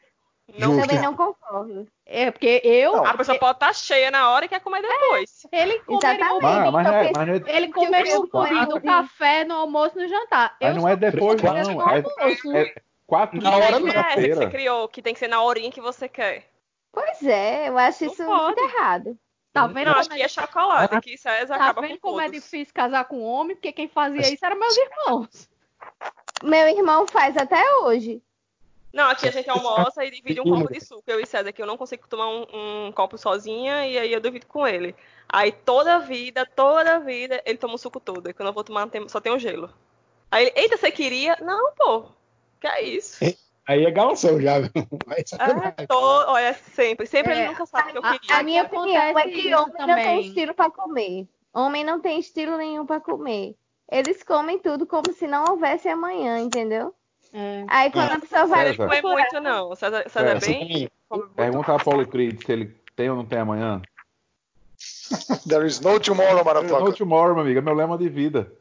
Não, 0.58 0.74
Justo. 0.74 0.82
também 0.88 1.02
não 1.02 1.16
concordo. 1.16 1.88
É, 2.06 2.30
porque 2.30 2.62
eu. 2.64 2.98
Não, 2.98 3.06
a 3.06 3.18
pessoa 3.18 3.40
pode 3.40 3.56
estar 3.56 3.74
cheia 3.74 4.12
na 4.12 4.30
hora 4.30 4.46
e 4.46 4.50
quer 4.50 4.60
comer 4.60 4.82
depois. 4.82 5.48
Ele 5.52 5.80
comeria 5.80 6.34
o 6.34 6.38
Exatamente. 6.38 6.42
Mas, 6.44 6.74
mas, 6.74 6.84
não 6.84 6.92
é, 6.92 7.02
então, 7.10 7.12
mas 7.16 7.28
não 7.42 7.48
é, 7.48 7.58
Ele 7.58 7.68
comeria 7.74 8.20
o 8.20 8.28
pudim 8.28 8.66
no 8.66 8.82
café, 8.82 9.44
no 9.46 9.56
almoço, 9.56 9.98
no 9.98 10.08
jantar. 10.08 10.56
mas 10.62 10.76
eu 10.76 10.82
não 10.82 10.88
é 10.90 10.96
depois, 10.96 11.42
não. 11.42 11.54
no 11.54 11.82
É, 11.90 11.96
almoço. 12.04 12.56
é 12.58 12.76
quatro 13.08 13.42
Na 13.42 13.56
hora 13.56 13.80
não. 13.80 13.88
é 13.88 13.96
essa 13.98 14.16
que 14.22 14.34
você 14.36 14.50
criou, 14.50 14.88
que 14.90 15.02
tem 15.02 15.14
que 15.14 15.20
ser 15.20 15.28
na 15.30 15.42
horinha 15.42 15.72
que 15.72 15.82
você 15.82 16.10
quer. 16.10 16.46
Pois 16.92 17.24
é, 17.24 17.70
eu 17.70 17.78
acho 17.78 18.04
Não 18.06 18.12
isso 18.12 18.26
pode. 18.26 18.44
muito 18.44 18.60
errado. 18.76 19.18
Tá 19.54 19.68
vendo? 19.68 19.92
Não, 19.92 19.98
acho 20.00 20.10
que 20.10 20.22
é 20.22 20.28
chocolate, 20.28 21.00
que 21.02 21.18
César 21.18 21.58
Tá 21.58 21.64
acaba 21.66 21.82
vendo 21.82 22.00
com 22.00 22.10
como 22.10 22.20
é 22.20 22.26
todos. 22.26 22.42
difícil 22.42 22.74
casar 22.74 23.06
com 23.06 23.22
homem? 23.24 23.56
Porque 23.56 23.72
quem 23.72 23.88
fazia 23.88 24.22
isso 24.34 24.46
eram 24.46 24.60
meus 24.60 24.76
irmãos. 24.78 25.50
Meu 26.44 26.68
irmão 26.68 27.08
faz 27.08 27.38
até 27.38 27.62
hoje. 27.78 28.22
Não, 28.94 29.10
aqui 29.10 29.28
a 29.28 29.32
gente 29.32 29.50
almoça 29.50 30.06
e 30.06 30.12
divide 30.12 30.40
um 30.40 30.44
copo 30.44 30.72
de 30.72 30.80
suco, 30.80 31.04
eu 31.08 31.20
e 31.20 31.26
César, 31.26 31.52
que 31.52 31.60
eu 31.60 31.66
não 31.66 31.76
consigo 31.78 32.08
tomar 32.08 32.28
um, 32.30 32.46
um 32.88 32.92
copo 32.92 33.18
sozinha 33.18 33.88
e 33.88 33.98
aí 33.98 34.14
eu 34.14 34.20
divido 34.20 34.46
com 34.46 34.68
ele. 34.68 34.96
Aí 35.28 35.52
toda 35.52 35.98
vida, 35.98 36.46
toda 36.46 37.00
vida, 37.00 37.42
ele 37.44 37.58
toma 37.58 37.74
o 37.74 37.78
suco 37.80 38.00
todo. 38.00 38.30
E 38.30 38.34
quando 38.34 38.50
eu 38.50 38.54
vou 38.54 38.64
tomar, 38.64 38.88
só 39.08 39.20
tem 39.20 39.34
o 39.34 39.40
gelo. 39.40 39.74
Aí 40.30 40.46
ele, 40.46 40.54
eita, 40.56 40.78
você 40.78 40.92
queria? 40.92 41.36
Não, 41.42 41.74
pô. 41.74 42.06
Que 42.62 42.68
é 42.68 42.84
isso? 42.84 43.18
Aí 43.66 43.84
é 43.84 43.90
galação 43.90 44.40
já, 44.40 44.60
viu? 44.60 44.70
É. 45.40 45.80
É, 45.82 45.88
to... 45.88 45.96
Olha, 45.96 46.54
sempre. 46.54 47.08
Sempre 47.08 47.34
É, 47.34 47.38
ele 47.40 47.48
nunca 47.48 47.66
sabe 47.66 47.90
o 47.90 47.92
que 47.94 47.98
eu 47.98 48.04
a- 48.06 48.20
queria. 48.20 48.38
a 48.38 48.44
minha 48.44 48.64
Minha 48.64 48.82
opinião 48.82 49.02
acontece 49.10 49.28
é 49.28 49.42
que 49.42 49.56
homem 49.56 49.88
não 49.88 49.96
tem 49.96 50.22
estilo 50.22 50.54
pra 50.54 50.70
comer. 50.70 51.28
Homem 51.54 51.84
não 51.84 52.00
tem 52.00 52.20
estilo 52.20 52.58
nenhum 52.58 52.86
pra 52.86 53.00
comer. 53.00 53.56
Eles 53.92 54.22
comem 54.24 54.60
tudo 54.60 54.86
como 54.86 55.12
se 55.14 55.26
não 55.28 55.52
houvesse 55.52 55.88
amanhã, 55.88 56.40
entendeu? 56.40 56.94
É. 57.34 57.66
Aí 57.68 57.92
quando 57.92 58.12
a 58.12 58.20
pessoa 58.20 58.46
vai 58.46 58.68
César. 58.68 58.86
Não 58.86 58.94
é 58.94 59.02
muito, 59.02 59.40
não. 59.42 59.76
César, 59.76 60.04
César 60.10 60.30
é 60.30 60.40
bem. 60.40 60.90
muito. 61.10 61.28
Pergunta 61.30 61.76
a 61.76 61.84
Paulo 61.84 62.06
Creed 62.08 62.44
se 62.46 62.52
ele 62.52 62.76
tem 62.96 63.10
ou 63.10 63.16
não 63.16 63.26
tem 63.26 63.40
amanhã. 63.40 63.82
There 65.48 65.66
is 65.66 65.80
no 65.80 66.00
tomorrow, 66.00 66.38
No 66.38 66.44
motherfucker. 66.44 66.94
tomorrow, 66.96 67.34
meu 67.34 67.44
amigo, 67.44 67.60
é 67.60 67.62
meu 67.62 67.74
lema 67.74 67.98
de 67.98 68.08
vida. 68.10 68.52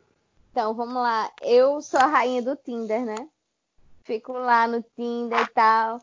Então, 0.50 0.74
vamos 0.74 0.94
lá. 0.94 1.30
Eu 1.42 1.80
sou 1.80 2.00
a 2.00 2.06
rainha 2.06 2.42
do 2.42 2.56
Tinder, 2.56 3.04
né? 3.04 3.28
Fico 4.04 4.32
lá 4.32 4.66
no 4.66 4.82
Tinder 4.96 5.40
e 5.40 5.46
tal. 5.48 5.98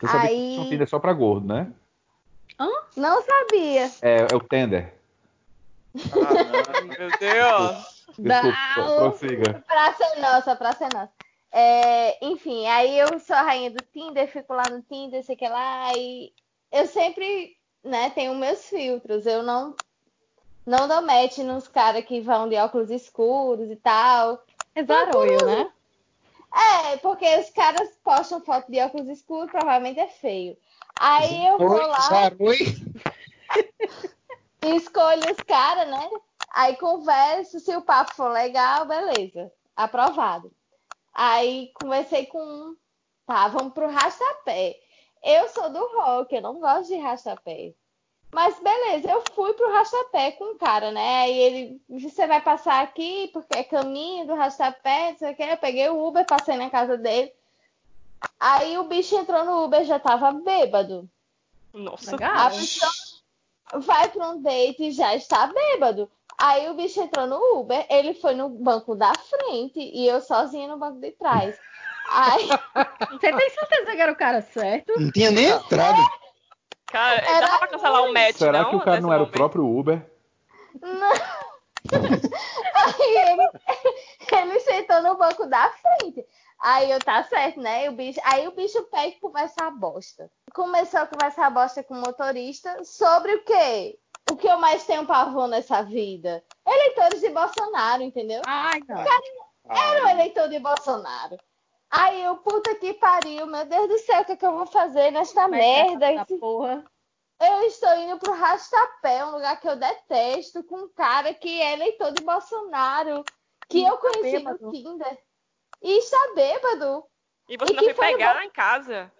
Você 0.00 0.06
sabia 0.08 0.28
que 0.28 0.34
Aí- 0.34 0.56
é 0.56 0.60
um 0.60 0.68
Tinder 0.68 0.88
só 0.88 0.98
pra 0.98 1.12
gordo, 1.12 1.46
né? 1.46 1.72
Não 2.96 3.22
sabia. 3.22 3.90
É, 4.02 4.26
é 4.30 4.34
o 4.36 4.40
Tender. 4.40 4.94
Ah, 5.96 6.80
meu 6.82 7.10
Deus. 7.18 8.04
Desculpa, 8.18 8.52
Não. 8.76 8.96
prossiga. 8.96 9.64
Praça 9.66 10.04
é 10.04 10.20
nossa, 10.20 10.56
praça 10.56 10.84
é 10.84 10.88
nossa. 10.94 11.10
É, 11.52 12.24
enfim, 12.24 12.66
aí 12.66 12.98
eu 12.98 13.18
sou 13.20 13.36
a 13.36 13.42
rainha 13.42 13.70
do 13.70 13.84
Tinder, 13.92 14.26
fico 14.26 14.54
lá 14.54 14.70
no 14.70 14.80
Tinder, 14.82 15.22
sei 15.22 15.36
que 15.36 15.46
lá, 15.46 15.94
e 15.94 16.32
eu 16.70 16.86
sempre, 16.86 17.56
né, 17.84 18.08
tenho 18.10 18.34
meus 18.34 18.66
filtros. 18.68 19.26
Eu 19.26 19.42
não 19.42 19.76
não 20.64 20.86
dou 20.86 21.02
match 21.02 21.38
nos 21.38 21.66
caras 21.68 22.04
que 22.04 22.20
vão 22.20 22.48
de 22.48 22.56
óculos 22.56 22.90
escuros 22.90 23.70
e 23.70 23.76
tal. 23.76 24.42
É 24.74 24.84
zarolho, 24.84 25.44
né? 25.44 25.70
É, 26.54 26.96
porque 26.98 27.26
os 27.38 27.50
caras 27.50 27.90
postam 28.04 28.40
foto 28.40 28.70
de 28.70 28.80
óculos 28.80 29.08
escuros, 29.08 29.50
provavelmente 29.50 29.98
é 29.98 30.08
feio. 30.08 30.56
Aí 30.98 31.46
eu 31.46 31.58
vou 31.58 31.86
lá 31.86 32.00
Zaroi. 32.00 32.58
e 34.64 34.76
escolho 34.76 35.30
os 35.30 35.42
caras, 35.44 35.88
né? 35.88 36.10
Aí 36.54 36.76
converso, 36.76 37.58
se 37.58 37.74
o 37.74 37.82
papo 37.82 38.14
for 38.14 38.30
legal, 38.30 38.86
beleza. 38.86 39.50
Aprovado. 39.74 40.52
Aí 41.14 41.70
conversei 41.74 42.26
com 42.26 42.42
um. 42.42 42.76
Tá, 43.26 43.48
vamos 43.48 43.72
pro 43.72 43.88
rastapé. 43.88 44.76
Eu 45.22 45.48
sou 45.48 45.70
do 45.70 45.78
rock, 45.96 46.34
eu 46.34 46.42
não 46.42 46.58
gosto 46.58 46.88
de 46.88 46.96
rastapé. 46.96 47.74
Mas 48.34 48.58
beleza, 48.60 49.10
eu 49.10 49.22
fui 49.34 49.52
pro 49.52 49.72
rastapé 49.72 50.32
com 50.32 50.54
o 50.54 50.58
cara, 50.58 50.90
né? 50.90 51.22
Aí 51.24 51.38
ele, 51.38 51.82
você 51.88 52.26
vai 52.26 52.40
passar 52.40 52.82
aqui 52.82 53.28
porque 53.32 53.58
é 53.58 53.62
caminho 53.62 54.26
do 54.26 54.34
rastapé, 54.34 55.10
não 55.10 55.18
sei 55.18 55.32
o 55.32 55.36
quê. 55.36 55.42
Eu 55.42 55.56
peguei 55.58 55.88
o 55.90 56.06
Uber, 56.06 56.24
passei 56.26 56.56
na 56.56 56.70
casa 56.70 56.96
dele. 56.96 57.30
Aí 58.40 58.78
o 58.78 58.84
bicho 58.84 59.14
entrou 59.16 59.44
no 59.44 59.64
Uber, 59.64 59.84
já 59.84 59.98
tava 59.98 60.32
bêbado. 60.32 61.08
Nossa. 61.74 62.12
Legal. 62.12 62.46
A 62.46 62.50
pessoa 62.50 62.90
vai 63.74 64.08
para 64.08 64.30
um 64.30 64.40
date 64.40 64.84
e 64.84 64.92
já 64.92 65.14
está 65.14 65.46
bêbado. 65.46 66.10
Aí 66.44 66.68
o 66.68 66.74
bicho 66.74 67.00
entrou 67.00 67.24
no 67.28 67.60
Uber, 67.60 67.86
ele 67.88 68.14
foi 68.14 68.34
no 68.34 68.48
banco 68.48 68.96
da 68.96 69.12
frente 69.14 69.78
e 69.78 70.08
eu 70.08 70.20
sozinha 70.20 70.66
no 70.66 70.76
banco 70.76 70.98
de 70.98 71.12
trás. 71.12 71.56
Aí, 72.10 72.48
Você 73.12 73.32
tem 73.32 73.50
certeza 73.50 73.92
que 73.92 74.00
era 74.00 74.10
o 74.10 74.16
cara 74.16 74.42
certo? 74.42 74.92
Não 74.98 75.12
tinha 75.12 75.30
nem 75.30 75.46
entrado. 75.46 76.02
Cara, 76.86 77.22
Era 77.30 77.46
dá 77.46 77.58
pra 77.60 77.68
cancelar 77.68 78.02
o 78.02 78.12
match, 78.12 78.38
Será 78.38 78.62
não? 78.64 78.70
que 78.70 78.76
o 78.76 78.80
cara 78.80 79.00
não 79.00 79.12
era 79.12 79.22
o 79.22 79.26
momento? 79.26 79.38
próprio 79.38 79.64
Uber? 79.64 80.04
aí 82.74 83.16
ele, 83.28 83.48
ele 84.32 84.60
sentou 84.60 85.00
no 85.00 85.16
banco 85.16 85.46
da 85.46 85.70
frente. 85.70 86.26
Aí 86.60 86.90
eu, 86.90 86.98
tá 86.98 87.22
certo, 87.22 87.60
né? 87.60 87.88
O 87.88 87.92
bicho, 87.92 88.20
aí 88.24 88.48
o 88.48 88.52
bicho 88.52 88.82
pega 88.90 89.08
e 89.08 89.20
conversa 89.20 89.64
a 89.66 89.70
bosta. 89.70 90.28
Começou 90.52 91.00
a 91.00 91.06
conversar 91.06 91.46
a 91.46 91.50
bosta 91.50 91.84
com 91.84 91.94
o 91.94 92.00
motorista 92.00 92.82
sobre 92.82 93.32
o 93.32 93.44
quê? 93.44 93.96
O 94.32 94.36
que 94.36 94.48
eu 94.48 94.58
mais 94.58 94.86
tenho 94.86 95.06
pavor 95.06 95.46
nessa 95.46 95.82
vida? 95.82 96.42
Eleitores 96.66 97.20
de 97.20 97.28
Bolsonaro, 97.28 98.02
entendeu? 98.02 98.40
Ai, 98.46 98.80
não. 98.88 99.04
Era 99.68 100.06
o 100.06 100.08
eleitor 100.08 100.48
de 100.48 100.58
Bolsonaro. 100.58 101.36
Aí 101.90 102.22
eu, 102.22 102.38
puta 102.38 102.74
que 102.76 102.94
pariu, 102.94 103.46
meu 103.46 103.66
Deus 103.66 103.88
do 103.88 103.98
céu, 103.98 104.22
o 104.22 104.24
que, 104.24 104.32
é 104.32 104.36
que 104.36 104.46
eu 104.46 104.56
vou 104.56 104.64
fazer 104.64 105.10
nesta 105.10 105.46
merda? 105.48 106.10
Essa 106.10 106.24
porra. 106.40 106.82
Eu 107.38 107.62
estou 107.64 107.94
indo 107.98 108.18
pro 108.18 108.32
Rastapé, 108.32 109.22
um 109.26 109.32
lugar 109.32 109.60
que 109.60 109.68
eu 109.68 109.76
detesto, 109.76 110.64
com 110.64 110.76
um 110.76 110.88
cara 110.88 111.34
que 111.34 111.60
é 111.60 111.74
eleitor 111.74 112.12
de 112.12 112.24
Bolsonaro, 112.24 113.22
que 113.68 113.80
E 113.80 113.86
eu 113.86 113.96
está 113.96 114.00
conheci 114.00 114.38
bêbado. 114.38 114.58
no 114.62 114.72
Tinder. 114.72 115.18
E 115.82 115.98
está 115.98 116.32
bêbado. 116.34 117.04
E 117.50 117.58
você 117.58 117.72
E 117.72 117.76
não 117.76 117.82
que 117.84 117.92
foi 117.92 118.06
foi 118.06 118.12
pegar 118.12 118.42
em 118.42 118.50
casa? 118.50 119.12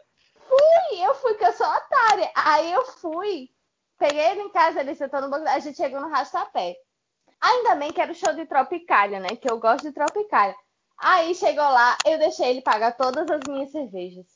E 0.92 1.00
eu 1.04 1.14
fui, 1.16 1.34
que 1.34 1.44
eu 1.44 1.52
sou 1.52 1.66
otária. 1.66 2.30
Aí 2.34 2.72
eu 2.72 2.84
fui, 2.86 3.51
peguei 4.02 4.20
ele 4.32 4.42
em 4.42 4.48
casa, 4.50 4.80
ele 4.80 4.96
sentou 4.96 5.20
no 5.20 5.30
banco, 5.30 5.48
a 5.48 5.58
gente 5.60 5.76
chegou 5.76 6.00
no 6.00 6.08
Rastapé. 6.08 6.74
Ainda 7.40 7.76
bem 7.76 7.92
que 7.92 8.00
era 8.00 8.10
o 8.10 8.14
show 8.14 8.34
de 8.34 8.46
Tropicália, 8.46 9.20
né? 9.20 9.36
Que 9.36 9.48
eu 9.48 9.60
gosto 9.60 9.84
de 9.84 9.92
Tropicália. 9.92 10.56
Aí 10.98 11.34
chegou 11.36 11.64
lá, 11.64 11.96
eu 12.04 12.18
deixei 12.18 12.50
ele 12.50 12.62
pagar 12.62 12.96
todas 12.96 13.30
as 13.30 13.46
minhas 13.46 13.70
cervejas. 13.70 14.26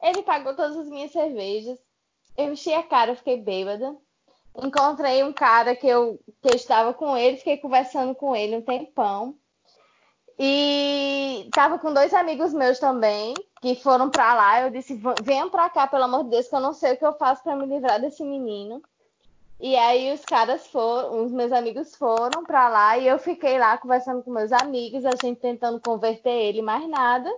Ele 0.00 0.22
pagou 0.22 0.54
todas 0.54 0.76
as 0.76 0.88
minhas 0.88 1.10
cervejas. 1.10 1.76
Eu 2.36 2.52
enchi 2.52 2.72
a 2.72 2.84
cara, 2.84 3.16
fiquei 3.16 3.36
bêbada. 3.36 3.96
Encontrei 4.56 5.24
um 5.24 5.32
cara 5.32 5.74
que 5.74 5.86
eu, 5.88 6.20
que 6.40 6.48
eu 6.48 6.54
estava 6.54 6.94
com 6.94 7.16
ele, 7.16 7.36
fiquei 7.36 7.56
conversando 7.58 8.14
com 8.14 8.34
ele 8.34 8.56
um 8.56 8.62
tempão. 8.62 9.36
E 10.38 11.50
tava 11.52 11.78
com 11.78 11.92
dois 11.92 12.14
amigos 12.14 12.52
meus 12.54 12.78
também, 12.78 13.34
que 13.60 13.74
foram 13.74 14.08
pra 14.10 14.34
lá. 14.34 14.62
Eu 14.62 14.70
disse: 14.70 14.94
"Va- 14.96 15.16
venham 15.20 15.50
pra 15.50 15.68
cá, 15.68 15.86
pelo 15.86 16.04
amor 16.04 16.24
de 16.24 16.30
Deus, 16.30 16.48
que 16.48 16.54
eu 16.54 16.60
não 16.60 16.72
sei 16.72 16.94
o 16.94 16.96
que 16.96 17.04
eu 17.04 17.12
faço 17.18 17.42
pra 17.42 17.56
me 17.56 17.66
livrar 17.66 18.00
desse 18.00 18.22
menino. 18.24 18.80
E 19.60 19.76
aí 19.76 20.12
os 20.12 20.24
caras 20.24 20.66
foram, 20.68 21.24
os 21.24 21.30
meus 21.30 21.52
amigos 21.52 21.94
foram 21.94 22.44
pra 22.44 22.68
lá 22.68 22.96
e 22.96 23.06
eu 23.06 23.18
fiquei 23.18 23.58
lá 23.58 23.76
conversando 23.76 24.22
com 24.22 24.30
meus 24.30 24.50
amigos, 24.52 25.04
a 25.04 25.10
gente 25.22 25.38
tentando 25.38 25.78
converter 25.80 26.30
ele, 26.30 26.62
mais 26.62 26.88
nada. 26.88 27.30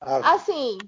Ah, 0.00 0.34
Assim, 0.34 0.78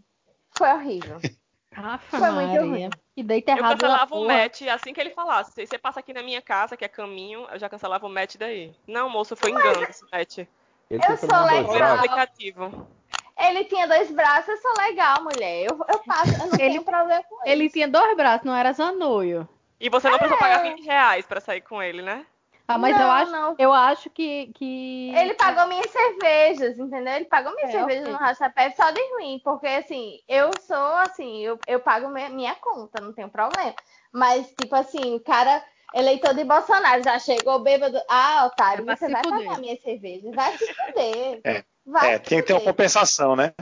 foi 0.51 0.69
horrível. 0.73 1.19
Afa, 1.77 2.19
Foi 2.19 2.31
muito 2.31 2.61
ruim. 2.61 2.71
Maria. 2.71 2.91
Que 3.17 3.23
deita 3.25 3.51
Eu 3.53 3.59
cancelava 3.65 4.15
o 4.15 4.25
match 4.29 4.63
assim 4.63 4.93
que 4.93 5.01
ele 5.01 5.11
falasse. 5.11 5.51
Se 5.51 5.67
você 5.67 5.77
passa 5.77 5.99
aqui 5.99 6.13
na 6.13 6.23
minha 6.23 6.41
casa, 6.41 6.77
que 6.77 6.85
é 6.85 6.89
caminho, 6.89 7.49
eu 7.51 7.59
já 7.59 7.69
cancelava 7.69 8.07
o 8.07 8.11
match 8.11 8.37
daí. 8.37 8.73
Não, 8.87 9.11
moço, 9.11 9.35
foi 9.35 9.51
engano 9.51 9.83
esse 9.83 10.05
match. 10.13 10.39
Ele 10.89 11.03
Eu 11.09 11.17
sou 11.17 11.29
legal. 11.45 11.97
aplicativo. 11.97 12.87
Ele 13.37 13.65
tinha 13.65 13.89
dois 13.89 14.09
braços, 14.13 14.49
eu 14.51 14.57
sou 14.59 14.73
legal, 14.79 15.25
mulher. 15.25 15.65
Eu, 15.65 15.77
eu 15.89 15.99
passo, 16.07 16.33
eu 16.35 16.39
não 16.39 16.47
Ele- 16.47 16.57
tenho 16.59 16.85
problema 16.85 17.25
com 17.29 17.41
Ele 17.45 17.65
isso. 17.65 17.73
tinha 17.73 17.89
dois 17.89 18.17
braços, 18.17 18.47
não 18.47 18.55
era 18.55 18.73
zanoio. 18.73 19.49
E 19.81 19.89
você 19.89 20.09
não 20.09 20.19
precisou 20.19 20.39
É. 20.39 20.41
pagar 20.41 20.63
20 20.63 20.85
reais 20.85 21.27
pra 21.27 21.41
sair 21.41 21.61
com 21.61 21.83
ele, 21.83 22.03
né? 22.03 22.27
Ah, 22.67 22.79
mas 22.79 22.97
Não, 22.97 23.05
eu 23.05 23.11
acho, 23.11 23.33
não. 23.33 23.57
eu 23.59 23.73
acho 23.73 24.11
que, 24.11 24.47
que. 24.55 25.11
Ele 25.15 25.35
pagou 25.35 25.67
minhas 25.67 25.91
cervejas, 25.91 26.79
entendeu? 26.79 27.13
Ele 27.15 27.25
pagou 27.27 27.55
minhas 27.55 27.69
É, 27.69 27.73
cervejas 27.73 28.09
no 28.09 28.17
Rastapé 28.17 28.71
só 28.71 28.91
de 28.91 29.01
ruim, 29.13 29.39
porque 29.45 29.67
assim, 29.67 30.19
eu 30.27 30.51
sou 30.61 30.77
assim, 30.77 31.41
eu, 31.43 31.59
eu 31.67 31.81
pago 31.81 32.09
minha, 32.09 32.31
minha 32.31 32.55
conta, 32.55 33.03
não 33.03 33.13
tem 33.13 33.29
problema. 33.29 33.75
Mas, 34.13 34.47
tipo 34.59 34.75
assim, 34.75 35.15
o 35.15 35.21
cara 35.21 35.63
eleitor 35.95 36.33
de 36.35 36.43
Bolsonaro 36.45 37.03
já 37.03 37.19
chegou 37.19 37.59
bêbado. 37.59 38.01
Ah, 38.09 38.47
otário, 38.47 38.87
Vai 38.87 38.97
você 38.97 39.09
vai 39.11 39.23
fuder. 39.23 39.45
pagar 39.45 39.61
minha 39.61 39.77
cerveja. 39.77 40.33
Vai 40.33 40.57
se 40.57 40.75
fuder. 40.75 41.43
Vai 41.85 42.15
É, 42.15 42.19
tem 42.19 42.41
que 42.41 42.47
ter 42.47 42.53
uma 42.55 42.61
compensação, 42.63 43.37
né? 43.37 43.53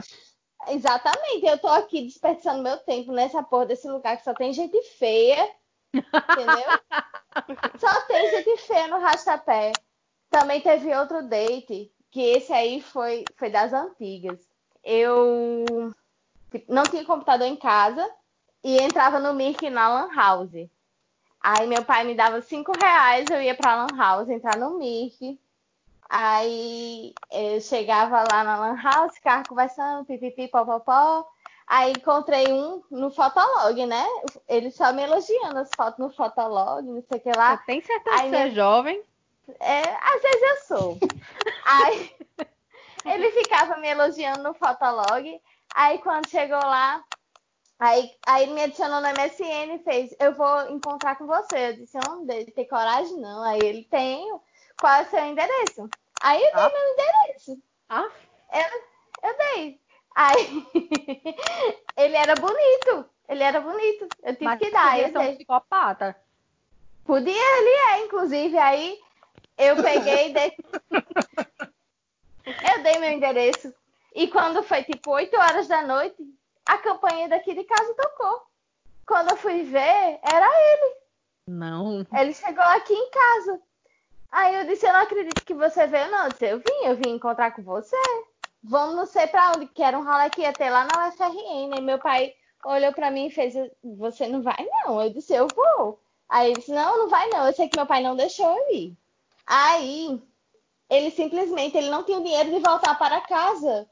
Exatamente, 0.69 1.45
eu 1.45 1.57
tô 1.57 1.67
aqui 1.67 2.03
desperdiçando 2.03 2.63
meu 2.63 2.77
tempo 2.77 3.11
nessa 3.11 3.43
porra 3.43 3.65
desse 3.65 3.87
lugar 3.87 4.15
que 4.15 4.23
só 4.23 4.33
tem 4.33 4.53
gente 4.53 4.81
feia, 4.97 5.45
entendeu? 5.93 6.79
só 7.79 8.01
tem 8.01 8.29
gente 8.31 8.57
feia 8.61 8.87
no 8.87 8.99
rastapé. 8.99 9.71
Também 10.29 10.61
teve 10.61 10.93
outro 10.95 11.27
date, 11.27 11.91
que 12.09 12.21
esse 12.21 12.51
aí 12.51 12.81
foi, 12.81 13.23
foi 13.37 13.49
das 13.49 13.71
antigas. 13.71 14.39
Eu 14.83 15.93
tipo, 16.51 16.73
não 16.73 16.83
tinha 16.83 17.05
computador 17.05 17.47
em 17.47 17.55
casa 17.55 18.07
e 18.63 18.77
entrava 18.81 19.19
no 19.19 19.33
Mirk 19.33 19.69
na 19.69 19.87
Lan 19.87 20.15
House. 20.15 20.69
Aí 21.39 21.67
meu 21.67 21.83
pai 21.83 22.03
me 22.03 22.15
dava 22.15 22.41
cinco 22.41 22.71
reais, 22.71 23.29
eu 23.29 23.41
ia 23.41 23.55
pra 23.55 23.75
Lan 23.75 23.97
House, 23.97 24.29
entrar 24.29 24.57
no 24.57 24.77
Mirk. 24.77 25.39
Aí 26.09 27.13
eu 27.31 27.59
chegava 27.59 28.23
lá 28.31 28.43
na 28.43 28.57
Lan 28.57 28.81
House, 28.81 29.15
ficava 29.15 29.43
conversando, 29.47 30.05
pipipi, 30.05 30.47
popopó. 30.47 31.27
Aí 31.67 31.91
encontrei 31.91 32.51
um 32.51 32.83
no 32.91 33.09
Fotolog, 33.09 33.85
né? 33.85 34.05
Ele 34.47 34.69
só 34.69 34.91
me 34.93 35.01
elogiando 35.03 35.59
as 35.59 35.69
fotos 35.75 35.97
no 35.99 36.09
Fotolog, 36.11 36.83
não 36.85 37.01
sei 37.01 37.17
o 37.17 37.21
que 37.21 37.31
lá. 37.31 37.57
Você 37.57 37.63
tem 37.65 37.81
certeza 37.81 38.23
que 38.23 38.29
você 38.29 38.35
é 38.35 38.49
jovem? 38.51 39.01
É, 39.59 39.81
às 39.81 40.21
vezes 40.21 40.41
eu 40.41 40.57
sou. 40.77 40.97
Aí 41.65 42.15
ele 43.05 43.31
ficava 43.31 43.77
me 43.77 43.87
elogiando 43.89 44.43
no 44.43 44.53
Fotolog. 44.53 45.41
Aí 45.75 45.97
quando 45.99 46.29
chegou 46.29 46.59
lá, 46.59 47.03
aí, 47.79 48.11
aí 48.27 48.43
ele 48.43 48.53
me 48.53 48.63
adicionou 48.63 49.01
no 49.01 49.07
MSN 49.07 49.75
e 49.75 49.83
fez, 49.83 50.15
eu 50.19 50.33
vou 50.33 50.69
encontrar 50.69 51.17
com 51.17 51.25
você. 51.25 51.69
Eu 51.69 51.73
disse, 51.73 51.97
não, 52.07 52.25
dele 52.25 52.51
tem 52.51 52.67
coragem 52.67 53.17
não. 53.19 53.43
Aí 53.43 53.59
ele 53.61 53.83
tem, 53.85 54.29
qual 54.79 54.93
é 54.93 55.01
o 55.03 55.09
seu 55.09 55.25
endereço? 55.25 55.89
Aí 56.21 56.41
eu 56.43 56.53
dei 56.53 56.61
Ah. 56.63 56.69
meu 56.69 56.93
endereço. 56.93 57.57
Ah, 57.89 58.09
Eu, 58.53 59.29
eu 59.29 59.37
dei. 59.37 59.81
Aí 60.15 60.67
ele 62.13 62.17
era 62.17 62.35
bonito. 62.35 63.09
Ele 63.27 63.43
era 63.43 63.59
bonito. 63.59 64.07
Eu 64.21 64.33
tive 64.33 64.45
mas 64.45 64.59
que 64.59 64.69
dar. 64.69 64.91
podia 64.91 65.11
ser 65.11 65.17
um 65.17 65.35
psicopata. 65.35 66.15
Podia, 67.03 67.57
ele 67.57 67.69
é, 67.69 68.05
inclusive. 68.05 68.57
Aí 68.57 68.99
eu 69.57 69.75
peguei 69.81 70.29
e 70.29 70.33
dei. 70.33 70.57
eu 72.45 72.83
dei 72.83 72.99
meu 72.99 73.11
endereço. 73.11 73.73
E 74.13 74.27
quando 74.27 74.61
foi 74.61 74.83
tipo 74.83 75.11
8 75.11 75.35
horas 75.35 75.67
da 75.67 75.81
noite, 75.81 76.15
a 76.65 76.77
campanha 76.77 77.27
daqui 77.27 77.55
de 77.55 77.63
casa 77.63 77.95
tocou. 77.95 78.43
Quando 79.07 79.31
eu 79.31 79.37
fui 79.37 79.63
ver, 79.63 80.19
era 80.21 80.47
ele. 80.47 80.95
Não. 81.47 82.05
Ele 82.13 82.33
chegou 82.33 82.63
aqui 82.63 82.93
em 82.93 83.09
casa. 83.09 83.59
Aí 84.31 84.55
eu 84.55 84.65
disse, 84.65 84.85
eu 84.85 84.93
não 84.93 85.01
acredito 85.01 85.43
que 85.43 85.53
você 85.53 85.87
veio, 85.87 86.11
não. 86.11 86.25
Eu 86.25 86.29
disse, 86.29 86.45
eu 86.45 86.57
vim, 86.59 86.85
eu 86.85 86.95
vim 86.95 87.09
encontrar 87.09 87.51
com 87.51 87.63
você. 87.63 87.97
Vamos 88.63 88.95
não 88.95 89.05
sei 89.05 89.27
pra 89.27 89.51
onde, 89.51 89.67
que 89.67 89.83
era 89.83 89.99
um 89.99 90.05
rolê 90.05 90.29
que 90.29 90.41
ia 90.41 90.53
ter 90.53 90.69
lá 90.69 90.85
na 90.85 91.09
UFRN. 91.09 91.77
E 91.77 91.81
meu 91.81 91.99
pai 91.99 92.33
olhou 92.65 92.93
pra 92.93 93.11
mim 93.11 93.27
e 93.27 93.31
fez, 93.31 93.53
você 93.83 94.27
não 94.27 94.41
vai 94.41 94.65
não. 94.85 95.01
Eu 95.01 95.09
disse, 95.09 95.33
eu 95.33 95.47
vou. 95.53 95.99
Aí 96.29 96.47
ele 96.47 96.59
disse, 96.59 96.71
não, 96.71 96.97
não 96.97 97.09
vai 97.09 97.27
não. 97.29 97.45
Eu 97.45 97.53
sei 97.53 97.67
que 97.67 97.77
meu 97.77 97.85
pai 97.85 98.01
não 98.01 98.15
deixou 98.15 98.57
eu 98.57 98.75
ir. 98.75 98.97
Aí, 99.45 100.21
ele 100.89 101.11
simplesmente, 101.11 101.77
ele 101.77 101.89
não 101.89 102.03
tinha 102.03 102.17
o 102.17 102.23
dinheiro 102.23 102.51
de 102.51 102.59
voltar 102.59 102.97
para 102.97 103.21
casa. 103.21 103.87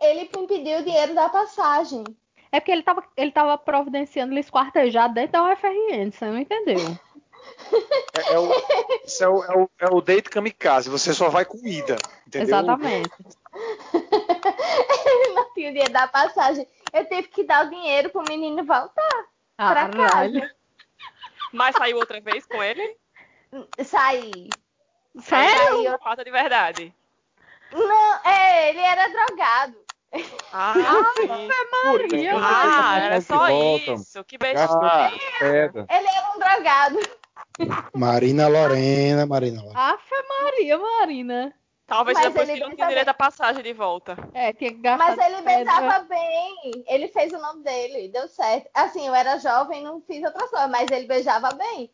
Ele 0.00 0.28
me 0.36 0.46
pediu 0.48 0.80
o 0.80 0.84
dinheiro 0.84 1.14
da 1.14 1.28
passagem. 1.28 2.04
É 2.50 2.58
porque 2.58 2.72
ele 2.72 2.82
tava, 2.82 3.04
ele 3.16 3.30
tava 3.30 3.56
providenciando 3.56 4.32
ele 4.32 4.40
esquartejado 4.40 5.14
dentro 5.14 5.32
da 5.32 5.52
UFRN, 5.52 6.10
você 6.10 6.26
não 6.26 6.38
entendeu? 6.38 6.76
É, 8.14 8.34
é 8.34 8.38
o, 8.38 8.50
isso 9.04 9.24
é 9.24 9.28
o, 9.28 9.44
é, 9.44 9.56
o, 9.56 9.70
é 9.80 9.86
o 9.86 10.00
date 10.00 10.28
kamikaze, 10.28 10.90
você 10.90 11.12
só 11.14 11.28
vai 11.28 11.44
com 11.44 11.56
ida, 11.66 11.96
entendeu? 12.26 12.46
Exatamente. 12.46 13.10
Ele 15.54 15.54
não 15.54 15.54
tinha 15.54 15.68
o 15.70 15.72
dinheiro 15.72 15.92
da 15.92 16.06
passagem. 16.08 16.66
Eu 16.92 17.04
tive 17.06 17.28
que 17.28 17.44
dar 17.44 17.66
o 17.66 17.70
dinheiro 17.70 18.10
pro 18.10 18.22
menino 18.28 18.64
voltar 18.64 19.24
pra 19.56 19.88
Caralho. 19.88 20.40
casa. 20.40 20.54
Mas 21.52 21.76
saiu 21.76 21.98
outra 21.98 22.20
vez 22.20 22.46
com 22.46 22.62
ele? 22.62 22.96
Saí. 23.84 24.48
Sério? 25.20 25.84
Eu- 25.84 25.98
Falta 25.98 26.24
de 26.24 26.30
verdade. 26.30 26.94
Não, 27.72 28.20
é, 28.24 28.70
ele 28.70 28.80
era 28.80 29.08
drogado. 29.08 29.76
Ah. 30.52 30.74
Maria, 31.84 32.32
Ah, 32.36 32.98
era 33.00 33.20
só 33.22 33.48
isso. 33.48 34.22
Que 34.24 34.36
besteira. 34.36 34.68
Ah. 34.70 35.10
Ele 35.40 36.06
era 36.08 36.32
um 36.34 36.38
drogado. 36.38 36.98
Marina 37.94 38.46
Lorena, 38.48 39.24
Marina 39.26 39.62
Lorena. 39.62 39.80
Afe 39.94 40.14
Maria, 40.28 40.78
Marina. 40.78 41.54
Talvez 41.86 42.16
Mas 42.18 42.28
depois 42.28 42.48
ele 42.48 42.60
que 42.60 42.68
não 42.68 42.74
tinha 42.74 42.88
direito 42.88 43.08
à 43.08 43.14
passagem 43.14 43.62
de 43.62 43.72
volta. 43.72 44.16
É, 44.32 44.52
tinha 44.52 44.70
que 44.70 44.78
gastar 44.78 45.16
Mas 45.16 45.18
ele 45.18 45.42
beijava 45.42 45.98
bem. 46.04 46.84
Ele 46.86 47.08
fez 47.08 47.32
o 47.32 47.38
nome 47.38 47.62
dele, 47.64 48.08
deu 48.08 48.28
certo. 48.28 48.68
Assim, 48.72 49.06
eu 49.06 49.14
era 49.14 49.38
jovem, 49.38 49.82
não 49.82 50.00
fiz 50.00 50.24
outras 50.24 50.48
coisas, 50.48 50.70
mas 50.70 50.90
ele 50.90 51.06
beijava 51.06 51.50
bem. 51.52 51.90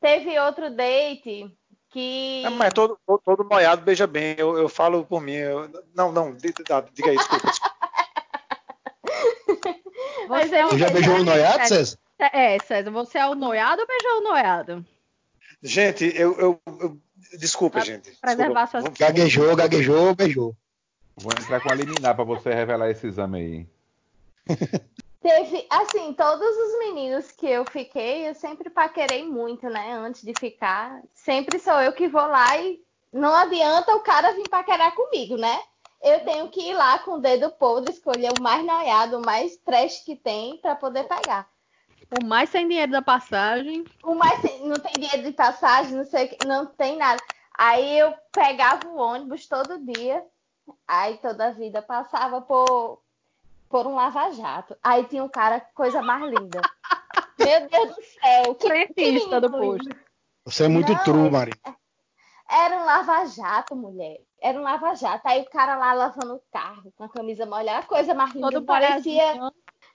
Teve 0.00 0.38
outro 0.40 0.70
date 0.70 1.50
que. 1.90 2.42
É, 2.44 2.50
mas 2.50 2.72
todo, 2.72 2.98
todo, 3.06 3.20
todo 3.24 3.44
noiado 3.44 3.82
beija 3.82 4.06
bem, 4.06 4.34
eu, 4.38 4.56
eu 4.58 4.68
falo 4.68 5.04
por 5.04 5.20
mim. 5.20 5.34
eu- 5.34 5.70
não, 5.94 6.10
não, 6.12 6.34
di- 6.34 6.52
di- 6.52 6.64
diga 6.92 7.10
aí, 7.10 7.16
desculpa. 7.16 7.46
desculpa. 7.46 7.76
Mas 10.28 10.48
Você 10.50 10.56
é 10.56 10.60
ele 10.60 10.68
Você 10.70 10.78
já 10.78 10.90
beijou 10.90 11.14
o 11.16 11.24
noiado, 11.24 11.66
César? 11.68 11.98
É, 12.18 12.58
César, 12.58 12.90
você 12.90 13.18
é 13.18 13.26
o 13.28 13.34
noiado 13.34 13.80
ou 13.80 13.86
beijou 13.86 14.18
o 14.18 14.22
noiado? 14.22 14.84
Gente, 15.62 16.04
eu. 16.16 16.38
eu, 16.38 16.60
eu- 16.80 17.00
desculpa, 17.38 17.78
Pra 17.78 17.84
gente. 17.84 18.10
preservar 18.20 18.64
desculpa. 18.64 18.86
suas- 18.88 18.98
Gaguejou, 18.98 19.56
gaguejou, 19.56 20.14
beijou. 20.14 20.56
Vou 21.16 21.32
entrar 21.32 21.60
com 21.62 21.70
a 21.70 21.74
liminar 21.74 22.14
pra 22.14 22.24
você 22.24 22.52
revelar 22.52 22.90
esse 22.90 23.06
exame 23.06 23.38
aí. 23.38 23.66
Teve, 25.22 25.66
assim, 25.70 26.12
todos 26.12 26.46
os 26.56 26.78
meninos 26.78 27.32
que 27.32 27.46
eu 27.46 27.64
fiquei, 27.64 28.28
eu 28.28 28.34
sempre 28.34 28.70
paquerei 28.70 29.24
muito, 29.26 29.68
né? 29.68 29.92
Antes 29.94 30.22
de 30.22 30.32
ficar. 30.34 31.02
Sempre 31.14 31.58
sou 31.58 31.80
eu 31.80 31.92
que 31.92 32.06
vou 32.06 32.20
lá 32.26 32.56
e 32.58 32.80
não 33.12 33.34
adianta 33.34 33.94
o 33.96 34.00
cara 34.00 34.32
vir 34.34 34.48
paquerar 34.48 34.94
comigo, 34.94 35.36
né? 35.36 35.58
Eu 36.02 36.20
tenho 36.20 36.48
que 36.48 36.60
ir 36.60 36.74
lá 36.74 36.98
com 37.00 37.12
o 37.12 37.20
dedo 37.20 37.50
podre, 37.50 37.90
escolher 37.90 38.30
o 38.30 38.38
mais 38.38 38.64
noiado, 38.64 39.18
o 39.18 39.24
mais 39.24 39.56
trash 39.56 40.04
que 40.04 40.14
tem 40.14 40.58
pra 40.58 40.76
poder 40.76 41.04
pegar. 41.08 41.48
O 42.10 42.24
mais 42.24 42.50
sem 42.50 42.68
dinheiro 42.68 42.92
da 42.92 43.02
passagem. 43.02 43.84
O 44.02 44.14
mais 44.14 44.40
não 44.60 44.76
tem 44.76 44.92
dinheiro 44.92 45.22
de 45.24 45.32
passagem, 45.32 45.96
não 45.96 46.04
sei, 46.04 46.26
o 46.26 46.28
que- 46.28 46.46
não 46.46 46.66
tem 46.66 46.96
nada. 46.96 47.20
Aí 47.58 47.98
eu 47.98 48.14
pegava 48.32 48.86
o 48.88 48.96
ônibus 48.96 49.46
todo 49.48 49.78
dia, 49.84 50.22
aí 50.86 51.16
toda 51.18 51.48
a 51.48 51.50
vida 51.52 51.82
passava 51.82 52.40
por, 52.40 53.00
por 53.68 53.86
um 53.86 53.94
lava-jato. 53.96 54.76
Aí 54.82 55.04
tinha 55.04 55.24
um 55.24 55.28
cara, 55.28 55.60
coisa 55.74 56.00
mais 56.02 56.22
linda. 56.22 56.60
Meu 57.38 57.68
Deus 57.68 57.96
do 57.96 58.02
céu, 58.02 58.54
que, 58.54 58.60
que 58.60 58.68
Frentista 58.68 59.40
do 59.40 59.50
posto. 59.50 59.88
Você 60.44 60.64
é 60.64 60.68
muito 60.68 60.92
Não, 60.92 61.02
true, 61.04 61.26
é- 61.26 61.30
Marina. 61.30 61.76
Era 62.48 62.76
um 62.76 62.84
lava-jato, 62.84 63.74
mulher. 63.74 64.20
Era 64.40 64.56
um 64.58 64.62
lava-jato. 64.62 65.26
Aí 65.26 65.42
o 65.42 65.50
cara 65.50 65.76
lá 65.76 65.92
lavando 65.92 66.36
o 66.36 66.42
carro, 66.52 66.92
com 66.96 67.02
a 67.04 67.08
camisa 67.08 67.44
molhada, 67.44 67.80
a 67.80 67.82
coisa 67.82 68.14
mais 68.14 68.32
linda. 68.32 68.52
Todo 68.52 68.64
parecia. 68.64 69.40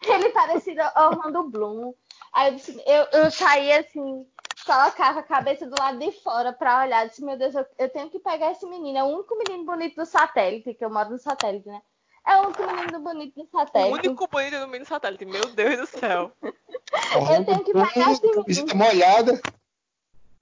ele 0.10 0.30
parecia 0.30 0.92
Orlando 0.96 1.44
Bloom. 1.50 1.94
Aí 2.34 2.50
eu, 2.50 2.56
disse- 2.56 2.84
eu, 2.86 3.06
eu 3.20 3.32
saía 3.32 3.80
assim, 3.82 4.26
colocava 4.66 5.20
a 5.20 5.24
cabeça 5.24 5.66
do 5.68 5.76
lado 5.78 6.00
de 6.00 6.12
fora 6.22 6.52
pra 6.54 6.82
olhar. 6.84 7.08
Disse, 7.08 7.24
meu 7.24 7.38
Deus, 7.38 7.54
eu, 7.56 7.66
eu 7.78 7.90
tenho 7.90 8.10
que 8.10 8.20
pegar 8.20 8.52
esse 8.52 8.66
menino. 8.66 8.98
É 8.98 9.04
o 9.04 9.08
único 9.08 9.36
menino 9.38 9.66
bonito 9.66 9.96
do 9.96 10.06
satélite, 10.06 10.74
que 10.74 10.84
eu 10.84 10.90
moro 10.90 11.10
no 11.12 11.20
satélite, 11.20 11.68
né? 11.68 11.82
É 12.26 12.38
o 12.38 12.46
único 12.46 12.64
menino 12.66 13.00
bonito 13.00 13.36
do 13.36 13.44
O 13.44 13.60
satélite. 13.60 14.08
único 14.08 14.28
bonito 14.28 14.60
do 14.60 14.68
mini 14.68 14.86
satélite. 14.86 15.26
Meu 15.26 15.46
Deus 15.48 15.78
do 15.78 15.86
céu. 16.00 16.32
Eu 16.42 17.46
tenho 17.46 17.64
que 17.64 17.74
pegar 17.74 18.12
esse 18.12 18.22
menino 18.22 18.76
molhada. 18.76 19.42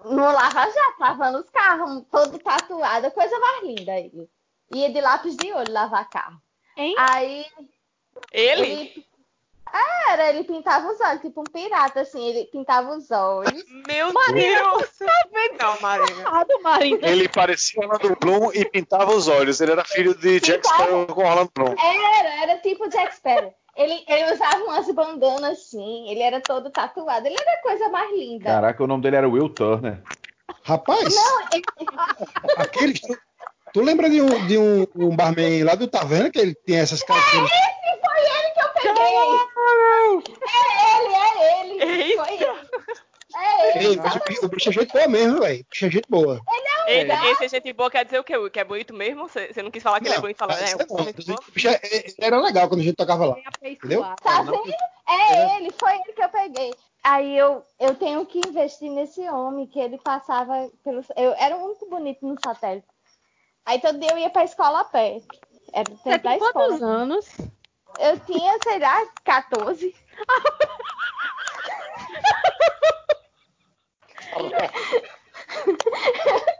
no 0.03 0.16
lava-jato, 0.32 0.99
lavando 0.99 1.39
os 1.39 1.49
carros, 1.49 2.03
todo 2.12 2.38
tatuado, 2.39 3.12
coisa 3.12 3.38
mais 3.39 3.64
linda 3.64 3.99
ele. 3.99 4.30
Ia 4.74 4.91
de 4.91 4.99
lápis 5.01 5.36
de 5.38 5.51
olho 5.53 5.72
lavar 5.72 6.10
carro. 6.10 6.41
Hein? 6.78 6.95
Aí 6.97 7.45
Ele? 8.32 8.66
ele. 8.72 9.09
Era, 10.09 10.30
ele 10.30 10.43
pintava 10.43 10.91
os 10.91 10.99
olhos, 10.99 11.22
tipo 11.22 11.41
um 11.41 11.43
pirata, 11.43 12.01
assim, 12.01 12.28
ele 12.28 12.45
pintava 12.45 12.95
os 12.95 13.11
olhos. 13.11 13.63
Meu 13.88 14.11
Deus. 14.34 14.89
Não, 15.59 15.80
Marina. 15.82 16.20
Errado, 16.22 16.61
Marina. 16.63 17.07
Ele 17.07 17.30
parecia 17.30 17.82
Orlando 17.82 18.17
Bloom 18.20 18.51
e 18.53 18.65
pintava 18.65 19.11
os 19.11 19.28
olhos. 19.28 19.61
Ele 19.61 19.72
era 19.72 19.86
filho 19.86 20.15
de 20.15 20.39
Jack 20.39 20.61
Pintava. 20.61 20.84
Sparrow 20.84 21.05
com 21.07 21.24
Orlando 21.24 21.51
Bloom. 21.53 21.76
Era, 21.78 22.43
era 22.43 22.57
tipo 22.59 22.89
Jack 22.89 23.15
Sparrow. 23.15 23.53
Ele, 23.76 24.03
ele 24.07 24.34
usava 24.34 24.63
umas 24.63 24.91
bandanas 24.91 25.57
assim, 25.59 26.09
ele 26.09 26.22
era 26.22 26.41
todo 26.41 26.70
tatuado, 26.70 27.26
ele 27.26 27.38
era 27.39 27.53
a 27.53 27.61
coisa 27.61 27.88
mais 27.88 28.11
linda. 28.11 28.45
Caraca, 28.45 28.84
o 28.84 28.88
nome 28.88 29.03
dele 29.03 29.15
era 29.15 29.30
Will 29.30 29.47
Turner. 29.47 30.01
Rapaz, 30.63 31.15
Não, 31.15 31.41
ele, 31.53 31.63
aqueles. 32.57 32.99
Tu, 32.99 33.17
tu 33.74 33.82
lembra 33.82 34.09
de, 34.09 34.22
um, 34.22 34.47
de 34.47 34.57
um, 34.57 34.86
um 34.95 35.15
barman 35.15 35.63
lá 35.63 35.76
do 35.76 35.88
Taverna 35.88 36.30
que 36.30 36.39
ele 36.39 36.55
tem 36.55 36.78
essas 36.78 37.01
características? 37.03 37.57
esse 37.57 37.99
foi 38.01 38.20
ele 38.20 38.53
que 38.53 38.61
eu 38.61 38.69
peguei. 38.82 40.40
É 40.48 40.96
ele, 40.96 41.14
é 41.16 41.62
ele. 41.62 41.84
Eita. 42.04 42.24
Foi 42.26 42.34
ele. 42.34 42.46
É 43.36 43.78
ele. 43.78 43.88
Ei, 43.90 43.96
mas 43.98 44.16
o, 44.16 44.46
o 44.46 44.50
bicho 44.50 44.70
é 44.70 44.72
gente 44.74 44.92
boa 44.92 45.08
mesmo, 45.08 45.40
velho. 45.40 45.62
O 45.62 45.66
bicho 45.70 45.86
é 45.86 45.90
gente 45.92 46.10
boa. 46.10 46.42
Ele 46.52 46.68
é 46.68 46.80
Ei, 46.92 47.12
É. 47.12 47.32
Esse 47.32 47.46
é 47.46 47.50
gente 47.50 47.74
boa 47.74 47.92
quer 47.92 48.04
dizer 48.06 48.20
o 48.20 48.24
quê? 48.24 48.34
Que 48.50 48.60
é 48.60 48.64
bonito 48.64 48.94
mesmo? 48.94 49.28
Você 49.30 49.62
não 49.62 49.70
quis 49.70 49.84
falar 49.84 50.00
que 50.00 50.08
ele 50.08 50.14
é 50.14 50.18
Não, 50.18 50.22
bonito? 50.22 50.38
Fala, 50.38 50.54
mas 50.54 50.62
é, 50.62 50.66
isso 50.66 51.32
é. 51.32 51.36
O 51.36 51.52
bicho 51.52 51.68
é- 51.70 51.80
é- 51.84 52.14
era 52.20 52.40
legal 52.40 52.68
quando 52.68 52.82
a 52.82 52.84
gente 52.84 52.96
tocava 52.96 53.26
lá. 53.28 53.36
Entendeu? 53.62 54.04
Tá 54.24 54.44
não- 54.44 54.64
vendo? 54.64 54.74
É 55.08 55.58
ele, 55.58 55.72
foi 55.80 55.94
ele 55.96 56.14
que 56.14 56.24
eu 56.24 56.30
peguei. 56.30 56.74
Aí 57.04 57.38
eu, 57.38 57.64
eu 57.80 57.96
tenho 57.96 58.26
que 58.26 58.42
investir 58.48 58.90
nesse 58.92 59.22
homem 59.30 59.66
que 59.68 59.80
ele 59.80 59.98
passava 60.00 60.70
pelo. 60.84 61.04
Eu 61.16 61.34
era 61.38 61.56
o 61.56 61.64
único 61.66 61.88
bonito 61.90 62.26
no 62.26 62.36
satélite. 62.44 62.86
Aí 63.66 63.80
todo 63.80 64.00
dia 64.00 64.10
eu 64.12 64.18
ia 64.18 64.30
pra 64.30 64.44
escola 64.44 64.82
a 64.82 64.84
pé. 64.86 65.22
Era 65.72 65.90
o 65.92 65.96
Você 65.98 66.04
tempo 66.10 66.24
da 66.24 66.30
tem 66.32 66.40
quantos 66.40 66.74
escola. 66.74 66.92
anos? 66.92 67.26
Eu 68.00 68.18
tinha, 68.22 68.58
sei 68.64 68.80
lá, 68.80 69.06
14. 69.26 69.93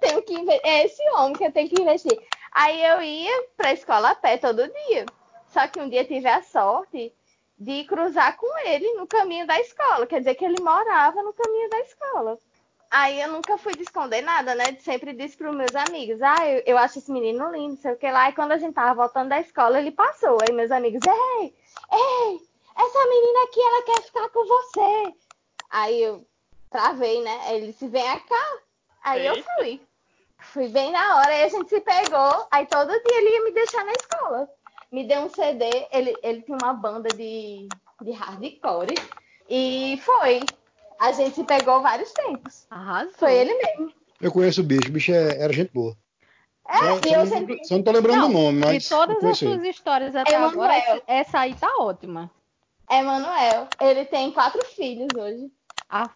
tenho 0.02 0.22
que 0.24 0.52
É 0.64 0.86
esse 0.86 1.02
homem 1.12 1.34
que 1.34 1.46
eu 1.46 1.52
tenho 1.52 1.70
que 1.70 1.82
investir. 1.82 2.20
Aí 2.52 2.84
eu 2.84 3.02
ia 3.02 3.48
pra 3.56 3.74
escola 3.74 4.12
a 4.12 4.16
pé 4.16 4.38
todo 4.38 4.68
dia. 4.68 5.06
Só 5.48 5.68
que 5.68 5.80
um 5.80 5.90
dia 5.90 6.04
tive 6.04 6.28
a 6.28 6.44
sorte 6.44 7.14
de 7.58 7.84
cruzar 7.86 8.36
com 8.38 8.58
ele 8.68 8.94
no 8.94 9.08
caminho 9.08 9.48
da 9.48 9.60
escola. 9.60 10.06
Quer 10.08 10.20
dizer 10.20 10.36
que 10.36 10.46
ele 10.46 10.62
morava 10.62 11.24
no 11.24 11.34
caminho 11.34 11.70
da 11.70 11.80
escola. 11.80 12.38
Aí 12.92 13.22
eu 13.22 13.30
nunca 13.30 13.58
fui 13.58 13.74
de 13.74 13.84
esconder 13.84 14.22
nada, 14.22 14.56
né? 14.56 14.76
Sempre 14.80 15.14
disse 15.14 15.38
pros 15.38 15.56
meus 15.56 15.76
amigos, 15.76 16.20
ah, 16.22 16.48
eu, 16.48 16.64
eu 16.66 16.78
acho 16.78 16.98
esse 16.98 17.12
menino 17.12 17.52
lindo, 17.52 17.78
sei 17.78 17.94
o 17.94 17.98
que 17.98 18.10
lá. 18.10 18.30
E 18.30 18.34
quando 18.34 18.52
a 18.54 18.58
gente 18.58 18.74
tava 18.74 18.96
voltando 18.96 19.30
da 19.30 19.40
escola, 19.40 19.80
ele 19.80 19.92
passou. 19.92 20.40
Aí 20.42 20.54
meus 20.54 20.72
amigos, 20.72 21.00
ei, 21.06 21.54
ei, 21.92 22.40
essa 22.76 23.06
menina 23.08 23.44
aqui, 23.44 23.60
ela 23.62 23.84
quer 23.84 24.02
ficar 24.02 24.30
com 24.30 24.46
você. 24.46 25.14
Aí 25.70 26.02
eu 26.02 26.26
travei, 26.72 27.22
né? 27.22 27.40
Aí 27.46 27.58
ele 27.58 27.68
disse, 27.68 27.88
vem 27.88 28.20
cá. 28.22 28.58
Aí 29.04 29.26
eu 29.26 29.36
Eita. 29.36 29.50
fui. 29.58 29.82
Fui 30.40 30.68
bem 30.70 30.92
na 30.92 31.18
hora, 31.18 31.30
aí 31.30 31.44
a 31.44 31.50
gente 31.50 31.70
se 31.70 31.82
pegou. 31.82 32.48
Aí 32.50 32.66
todo 32.66 32.90
dia 32.90 33.18
ele 33.18 33.30
ia 33.30 33.44
me 33.44 33.52
deixar 33.52 33.86
na 33.86 33.92
escola. 33.92 34.50
Me 34.92 35.04
deu 35.04 35.22
um 35.22 35.30
CD, 35.30 35.66
ele, 35.92 36.16
ele 36.24 36.42
tinha 36.42 36.58
uma 36.58 36.74
banda 36.74 37.10
de, 37.10 37.68
de 38.02 38.12
hardcore. 38.12 38.96
E 39.48 40.02
foi. 40.04 40.40
A 41.00 41.12
gente 41.14 41.36
se 41.36 41.43
pegou 41.43 41.82
vários 41.82 42.12
tempos. 42.12 42.66
Arrasou. 42.70 43.14
Foi 43.18 43.34
ele 43.34 43.54
mesmo. 43.54 43.93
Eu 44.22 44.32
conheço 44.32 44.62
o 44.62 44.64
bicho, 44.64 44.89
o 44.89 44.91
bicho 44.91 45.12
é- 45.14 45.41
era 45.41 45.54
gente 45.54 45.72
boa. 45.74 45.95
É, 46.68 46.78
Só, 46.78 46.84
e 47.00 47.04
só 47.10 47.10
eu 47.16 47.20
não, 47.20 47.26
sempre. 47.26 47.66
só 47.66 47.76
não 47.76 47.84
tô 47.84 47.91
lembrando 47.91 48.18
Não, 48.20 48.28
do 48.28 48.34
nome, 48.34 48.60
mas. 48.60 48.84
De 48.84 48.89
todas 48.89 49.24
as 49.24 49.38
suas 49.39 49.64
histórias 49.64 50.16
até 50.16 50.34
Emanuel. 50.34 50.52
agora, 50.72 51.04
essa 51.08 51.39
aí 51.39 51.56
tá 51.56 51.68
ótima. 51.80 52.30
Emanuel. 52.91 53.68
Ele 53.82 54.06
tem 54.06 54.32
quatro 54.32 54.64
filhos 54.66 55.08
hoje. 55.18 55.50
Ah, 55.89 56.10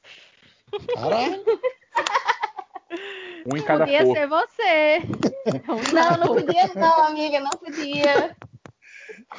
Caralho. 0.95 1.43
Um 3.45 3.57
em 3.57 3.61
cada 3.63 3.83
podia 3.85 4.05
cor. 4.05 4.15
ser 4.15 4.27
você. 4.27 5.01
Não, 5.93 6.17
não 6.17 6.27
podia, 6.35 6.67
não, 6.75 7.03
amiga, 7.05 7.39
não 7.41 7.49
podia. 7.51 8.35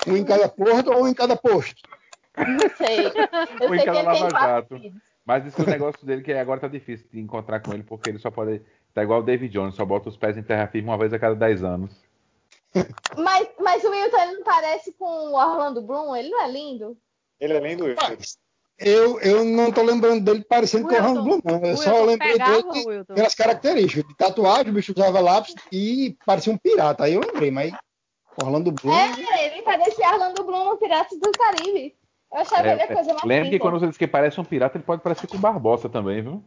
Um 0.07 0.17
em 0.17 0.25
cada 0.25 0.49
porto 0.49 0.93
ou 0.93 1.05
um 1.05 1.09
em 1.09 1.15
cada 1.15 1.35
posto? 1.37 1.81
Não 2.37 2.69
sei. 2.77 3.07
Eu 3.61 3.71
Um 3.71 3.75
em 3.75 3.79
sei 3.79 3.91
que 3.91 3.97
ele 3.99 4.11
tem 4.11 4.29
quatro 4.31 4.79
filhos. 4.81 5.03
Mas 5.25 5.47
isso 5.47 5.61
é 5.61 5.65
o 5.65 5.71
negócio 5.71 6.05
dele 6.05 6.23
que 6.23 6.33
agora 6.33 6.61
tá 6.61 6.69
difícil 6.69 7.07
de 7.11 7.21
encontrar 7.21 7.61
com 7.61 7.73
ele, 7.73 7.83
porque 7.83 8.11
ele 8.11 8.19
só 8.19 8.31
pode. 8.31 8.61
Tá 8.93 9.03
igual 9.03 9.21
o 9.21 9.25
David 9.25 9.53
Jones, 9.53 9.75
só 9.75 9.85
bota 9.85 10.09
os 10.09 10.17
pés 10.17 10.37
em 10.37 10.43
terra 10.43 10.67
firme 10.67 10.89
uma 10.89 10.99
vez 10.99 11.13
a 11.13 11.19
cada 11.19 11.35
10 11.35 11.65
anos. 11.65 11.91
Mas, 13.17 13.49
mas 13.61 13.85
o 13.85 13.91
Wilton 13.91 14.19
ele 14.19 14.33
não 14.35 14.43
parece 14.43 14.93
com 14.93 15.05
o 15.05 15.35
Orlando 15.35 15.81
Bloom? 15.81 16.15
Ele 16.15 16.29
não 16.29 16.43
é 16.43 16.51
lindo? 16.51 16.97
Ele 17.41 17.53
é 17.53 17.61
lindo. 17.61 17.85
Mas 17.97 18.39
eu, 18.79 19.21
eu 19.21 19.45
não 19.45 19.71
tô 19.71 19.83
lembrando 19.83 20.25
dele 20.25 20.45
parecendo 20.45 20.89
com 20.89 20.95
o 20.95 20.97
Wilton, 20.97 21.09
Orlando 21.09 21.43
Bloom, 21.43 21.61
não. 21.61 21.69
Eu 21.69 21.77
só 21.77 21.91
Wilton, 21.91 22.05
lembrei 22.07 22.33
pegava, 22.33 22.73
dele 22.73 22.87
Wilton. 22.87 23.15
pelas 23.15 23.35
características. 23.35 24.09
De 24.09 24.17
tatuagem, 24.17 24.71
o 24.71 24.75
bicho 24.75 24.93
usava 24.95 25.21
lápis 25.21 25.55
e 25.73 26.17
parecia 26.27 26.53
um 26.53 26.59
pirata. 26.59 27.05
Aí 27.05 27.15
eu 27.15 27.21
lembrei, 27.21 27.51
mas 27.51 27.73
Orlando 28.43 28.73
Bloom. 28.73 28.95
É, 28.95 29.47
ele 29.47 29.63
parecia 29.63 30.13
Orlando 30.13 30.45
Bloom 30.45 30.71
no 30.71 30.77
Piratas 30.77 31.19
do 31.19 31.31
Caribe. 31.33 31.97
Eu 32.35 32.41
achava 32.41 32.67
É, 32.67 32.73
ele 32.73 32.83
a 32.83 32.87
coisa 32.89 33.13
mais 33.15 33.25
Lembra 33.25 33.51
que 33.51 33.59
quando 33.61 33.79
você 33.79 33.87
diz 33.87 33.97
que 33.97 34.09
parece 34.09 34.41
um 34.41 34.45
pirata, 34.45 34.77
ele 34.77 34.85
pode 34.85 35.01
parecer 35.01 35.29
com 35.29 35.37
o 35.37 35.41
Barbosa 35.41 35.89
também, 35.89 36.21
viu? 36.21 36.43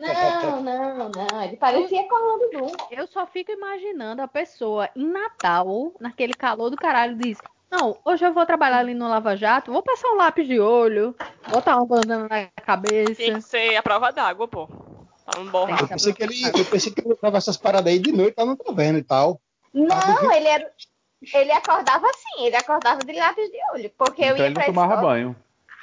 Não, 0.00 0.60
não, 0.60 1.08
não. 1.08 1.42
Ele 1.44 1.56
parecia 1.56 2.08
com 2.08 2.14
Orlando 2.16 2.50
Bloom. 2.50 2.72
Eu 2.90 3.06
só 3.06 3.24
fico 3.24 3.52
imaginando 3.52 4.20
a 4.20 4.26
pessoa 4.26 4.88
em 4.96 5.06
Natal, 5.06 5.92
naquele 6.00 6.34
calor 6.34 6.70
do 6.70 6.76
caralho, 6.76 7.16
diz: 7.16 7.38
Não, 7.70 7.96
hoje 8.04 8.26
eu 8.26 8.34
vou 8.34 8.44
trabalhar 8.44 8.78
ali 8.78 8.94
no 8.94 9.08
Lava 9.08 9.36
Jato, 9.36 9.70
vou 9.70 9.82
passar 9.82 10.08
um 10.08 10.16
lápis 10.16 10.48
de 10.48 10.58
olho, 10.58 11.14
botar 11.48 11.76
uma 11.76 11.86
bandana 11.86 12.26
na 12.28 12.46
cabeça. 12.64 13.14
Tinha 13.14 13.34
que 13.36 13.42
ser 13.42 13.76
a 13.76 13.82
prova 13.82 14.10
d'água, 14.10 14.48
pô. 14.48 14.66
Pra 14.66 15.38
não 15.38 15.52
borrar. 15.52 15.80
Eu 15.80 15.86
pensei 15.86 16.12
que 16.12 16.24
ele, 16.24 16.34
eu 16.44 16.64
pensei 16.64 16.92
que 16.92 17.00
ele 17.00 17.14
usava 17.14 17.38
essas 17.38 17.56
paradas 17.56 17.92
aí 17.92 18.00
de 18.00 18.10
noite, 18.10 18.34
tava 18.34 18.50
na 18.50 18.56
taverna 18.56 18.98
e 18.98 19.04
tal. 19.04 19.40
Não, 19.72 20.32
ele 20.32 20.48
era. 20.48 20.68
Ele 21.32 21.52
acordava 21.52 22.06
assim, 22.08 22.46
ele 22.46 22.56
acordava 22.56 23.00
de 23.04 23.12
lápis 23.12 23.50
de 23.50 23.58
olho. 23.72 23.90
Porque 23.96 24.22
eu 24.22 24.26
então 24.34 24.38
ia 24.38 24.46
ele 24.46 24.54
não 24.54 24.62
tomava 24.64 24.94
escola. 24.94 25.08
banho. 25.12 25.36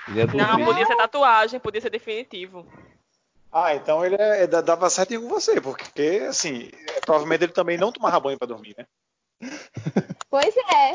Ele 0.08 0.20
ia 0.20 0.26
Não, 0.28 0.66
podia 0.66 0.86
ser 0.86 0.96
tatuagem, 0.98 1.60
podia 1.60 1.82
ser 1.82 1.90
definitivo. 1.90 2.66
Ah, 3.52 3.74
então 3.74 4.06
ele 4.06 4.16
é, 4.16 4.46
dá- 4.46 4.62
dava 4.62 4.90
certinho 4.90 5.22
com 5.24 5.30
você, 5.30 5.60
porque, 5.60 6.26
assim, 6.30 6.70
provavelmente 7.04 7.46
ele 7.46 7.54
também 7.54 7.78
não 7.78 7.92
tomava 7.92 8.20
banho 8.20 8.38
pra 8.38 8.48
dormir, 8.48 8.76
né? 8.78 8.86
Pois 10.30 10.56
é. 10.56 10.94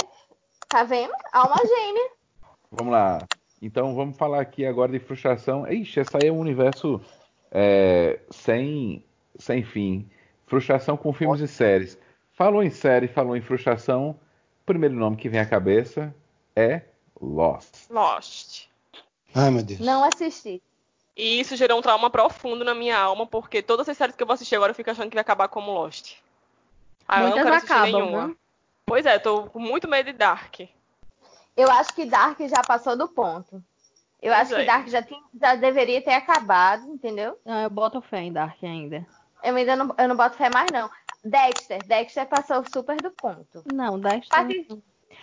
Tá 0.68 0.84
vendo? 0.84 1.12
Alma 1.32 1.56
gêmea. 1.56 2.10
Vamos 2.70 2.92
lá. 2.92 3.18
Então 3.60 3.94
vamos 3.94 4.16
falar 4.16 4.40
aqui 4.40 4.64
agora 4.66 4.92
de 4.92 4.98
frustração. 5.00 5.66
Ixi, 5.66 6.00
essa 6.00 6.18
aí 6.18 6.28
é 6.28 6.32
um 6.32 6.38
universo 6.38 7.00
é, 7.50 8.20
sem, 8.30 9.04
sem 9.36 9.64
fim. 9.64 10.08
Frustração 10.46 10.96
com 10.96 11.12
filmes 11.12 11.40
e 11.40 11.48
séries. 11.48 11.98
Falou 12.32 12.62
em 12.62 12.70
série, 12.70 13.08
falou 13.08 13.36
em 13.36 13.40
frustração. 13.40 14.18
O 14.64 14.66
primeiro 14.66 14.94
nome 14.94 15.16
que 15.18 15.28
vem 15.28 15.40
à 15.40 15.44
cabeça 15.46 16.14
é 16.56 16.80
Lost. 17.20 17.90
Lost. 17.90 18.66
Ai, 19.34 19.50
meu 19.50 19.62
Deus. 19.62 19.80
Não 19.80 20.02
assisti. 20.02 20.62
E 21.14 21.38
isso 21.38 21.54
gerou 21.54 21.78
um 21.78 21.82
trauma 21.82 22.08
profundo 22.08 22.64
na 22.64 22.74
minha 22.74 22.98
alma, 22.98 23.26
porque 23.26 23.62
todas 23.62 23.86
as 23.88 23.96
séries 23.96 24.16
que 24.16 24.22
eu 24.22 24.26
vou 24.26 24.32
assistir 24.34 24.56
agora 24.56 24.70
eu 24.70 24.74
fico 24.74 24.90
achando 24.90 25.08
que 25.10 25.14
vai 25.16 25.20
acabar 25.20 25.48
como 25.48 25.70
Lost. 25.70 26.16
Ah, 27.06 27.20
eu 27.20 27.28
não 27.28 27.36
Muitas 27.36 27.44
quero 27.44 27.56
assistir 27.56 27.72
acabam, 27.74 27.92
nenhuma. 28.06 28.28
né? 28.28 28.34
Pois 28.86 29.04
é, 29.06 29.18
tô 29.18 29.42
com 29.44 29.58
muito 29.58 29.86
medo 29.86 30.06
de 30.06 30.12
Dark. 30.18 30.60
Eu 31.56 31.70
acho 31.70 31.92
que 31.94 32.06
Dark 32.06 32.40
já 32.40 32.62
passou 32.66 32.96
do 32.96 33.06
ponto. 33.06 33.62
Eu 34.22 34.32
Pois 34.32 34.38
acho 34.50 34.54
é. 34.54 34.60
que 34.60 34.64
Dark 34.66 34.88
já, 34.88 35.02
tinha- 35.02 35.22
já 35.38 35.54
deveria 35.56 36.00
ter 36.02 36.14
acabado, 36.14 36.86
entendeu? 36.90 37.38
Não, 37.44 37.60
eu 37.62 37.70
boto 37.70 38.00
fé 38.00 38.22
em 38.22 38.32
Dark 38.32 38.56
ainda. 38.64 39.06
Eu 39.42 39.54
ainda 39.54 39.76
não, 39.76 39.94
eu 39.98 40.08
não 40.08 40.16
boto 40.16 40.36
fé 40.38 40.48
mais, 40.48 40.70
não. 40.72 40.88
Dexter. 41.24 41.78
Dexter 41.86 42.26
passou 42.26 42.62
super 42.72 42.96
do 42.96 43.10
ponto. 43.10 43.62
Não, 43.72 43.98
Dexter. 43.98 44.28
Partir- 44.38 44.66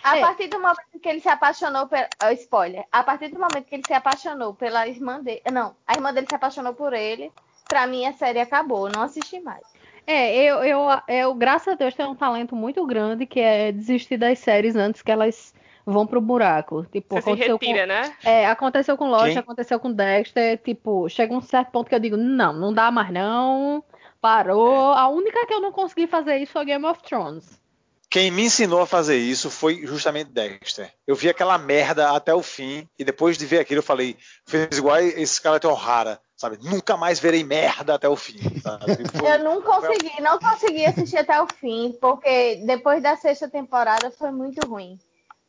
A 0.02 0.16
É. 0.16 0.20
partir 0.20 0.48
do 0.48 0.58
momento 0.58 0.98
que 1.00 1.08
ele 1.08 1.20
se 1.20 1.28
apaixonou 1.28 1.86
pela. 1.86 2.08
oh, 2.24 2.30
spoiler. 2.32 2.84
A 2.90 3.02
partir 3.02 3.28
do 3.28 3.38
momento 3.38 3.64
que 3.66 3.74
ele 3.74 3.82
se 3.86 3.92
apaixonou 3.92 4.54
pela 4.54 4.88
irmã 4.88 5.20
dele. 5.20 5.42
Não, 5.52 5.76
a 5.86 5.92
irmã 5.94 6.12
dele 6.12 6.26
se 6.28 6.34
apaixonou 6.34 6.74
por 6.74 6.92
ele. 6.92 7.30
Pra 7.68 7.86
mim 7.86 8.04
a 8.06 8.12
série 8.12 8.40
acabou. 8.40 8.86
Eu 8.88 8.92
não 8.94 9.02
assisti 9.02 9.38
mais. 9.40 9.62
É, 10.06 10.34
eu, 10.34 10.64
eu, 10.64 10.80
eu, 11.06 11.34
graças 11.34 11.74
a 11.74 11.76
Deus, 11.76 11.94
tenho 11.94 12.10
um 12.10 12.14
talento 12.16 12.56
muito 12.56 12.84
grande 12.86 13.24
que 13.26 13.38
é 13.38 13.70
desistir 13.70 14.16
das 14.16 14.38
séries 14.40 14.74
antes 14.74 15.00
que 15.02 15.12
elas 15.12 15.54
vão 15.86 16.06
pro 16.06 16.20
buraco. 16.20 16.84
Tipo, 16.90 17.14
Você 17.14 17.22
se 17.22 17.28
aconteceu 17.30 17.56
retira, 17.56 17.80
com, 17.82 17.86
né? 17.88 18.16
é, 18.24 18.46
aconteceu 18.46 18.96
com 18.96 19.08
Lost, 19.08 19.36
aconteceu 19.36 19.78
com 19.78 19.92
Dexter, 19.92 20.58
tipo, 20.58 21.08
chega 21.08 21.32
um 21.34 21.40
certo 21.40 21.70
ponto 21.70 21.88
que 21.88 21.94
eu 21.94 22.00
digo, 22.00 22.16
não, 22.16 22.52
não 22.52 22.72
dá 22.72 22.90
mais 22.90 23.10
não, 23.10 23.82
parou. 24.22 24.92
A 24.92 25.08
única 25.08 25.44
que 25.46 25.52
eu 25.52 25.60
não 25.60 25.72
consegui 25.72 26.06
fazer 26.06 26.36
isso 26.38 26.52
foi 26.52 26.64
Game 26.64 26.86
of 26.86 27.02
Thrones. 27.02 27.60
Quem 28.08 28.30
me 28.30 28.44
ensinou 28.44 28.82
a 28.82 28.86
fazer 28.86 29.16
isso 29.16 29.50
foi 29.50 29.86
justamente 29.86 30.30
Dexter. 30.30 30.92
Eu 31.06 31.16
vi 31.16 31.28
aquela 31.30 31.56
merda 31.58 32.10
até 32.10 32.32
o 32.34 32.42
fim 32.42 32.86
e 32.98 33.04
depois 33.04 33.36
de 33.38 33.46
ver 33.46 33.58
aquilo 33.58 33.78
eu 33.78 33.82
falei, 33.82 34.16
fez 34.46 34.76
igual 34.76 34.98
esse 34.98 35.40
cara 35.40 35.58
de 35.58 35.66
O'Hara, 35.66 36.20
sabe? 36.36 36.58
Nunca 36.62 36.94
mais 36.94 37.18
verei 37.18 37.42
merda 37.42 37.94
até 37.94 38.06
o 38.06 38.14
fim. 38.14 38.38
sabe? 38.60 38.84
Foi- 39.18 39.32
Eu 39.34 39.42
não 39.42 39.62
consegui, 39.62 40.20
não 40.20 40.38
consegui 40.38 40.84
assistir 40.84 41.16
até 41.16 41.40
o 41.42 41.46
fim, 41.58 41.96
porque 42.00 42.62
depois 42.66 43.02
da 43.02 43.16
sexta 43.16 43.48
temporada 43.48 44.10
foi 44.10 44.30
muito 44.30 44.66
ruim. 44.68 44.98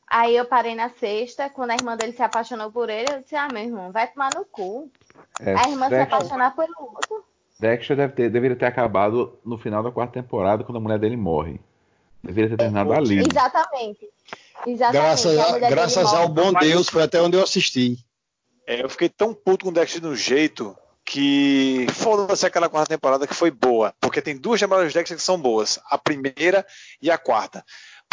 Aí 0.07 0.35
eu 0.37 0.45
parei 0.45 0.73
na 0.73 0.89
sexta, 0.89 1.49
quando 1.49 1.71
a 1.71 1.75
irmã 1.75 1.97
dele 1.97 2.13
se 2.13 2.21
apaixonou 2.23 2.71
por 2.71 2.89
ele, 2.89 3.11
eu 3.11 3.19
disse, 3.21 3.35
ah, 3.35 3.49
meu 3.51 3.63
irmão, 3.63 3.91
vai 3.91 4.07
tomar 4.07 4.29
no 4.33 4.45
cu. 4.45 4.89
É, 5.41 5.53
A 5.53 5.69
irmã 5.69 5.85
se 5.89 5.95
Dexter, 5.95 6.01
apaixonar 6.15 6.55
pelo 6.55 6.73
outro. 6.79 7.25
Dexter 7.64 7.95
deve 7.95 8.14
ter- 8.14 8.30
deveria 8.30 8.56
ter 8.57 8.65
acabado 8.65 9.40
no 9.45 9.57
final 9.57 9.81
da 9.81 9.90
quarta 9.91 10.14
temporada, 10.22 10.64
quando 10.64 10.77
a 10.77 10.81
mulher 10.81 10.99
dele 10.99 11.15
morre. 11.18 11.60
Deveria 12.22 12.49
ter 12.52 12.57
terminado 12.57 12.94
ali. 12.94 13.19
Exatamente. 13.19 14.07
Exatamente. 14.65 14.94
Graças, 14.94 15.38
a 15.40 15.60
graças 15.69 16.03
morre. 16.03 16.18
ao 16.18 16.30
bom 16.30 16.53
Deus, 16.53 16.90
foi 16.90 17.03
até 17.03 17.22
onde 17.22 17.38
eu 17.38 17.44
assisti. 17.44 17.98
É, 18.68 18.81
eu 18.84 18.90
fiquei 18.90 19.10
tão 19.10 19.34
puto 19.34 19.65
com 19.65 19.72
o 19.72 19.73
Dexter 19.73 20.02
de 20.02 20.07
um 20.07 20.15
jeito 20.15 20.76
que 21.06 21.85
foda-se 21.91 22.45
aquela 22.45 22.69
quarta 22.69 22.90
temporada 22.95 23.27
que 23.27 23.34
foi 23.34 23.52
boa. 23.52 23.94
Porque 23.99 24.22
tem 24.22 24.38
duas 24.38 24.60
temporadas 24.60 24.91
de 24.91 24.98
Dexter 24.98 25.18
que 25.18 25.23
são 25.23 25.38
boas. 25.38 25.80
A 25.90 25.98
primeira 25.98 26.65
e 27.02 27.11
a 27.11 27.18
quarta. 27.18 27.64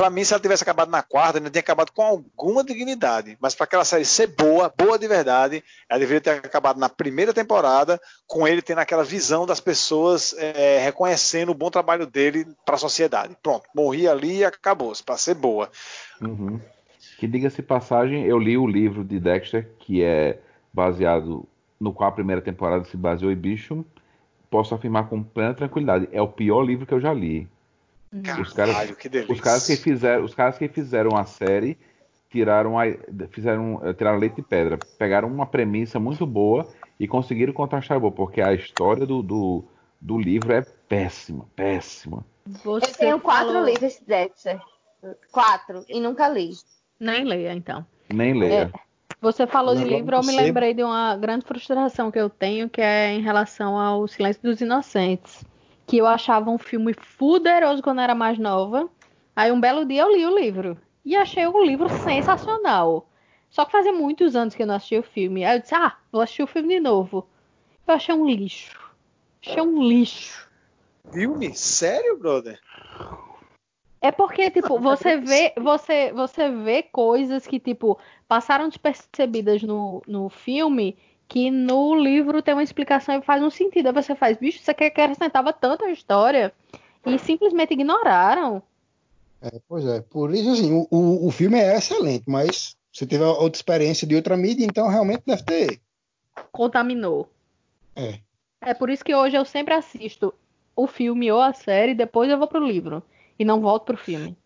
Pra 0.00 0.08
mim, 0.08 0.24
se 0.24 0.32
ela 0.32 0.40
tivesse 0.40 0.62
acabado 0.62 0.90
na 0.90 1.02
quarta, 1.02 1.36
ainda 1.36 1.50
tinha 1.50 1.60
acabado 1.60 1.92
com 1.92 2.00
alguma 2.00 2.64
dignidade. 2.64 3.36
Mas 3.38 3.54
para 3.54 3.64
aquela 3.64 3.84
série 3.84 4.06
ser 4.06 4.28
boa, 4.28 4.72
boa 4.74 4.98
de 4.98 5.06
verdade, 5.06 5.62
ela 5.86 6.00
deveria 6.00 6.22
ter 6.22 6.30
acabado 6.30 6.80
na 6.80 6.88
primeira 6.88 7.34
temporada, 7.34 8.00
com 8.26 8.48
ele 8.48 8.62
tendo 8.62 8.78
aquela 8.78 9.04
visão 9.04 9.44
das 9.44 9.60
pessoas 9.60 10.34
é, 10.38 10.78
reconhecendo 10.82 11.50
o 11.50 11.54
bom 11.54 11.70
trabalho 11.70 12.06
dele 12.06 12.46
para 12.64 12.76
a 12.76 12.78
sociedade. 12.78 13.36
Pronto, 13.42 13.68
morri 13.74 14.08
ali 14.08 14.38
e 14.38 14.44
acabou-se, 14.46 15.04
para 15.04 15.18
ser 15.18 15.34
boa. 15.34 15.70
Uhum. 16.18 16.58
Que 17.18 17.26
diga-se 17.26 17.60
passagem, 17.60 18.24
eu 18.24 18.38
li 18.38 18.56
o 18.56 18.66
livro 18.66 19.04
de 19.04 19.20
Dexter, 19.20 19.68
que 19.80 20.02
é 20.02 20.40
baseado 20.72 21.46
no 21.78 21.92
qual 21.92 22.08
a 22.08 22.14
primeira 22.14 22.40
temporada 22.40 22.86
se 22.86 22.96
baseou 22.96 23.30
em 23.30 23.36
Bicho. 23.36 23.84
Posso 24.48 24.74
afirmar 24.74 25.10
com 25.10 25.22
plena 25.22 25.52
tranquilidade, 25.52 26.08
é 26.10 26.22
o 26.22 26.28
pior 26.28 26.62
livro 26.62 26.86
que 26.86 26.94
eu 26.94 27.00
já 27.02 27.12
li. 27.12 27.46
Caralho, 28.24 28.42
Os 28.42 28.52
caras, 28.52 28.90
que 28.96 29.08
delícia. 29.08 29.32
os 29.34 29.40
caras 29.40 29.66
que 29.66 29.76
fizeram, 29.76 30.24
os 30.24 30.34
caras 30.34 30.58
que 30.58 30.68
fizeram 30.68 31.16
a 31.16 31.24
série 31.24 31.78
tiraram 32.28 32.78
a, 32.78 32.84
fizeram, 33.30 33.80
eh, 33.84 33.92
tiraram 33.92 34.18
leite 34.18 34.36
de 34.36 34.42
pedra, 34.42 34.78
pegaram 34.98 35.28
uma 35.28 35.46
premissa 35.46 35.98
muito 36.00 36.26
boa 36.26 36.68
e 36.98 37.06
conseguiram 37.08 37.52
contar 37.52 37.76
a 37.76 37.80
história 37.80 38.00
boa, 38.00 38.12
porque 38.12 38.40
a 38.40 38.52
história 38.52 39.06
do, 39.06 39.22
do, 39.22 39.64
do 40.00 40.18
livro 40.18 40.52
é 40.52 40.62
péssima, 40.62 41.46
péssima. 41.56 42.24
Você 42.64 42.90
Eu 42.90 42.94
tenho 42.94 43.20
quatro 43.20 43.46
falou- 43.52 43.64
livros 43.64 43.94
de 43.98 44.04
Dexter. 44.06 44.60
Quatro, 45.32 45.84
e 45.88 45.98
nunca 46.00 46.28
li. 46.28 46.50
Nem 46.98 47.24
leia, 47.24 47.54
então. 47.54 47.86
Nem 48.12 48.34
leia. 48.34 48.70
Você 49.20 49.46
falou 49.46 49.74
de 49.74 49.84
livro, 49.84 50.16
eu 50.16 50.22
me 50.22 50.34
lembrei 50.36 50.74
de 50.74 50.82
uma 50.82 51.16
grande 51.16 51.44
frustração 51.46 52.10
que 52.10 52.18
eu 52.18 52.28
tenho, 52.28 52.68
que 52.68 52.80
é 52.80 53.12
em 53.12 53.20
relação 53.22 53.78
ao 53.78 54.06
Silêncio 54.08 54.42
dos 54.42 54.60
Inocentes. 54.60 55.44
Que 55.90 55.98
eu 55.98 56.06
achava 56.06 56.48
um 56.50 56.56
filme 56.56 56.94
fuderoso 56.94 57.82
quando 57.82 58.00
era 58.00 58.14
mais 58.14 58.38
nova. 58.38 58.88
Aí 59.34 59.50
um 59.50 59.60
belo 59.60 59.84
dia 59.84 60.02
eu 60.02 60.16
li 60.16 60.24
o 60.24 60.38
livro. 60.38 60.78
E 61.04 61.16
achei 61.16 61.44
o 61.48 61.64
livro 61.64 61.88
sensacional. 61.88 63.08
Só 63.50 63.64
que 63.64 63.72
fazia 63.72 63.92
muitos 63.92 64.36
anos 64.36 64.54
que 64.54 64.62
eu 64.62 64.68
não 64.68 64.76
assistia 64.76 65.00
o 65.00 65.02
filme. 65.02 65.44
Aí 65.44 65.56
eu 65.56 65.60
disse, 65.60 65.74
ah, 65.74 65.96
vou 66.12 66.20
assistir 66.22 66.44
o 66.44 66.46
filme 66.46 66.68
de 66.68 66.78
novo. 66.78 67.26
Eu 67.88 67.94
achei 67.94 68.14
um 68.14 68.24
lixo. 68.24 68.78
Achei 69.44 69.60
um 69.60 69.82
lixo. 69.82 70.48
Filme? 71.12 71.52
Sério, 71.56 72.16
brother? 72.16 72.60
É 74.00 74.12
porque, 74.12 74.48
tipo, 74.48 74.78
você 74.80 75.16
vê, 75.16 75.52
você, 75.56 76.12
você 76.12 76.48
vê 76.50 76.84
coisas 76.84 77.48
que, 77.48 77.58
tipo, 77.58 77.98
passaram 78.28 78.68
despercebidas 78.68 79.64
no, 79.64 80.02
no 80.06 80.28
filme 80.28 80.96
que 81.30 81.48
no 81.48 81.94
livro 81.94 82.42
tem 82.42 82.52
uma 82.52 82.62
explicação 82.62 83.16
e 83.16 83.22
faz 83.22 83.40
um 83.40 83.50
sentido. 83.50 83.86
Aí 83.86 83.92
você 83.92 84.16
faz, 84.16 84.36
bicho, 84.36 84.58
isso 84.58 84.70
aqui 84.70 84.82
acrescentava 84.82 85.52
tanto 85.52 85.84
a 85.84 85.92
história 85.92 86.52
e 87.06 87.16
simplesmente 87.20 87.72
ignoraram. 87.72 88.60
É, 89.40 89.60
pois 89.68 89.86
é, 89.86 90.00
por 90.00 90.34
isso 90.34 90.50
assim, 90.50 90.72
o, 90.72 90.88
o, 90.90 91.28
o 91.28 91.30
filme 91.30 91.56
é 91.56 91.78
excelente, 91.78 92.24
mas 92.26 92.76
você 92.92 93.06
teve 93.06 93.22
outra 93.22 93.56
experiência 93.56 94.08
de 94.08 94.16
outra 94.16 94.36
mídia, 94.36 94.66
então 94.66 94.88
realmente 94.88 95.22
deve 95.24 95.44
ter. 95.44 95.80
Contaminou. 96.50 97.28
É. 97.94 98.18
É 98.60 98.74
por 98.74 98.90
isso 98.90 99.04
que 99.04 99.14
hoje 99.14 99.36
eu 99.36 99.44
sempre 99.44 99.72
assisto 99.72 100.34
o 100.74 100.88
filme 100.88 101.30
ou 101.30 101.40
a 101.40 101.52
série, 101.52 101.94
depois 101.94 102.28
eu 102.28 102.38
vou 102.38 102.48
pro 102.48 102.66
livro. 102.66 103.04
E 103.38 103.44
não 103.44 103.60
volto 103.60 103.84
pro 103.84 103.96
filme. 103.96 104.36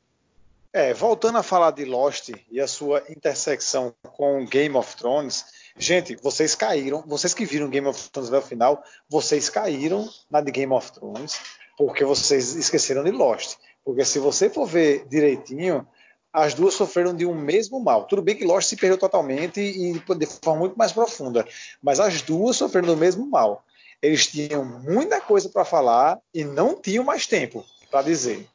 É, 0.71 0.93
voltando 0.93 1.39
a 1.39 1.43
falar 1.43 1.71
de 1.71 1.87
Lost 1.87 2.31
e 2.51 2.61
a 2.61 2.69
sua 2.69 3.03
intersecção 3.09 3.95
com 4.03 4.45
Game 4.45 4.77
of 4.77 4.95
Thrones, 4.97 5.47
gente, 5.77 6.17
vocês 6.17 6.55
caíram, 6.55 7.03
vocês 7.07 7.35
que 7.35 7.45
viram 7.45 7.69
Game 7.69 7.87
of 7.87 8.11
Thrones 8.11 8.29
até 8.33 8.39
o 8.39 8.43
final, 8.49 8.83
vocês 9.09 9.49
caíram 9.49 10.09
na 10.31 10.41
de 10.41 10.51
Game 10.51 10.73
of 10.73 10.93
Thrones 10.93 11.39
porque 11.77 12.05
vocês 12.05 12.55
esqueceram 12.55 13.03
de 13.03 13.11
Lost. 13.11 13.57
Porque 13.85 14.05
se 14.05 14.19
você 14.19 14.49
for 14.49 14.67
ver 14.67 15.07
direitinho, 15.09 15.87
as 16.33 16.55
duas 16.55 16.75
sofreram 16.75 17.15
de 17.15 17.27
um 17.27 17.35
mesmo 17.35 17.79
mal. 17.81 18.05
Tudo 18.07 18.23
bem 18.23 18.35
que 18.37 18.45
Lost 18.45 18.69
se 18.69 18.77
perdeu 18.77 18.97
totalmente 18.99 19.61
e 19.61 19.93
de 20.17 20.27
forma 20.27 20.61
muito 20.61 20.77
mais 20.77 20.93
profunda, 20.93 21.47
mas 21.83 22.01
as 22.01 22.23
duas 22.23 22.57
sofreram 22.57 22.89
do 22.89 22.97
mesmo 22.97 23.27
mal. 23.27 23.65
Eles 24.01 24.27
tinham 24.27 24.65
muita 24.65 25.21
coisa 25.21 25.49
para 25.49 25.65
falar 25.65 26.19
e 26.33 26.45
não 26.45 26.81
tinham 26.81 27.05
mais 27.05 27.27
tempo 27.27 27.65
para 27.91 28.03
dizer. 28.03 28.47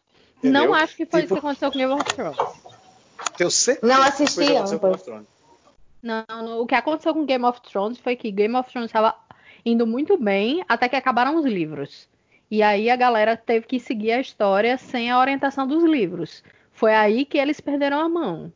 Não 0.42 0.62
Entendeu? 0.62 0.74
acho 0.76 0.96
que 0.96 1.06
foi 1.06 1.22
Tipo- 1.22 1.34
isso 1.36 1.42
que 1.42 1.48
aconteceu 1.48 1.72
com 1.72 1.78
Game 1.78 1.94
of 1.94 2.04
Thrones. 2.14 2.38
Tenho 3.38 3.52
certeza 3.52 3.88
Não 3.94 4.02
que 4.04 4.08
assisti 4.10 4.36
foi 4.36 4.44
isso 4.46 4.54
que 4.54 4.58
aconteceu 4.58 4.80
com. 4.80 4.86
Game 4.88 4.96
of 4.96 5.04
Thrones. 5.04 5.28
Não, 6.02 6.24
não, 6.28 6.62
o 6.62 6.66
que 6.66 6.76
aconteceu 6.76 7.14
com 7.14 7.26
Game 7.26 7.44
of 7.46 7.62
Thrones 7.62 7.98
foi 7.98 8.16
que 8.16 8.32
Game 8.32 8.56
of 8.56 8.70
Thrones 8.70 8.90
estava 8.90 9.16
indo 9.66 9.86
muito 9.86 10.18
bem 10.18 10.64
até 10.68 10.88
que 10.88 10.96
acabaram 10.96 11.36
os 11.36 11.46
livros. 11.46 12.08
E 12.50 12.64
aí 12.64 12.90
a 12.90 12.96
galera 12.96 13.38
teve 13.38 13.68
que 13.68 13.80
seguir 13.80 14.14
a 14.14 14.22
história 14.22 14.78
sem 14.78 15.12
a 15.12 15.20
orientação 15.20 15.68
dos 15.68 15.84
livros. 15.84 16.44
Foi 16.72 16.94
aí 16.94 17.26
que 17.26 17.38
eles 17.38 17.60
perderam 17.60 18.00
a 18.00 18.10
mão. 18.10 18.52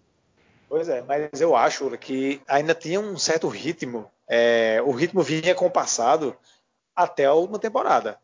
Pois 0.67 0.89
é, 0.89 1.03
mas 1.03 1.39
eu 1.39 1.55
acho 1.55 1.95
que 1.97 2.41
ainda 2.47 2.73
tinha 2.73 2.99
um 2.99 3.17
certo 3.17 3.47
ritmo. 3.47 4.09
é, 4.27 4.81
o 4.83 4.91
ritmo 4.91 5.21
vinha 5.21 5.53
compassado 5.53 6.35
até 6.95 7.25
a 7.25 7.33
última 7.33 7.59
temporada. 7.59 8.17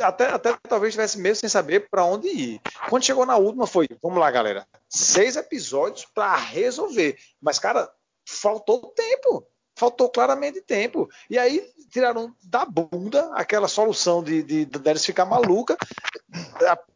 Até, 0.00 0.28
até 0.28 0.56
talvez 0.68 0.90
estivesse 0.90 1.18
mesmo 1.18 1.40
sem 1.40 1.48
saber 1.48 1.88
para 1.90 2.04
onde 2.04 2.28
ir. 2.28 2.60
Quando 2.88 3.04
chegou 3.04 3.26
na 3.26 3.36
última 3.36 3.66
foi, 3.66 3.88
vamos 4.00 4.18
lá, 4.18 4.30
galera, 4.30 4.66
seis 4.88 5.36
episódios 5.36 6.06
para 6.14 6.36
resolver. 6.36 7.18
Mas, 7.42 7.58
cara, 7.58 7.90
faltou 8.24 8.92
tempo. 8.94 9.46
Faltou 9.76 10.08
claramente 10.08 10.60
tempo. 10.60 11.08
E 11.28 11.36
aí 11.38 11.68
tiraram 11.90 12.34
da 12.42 12.64
bunda 12.64 13.30
aquela 13.34 13.68
solução 13.68 14.22
de, 14.22 14.42
de, 14.42 14.64
de 14.64 14.98
ficar 14.98 15.24
maluca 15.24 15.76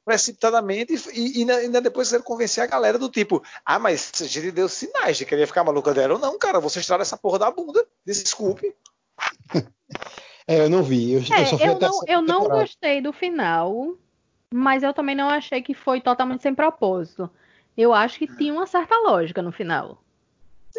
precipitadamente 0.05 0.93
e, 1.13 1.43
e 1.43 1.51
ainda 1.51 1.81
depois 1.81 2.09
quiseram 2.09 2.25
convencer 2.25 2.63
a 2.63 2.67
galera 2.67 2.99
do 2.99 3.09
tipo, 3.09 3.43
ah, 3.65 3.79
mas 3.79 4.13
a 4.21 4.25
gente 4.25 4.51
deu 4.51 4.69
sinais 4.69 5.17
de 5.17 5.25
que 5.25 5.35
ele 5.35 5.43
ia 5.43 5.47
ficar 5.47 5.65
maluca 5.65 5.93
dela. 5.93 6.15
ou 6.15 6.21
Não, 6.21 6.39
cara, 6.39 6.61
vocês 6.61 6.85
tiraram 6.85 7.03
essa 7.03 7.17
porra 7.17 7.39
da 7.39 7.51
bunda. 7.51 7.85
Desculpe. 8.05 8.75
É, 10.47 10.61
eu 10.63 10.71
não 10.71 10.83
vi. 10.83 11.13
Eu, 11.13 11.21
eu 11.21 11.35
É, 11.37 11.45
só 11.45 11.59
fui 11.59 11.69
eu 11.69 11.73
até 11.73 11.87
a 11.87 11.89
não, 11.89 12.01
eu 12.07 12.23
não 12.23 12.49
gostei 12.49 13.03
do 13.03 13.13
final, 13.13 13.95
mas 14.53 14.83
eu 14.83 14.95
também 14.95 15.15
não 15.15 15.29
achei 15.29 15.61
que 15.61 15.75
foi 15.75 16.01
totalmente 16.01 16.43
sem 16.43 16.55
propósito. 16.55 17.31
Eu 17.77 17.93
acho 17.93 18.19
que 18.19 18.27
tinha 18.37 18.53
uma 18.53 18.67
certa 18.67 18.97
lógica 18.97 19.43
no 19.43 19.53
final. 19.53 20.03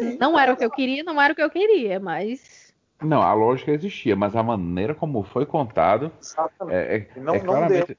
Sim. 0.00 0.16
Não 0.18 0.38
era 0.38 0.52
o 0.52 0.56
que 0.56 0.64
eu 0.64 0.70
queria, 0.70 1.04
não 1.04 1.20
era 1.20 1.32
o 1.32 1.36
que 1.36 1.42
eu 1.42 1.50
queria, 1.50 2.00
mas. 2.00 2.72
Não, 3.02 3.22
a 3.22 3.32
lógica 3.32 3.70
existia, 3.72 4.14
mas 4.16 4.34
a 4.36 4.42
maneira 4.42 4.94
como 4.94 5.22
foi 5.22 5.46
contado 5.46 6.10
Exatamente. 6.20 6.76
é, 6.76 6.96
é, 6.96 7.20
Não- 7.20 7.34
é 7.34 7.38
não 7.38 7.44
claramente. 7.46 7.96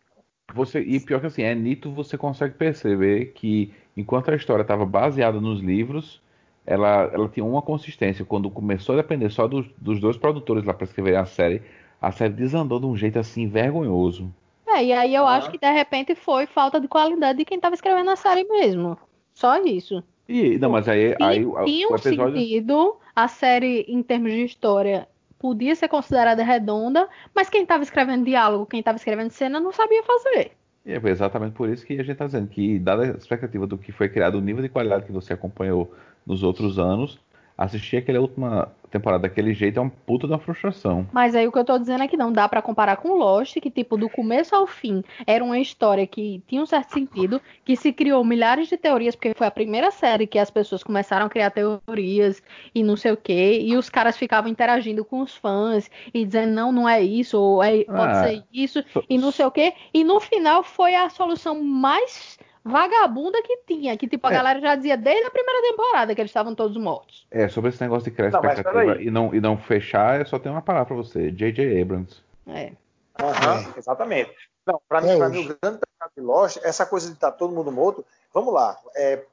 Você, 0.53 0.81
e 0.81 0.99
pior 0.99 1.21
que 1.21 1.27
assim, 1.27 1.43
é 1.43 1.55
nítido 1.55 1.93
você 1.93 2.17
consegue 2.17 2.55
perceber 2.55 3.27
que 3.33 3.73
enquanto 3.95 4.29
a 4.31 4.35
história 4.35 4.63
estava 4.63 4.85
baseada 4.85 5.39
nos 5.39 5.61
livros, 5.61 6.21
ela, 6.65 7.09
ela 7.13 7.29
tinha 7.29 7.45
uma 7.45 7.61
consistência. 7.61 8.25
Quando 8.25 8.49
começou 8.49 8.93
a 8.93 9.01
depender 9.01 9.29
só 9.29 9.47
dos, 9.47 9.65
dos 9.77 9.99
dois 9.99 10.17
produtores 10.17 10.65
lá 10.65 10.73
para 10.73 10.83
escrever 10.85 11.15
a 11.15 11.25
série, 11.25 11.61
a 12.01 12.11
série 12.11 12.33
desandou 12.33 12.79
de 12.79 12.85
um 12.85 12.97
jeito 12.97 13.17
assim 13.17 13.47
vergonhoso. 13.47 14.33
É, 14.67 14.83
e 14.83 14.93
aí 14.93 15.15
eu 15.15 15.25
Ah. 15.25 15.35
acho 15.37 15.49
que 15.51 15.57
de 15.57 15.71
repente 15.71 16.15
foi 16.15 16.45
falta 16.45 16.79
de 16.81 16.87
qualidade 16.87 17.37
de 17.39 17.45
quem 17.45 17.59
tava 17.59 17.75
escrevendo 17.75 18.09
a 18.11 18.15
série 18.15 18.43
mesmo. 18.43 18.97
Só 19.33 19.57
isso. 19.63 20.03
E 20.31 20.57
não, 20.57 20.69
mas 20.69 20.87
aí, 20.87 21.15
aí 21.21 21.45
Tinha, 21.65 21.89
um 21.89 21.95
episódio. 21.95 22.39
sentido, 22.39 22.95
a 23.13 23.27
série, 23.27 23.81
em 23.87 24.01
termos 24.01 24.31
de 24.31 24.45
história, 24.45 25.07
podia 25.37 25.75
ser 25.75 25.89
considerada 25.89 26.41
redonda, 26.41 27.09
mas 27.35 27.49
quem 27.49 27.65
tava 27.65 27.83
escrevendo 27.83 28.23
diálogo, 28.23 28.65
quem 28.65 28.81
tava 28.81 28.95
escrevendo 28.95 29.31
cena, 29.31 29.59
não 29.59 29.73
sabia 29.73 30.01
fazer. 30.03 30.51
E 30.85 30.93
é 30.93 31.01
exatamente 31.03 31.53
por 31.53 31.67
isso 31.69 31.85
que 31.85 31.93
a 31.93 31.97
gente 31.97 32.11
está 32.11 32.25
dizendo 32.25 32.47
que, 32.47 32.79
dada 32.79 33.03
a 33.03 33.17
expectativa 33.17 33.67
do 33.67 33.77
que 33.77 33.91
foi 33.91 34.07
criado, 34.07 34.35
o 34.35 34.41
nível 34.41 34.63
de 34.63 34.69
qualidade 34.69 35.05
que 35.05 35.11
você 35.11 35.33
acompanhou 35.33 35.93
nos 36.25 36.43
outros 36.43 36.79
anos, 36.79 37.19
assistir 37.57 37.97
aquela 37.97 38.19
última 38.19 38.71
temporada 38.89 39.21
daquele 39.23 39.53
jeito 39.53 39.79
é 39.79 39.81
um 39.81 39.89
puto 39.89 40.27
da 40.27 40.37
frustração. 40.37 41.07
Mas 41.13 41.33
aí 41.33 41.47
o 41.47 41.51
que 41.51 41.57
eu 41.57 41.63
tô 41.63 41.79
dizendo 41.79 42.03
é 42.03 42.07
que 42.09 42.17
não 42.17 42.31
dá 42.31 42.47
pra 42.49 42.61
comparar 42.61 42.97
com 42.97 43.13
Lost, 43.17 43.57
que 43.59 43.71
tipo, 43.71 43.95
do 43.95 44.09
começo 44.09 44.53
ao 44.53 44.67
fim, 44.67 45.01
era 45.25 45.41
uma 45.43 45.57
história 45.59 46.05
que 46.05 46.43
tinha 46.45 46.61
um 46.61 46.65
certo 46.65 46.91
sentido, 46.91 47.41
que 47.63 47.77
se 47.77 47.93
criou 47.93 48.21
milhares 48.25 48.67
de 48.67 48.75
teorias, 48.75 49.15
porque 49.15 49.33
foi 49.33 49.47
a 49.47 49.51
primeira 49.51 49.91
série 49.91 50.27
que 50.27 50.37
as 50.37 50.51
pessoas 50.51 50.83
começaram 50.83 51.25
a 51.25 51.29
criar 51.29 51.51
teorias 51.51 52.43
e 52.75 52.83
não 52.83 52.97
sei 52.97 53.13
o 53.13 53.17
quê, 53.17 53.59
e 53.61 53.77
os 53.77 53.89
caras 53.89 54.17
ficavam 54.17 54.49
interagindo 54.51 55.05
com 55.05 55.21
os 55.21 55.35
fãs 55.35 55.89
e 56.13 56.25
dizendo, 56.25 56.51
não, 56.51 56.71
não 56.71 56.89
é 56.89 57.01
isso, 57.01 57.39
ou 57.39 57.63
é, 57.63 57.85
pode 57.85 58.11
Ah, 58.17 58.23
ser 58.27 58.43
isso, 58.51 58.83
so- 58.91 59.03
e 59.09 59.17
não 59.17 59.31
sei 59.31 59.45
o 59.45 59.51
quê, 59.51 59.73
e 59.93 60.03
no 60.03 60.19
final 60.19 60.63
foi 60.63 60.95
a 60.95 61.09
solução 61.09 61.63
mais 61.63 62.37
vagabunda 62.63 63.41
que 63.41 63.57
tinha, 63.67 63.97
que 63.97 64.07
tipo, 64.07 64.27
a 64.27 64.31
É. 64.31 64.33
galera 64.33 64.59
já 64.59 64.75
dizia 64.75 64.97
desde 64.97 65.25
a 65.25 65.31
primeira 65.31 65.61
temporada 65.61 66.13
que 66.13 66.21
eles 66.21 66.29
estavam 66.29 66.53
todos 66.53 66.77
mortos. 66.77 67.25
É, 67.31 67.47
sobre 67.47 67.69
esse 67.69 67.81
negócio 67.81 68.09
de 68.09 68.15
criar 68.15 68.31
Não, 68.31 68.41
mas 68.41 68.57
expectativa 68.59 69.01
e 69.01 69.09
não, 69.09 69.33
e 69.33 69.41
não 69.41 69.57
fechar, 69.57 70.19
eu 70.19 70.25
só 70.25 70.37
tenho 70.37 70.55
uma 70.55 70.61
palavra 70.61 70.87
pra 70.87 70.95
você: 70.95 71.31
J.J. 71.31 71.81
Abrams. 71.81 72.23
É. 72.47 72.71
Aham, 73.19 73.73
Exatamente. 73.77 74.31
Não, 74.65 74.79
para 74.87 75.01
mim, 75.01 75.09
É 75.09 75.17
pra 75.17 75.27
hoje. 75.27 75.37
mim, 75.39 75.45
o 75.45 75.57
grande 75.59 75.79
pecado 75.79 76.11
de 76.15 76.21
Lost, 76.21 76.57
essa 76.63 76.85
coisa 76.85 77.07
de 77.07 77.13
estar 77.13 77.31
todo 77.31 77.53
mundo 77.53 77.71
morto, 77.71 78.05
vamos 78.33 78.53
lá. 78.53 78.77
É, 78.95 79.23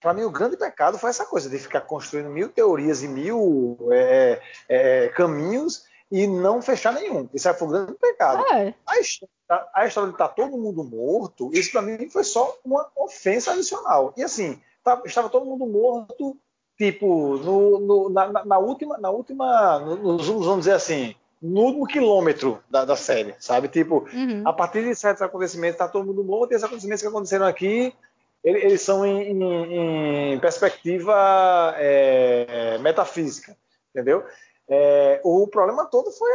para 0.00 0.12
mim, 0.12 0.22
o 0.22 0.30
grande 0.30 0.56
pecado 0.56 0.98
foi 0.98 1.10
essa 1.10 1.24
coisa 1.24 1.48
de 1.48 1.58
ficar 1.58 1.80
construindo 1.82 2.28
mil 2.28 2.48
teorias 2.48 3.02
e 3.02 3.08
mil 3.08 3.78
é, 3.92 4.40
é, 4.68 5.08
caminhos 5.08 5.84
e 6.10 6.26
não 6.26 6.62
fechar 6.62 6.92
nenhum. 6.94 7.28
Isso 7.34 7.52
foi 7.54 7.68
um 7.68 7.70
grande 7.70 7.94
pecado. 7.94 8.44
É. 8.52 8.74
A 8.86 8.98
história, 8.98 9.28
a 9.74 9.86
história 9.86 10.08
de 10.08 10.14
estar 10.14 10.28
todo 10.28 10.56
mundo 10.56 10.82
morto, 10.84 11.50
isso 11.52 11.72
para 11.72 11.82
mim 11.82 12.08
foi 12.10 12.24
só 12.24 12.56
uma 12.64 12.88
ofensa 12.96 13.52
adicional. 13.52 14.12
E 14.16 14.22
assim, 14.22 14.60
tá- 14.82 15.00
estava 15.04 15.28
todo 15.28 15.44
mundo 15.46 15.66
morto, 15.66 16.36
tipo, 16.76 17.36
no, 17.38 17.78
no- 17.80 18.08
na, 18.08 18.44
na- 18.44 18.58
última, 18.58 18.96
na 18.98 19.10
última, 19.10 19.78
no- 19.80 19.96
nos, 20.14 20.26
vamos 20.28 20.60
dizer 20.60 20.72
assim, 20.74 21.14
no 21.42 21.60
último 21.60 21.86
quilômetro 21.86 22.60
da, 22.70 22.84
da 22.84 22.96
série, 22.96 23.34
sabe? 23.38 23.68
Tipo, 23.68 24.08
Uhum. 24.12 24.42
a 24.46 24.52
partir 24.52 24.82
de 24.84 24.94
certos 24.94 25.22
acontecimentos, 25.22 25.74
está 25.74 25.86
todo 25.88 26.06
mundo 26.06 26.24
morto, 26.24 26.52
e 26.52 26.54
esses 26.54 26.64
acontecimentos 26.64 27.02
que 27.02 27.08
aconteceram 27.08 27.46
aqui, 27.46 27.94
ele- 28.42 28.58
eles, 28.64 28.80
são 28.82 29.04
em, 29.04 29.30
em- 29.32 30.32
em 30.34 30.38
perspectiva 30.40 31.74
é, 31.76 32.78
metafísica, 32.78 33.56
entendeu? 33.94 34.24
É, 34.68 35.20
o 35.24 35.46
problema 35.46 35.86
todo 35.86 36.10
foi 36.10 36.30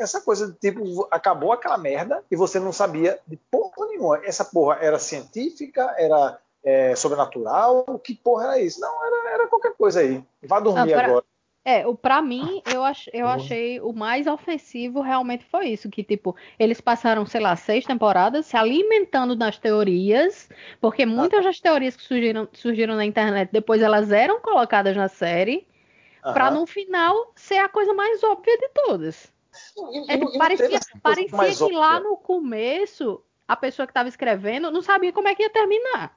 essa 0.00 0.20
coisa 0.20 0.48
de 0.48 0.54
tipo, 0.54 1.06
acabou 1.10 1.52
aquela 1.52 1.78
merda 1.78 2.24
e 2.30 2.34
você 2.34 2.58
não 2.58 2.72
sabia 2.72 3.18
de 3.26 3.36
porra 3.50 3.86
nenhuma. 3.86 4.20
Essa 4.24 4.44
porra 4.44 4.78
era 4.80 4.98
científica, 4.98 5.94
era 5.96 6.38
é, 6.64 6.96
sobrenatural, 6.96 7.84
que 8.02 8.14
porra 8.14 8.44
era 8.44 8.60
isso? 8.60 8.80
Não, 8.80 9.06
era, 9.06 9.34
era 9.34 9.46
qualquer 9.46 9.74
coisa 9.74 10.00
aí. 10.00 10.22
Vá 10.42 10.58
dormir 10.58 10.92
Ah, 10.94 10.96
pra- 10.96 11.08
agora. 11.08 11.24
É, 11.64 11.86
o 11.86 11.94
pra 11.94 12.22
mim, 12.22 12.62
eu, 12.72 12.82
ach, 12.82 13.08
eu 13.12 13.26
achei 13.28 13.78
o 13.80 13.92
mais 13.92 14.26
ofensivo 14.26 15.02
realmente 15.02 15.44
foi 15.50 15.66
isso, 15.66 15.90
que 15.90 16.02
tipo, 16.02 16.34
eles 16.58 16.80
passaram, 16.80 17.26
sei 17.26 17.42
lá, 17.42 17.54
seis 17.56 17.84
temporadas 17.84 18.46
se 18.46 18.56
alimentando 18.56 19.36
das 19.36 19.58
teorias, 19.58 20.48
porque 20.80 21.04
muitas 21.04 21.44
das 21.44 21.60
teorias 21.60 21.94
que 21.94 22.02
surgiram, 22.02 22.48
surgiram 22.54 22.96
na 22.96 23.04
internet, 23.04 23.50
depois 23.52 23.82
elas 23.82 24.10
eram 24.10 24.40
colocadas 24.40 24.96
na 24.96 25.08
série, 25.08 25.66
pra 26.22 26.48
Aham. 26.48 26.60
no 26.60 26.66
final 26.66 27.32
ser 27.36 27.58
a 27.58 27.68
coisa 27.68 27.92
mais 27.94 28.22
óbvia 28.22 28.56
de 28.58 28.68
todas. 28.70 29.28
E- 29.92 30.12
É, 30.12 30.14
e 30.16 30.38
parecia 30.38 30.80
parecia 31.02 31.66
que 31.68 31.74
lá 31.74 31.98
no 32.00 32.16
começo, 32.16 33.22
a 33.46 33.56
pessoa 33.56 33.86
que 33.86 33.90
estava 33.90 34.08
escrevendo 34.08 34.70
não 34.70 34.82
sabia 34.82 35.12
como 35.12 35.28
é 35.28 35.34
que 35.34 35.42
ia 35.42 35.50
terminar. 35.50 36.16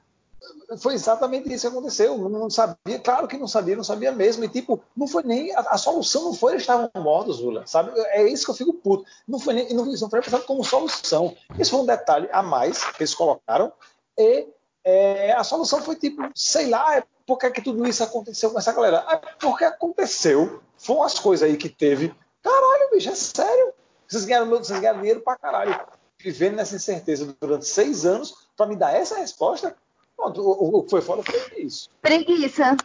Foi 0.80 0.94
exatamente 0.94 1.52
isso 1.52 1.68
que 1.70 1.76
aconteceu. 1.76 2.18
Não, 2.28 2.50
sabia, 2.50 2.98
claro 2.98 3.28
que 3.28 3.38
não 3.38 3.46
sabia, 3.46 3.76
não 3.76 3.84
sabia 3.84 4.10
mesmo. 4.10 4.42
E 4.44 4.48
tipo, 4.48 4.82
não 4.96 5.06
foi 5.06 5.22
nem. 5.22 5.54
A, 5.54 5.60
a 5.60 5.78
solução 5.78 6.24
não 6.24 6.34
foi 6.34 6.52
eles 6.54 6.62
estavam 6.64 6.90
mortos, 6.96 7.38
Lula. 7.38 7.64
Sabe? 7.64 7.92
É 8.08 8.24
isso 8.28 8.44
que 8.44 8.50
eu 8.50 8.54
fico 8.56 8.74
puto. 8.74 9.04
Não 9.26 9.38
foi 9.38 9.54
nem. 9.54 9.72
Não, 9.72 9.84
não 9.84 10.10
foi 10.10 10.20
pensado 10.20 10.42
como 10.44 10.64
solução. 10.64 11.36
Isso 11.58 11.70
foi 11.70 11.80
um 11.80 11.86
detalhe 11.86 12.28
a 12.32 12.42
mais 12.42 12.84
que 12.84 13.02
eles 13.04 13.14
colocaram. 13.14 13.72
E 14.18 14.48
é, 14.84 15.32
a 15.32 15.44
solução 15.44 15.80
foi 15.80 15.94
tipo, 15.94 16.20
sei 16.34 16.68
lá, 16.68 16.96
é, 16.98 17.04
por 17.26 17.38
que, 17.38 17.50
que 17.50 17.62
tudo 17.62 17.86
isso 17.86 18.02
aconteceu 18.02 18.50
com 18.50 18.58
essa 18.58 18.72
galera? 18.72 19.04
É 19.10 19.16
porque 19.40 19.64
aconteceu. 19.64 20.62
Foram 20.78 21.02
as 21.04 21.18
coisas 21.18 21.48
aí 21.48 21.56
que 21.56 21.68
teve. 21.68 22.14
Caralho, 22.42 22.90
bicho, 22.92 23.08
é 23.10 23.14
sério. 23.14 23.72
Vocês 24.08 24.24
ganharam, 24.24 24.46
meu- 24.46 24.58
vocês 24.58 24.78
ganharam 24.80 24.98
dinheiro 25.00 25.20
pra 25.20 25.36
caralho. 25.36 25.78
Vivendo 26.18 26.56
nessa 26.56 26.76
incerteza 26.76 27.34
durante 27.40 27.66
seis 27.66 28.04
anos 28.04 28.46
pra 28.56 28.66
me 28.66 28.76
dar 28.76 28.92
essa 28.94 29.16
resposta. 29.16 29.74
Pronto, 30.16 30.40
o, 30.40 30.78
o 30.78 30.82
que 30.84 30.90
foi 30.90 31.00
foda 31.00 31.22
foi 31.22 31.60
isso. 31.62 31.88
Preguiça. 32.00 32.76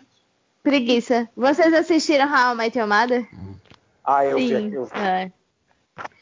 Preguiça. 0.64 1.30
Vocês 1.36 1.74
assistiram 1.74 2.26
How 2.32 2.54
I 2.54 2.56
Met 2.56 2.78
Your 2.80 2.88
Mother? 2.88 3.28
Ah, 4.04 4.26
eu 4.26 4.38
vi 4.38 4.48
Sim, 4.48 4.56
aqui. 4.68 4.76
Eu 4.76 4.86
vi. 4.86 4.92
é. 4.98 5.32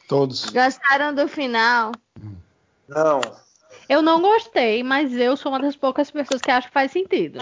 Todos. 0.07 0.45
Gostaram 0.49 1.13
do 1.13 1.27
final? 1.27 1.91
Não. 2.87 3.21
Eu 3.87 4.01
não 4.01 4.21
gostei, 4.21 4.83
mas 4.83 5.13
eu 5.13 5.35
sou 5.37 5.51
uma 5.51 5.59
das 5.59 5.75
poucas 5.75 6.09
pessoas 6.11 6.41
que 6.41 6.49
acho 6.51 6.67
que 6.67 6.73
faz 6.73 6.91
sentido. 6.91 7.39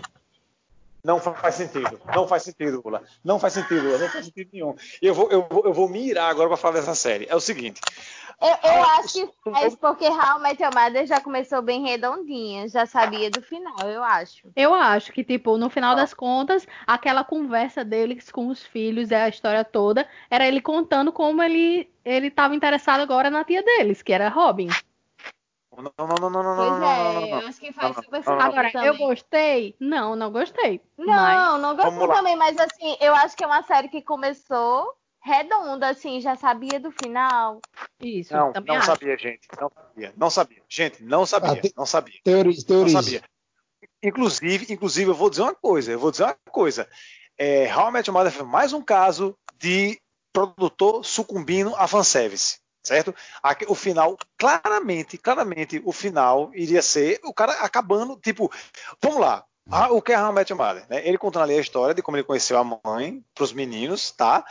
Não 1.03 1.19
fa- 1.19 1.33
faz 1.33 1.55
sentido. 1.55 1.99
Não 2.15 2.25
faz 2.27 2.43
sentido, 2.43 2.81
Lula. 2.83 3.03
Não 3.23 3.37
faz 3.37 3.53
sentido, 3.53 3.83
Lula. 3.83 3.97
Não 3.97 4.07
faz 4.07 4.25
sentido 4.25 4.49
nenhum. 4.53 4.73
E 5.01 5.05
eu 5.07 5.13
vou, 5.13 5.29
eu 5.29 5.45
vou, 5.49 5.65
eu 5.65 5.73
vou 5.73 5.89
mirar 5.89 6.29
agora 6.29 6.47
para 6.47 6.55
falar 6.57 6.75
dessa 6.75 6.95
série. 6.95 7.27
É 7.29 7.35
o 7.35 7.41
seguinte. 7.41 7.81
Eu, 8.41 8.47
eu 8.47 8.83
Ah, 8.83 8.97
acho 8.99 9.13
que 9.13 9.29
faz 9.51 9.75
porque 9.75 10.05
How 10.07 10.39
I 10.39 10.41
Met 10.41 10.63
Your 10.63 10.73
Mother 10.73 11.05
já 11.05 11.19
começou 11.19 11.61
bem 11.61 11.81
redondinha. 11.83 12.67
Já 12.69 12.85
sabia 12.85 13.29
do 13.29 13.41
final, 13.41 13.87
eu 13.89 14.01
acho. 14.01 14.47
Eu 14.55 14.73
acho 14.73 15.11
que, 15.11 15.23
tipo, 15.25 15.57
no 15.57 15.69
final 15.69 15.93
das 15.93 16.13
contas, 16.13 16.65
aquela 16.87 17.23
conversa 17.23 17.83
deles 17.83 18.31
com 18.31 18.47
os 18.47 18.63
filhos 18.63 19.11
e 19.11 19.15
a 19.15 19.27
história 19.27 19.63
toda, 19.65 20.07
era 20.29 20.47
ele 20.47 20.61
contando 20.61 21.11
como 21.11 21.43
ele 21.43 21.89
ele 22.05 22.27
estava 22.27 22.53
interessado 22.53 22.99
agora 23.01 23.29
na 23.29 23.43
tia 23.45 23.63
deles, 23.63 24.01
que 24.01 24.11
era 24.11 24.27
Robin. 24.29 24.67
Não, 25.75 25.91
não, 25.97 26.05
não, 26.07 26.29
não, 26.29 26.29
não, 26.29 26.43
não, 26.43 26.55
Pois 26.55 26.69
não, 26.71 26.79
não, 26.79 26.79
não, 26.79 27.21
é, 27.21 27.29
não. 27.31 27.41
eu 27.41 27.47
acho 27.47 27.59
que 27.59 27.71
faz 27.73 27.87
Não, 27.89 27.95
não, 27.95 28.03
super 28.03 28.23
não, 28.25 28.31
não. 28.35 28.41
sentido 28.41 28.51
Agora, 28.59 28.71
também. 28.71 28.87
eu 28.87 28.97
gostei? 28.97 29.75
Não, 29.79 30.15
não 30.15 30.31
gostei. 30.31 30.81
Mas, 30.97 31.07
Não, 31.07 31.57
não 31.57 31.75
gostei 31.75 32.07
também, 32.07 32.35
mas 32.35 32.57
assim, 32.57 32.97
eu 32.99 33.13
acho 33.15 33.35
que 33.35 33.43
é 33.43 33.47
uma 33.47 33.63
série 33.63 33.89
que 33.89 34.01
começou 34.01 34.93
redonda, 35.25 35.87
assim, 35.89 36.19
já 36.19 36.35
sabia 36.35 36.79
do 36.79 36.91
final. 36.91 37.61
isso, 38.01 38.33
Não, 38.33 38.51
também 38.51 38.73
não 38.73 38.77
acho. 38.77 38.87
sabia, 38.87 39.17
gente. 39.17 39.47
Não 39.59 39.71
sabia. 39.73 40.13
Não 40.17 40.29
sabia. 40.29 40.63
Gente, 40.67 41.03
não 41.03 41.25
sabia. 41.25 41.61
Ah, 41.63 41.69
Não 41.77 41.85
sabia. 41.85 42.19
Teoriza, 42.23 42.59
Não 42.61 42.67
teoriza. 42.67 43.01
sabia. 43.01 43.23
Inclusive, 44.03 44.73
inclusive, 44.73 45.09
eu 45.09 45.15
vou 45.15 45.29
dizer 45.29 45.43
uma 45.43 45.55
coisa. 45.55 45.91
Eu 45.91 45.99
vou 45.99 46.11
dizer 46.11 46.23
uma 46.25 46.35
coisa. 46.51 46.89
É, 47.37 47.73
How 47.73 47.89
I 47.89 47.91
Met 47.93 48.09
Your 48.09 48.17
Mother 48.17 48.31
foi 48.33 48.45
mais 48.45 48.73
um 48.73 48.81
caso 48.81 49.35
de 49.57 49.97
produtor 50.33 51.05
sucumbindo 51.05 51.73
a 51.77 51.87
fanservice. 51.87 52.59
Certo? 52.83 53.15
O 53.67 53.75
final, 53.75 54.17
claramente, 54.37 55.17
claramente, 55.17 55.81
o 55.85 55.91
final 55.93 56.51
iria 56.53 56.81
ser 56.81 57.19
o 57.23 57.33
cara 57.33 57.53
acabando, 57.53 58.17
tipo, 58.17 58.51
vamos 59.01 59.19
lá. 59.19 59.45
Ah, 59.71 59.89
O 59.91 60.01
que 60.01 60.11
é 60.11 60.19
How 60.19 60.31
I 60.31 60.33
Met 60.33 60.51
Your 60.51 60.61
Mother? 60.61 60.85
Né? 60.89 61.07
Ele 61.07 61.17
contando 61.17 61.43
ali 61.43 61.55
a 61.55 61.61
história 61.61 61.95
de 61.95 62.01
como 62.01 62.17
ele 62.17 62.25
conheceu 62.25 62.57
a 62.57 62.63
mãe 62.63 63.23
para 63.33 63.43
os 63.45 63.53
meninos, 63.53 64.11
tá? 64.11 64.43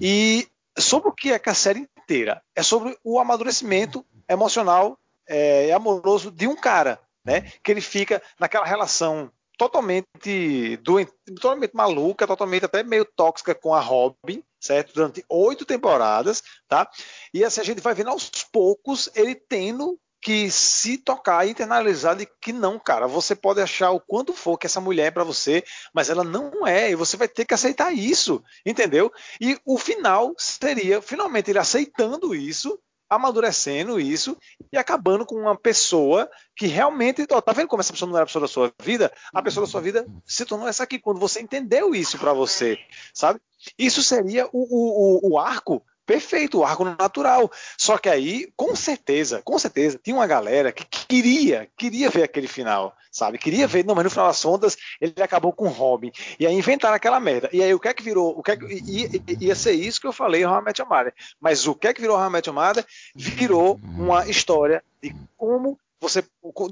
E 0.00 0.48
sobre 0.78 1.08
o 1.08 1.12
que 1.12 1.32
é 1.32 1.38
que 1.38 1.50
a 1.50 1.54
série 1.54 1.80
inteira 1.80 2.42
é 2.56 2.62
sobre 2.62 2.96
o 3.04 3.20
amadurecimento 3.20 4.04
emocional 4.26 4.98
é, 5.28 5.66
e 5.66 5.72
amoroso 5.72 6.30
de 6.30 6.48
um 6.48 6.56
cara, 6.56 6.98
né? 7.22 7.42
Que 7.62 7.70
ele 7.72 7.82
fica 7.82 8.22
naquela 8.38 8.64
relação 8.64 9.30
totalmente 9.56 10.76
doente, 10.78 11.12
totalmente 11.26 11.74
maluca, 11.74 12.26
totalmente 12.26 12.64
até 12.64 12.82
meio 12.82 13.04
tóxica 13.04 13.54
com 13.54 13.74
a 13.74 13.80
Robin, 13.80 14.42
certo? 14.64 14.94
Durante 14.94 15.24
oito 15.28 15.64
temporadas, 15.64 16.42
tá? 16.66 16.88
E 17.32 17.44
assim 17.44 17.60
a 17.60 17.64
gente 17.64 17.80
vai 17.80 17.94
vendo 17.94 18.10
aos 18.10 18.30
poucos 18.50 19.10
ele 19.14 19.34
tendo 19.34 19.98
que 20.24 20.50
se 20.50 20.96
tocar 20.96 21.46
e 21.46 21.50
internalizar 21.50 22.16
de 22.16 22.26
que 22.40 22.50
não, 22.50 22.78
cara, 22.78 23.06
você 23.06 23.34
pode 23.34 23.60
achar 23.60 23.90
o 23.90 24.00
quanto 24.00 24.32
for 24.32 24.56
que 24.56 24.66
essa 24.66 24.80
mulher 24.80 25.08
é 25.08 25.10
para 25.10 25.22
você, 25.22 25.62
mas 25.92 26.08
ela 26.08 26.24
não 26.24 26.66
é, 26.66 26.90
e 26.90 26.94
você 26.94 27.14
vai 27.14 27.28
ter 27.28 27.44
que 27.44 27.52
aceitar 27.52 27.92
isso, 27.92 28.42
entendeu? 28.64 29.12
E 29.38 29.58
o 29.66 29.76
final 29.76 30.34
seria 30.38 31.02
finalmente 31.02 31.50
ele 31.50 31.58
aceitando 31.58 32.34
isso, 32.34 32.80
amadurecendo 33.08 34.00
isso 34.00 34.36
e 34.72 34.78
acabando 34.78 35.26
com 35.26 35.36
uma 35.36 35.56
pessoa 35.56 36.28
que 36.56 36.66
realmente, 36.66 37.26
ó, 37.30 37.40
tá 37.40 37.52
vendo 37.52 37.68
como 37.68 37.80
essa 37.80 37.92
pessoa 37.92 38.08
não 38.08 38.16
era 38.16 38.24
a 38.24 38.26
pessoa 38.26 38.42
da 38.42 38.48
sua 38.48 38.72
vida? 38.82 39.12
A 39.32 39.42
pessoa 39.42 39.66
da 39.66 39.70
sua 39.70 39.80
vida 39.80 40.06
se 40.26 40.44
tornou 40.44 40.68
essa 40.68 40.84
aqui 40.84 40.98
quando 40.98 41.20
você 41.20 41.40
entendeu 41.40 41.94
isso 41.94 42.18
para 42.18 42.32
você, 42.32 42.78
sabe? 43.12 43.40
Isso 43.78 44.02
seria 44.02 44.46
o, 44.46 44.50
o, 44.52 45.30
o, 45.30 45.32
o 45.32 45.38
arco 45.38 45.82
perfeito, 46.06 46.58
o 46.58 46.64
arco 46.64 46.84
natural. 46.84 47.50
Só 47.76 47.98
que 47.98 48.08
aí, 48.08 48.52
com 48.56 48.74
certeza, 48.74 49.42
com 49.42 49.58
certeza, 49.58 50.00
tinha 50.02 50.16
uma 50.16 50.26
galera 50.26 50.72
que 50.72 50.84
queria, 50.84 51.68
queria 51.76 52.10
ver 52.10 52.24
aquele 52.24 52.48
final, 52.48 52.94
sabe? 53.10 53.38
Queria 53.38 53.66
ver, 53.66 53.84
não, 53.84 53.94
mas 53.94 54.04
no 54.04 54.10
final 54.10 54.26
das 54.26 54.42
contas, 54.42 54.76
ele 55.00 55.22
acabou 55.22 55.52
com 55.52 55.66
o 55.66 55.70
Robin. 55.70 56.12
E 56.38 56.46
aí 56.46 56.54
inventaram 56.54 56.94
aquela 56.94 57.20
merda. 57.20 57.48
E 57.52 57.62
aí 57.62 57.72
o 57.74 57.80
que 57.80 57.88
é 57.88 57.94
que 57.94 58.02
virou? 58.02 58.38
O 58.38 58.42
que 58.42 58.52
é 58.52 58.56
que, 58.56 58.64
ia, 58.66 59.08
ia 59.40 59.54
ser 59.54 59.72
isso 59.72 60.00
que 60.00 60.06
eu 60.06 60.12
falei 60.12 60.42
Your 60.42 60.62
Mother. 60.88 61.14
Mas 61.40 61.66
o 61.66 61.74
que 61.74 61.88
é 61.88 61.94
que 61.94 62.00
virou 62.00 62.18
Your 62.18 62.54
Mother? 62.54 62.84
Virou 63.14 63.80
uma 63.82 64.28
história 64.28 64.82
de 65.02 65.14
como 65.36 65.78
você, 66.00 66.22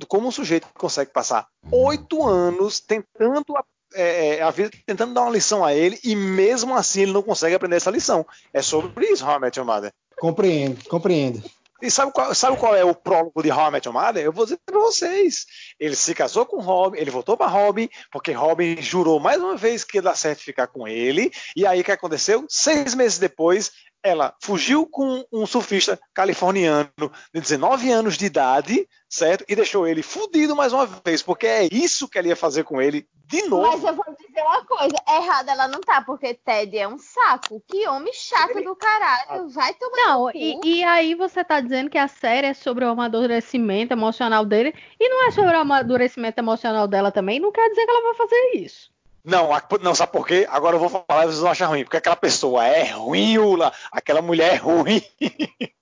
como 0.08 0.28
um 0.28 0.30
sujeito 0.30 0.68
consegue 0.74 1.10
passar 1.10 1.48
oito 1.70 2.26
anos 2.26 2.80
tentando 2.80 3.56
é, 3.94 4.42
a 4.42 4.50
vida 4.50 4.70
tentando 4.86 5.14
dar 5.14 5.22
uma 5.22 5.30
lição 5.30 5.64
a 5.64 5.74
ele 5.74 5.98
e 6.02 6.14
mesmo 6.14 6.74
assim 6.74 7.02
ele 7.02 7.12
não 7.12 7.22
consegue 7.22 7.54
aprender 7.54 7.76
essa 7.76 7.90
lição. 7.90 8.26
É 8.52 8.62
sobre 8.62 9.06
isso, 9.06 9.24
How 9.24 9.36
I 9.36 9.40
Met 9.40 9.58
Your 9.58 9.66
Mother. 9.66 9.92
Compreendo, 10.18 10.84
compreendo. 10.88 11.42
E 11.82 11.90
sabe 11.90 12.12
qual, 12.12 12.32
sabe 12.32 12.56
qual 12.56 12.76
é 12.76 12.84
o 12.84 12.94
prólogo 12.94 13.42
de 13.42 13.50
How 13.50 13.68
I 13.68 13.70
Met 13.72 13.88
Your 13.88 13.92
Mother? 13.92 14.24
Eu 14.24 14.32
vou 14.32 14.44
dizer 14.44 14.58
para 14.64 14.78
vocês. 14.78 15.46
Ele 15.80 15.96
se 15.96 16.14
casou 16.14 16.46
com 16.46 16.60
Robin, 16.60 16.96
ele 16.96 17.10
voltou 17.10 17.36
para 17.36 17.48
Robin, 17.48 17.88
porque 18.12 18.30
Robin 18.30 18.80
jurou 18.80 19.18
mais 19.18 19.40
uma 19.42 19.56
vez 19.56 19.82
que 19.82 19.98
ia 19.98 20.02
dar 20.02 20.16
certo 20.16 20.44
ficar 20.44 20.68
com 20.68 20.86
ele. 20.86 21.32
E 21.56 21.66
aí 21.66 21.80
o 21.80 21.84
que 21.84 21.90
aconteceu? 21.90 22.46
Seis 22.48 22.94
meses 22.94 23.18
depois, 23.18 23.72
ela 24.02 24.34
fugiu 24.42 24.86
com 24.86 25.24
um 25.32 25.46
surfista 25.46 25.98
californiano 26.12 26.90
de 27.32 27.40
19 27.40 27.90
anos 27.90 28.16
de 28.16 28.26
idade, 28.26 28.88
certo? 29.08 29.44
E 29.48 29.54
deixou 29.54 29.86
ele 29.86 30.02
fudido 30.02 30.56
mais 30.56 30.72
uma 30.72 30.86
vez, 30.86 31.22
porque 31.22 31.46
é 31.46 31.68
isso 31.70 32.08
que 32.08 32.18
ela 32.18 32.28
ia 32.28 32.36
fazer 32.36 32.64
com 32.64 32.80
ele 32.80 33.06
de 33.26 33.42
novo. 33.48 33.70
Mas 33.70 33.84
eu 33.84 33.94
vou 33.94 34.04
dizer 34.18 34.42
uma 34.42 34.64
coisa, 34.64 34.96
errada 35.08 35.52
ela 35.52 35.68
não 35.68 35.80
tá, 35.80 36.02
porque 36.02 36.34
Ted 36.34 36.76
é 36.76 36.86
um 36.86 36.98
saco. 36.98 37.62
Que 37.66 37.88
homem 37.88 38.12
chato 38.12 38.62
do 38.62 38.76
caralho. 38.76 39.48
Vai 39.48 39.72
tomar 39.74 39.96
Não, 39.96 40.30
e, 40.34 40.60
e 40.64 40.84
aí 40.84 41.14
você 41.14 41.44
tá 41.44 41.60
dizendo 41.60 41.88
que 41.88 41.98
a 41.98 42.08
série 42.08 42.48
é 42.48 42.54
sobre 42.54 42.84
o 42.84 42.88
amadurecimento 42.88 43.94
emocional 43.94 44.44
dele, 44.44 44.74
e 45.00 45.08
não 45.08 45.26
é 45.26 45.30
sobre 45.30 45.56
o 45.56 45.60
amadurecimento 45.60 46.40
emocional 46.40 46.86
dela 46.86 47.10
também, 47.10 47.40
não 47.40 47.52
quer 47.52 47.68
dizer 47.70 47.84
que 47.84 47.90
ela 47.90 48.02
vai 48.02 48.14
fazer 48.14 48.50
isso. 48.56 48.91
Não, 49.24 49.54
a- 49.54 49.62
não, 49.80 49.94
sabe 49.94 50.12
por 50.12 50.26
quê? 50.26 50.46
Agora 50.50 50.76
eu 50.76 50.80
vou 50.80 50.88
falar 50.88 51.22
e 51.24 51.26
vocês 51.26 51.38
vão 51.38 51.50
achar 51.50 51.66
ruim. 51.66 51.84
Porque 51.84 51.96
aquela 51.96 52.16
pessoa 52.16 52.66
é 52.66 52.90
ruim, 52.92 53.38
Ula. 53.38 53.72
Aquela 53.92 54.20
mulher 54.20 54.54
é 54.54 54.56
ruim. 54.56 55.00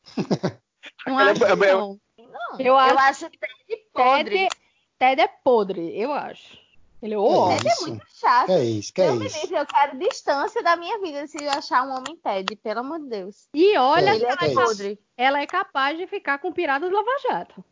Não 1.07 1.19
Ela 1.19 1.31
é- 1.31 1.33
acho, 1.33 1.45
é- 1.45 1.57
não. 1.57 1.99
Não, 2.19 2.61
Eu 2.61 2.77
acho- 2.77 2.99
acho 2.99 3.31
Ted 3.31 3.83
podre. 3.93 4.31
Ted, 4.49 4.57
Ted 4.99 5.23
é 5.23 5.29
podre, 5.43 5.99
eu 5.99 6.13
acho. 6.13 6.59
Ele 7.03 7.15
é 7.15 7.19
o 7.19 7.25
É 7.27 7.31
homem. 7.31 7.57
Ted 7.57 7.69
é 7.69 7.73
isso. 7.73 7.89
muito 7.89 8.05
chato. 8.21 8.47
Que 8.47 8.53
é 8.53 8.65
isso, 8.65 8.93
que 8.93 9.01
é 9.03 9.07
Não 9.07 9.17
me 9.17 9.27
isso. 9.27 9.55
eu 9.55 9.67
quero 9.67 9.99
distância 9.99 10.63
da 10.63 10.77
minha 10.77 11.01
vida 11.01 11.27
se 11.27 11.43
eu 11.43 11.51
achar 11.51 11.83
um 11.85 11.93
homem 11.97 12.17
Ted, 12.23 12.55
pelo 12.57 12.81
amor 12.81 13.01
de 13.01 13.09
Deus. 13.09 13.49
E 13.55 13.77
olha 13.79 14.11
É, 14.15 14.19
que 14.19 14.25
é 14.27 14.29
é 14.29 14.47
isso. 14.49 14.55
podre. 14.61 14.99
ela 15.17 15.41
é 15.41 15.47
capaz 15.47 15.97
de 15.97 16.07
ficar 16.07 16.39
com 16.39 16.53
piratas 16.53 16.93
Lava 16.93 17.19
Jato. 17.27 17.65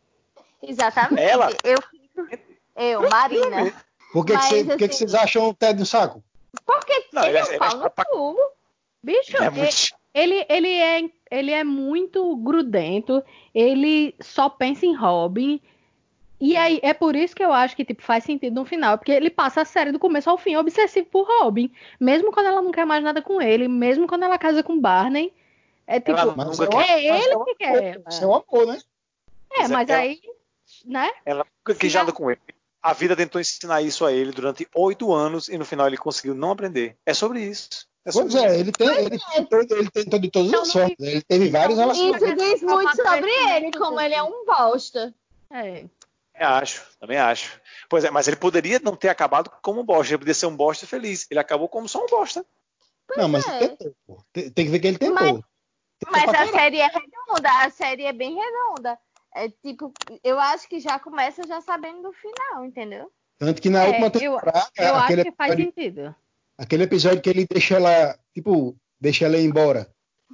Exatamente. 0.63 1.23
Ela? 1.23 1.51
Eu, 1.63 1.79
eu 2.77 3.11
Marina. 3.11 3.73
Por 4.13 4.25
que, 4.25 4.33
que, 4.33 4.39
Mas, 4.39 4.49
cê- 4.49 4.65
por 4.65 4.77
que 4.77 4.79
que 4.79 4.85
assim- 4.95 4.99
vocês 5.09 5.15
acham 5.15 5.49
o 5.49 5.55
Ted 5.55 5.79
no 5.79 5.87
saco? 5.87 6.23
Porque 6.65 7.05
Não, 7.13 7.25
ele 7.25 7.37
ele 7.37 7.39
é 7.39 7.41
é- 7.41 7.45
um 7.45 7.47
ele 7.49 7.57
é 7.57 7.59
pau 7.59 7.77
no 7.79 7.91
pra- 7.91 8.05
cu. 8.05 8.37
Bicho, 9.03 9.37
É 9.43 9.47
e- 9.47 9.51
muito... 9.51 9.77
ele, 10.15 10.47
ele, 10.49 10.73
é, 10.73 11.11
ele 11.31 11.51
é 11.53 11.63
muito 11.65 12.37
grudento, 12.37 13.23
ele 13.55 14.15
só 14.21 14.49
pensa 14.49 14.85
em 14.87 14.95
Robin. 14.97 15.61
E 16.41 16.57
aí, 16.57 16.79
é 16.83 16.95
por 16.95 17.17
isso 17.17 17.35
que 17.35 17.45
eu 17.45 17.53
acho 17.53 17.75
que 17.75 17.85
tipo, 17.85 18.01
faz 18.03 18.23
sentido 18.25 18.55
no 18.55 18.65
final, 18.65 18.97
porque 18.97 19.11
ele 19.13 19.29
passa 19.29 19.61
a 19.63 19.65
série 19.65 19.91
do 19.93 19.99
começo 19.99 20.31
ao 20.31 20.39
fim 20.39 20.57
obsessivo 20.57 21.07
por 21.11 21.27
Robin. 21.27 21.71
Mesmo 21.99 22.31
quando 22.33 22.47
ela 22.47 22.63
não 22.63 22.71
quer 22.71 22.87
mais 22.87 23.03
nada 23.03 23.21
com 23.21 23.43
ele, 23.43 23.67
mesmo 23.69 24.07
quando 24.07 24.23
ela 24.25 24.39
casa 24.39 24.63
com 24.63 24.81
Barney. 24.81 25.33
É 25.87 25.99
tipo, 25.99 26.19
é 26.19 26.25
mas 26.37 26.59
ele 26.61 27.09
é 27.09 27.15
um 27.37 27.45
que 27.45 27.65
amor, 27.65 27.79
quer 27.81 28.03
Isso 28.09 28.23
é 28.25 28.27
um 28.27 28.35
amor, 28.35 28.67
né? 28.67 28.79
É, 29.53 29.69
mas 29.69 29.91
aí, 29.91 30.21
né? 30.85 31.11
Ela 31.25 31.45
nunca 31.45 31.79
quis 31.79 31.91
Se 31.91 31.99
a- 31.99 32.01
nada 32.03 32.13
com 32.13 32.31
ele. 32.31 32.41
A 32.83 32.93
vida 32.93 33.17
tentou 33.17 33.41
ensinar 33.41 33.83
isso 33.83 34.05
a 34.05 34.13
ele 34.13 34.31
durante 34.31 34.69
oito 34.75 35.13
anos 35.13 35.49
e 35.49 35.59
no 35.59 35.65
final 35.65 35.87
ele 35.87 35.97
conseguiu 35.97 36.35
não 36.35 36.53
aprender. 36.53 36.97
É 37.05 37.13
sobre 37.13 37.41
isso. 37.43 37.87
É 38.05 38.13
sobre 38.13 38.33
Pois 38.33 38.45
é, 38.45 38.61
ele, 38.61 38.73
tem, 38.73 38.89
ele, 38.89 39.19
tentou, 39.19 39.77
ele 39.77 39.91
tentou 39.91 40.19
de 40.19 40.31
todas 40.31 40.49
Então 40.49 40.63
as 40.63 40.69
não 40.69 40.73
sortes. 40.73 41.07
Ele 41.07 41.23
teve 41.23 41.49
vários 41.51 41.79
relacionamentos. 41.79 42.29
Isso 42.29 42.37
diz 42.37 42.63
muito 42.63 42.97
sobre 42.97 43.31
ele, 43.31 43.71
como 43.73 44.01
ele 44.01 44.15
é 44.15 44.23
um 44.23 44.45
bosta. 44.47 45.15
É. 45.51 45.85
Também 46.33 46.49
acho, 46.57 46.87
também 47.01 47.19
acho. 47.19 47.61
Pois 47.89 48.05
é, 48.05 48.11
mas 48.11 48.29
ele 48.29 48.37
poderia 48.37 48.79
não 48.79 48.95
ter 48.95 49.09
acabado 49.09 49.51
como 49.61 49.81
um 49.81 49.85
bosta, 49.85 50.13
ele 50.13 50.19
poderia 50.19 50.35
ser 50.35 50.47
um 50.47 50.57
bosta 50.57 50.87
feliz. 50.87 51.27
Ele 51.31 51.41
acabou 51.41 51.69
como 51.69 51.89
só 51.89 52.03
um 52.03 52.07
bosta. 52.07 52.47
Não, 53.17 53.29
mas 53.29 53.47
é. 53.49 53.65
ele 53.65 53.69
tentou. 53.77 54.25
Tem, 54.33 54.51
tem 54.51 54.65
que 54.67 54.71
ver 54.71 54.79
que 54.79 54.87
ele 54.87 54.99
tentou. 54.99 55.15
Mas- 55.15 55.41
Tentou 55.99 56.13
Mas 56.13 56.29
a 56.29 56.53
série 56.53 56.79
é 56.79 56.87
redonda, 56.87 57.51
a 57.65 57.71
série 57.71 58.05
é 58.05 58.13
bem 58.13 58.37
redonda. 58.37 58.97
É 59.35 59.49
tipo, 59.49 59.93
eu 60.25 60.39
acho 60.39 60.69
que 60.69 60.81
já 60.81 60.99
começa 60.99 61.47
já 61.47 61.61
sabendo 61.61 62.03
do 62.03 62.13
final, 62.13 62.65
entendeu? 62.65 63.11
Tanto 63.39 63.61
que 63.63 63.71
na 63.71 63.85
É, 63.85 63.89
última 63.89 64.07
eu- 64.07 64.11
temporada, 64.11 64.69
Eu 64.77 64.95
aquele, 64.97 65.21
acho 65.23 65.31
que 65.31 65.37
faz 65.37 65.53
episódio, 65.53 65.75
sentido. 65.75 66.15
aquele 66.57 66.83
episódio 66.85 67.21
que 67.23 67.31
ele 67.31 67.47
deixa 67.49 67.77
ela, 67.77 68.19
tipo, 68.35 68.75
deixa 69.01 69.27
ela 69.27 69.37
ir 69.39 69.45
embora, 69.45 69.89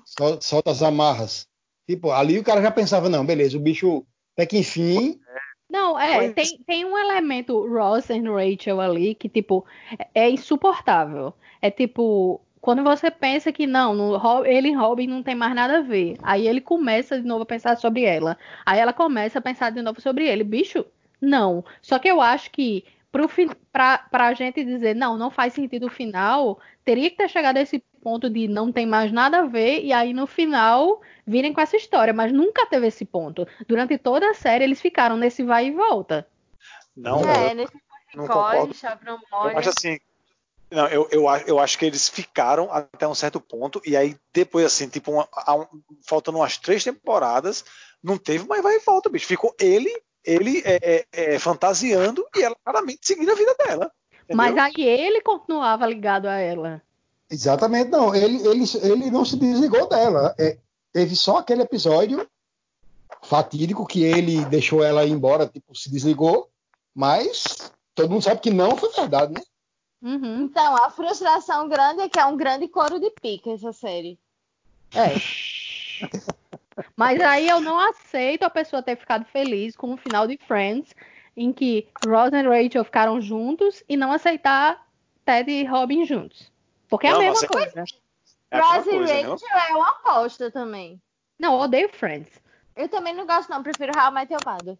sol- 0.04 0.40
solta 0.40 0.70
as 0.70 0.82
amarras. 0.82 1.46
Tipo, 1.86 2.10
ali 2.12 2.38
o 2.38 2.44
cara 2.44 2.62
já 2.62 2.70
pensava, 2.70 3.08
não, 3.10 3.26
beleza, 3.26 3.58
o 3.58 3.60
bicho, 3.60 4.06
até 4.32 4.46
que 4.46 4.56
enfim, 4.58 5.20
Não, 5.68 5.98
é, 5.98 6.30
tem, 6.32 6.58
tem 6.64 6.84
um 6.84 6.96
elemento 6.96 7.66
Ross 7.66 8.08
e 8.08 8.18
Rachel 8.20 8.80
ali 8.80 9.14
que, 9.14 9.28
tipo, 9.28 9.66
é 10.14 10.26
é 10.26 10.30
insuportável. 10.30 11.34
É 11.60 11.70
tipo, 11.70 12.40
quando 12.64 12.82
você 12.82 13.10
pensa 13.10 13.52
que 13.52 13.66
não, 13.66 13.94
no, 13.94 14.46
ele 14.46 14.70
e 14.70 14.72
Robin 14.72 15.06
não 15.06 15.22
tem 15.22 15.34
mais 15.34 15.54
nada 15.54 15.76
a 15.76 15.82
ver. 15.82 16.16
Aí 16.22 16.48
ele 16.48 16.62
começa 16.62 17.20
de 17.20 17.26
novo 17.28 17.42
a 17.42 17.46
pensar 17.46 17.76
sobre 17.76 18.04
ela. 18.04 18.38
Aí 18.64 18.80
ela 18.80 18.94
começa 18.94 19.38
a 19.38 19.42
pensar 19.42 19.68
de 19.68 19.82
novo 19.82 20.00
sobre 20.00 20.26
ele. 20.26 20.42
Bicho, 20.42 20.82
não. 21.20 21.62
Só 21.82 21.98
que 21.98 22.08
eu 22.08 22.22
acho 22.22 22.50
que 22.50 22.82
pra, 23.70 23.98
pra 23.98 24.32
gente 24.32 24.64
dizer, 24.64 24.96
não, 24.96 25.18
não 25.18 25.30
faz 25.30 25.52
sentido 25.52 25.88
o 25.88 25.90
final, 25.90 26.58
teria 26.82 27.10
que 27.10 27.18
ter 27.18 27.28
chegado 27.28 27.58
a 27.58 27.60
esse 27.60 27.84
ponto 28.02 28.30
de 28.30 28.48
não 28.48 28.72
tem 28.72 28.86
mais 28.86 29.12
nada 29.12 29.40
a 29.40 29.46
ver, 29.46 29.84
e 29.84 29.92
aí 29.92 30.14
no 30.14 30.26
final 30.26 31.02
virem 31.26 31.52
com 31.52 31.60
essa 31.60 31.76
história, 31.76 32.14
mas 32.14 32.32
nunca 32.32 32.64
teve 32.64 32.86
esse 32.86 33.04
ponto. 33.04 33.46
Durante 33.68 33.98
toda 33.98 34.30
a 34.30 34.34
série 34.34 34.64
eles 34.64 34.80
ficaram 34.80 35.18
nesse 35.18 35.42
vai 35.42 35.66
e 35.66 35.70
volta. 35.70 36.26
Não, 36.96 37.20
É, 37.28 37.50
é, 37.50 37.54
nesse 37.54 37.74
não 38.14 38.26
concordo. 38.26 38.74
Eu 39.52 39.58
acho 39.58 39.68
assim. 39.68 39.98
Não, 40.74 40.86
eu, 40.88 41.08
eu, 41.10 41.28
acho- 41.28 41.44
eu 41.46 41.58
acho 41.58 41.78
que 41.78 41.84
eles 41.86 42.08
ficaram 42.08 42.68
até 42.72 43.06
um 43.06 43.14
certo 43.14 43.40
ponto, 43.40 43.80
e 43.86 43.96
aí 43.96 44.16
depois, 44.32 44.66
assim, 44.66 44.88
tipo, 44.88 45.12
uma- 45.12 45.28
a 45.32 45.54
um- 45.54 45.66
faltando 46.06 46.38
umas 46.38 46.58
três 46.58 46.82
temporadas, 46.82 47.64
não 48.02 48.18
teve 48.18 48.46
mais 48.46 48.62
vai 48.62 48.76
e 48.76 48.80
volta, 48.80 49.08
bicho. 49.08 49.26
Ficou 49.26 49.54
ele, 49.60 49.90
ele 50.24 50.62
é, 50.64 50.78
é, 51.12 51.34
é, 51.34 51.38
fantasiando 51.38 52.26
e 52.36 52.42
ela 52.42 52.56
claramente 52.64 53.06
seguindo 53.06 53.30
a 53.30 53.34
vida 53.34 53.54
dela. 53.58 53.90
entendeu? 54.24 54.36
Mas 54.36 54.56
aí 54.56 54.82
ele 54.82 55.20
continuava 55.20 55.86
ligado 55.86 56.26
a 56.26 56.38
ela. 56.38 56.82
exatamente 57.30 57.90
não, 57.90 58.14
ele, 58.14 58.36
ele, 58.46 58.64
ele 58.82 59.10
não 59.10 59.24
se 59.24 59.36
desligou 59.36 59.88
dela. 59.88 60.34
É, 60.38 60.58
teve 60.92 61.14
só 61.16 61.38
aquele 61.38 61.62
episódio 61.62 62.28
fatídico 63.22 63.86
que 63.86 64.02
ele 64.02 64.44
deixou 64.46 64.82
ela 64.82 65.04
ir 65.04 65.10
embora, 65.10 65.46
tipo, 65.46 65.74
se 65.76 65.90
desligou, 65.90 66.48
mas 66.94 67.70
todo 67.94 68.10
mundo 68.10 68.22
sabe 68.22 68.40
que 68.40 68.50
não 68.50 68.76
foi 68.76 68.90
verdade, 68.92 69.32
né? 69.32 69.42
Uhum. 70.04 70.42
Então, 70.42 70.76
a 70.76 70.90
frustração 70.90 71.66
grande 71.66 72.02
é 72.02 72.08
que 72.10 72.20
é 72.20 72.26
um 72.26 72.36
grande 72.36 72.68
coro 72.68 73.00
de 73.00 73.10
pica 73.10 73.50
essa 73.50 73.72
série. 73.72 74.18
É. 74.94 75.14
Mas 76.94 77.20
aí 77.22 77.48
eu 77.48 77.58
não 77.60 77.78
aceito 77.80 78.42
a 78.42 78.50
pessoa 78.50 78.82
ter 78.82 78.96
ficado 78.96 79.24
feliz 79.24 79.74
com 79.74 79.94
o 79.94 79.96
final 79.96 80.26
de 80.26 80.36
Friends, 80.46 80.94
em 81.34 81.52
que 81.52 81.88
Ross 82.06 82.30
e 82.32 82.42
Rachel 82.42 82.84
ficaram 82.84 83.20
juntos 83.20 83.82
e 83.88 83.96
não 83.96 84.12
aceitar 84.12 84.86
Ted 85.24 85.50
e 85.50 85.64
Robin 85.64 86.04
juntos. 86.04 86.52
Porque 86.88 87.06
é 87.06 87.10
a 87.10 87.14
Não, 87.14 87.20
mesma 87.20 87.44
é- 87.44 87.48
coisa. 87.48 87.84
É 88.50 88.60
Ross 88.60 88.86
e 88.86 88.92
não? 88.92 89.30
Rachel 89.30 89.58
é 89.70 89.74
uma 89.74 89.88
aposta 89.88 90.50
também. 90.50 91.00
Não, 91.38 91.54
eu 91.54 91.60
odeio 91.60 91.88
Friends. 91.88 92.40
Eu 92.76 92.88
também 92.88 93.14
não 93.14 93.26
gosto, 93.26 93.48
não. 93.48 93.62
Prefiro 93.62 93.92
How 93.96 94.10
I 94.10 94.14
Met 94.14 94.32
Your 94.32 94.42
Mother. 94.46 94.76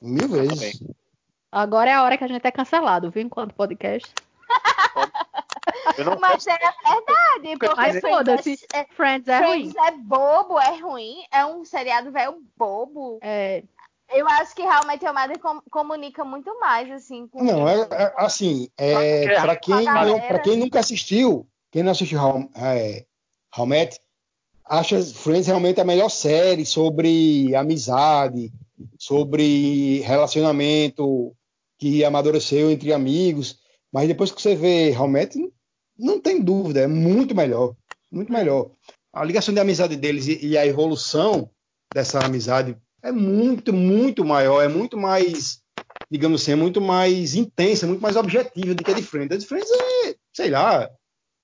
Mil 0.00 0.28
vezes. 0.28 0.82
Agora 1.50 1.90
é 1.90 1.94
a 1.94 2.02
hora 2.02 2.18
que 2.18 2.24
a 2.24 2.28
gente 2.28 2.46
é 2.46 2.50
cancelado, 2.50 3.10
viu? 3.10 3.22
Enquanto 3.22 3.54
podcast. 3.54 4.12
Eu 5.96 6.04
não 6.04 6.18
Mas 6.20 6.46
é 6.46 6.56
verdade, 6.58 7.58
porque 7.58 7.74
Mas. 7.76 8.00
Friends, 8.00 8.66
é, 8.74 8.86
Friends 8.94 9.28
é 9.28 9.38
ruim. 9.38 9.70
Friends 9.70 9.76
é 9.76 9.90
bobo, 9.98 10.58
é 10.58 10.80
ruim. 10.80 11.24
É 11.32 11.44
um 11.46 11.64
seriado 11.64 12.10
velho 12.10 12.36
bobo. 12.56 13.18
É, 13.22 13.62
Eu 14.14 14.28
acho 14.28 14.54
que 14.54 14.62
Met 14.86 15.04
Your 15.04 15.14
Mother 15.14 15.38
com- 15.38 15.62
comunica 15.70 16.24
muito 16.24 16.58
mais, 16.60 16.90
assim, 16.90 17.26
com 17.28 17.42
Não, 17.42 17.66
é, 17.68 17.80
é, 17.90 18.12
assim, 18.16 18.68
é, 18.76 19.40
para 19.40 19.56
quem, 19.56 19.88
a 19.88 20.04
não- 20.04 20.20
quem 20.38 20.56
nunca 20.58 20.80
assistiu, 20.80 21.46
quem 21.70 21.82
não 21.82 21.92
assistiu 21.92 22.20
How, 22.20 22.48
é, 22.56 23.06
How 23.56 23.66
Met, 23.66 23.98
acha 24.64 25.02
Friends 25.02 25.46
realmente 25.46 25.80
a 25.80 25.84
melhor 25.84 26.10
série 26.10 26.66
sobre 26.66 27.54
amizade, 27.56 28.52
sobre 28.98 30.00
relacionamento 30.00 31.34
que 31.78 32.04
amadureceu 32.04 32.70
entre 32.70 32.92
amigos, 32.92 33.58
mas 33.92 34.08
depois 34.08 34.30
que 34.32 34.40
você 34.40 34.54
vê 34.54 34.92
Met, 35.08 35.38
não, 35.98 36.20
tem 36.20 36.40
dúvida, 36.40 36.80
é 36.80 36.86
muito 36.86 37.34
melhor, 37.34 37.76
muito 38.10 38.32
melhor. 38.32 38.70
A 39.12 39.24
ligação 39.24 39.52
de 39.52 39.60
amizade 39.60 39.94
deles 39.96 40.26
e, 40.26 40.46
e 40.46 40.58
a 40.58 40.66
evolução 40.66 41.50
dessa 41.92 42.24
amizade 42.24 42.76
é 43.02 43.12
muito, 43.12 43.72
muito 43.72 44.24
maior, 44.24 44.62
é 44.62 44.68
muito 44.68 44.96
mais 44.96 45.60
digamos 46.10 46.42
assim, 46.42 46.52
é 46.52 46.56
muito 46.56 46.78
mais 46.78 47.34
intensa, 47.34 47.86
muito 47.86 48.02
mais 48.02 48.16
objetiva 48.16 48.74
do 48.74 48.84
que 48.84 48.90
a 48.90 48.94
de 48.94 49.02
Friends. 49.02 49.34
A 49.34 49.38
de 49.38 49.46
Friends 49.46 49.70
é, 49.70 50.14
sei 50.30 50.50
lá, 50.50 50.90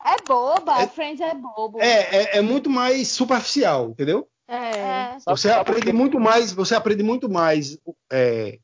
É 0.05 0.27
boba, 0.27 0.83
É- 0.83 0.87
Friends 0.87 1.23
é 1.23 1.35
bobo. 1.35 1.81
é, 1.81 2.17
é, 2.17 2.37
é 2.37 2.41
muito 2.43 2.69
mais 2.69 3.09
superficial, 3.09 3.89
entendeu? 3.89 4.29
é. 4.47 4.55
É. 4.55 5.17
Você 5.27 5.51
aprende 5.51 5.91
muito 5.93 6.21
mais, 6.21 6.53
você 6.53 6.75
aprende 6.75 7.03
muito 7.03 7.31
mais 7.31 7.79
é, 8.13 8.59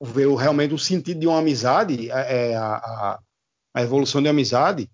ver 0.00 0.26
o- 0.26 0.34
realmente 0.34 0.74
o 0.74 0.78
sentido 0.78 1.20
de 1.20 1.26
uma 1.26 1.38
amizade, 1.38 2.10
é, 2.10 2.54
a, 2.56 2.74
a, 2.76 3.18
a 3.74 3.82
evolução 3.82 4.20
de 4.22 4.28
uma 4.28 4.32
amizade 4.32 4.88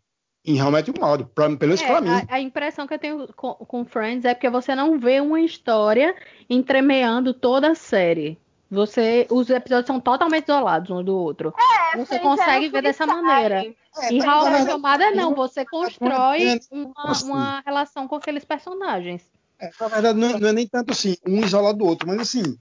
em 0.47 0.57
realmente 0.57 0.91
um 0.91 1.01
modo, 1.01 1.27
pra, 1.27 1.45
pelo 1.47 1.59
menos 1.71 1.81
É, 1.83 1.87
pra 1.87 2.01
mim. 2.01 2.09
a, 2.11 2.35
a 2.35 2.41
impressão 2.41 2.87
que 2.87 2.95
eu 2.95 2.99
tenho 2.99 3.27
com, 3.35 3.55
com 3.55 3.85
Friends 3.85 4.25
é 4.25 4.35
porque 4.35 4.51
você 4.51 4.75
não 4.75 4.99
vê 4.99 5.21
uma 5.21 5.41
história 5.41 6.15
entremeando 6.51 7.33
toda 7.33 7.71
a 7.71 7.75
série. 7.75 8.39
Você, 8.71 9.27
os 9.31 9.49
episódios 9.51 9.87
são 9.87 10.01
totalmente 10.01 10.45
isolados 10.45 10.91
um 10.91 11.03
do 11.03 11.17
outro. 11.17 11.55
você 11.95 12.19
Friends 12.19 12.23
consegue 12.23 12.67
é 12.67 12.69
um 12.69 12.73
ver 12.73 12.83
dessa 12.83 13.07
maneira. 13.07 13.63
E 14.11 14.19
na 14.19 14.25
I 14.25 14.51
Met 14.51 14.51
verdade, 14.51 14.71
Your 14.71 14.79
Mother 14.81 15.17
não, 15.17 15.35
você 15.35 15.65
constrói 15.65 16.43
é, 16.43 16.59
uma, 16.71 16.93
assim. 17.05 17.25
uma 17.31 17.61
relação 17.65 18.09
com 18.09 18.17
aqueles 18.17 18.45
personagens. 18.45 19.23
É, 19.61 19.71
na 19.81 19.89
verdade, 19.89 20.19
não 20.19 20.29
é, 20.29 20.41
não 20.41 20.49
é 20.49 20.53
nem 20.53 20.67
tanto 20.67 20.91
assim, 20.93 21.17
um 21.27 21.39
isolado 21.41 21.79
do 21.79 21.85
outro, 21.87 22.09
mas 22.09 22.19
assim, 22.21 22.59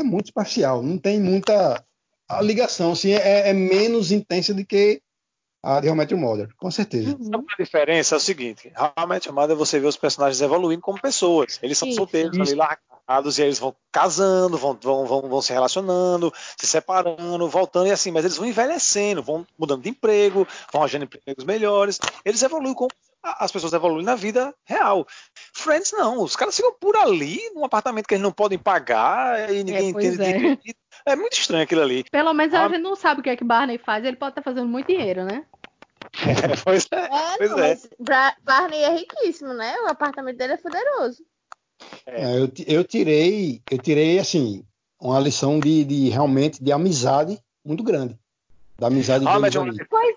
é 0.00 0.02
muito 0.02 0.32
parcial, 0.32 0.82
não 0.82 0.98
tem 0.98 1.20
muita. 1.20 1.84
A 2.28 2.40
ligação 2.40 2.92
assim, 2.92 3.12
é, 3.12 3.50
é 3.50 3.52
menos 3.52 4.10
intensa 4.10 4.54
do 4.54 4.64
que 4.64 5.02
a 5.64 5.80
de 5.80 5.88
How 5.88 5.94
I 5.94 5.96
Met 5.96 6.12
Your 6.12 6.20
Mother, 6.20 6.48
com 6.58 6.70
certeza. 6.70 7.16
Sabe 7.18 7.46
a 7.58 7.62
diferença? 7.62 8.14
É 8.14 8.18
o 8.18 8.20
seguinte: 8.20 8.70
How 8.78 9.04
I 9.04 9.06
Met 9.06 9.26
Your 9.26 9.34
Mother 9.34 9.56
você 9.56 9.80
vê 9.80 9.86
os 9.86 9.96
personagens 9.96 10.42
evoluindo 10.42 10.82
como 10.82 11.00
pessoas. 11.00 11.58
Eles 11.62 11.78
são 11.78 11.88
Isso. 11.88 11.96
solteiros 11.96 12.38
ali 12.38 12.54
largados 12.54 13.38
e 13.38 13.42
aí 13.42 13.48
eles 13.48 13.58
vão 13.58 13.74
casando, 13.90 14.58
vão, 14.58 14.78
vão, 14.80 15.06
vão, 15.06 15.22
vão 15.22 15.40
se 15.40 15.54
relacionando, 15.54 16.30
se 16.58 16.66
separando, 16.66 17.48
voltando 17.48 17.86
e 17.86 17.90
assim, 17.90 18.10
mas 18.10 18.26
eles 18.26 18.36
vão 18.36 18.46
envelhecendo, 18.46 19.22
vão 19.22 19.46
mudando 19.58 19.82
de 19.82 19.88
emprego, 19.88 20.46
vão 20.70 20.82
arranjando 20.82 21.04
empregos 21.04 21.44
melhores. 21.44 21.98
Eles 22.26 22.42
evoluem 22.42 22.74
como 22.74 22.90
as 23.24 23.50
pessoas 23.50 23.72
evoluem 23.72 24.04
na 24.04 24.14
vida 24.14 24.54
real. 24.64 25.06
Friends 25.54 25.92
não, 25.92 26.22
os 26.22 26.36
caras 26.36 26.54
ficam 26.54 26.74
por 26.78 26.94
ali 26.96 27.40
num 27.54 27.64
apartamento 27.64 28.06
que 28.06 28.14
eles 28.14 28.22
não 28.22 28.32
podem 28.32 28.58
pagar 28.58 29.50
e 29.52 29.64
ninguém 29.64 29.92
pois 29.92 30.04
entende 30.14 30.22
é. 30.22 30.32
direito. 30.38 30.62
É 31.06 31.16
muito 31.16 31.32
estranho 31.38 31.64
aquilo 31.64 31.82
ali. 31.82 32.04
Pelo 32.10 32.32
menos 32.34 32.54
Ah. 32.54 32.64
a 32.66 32.68
gente 32.68 32.80
não 32.82 32.94
sabe 32.96 33.20
o 33.20 33.22
que 33.24 33.30
é 33.30 33.36
que 33.36 33.44
Barney 33.44 33.78
faz. 33.78 34.04
Ele 34.04 34.16
pode 34.16 34.32
estar 34.32 34.42
fazendo 34.42 34.68
muito 34.68 34.86
dinheiro, 34.88 35.24
né? 35.24 35.44
pois 36.64 36.86
é. 36.92 36.96
É, 37.04 37.36
Pois 37.38 37.50
não, 37.50 37.58
é. 37.58 37.68
mas 37.70 37.88
Bra- 37.98 38.36
Barney 38.42 38.80
é 38.82 38.90
riquíssimo, 38.96 39.52
né? 39.54 39.74
O 39.84 39.88
apartamento 39.88 40.36
dele 40.36 40.52
é 40.54 40.56
poderoso. 40.56 41.24
É, 42.06 42.38
eu, 42.38 42.48
ti- 42.48 42.64
eu 42.68 42.84
tirei, 42.84 43.62
eu 43.70 43.78
tirei 43.78 44.18
assim, 44.18 44.64
uma 45.00 45.18
lição 45.18 45.58
de, 45.58 45.84
de 45.84 46.08
realmente 46.10 46.62
de 46.62 46.72
amizade 46.72 47.38
muito 47.64 47.82
grande. 47.82 48.18
Da 48.78 48.86
amizade 48.88 49.24
Ah, 49.26 49.38
deles 49.38 49.40
mas 49.40 49.54
eu-. 49.54 49.86
Pois 49.88 50.16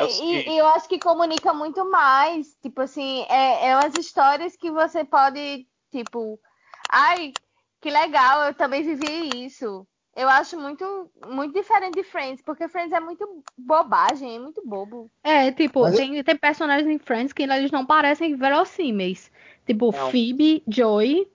É 0.00 0.24
e, 0.24 0.50
e 0.50 0.58
eu 0.58 0.66
acho 0.66 0.88
que 0.88 0.98
comunica 0.98 1.52
muito 1.52 1.84
mais. 1.90 2.54
Tipo 2.62 2.82
assim, 2.82 3.24
é, 3.28 3.68
é 3.68 3.76
umas 3.76 3.94
histórias 3.94 4.56
que 4.56 4.70
você 4.70 5.04
pode, 5.04 5.66
tipo, 5.90 6.40
ai, 6.88 7.34
que 7.80 7.90
legal, 7.90 8.44
eu 8.44 8.54
também 8.54 8.82
vivi 8.82 9.44
isso. 9.44 9.86
Eu 10.16 10.28
acho 10.28 10.58
muito, 10.58 11.10
muito 11.28 11.54
diferente 11.54 11.94
de 11.94 12.02
Friends, 12.02 12.42
porque 12.42 12.68
Friends 12.68 12.92
é 12.92 13.00
muito 13.00 13.44
bobagem, 13.56 14.36
é 14.36 14.38
muito 14.38 14.60
bobo. 14.66 15.10
É, 15.22 15.52
tipo, 15.52 15.82
Mas 15.82 15.96
tem, 15.96 16.22
tem 16.22 16.36
personagens 16.36 16.88
em 16.88 16.98
Friends 16.98 17.32
que 17.32 17.42
eles 17.42 17.70
não 17.70 17.86
parecem 17.86 18.36
verossímeis. 18.36 19.30
Tipo, 19.66 19.92
Não. 19.92 20.10
Phoebe, 20.10 20.62
Joey. 20.66 21.30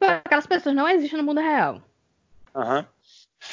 Aquelas 0.00 0.46
pessoas 0.46 0.74
não 0.74 0.88
existem 0.88 1.18
no 1.18 1.24
mundo 1.24 1.40
real. 1.40 1.82
Aham. 2.54 2.86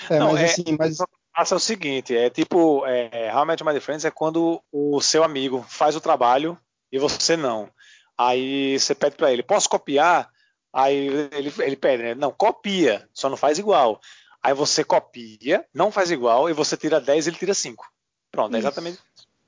É, 0.09 0.19
Não, 0.19 0.33
mas 0.33 0.41
é- 0.41 0.45
assim, 0.45 0.63
mas 0.77 0.97
Passa 1.35 1.55
o 1.55 1.59
seguinte, 1.59 2.15
é 2.15 2.29
tipo, 2.29 2.85
é, 2.85 3.29
How 3.33 3.43
I 3.43 3.47
Met 3.47 3.61
Your 3.61 3.65
Mother 3.65 3.81
Friends 3.81 4.05
é 4.05 4.11
quando 4.11 4.63
o 4.71 5.01
seu 5.01 5.21
amigo 5.21 5.65
faz 5.67 5.93
o 5.95 6.01
trabalho 6.01 6.57
e 6.89 6.97
você 6.97 7.35
não. 7.35 7.69
Aí 8.17 8.79
você 8.79 8.95
pede 8.95 9.17
pra 9.17 9.33
ele, 9.33 9.43
posso 9.43 9.67
copiar? 9.67 10.29
Aí 10.71 11.07
ele, 11.31 11.53
ele 11.59 11.75
pede, 11.75 12.03
né? 12.03 12.15
Não, 12.15 12.31
copia, 12.31 13.09
só 13.13 13.29
não 13.29 13.35
faz 13.35 13.59
igual. 13.59 13.99
Aí 14.41 14.53
você 14.53 14.83
copia, 14.83 15.65
não 15.73 15.91
faz 15.91 16.09
igual, 16.09 16.49
e 16.49 16.53
você 16.53 16.77
tira 16.77 17.01
10 17.01 17.25
e 17.25 17.29
ele 17.31 17.37
tira 17.37 17.53
5. 17.53 17.85
Pronto, 18.31 18.55
é 18.55 18.59
Isso. 18.59 18.67
exatamente 18.67 18.99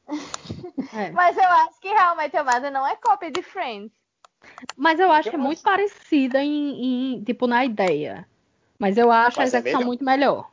É. 0.94 1.12
Mas 1.12 1.38
eu 1.38 1.44
acho 1.44 1.80
que 1.82 1.90
realmente 1.90 2.36
a 2.38 2.44
Mother 2.44 2.72
não 2.72 2.88
é 2.88 2.96
cópia 2.96 3.30
de 3.30 3.44
Friends. 3.44 3.92
Mas 4.76 5.00
eu 5.00 5.12
acho 5.12 5.30
que 5.30 5.36
é 5.36 5.40
muito 5.40 5.62
parecida 5.62 6.42
em, 6.42 7.16
em, 7.16 7.24
tipo, 7.24 7.46
na 7.46 7.66
ideia. 7.66 8.28
Mas 8.80 8.98
eu 8.98 9.12
acho 9.12 9.38
Mas 9.38 9.54
a 9.54 9.58
é 9.58 9.60
execução 9.60 9.80
melhor. 9.80 9.88
muito 9.88 10.06
melhor. 10.06 10.52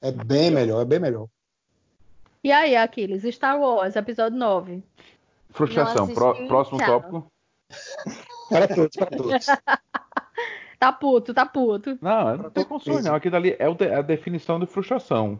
É 0.00 0.12
bem 0.12 0.50
melhor, 0.50 0.82
é 0.82 0.84
bem 0.84 0.98
melhor. 0.98 1.26
E 2.42 2.52
aí, 2.52 2.76
Aquiles, 2.76 3.22
Star 3.34 3.58
Wars, 3.60 3.96
episódio 3.96 4.38
9. 4.38 4.82
Frustração. 5.50 6.06
Pró- 6.14 6.34
próximo 6.46 6.78
tchau. 6.78 7.00
tópico. 7.00 7.32
Para 8.48 8.66
todos, 8.68 8.96
para 8.96 9.06
todos. 9.16 9.46
Tá 10.78 10.92
puto, 10.92 11.34
tá 11.34 11.44
puto. 11.44 11.98
Não, 12.00 12.30
eu 12.30 12.38
não 12.38 12.50
tô 12.50 12.64
com 12.64 12.78
sonho, 12.78 13.02
não. 13.02 13.12
Aquilo 13.16 13.34
ali 13.34 13.56
é 13.58 13.66
a 13.96 14.00
definição 14.00 14.60
de 14.60 14.66
frustração. 14.66 15.36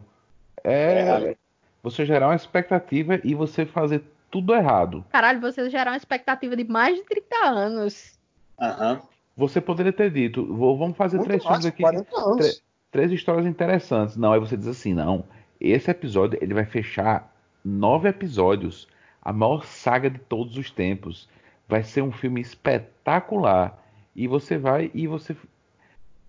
É 0.65 1.37
você 1.81 2.05
gerar 2.05 2.27
uma 2.27 2.35
expectativa 2.35 3.21
e 3.23 3.33
você 3.33 3.65
fazer 3.65 4.03
tudo 4.29 4.53
errado. 4.53 5.03
Caralho, 5.09 5.39
vocês 5.39 5.71
geraram 5.71 5.93
uma 5.93 5.97
expectativa 5.97 6.57
de 6.57 6.65
mais 6.65 6.97
de 6.97 7.03
30 7.05 7.35
anos. 7.47 8.19
Aham. 8.59 9.01
Você 9.37 9.61
poderia 9.61 9.93
ter 9.93 10.11
dito, 10.11 10.45
vou- 10.53 10.77
vamos 10.77 10.97
fazer 10.97 11.15
Muito 11.15 11.27
três 11.29 11.41
mais, 11.45 11.55
filmes 11.63 11.73
aqui, 11.73 11.81
40 11.83 12.19
anos. 12.19 12.63
Três 12.91 13.11
histórias 13.11 13.45
interessantes. 13.45 14.15
Não, 14.15 14.33
aí 14.33 14.39
você 14.39 14.55
diz 14.57 14.67
assim, 14.67 14.93
não, 14.93 15.25
esse 15.59 15.89
episódio 15.91 16.37
ele 16.41 16.53
vai 16.53 16.65
fechar 16.65 17.33
nove 17.63 18.07
episódios, 18.09 18.87
a 19.21 19.33
maior 19.33 19.65
saga 19.65 20.09
de 20.09 20.19
todos 20.19 20.57
os 20.57 20.71
tempos. 20.71 21.27
Vai 21.67 21.83
ser 21.83 22.01
um 22.01 22.11
filme 22.11 22.41
espetacular. 22.41 23.77
E 24.15 24.27
você 24.27 24.57
vai 24.57 24.89
e 24.93 25.07
você 25.07 25.35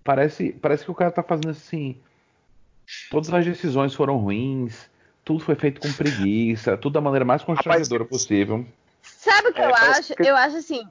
parece 0.03 0.51
parece 0.53 0.85
que 0.85 0.91
o 0.91 0.95
cara 0.95 1.11
tá 1.11 1.23
fazendo 1.23 1.49
assim, 1.49 1.97
todas 3.09 3.33
as 3.33 3.45
decisões 3.45 3.93
foram 3.93 4.17
ruins, 4.17 4.89
tudo 5.23 5.43
foi 5.43 5.55
feito 5.55 5.81
com 5.81 5.91
preguiça, 5.93 6.77
tudo 6.77 6.93
da 6.93 7.01
maneira 7.01 7.25
mais 7.25 7.43
constrangedora 7.43 8.05
possível. 8.05 8.65
Sabe 9.01 9.49
o 9.49 9.53
que 9.53 9.61
É, 9.61 9.65
eu 9.65 9.75
acho? 9.75 10.15
que- 10.15 10.23
Eu 10.29 10.35
acho 10.35 10.57
assim, 10.57 10.83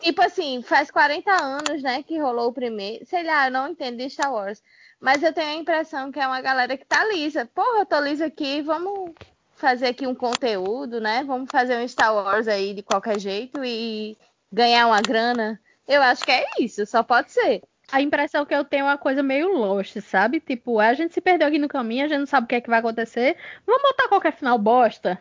tipo 0.00 0.22
assim, 0.22 0.62
faz 0.62 0.90
40 0.90 1.30
anos, 1.32 1.82
né, 1.82 2.02
que 2.02 2.18
rolou 2.18 2.48
o 2.48 2.52
primeiro. 2.52 3.04
Sei 3.04 3.22
lá, 3.24 3.46
eu 3.48 3.52
não 3.52 3.68
entendo 3.68 3.98
de 3.98 4.08
Star 4.10 4.32
Wars. 4.32 4.62
Mas 5.00 5.22
eu 5.22 5.32
tenho 5.32 5.48
a 5.50 5.54
impressão 5.54 6.10
que 6.10 6.18
é 6.18 6.26
uma 6.26 6.40
galera 6.40 6.76
que 6.76 6.84
tá 6.84 7.04
lisa. 7.06 7.46
Porra, 7.54 7.80
eu 7.80 7.86
tô 7.86 8.00
lisa 8.00 8.26
aqui, 8.26 8.60
vamos 8.62 9.12
fazer 9.54 9.86
aqui 9.86 10.06
um 10.06 10.14
conteúdo, 10.14 11.00
né? 11.00 11.22
Vamos 11.24 11.48
fazer 11.50 11.76
um 11.78 11.86
Star 11.86 12.14
Wars 12.14 12.48
aí 12.48 12.74
de 12.74 12.82
qualquer 12.82 13.18
jeito 13.18 13.64
e 13.64 14.16
ganhar 14.52 14.86
uma 14.86 15.00
grana. 15.00 15.60
Eu 15.86 16.02
acho 16.02 16.24
que 16.24 16.30
é 16.32 16.44
isso, 16.60 16.84
só 16.86 17.02
pode 17.02 17.30
ser. 17.32 17.62
A 17.90 18.02
impressão 18.02 18.44
que 18.44 18.54
eu 18.54 18.64
tenho 18.64 18.82
é 18.82 18.84
uma 18.90 18.98
coisa 18.98 19.22
meio 19.22 19.56
lost, 19.56 19.96
sabe? 20.02 20.40
Tipo, 20.40 20.78
a 20.78 20.92
gente 20.92 21.14
se 21.14 21.20
perdeu 21.20 21.48
aqui 21.48 21.58
no 21.58 21.68
caminho, 21.68 22.04
a 22.04 22.08
gente 22.08 22.18
não 22.18 22.26
sabe 22.26 22.44
o 22.44 22.48
que 22.48 22.54
é 22.56 22.60
que 22.60 22.68
vai 22.68 22.80
acontecer. 22.80 23.36
Vamos 23.66 23.82
botar 23.82 24.08
qualquer 24.08 24.32
final 24.36 24.58
bosta. 24.58 25.18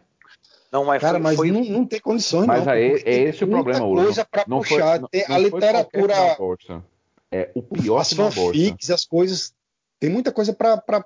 Não, 0.70 0.84
mas 0.84 1.02
Cara, 1.02 1.14
foi, 1.14 1.22
mas 1.24 1.36
foi- 1.38 1.52
não, 1.52 1.64
não 1.64 1.86
tem 1.86 2.02
condições, 2.02 2.45
Mas 2.45 2.66
não. 2.66 2.74
aí, 2.74 2.90
porque 2.91 3.10
é 3.10 3.14
esse 3.24 3.44
o 3.44 3.48
problema, 3.48 3.86
Hugo. 3.86 4.04
coisa 4.04 4.26
para 4.26 4.44
Não 4.48 4.62
foi- 4.62 4.78
puxar. 4.80 4.99
tem 5.10 5.26
não 5.30 5.36
a 5.36 5.40
foi 5.40 5.49
literatura. 5.49 6.14
É 7.32 7.52
o 7.56 7.62
pior 7.62 7.99
as 7.99 8.12
fanfics, 8.12 8.90
as 8.90 9.06
coisas. 9.06 9.54
Tem 9.99 10.10
muita 10.10 10.32
coisa 10.32 10.53
para 10.53 11.06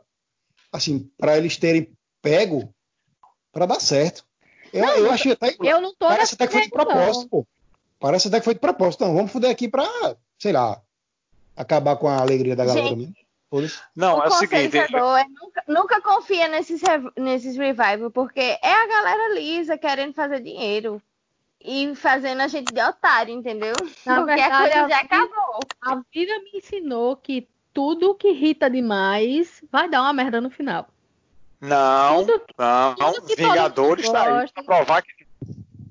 assim, 0.71 1.11
para 1.17 1.37
eles 1.37 1.57
terem 1.57 1.91
pego 2.21 2.73
para 3.51 3.65
dar 3.65 3.79
certo. 3.79 4.25
Eu, 4.71 4.85
Não, 4.85 4.95
eu 4.97 5.11
achei 5.11 5.33
até 5.33 5.55
Eu 5.59 5.81
não 5.81 5.93
tô 5.95 6.07
parece 6.07 6.35
até 6.35 6.47
que 6.47 6.53
foi 6.53 6.61
de 6.61 6.69
não. 6.69 6.85
propósito, 6.85 7.29
pô. 7.29 7.47
Parece 7.99 8.27
até 8.29 8.39
que 8.39 8.45
foi 8.45 8.53
de 8.53 8.59
propósito. 8.59 9.03
Não, 9.05 9.13
vamos 9.15 9.31
fuder 9.31 9.51
aqui 9.51 9.67
pra, 9.67 9.85
sei 10.39 10.53
lá, 10.53 10.81
acabar 11.55 11.95
com 11.97 12.07
a 12.07 12.19
alegria 12.19 12.55
da 12.55 12.65
galera 12.65 12.87
Gente. 12.95 13.27
Não, 13.93 14.19
o 14.19 14.23
é 14.23 14.27
o 14.27 14.31
seguinte, 14.31 14.77
é 14.77 14.87
nunca, 14.87 15.63
nunca 15.67 16.01
confia 16.01 16.47
nesses, 16.47 16.81
nesses 17.17 17.57
revival, 17.57 18.09
porque 18.09 18.39
é 18.39 18.73
a 18.73 18.87
galera 18.87 19.33
lisa 19.33 19.77
querendo 19.77 20.13
fazer 20.13 20.39
dinheiro. 20.39 21.01
E 21.63 21.93
fazendo 21.95 22.41
a 22.41 22.47
gente 22.47 22.73
de 22.73 22.81
otário, 22.81 23.33
entendeu? 23.35 23.73
Na 24.05 24.15
porque 24.15 24.35
verdade, 24.35 24.51
a 24.53 24.57
coisa 24.57 24.73
a 24.73 24.89
já 24.89 25.01
vida- 25.01 25.15
acabou. 25.15 25.59
A 25.81 26.01
vida 26.11 26.39
me 26.39 26.51
ensinou 26.57 27.17
que 27.17 27.47
tudo 27.73 28.15
que 28.15 28.29
irrita 28.29 28.69
demais 28.69 29.63
vai 29.71 29.89
dar 29.89 30.01
uma 30.01 30.13
merda 30.13 30.41
no 30.41 30.49
final. 30.49 30.87
não, 31.59 32.25
Tudo- 32.25 32.41
não, 32.57 32.95
tudo 32.95 33.35
Vingadores 33.35 34.09
tá 34.09 34.21
aí 34.23 34.51
pra 34.53 34.63
provar 34.63 35.01
que 35.01 35.25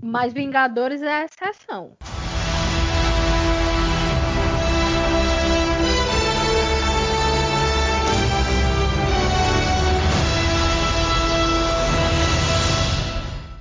Mas 0.02 0.32
Vingadores 0.32 1.02
é 1.02 1.12
a 1.12 1.24
exceção. 1.24 1.97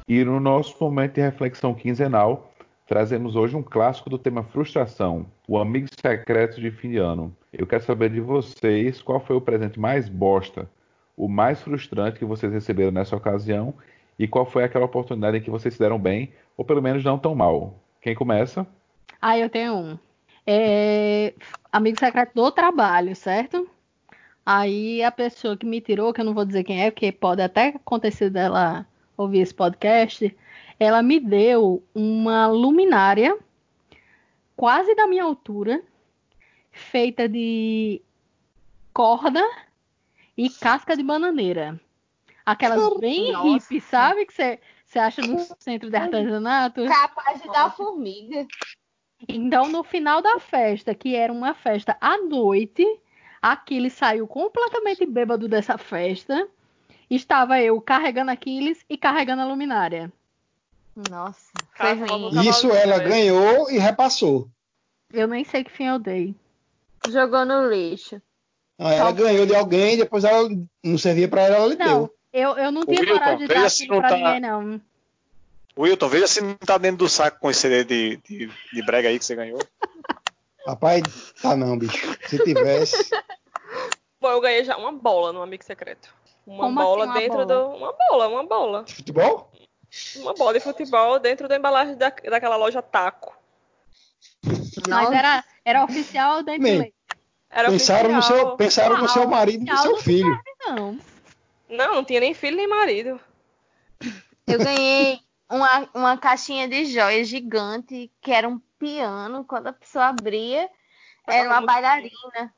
E 0.08 0.24
no 0.24 0.40
nosso 0.40 0.76
momento 0.84 1.14
de 1.16 1.22
reflexão 1.22 1.74
quinzenal, 1.74 2.52
trazemos 2.88 3.36
hoje 3.36 3.56
um 3.56 3.62
clássico 3.62 4.10
do 4.10 4.18
tema 4.18 4.44
frustração, 4.44 5.28
o 5.48 5.60
amigo 5.60 5.88
secreto 6.02 6.60
de 6.60 6.72
fim 6.72 6.90
de 6.90 6.98
ano. 6.98 7.36
Eu 7.52 7.66
quero 7.66 7.84
saber 7.84 8.10
de 8.12 8.22
vocês 8.22 9.02
qual 9.02 9.20
foi 9.20 9.36
o 9.36 9.42
presente 9.42 9.80
mais 9.80 10.08
bosta, 10.08 10.70
o 11.18 11.28
mais 11.28 11.62
frustrante 11.62 12.20
que 12.20 12.26
vocês 12.26 12.52
receberam 12.52 12.92
nessa 12.92 13.16
ocasião 13.16 13.74
e 14.18 14.28
qual 14.28 14.46
foi 14.46 14.64
aquela 14.64 14.86
oportunidade 14.86 15.38
em 15.38 15.42
que 15.42 15.50
vocês 15.50 15.74
se 15.74 15.80
deram 15.80 15.98
bem, 15.98 16.32
ou 16.56 16.64
pelo 16.64 16.82
menos 16.82 17.04
não 17.04 17.18
tão 17.18 17.34
mal. 17.34 17.80
Quem 18.02 18.14
começa? 18.14 18.68
Ah, 19.22 19.38
eu 19.38 19.50
tenho 19.50 19.76
um. 19.76 20.00
É, 20.46 21.34
Amigo 21.72 22.00
secreto 22.00 22.34
do 22.34 22.52
trabalho, 22.52 23.16
certo? 23.16 23.70
Aí 24.46 25.04
a 25.04 25.12
pessoa 25.12 25.56
que 25.56 25.66
me 25.66 25.80
tirou, 25.80 26.12
que 26.12 26.22
eu 26.22 26.26
não 26.26 26.34
vou 26.34 26.46
dizer 26.46 26.64
quem 26.64 26.84
é, 26.84 26.90
porque 26.90 27.12
pode 27.12 27.42
até 27.42 27.68
acontecer 27.68 28.32
dela 28.32 28.88
ouvir 29.16 29.40
esse 29.40 29.54
podcast, 29.54 30.36
ela 30.80 31.04
me 31.04 31.20
deu 31.20 31.84
uma 31.94 32.48
luminária 32.48 33.38
quase 34.56 34.96
da 34.96 35.06
minha 35.06 35.24
altura, 35.24 35.82
feita 36.80 37.28
de 37.28 38.02
corda 38.94 39.44
e 40.38 40.50
casca 40.50 40.96
de 40.96 41.04
bananeira. 41.04 41.80
Aquelas 42.46 42.98
bem 43.00 43.32
Nossa. 43.32 43.48
hippie, 43.48 43.82
sabe? 43.82 44.26
Que 44.26 44.34
você 44.34 44.60
você 44.86 44.98
acha 44.98 45.22
no 45.22 45.38
centro 45.60 45.88
de 45.88 45.96
artesanato. 45.96 46.84
Capaz 46.88 47.40
de 47.40 47.48
dar 47.48 47.76
formiga. 47.76 48.48
Então, 49.28 49.70
no 49.70 49.84
final 49.84 50.20
da 50.20 50.40
festa, 50.40 50.96
que 50.96 51.16
era 51.16 51.32
uma 51.32 51.54
festa 51.54 51.96
à 52.02 52.18
noite, 52.18 52.84
Aquiles 53.40 53.94
saiu 53.94 54.28
completamente 54.28 55.06
bêbado 55.06 55.48
dessa 55.48 55.78
festa 55.78 56.48
estava 57.10 57.60
eu 57.60 57.82
carregando 57.82 58.32
Aquiles 58.32 58.86
e 58.90 58.98
carregando 58.98 59.42
a 59.42 59.46
luminária. 59.46 60.12
Nossa, 61.10 61.52
foi 61.76 61.94
ruim. 61.94 62.48
Isso 62.48 62.72
ela 62.72 63.00
ganhou 63.00 63.70
e 63.70 63.78
repassou. 63.78 64.48
Eu 65.12 65.28
nem 65.28 65.44
sei 65.44 65.64
que 65.64 65.72
fim 65.72 65.86
eu 65.86 65.98
dei. 65.98 66.36
Jogou 67.08 67.46
no 67.46 67.70
lixo. 67.70 68.22
Ah, 68.78 68.94
Ela 68.94 69.12
ganhou 69.12 69.46
de 69.46 69.56
alguém, 69.56 69.98
depois 69.98 70.24
ela 70.24 70.48
não 70.84 70.98
servia 70.98 71.28
pra 71.28 71.42
ela, 71.44 71.56
ela 71.58 71.68
lhe 71.68 71.76
Não, 71.76 71.86
deu. 72.06 72.16
eu, 72.34 72.58
eu 72.58 72.72
não 72.72 72.86
tinha 72.86 73.00
Wilton, 73.02 73.14
coragem 73.14 73.38
de 73.40 73.48
dar 73.54 73.70
não 73.90 74.00
pra 74.00 74.10
tá- 74.10 74.16
ninguém, 74.18 74.40
não. 74.40 74.82
Wilton, 75.78 76.08
veja 76.10 76.28
se 76.28 76.42
não 76.42 76.56
tá 76.56 76.78
dentro 76.78 76.98
do 77.00 77.10
saco 77.10 77.40
com 77.40 77.50
esse 77.50 77.62
CD 77.62 77.84
de, 77.84 78.18
de, 78.18 78.52
de 78.74 78.86
brega 78.86 79.10
aí 79.10 79.18
que 79.20 79.26
você 79.26 79.36
ganhou. 79.36 79.60
Rapaz, 80.68 81.02
tá 81.42 81.56
não, 81.56 81.78
bicho. 81.78 82.18
Se 82.28 82.38
tivesse. 82.44 83.10
Bom, 84.22 84.30
eu 84.32 84.42
ganhei 84.42 84.64
já 84.64 84.76
uma 84.78 84.92
bola 84.92 85.32
no 85.32 85.42
Amigo 85.42 85.64
Secreto. 85.64 86.14
Uma 86.46 86.64
Como 86.66 86.76
bola 86.82 87.04
assim, 87.06 87.12
uma 87.14 87.20
dentro 87.20 87.46
bola? 87.46 87.46
do. 87.46 87.76
Uma 87.78 87.94
bola, 87.94 88.28
uma 88.28 88.44
bola. 88.46 88.86
Futebol? 88.88 89.52
Uma 90.18 90.34
bola 90.34 90.54
de 90.54 90.60
futebol 90.60 91.20
dentro 91.20 91.48
da 91.48 91.56
embalagem 91.56 91.96
da, 91.96 92.10
daquela 92.10 92.56
loja 92.58 92.82
Taco. 92.82 93.38
Mas 94.88 95.12
era, 95.12 95.44
era 95.66 95.84
oficial 95.84 96.44
da 96.44 96.58
Bem, 96.58 96.78
Play. 96.78 96.94
Era 97.50 97.70
pensaram 97.70 98.12
no, 98.14 98.22
seu, 98.22 98.36
oficial. 98.36 98.58
pensaram 98.58 98.98
no 98.98 99.10
seu 99.10 99.28
marido 99.28 99.66
e 99.66 99.70
no 99.70 99.78
seu 99.78 99.94
oficial 99.94 100.04
filho. 100.04 100.42
Não. 100.68 101.00
Não, 101.70 101.96
não 101.96 102.04
tinha 102.04 102.20
nem 102.20 102.34
filho 102.34 102.58
nem 102.58 102.68
marido. 102.68 103.20
Eu 104.48 104.58
ganhei 104.60 105.20
uma, 105.50 105.90
uma 105.94 106.18
caixinha 106.18 106.68
de 106.68 106.86
joias 106.86 107.28
gigante, 107.28 108.12
que 108.22 108.32
era 108.32 108.48
um 108.48 108.60
piano. 108.80 109.44
Quando 109.44 109.68
a 109.68 109.74
pessoa 109.74 110.06
abria, 110.06 110.70
era 111.28 111.48
uma 111.50 111.62
bailarina. 111.62 112.54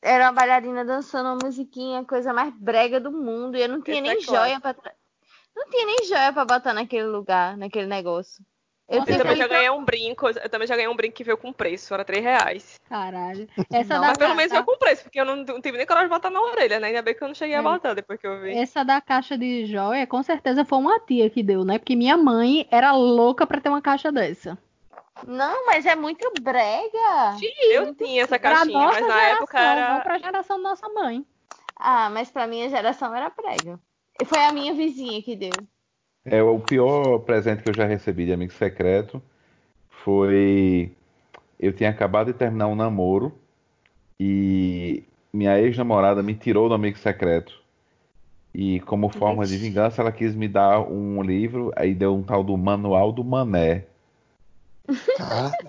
Era 0.00 0.24
uma 0.26 0.32
bailarina 0.32 0.84
dançando 0.84 1.28
uma 1.28 1.38
musiquinha, 1.44 2.00
a 2.00 2.04
coisa 2.04 2.32
mais 2.32 2.52
brega 2.54 2.98
do 2.98 3.12
mundo. 3.12 3.56
E 3.56 3.62
eu 3.62 3.68
não 3.68 3.80
tinha 3.82 3.96
Esse 3.96 4.02
nem 4.02 4.18
é 4.18 4.20
joia 4.20 4.60
pra 4.60 4.74
tra- 4.74 4.94
Não 5.54 5.68
tinha 5.70 5.86
nem 5.86 6.04
joia 6.06 6.32
pra 6.32 6.44
botar 6.44 6.72
naquele 6.74 7.06
lugar, 7.06 7.56
naquele 7.56 7.86
negócio. 7.86 8.44
Eu 8.92 9.04
também 9.04 9.36
já 9.36 9.44
que- 9.44 9.54
ganhei 9.54 9.70
um 9.70 9.84
brinco, 9.84 10.28
eu 10.28 10.48
também 10.48 10.66
já 10.68 10.74
ganhei 10.76 10.88
um 10.88 10.94
brinco 10.96 11.14
que 11.14 11.24
veio 11.24 11.36
com 11.36 11.52
preço, 11.52 11.92
era 11.94 12.04
3 12.04 12.22
reais. 12.22 12.80
Caralho. 12.88 13.48
Essa 13.72 13.98
Mas 13.98 14.18
pelo 14.18 14.34
menos 14.34 14.52
veio 14.52 14.64
com 14.64 14.76
preço, 14.78 15.02
porque 15.04 15.20
eu 15.20 15.24
não, 15.24 15.36
não 15.36 15.60
tive 15.60 15.76
nem 15.78 15.86
coragem 15.86 16.08
de 16.08 16.14
botar 16.14 16.30
na 16.30 16.40
orelha, 16.40 16.78
né? 16.78 16.88
Ainda 16.88 17.02
bem 17.02 17.14
que 17.14 17.22
eu 17.22 17.28
não 17.28 17.34
cheguei 17.34 17.54
a 17.56 17.60
É. 17.60 17.62
botar 17.62 17.94
depois 17.94 18.20
que 18.20 18.26
eu 18.26 18.40
vi. 18.40 18.56
essa 18.56 18.84
da 18.84 19.00
caixa 19.00 19.36
de 19.38 19.66
joia, 19.66 20.06
com 20.06 20.22
certeza 20.22 20.64
foi 20.64 20.78
uma 20.78 21.00
tia 21.00 21.28
que 21.30 21.42
deu, 21.42 21.64
né? 21.64 21.78
Porque 21.78 21.96
minha 21.96 22.16
mãe 22.16 22.66
era 22.70 22.92
louca 22.92 23.46
pra 23.46 23.60
ter 23.60 23.68
uma 23.68 23.82
caixa 23.82 24.12
dessa. 24.12 24.58
Não, 25.26 25.66
mas 25.66 25.84
é 25.86 25.94
muito 25.94 26.30
brega. 26.40 27.36
Eu 27.70 27.94
tinha 27.94 28.22
essa 28.22 28.38
caixinha, 28.38 28.78
mas 28.78 29.06
na 29.06 29.14
geração, 29.14 29.36
época 29.36 29.60
era. 29.60 29.94
não 29.94 30.00
pra 30.00 30.18
geração 30.18 30.56
da 30.62 30.68
nossa 30.70 30.88
mãe. 30.88 31.24
Ah, 31.76 32.08
mas 32.10 32.30
pra 32.30 32.46
minha 32.46 32.68
geração 32.68 33.14
era 33.14 33.30
brega. 33.30 33.78
E 34.20 34.24
Foi 34.24 34.38
a 34.44 34.52
minha 34.52 34.72
vizinha 34.74 35.22
que 35.22 35.34
deu. 35.36 35.50
É 36.24 36.42
o 36.42 36.58
pior 36.60 37.18
presente 37.20 37.62
que 37.62 37.68
eu 37.68 37.74
já 37.74 37.84
recebi 37.84 38.26
de 38.26 38.32
amigo 38.32 38.52
secreto 38.52 39.22
foi 39.88 40.92
eu 41.58 41.72
tinha 41.72 41.90
acabado 41.90 42.26
de 42.28 42.32
terminar 42.34 42.66
um 42.68 42.74
namoro 42.74 43.32
e 44.18 45.04
minha 45.32 45.58
ex-namorada 45.60 46.22
me 46.22 46.34
tirou 46.34 46.68
do 46.68 46.74
amigo 46.74 46.98
secreto. 46.98 47.60
E 48.54 48.80
como 48.80 49.08
forma 49.08 49.46
de 49.46 49.56
vingança, 49.56 50.02
ela 50.02 50.12
quis 50.12 50.34
me 50.34 50.46
dar 50.46 50.80
um 50.82 51.22
livro, 51.22 51.72
aí 51.74 51.94
deu 51.94 52.14
um 52.14 52.22
tal 52.22 52.44
do 52.44 52.56
Manual 52.56 53.10
do 53.12 53.24
Mané, 53.24 53.86
Caralho. 55.16 55.62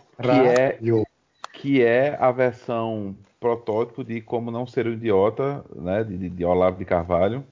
que 1.54 1.82
é 1.82 2.18
a 2.20 2.32
versão 2.32 3.16
protótipo 3.40 4.04
de 4.04 4.22
como 4.22 4.52
não 4.52 4.66
ser 4.66 4.88
um 4.88 4.94
idiota, 4.94 5.64
né, 5.76 6.04
de, 6.04 6.30
de 6.30 6.46
Olavo 6.46 6.78
de 6.78 6.86
Carvalho. 6.86 7.44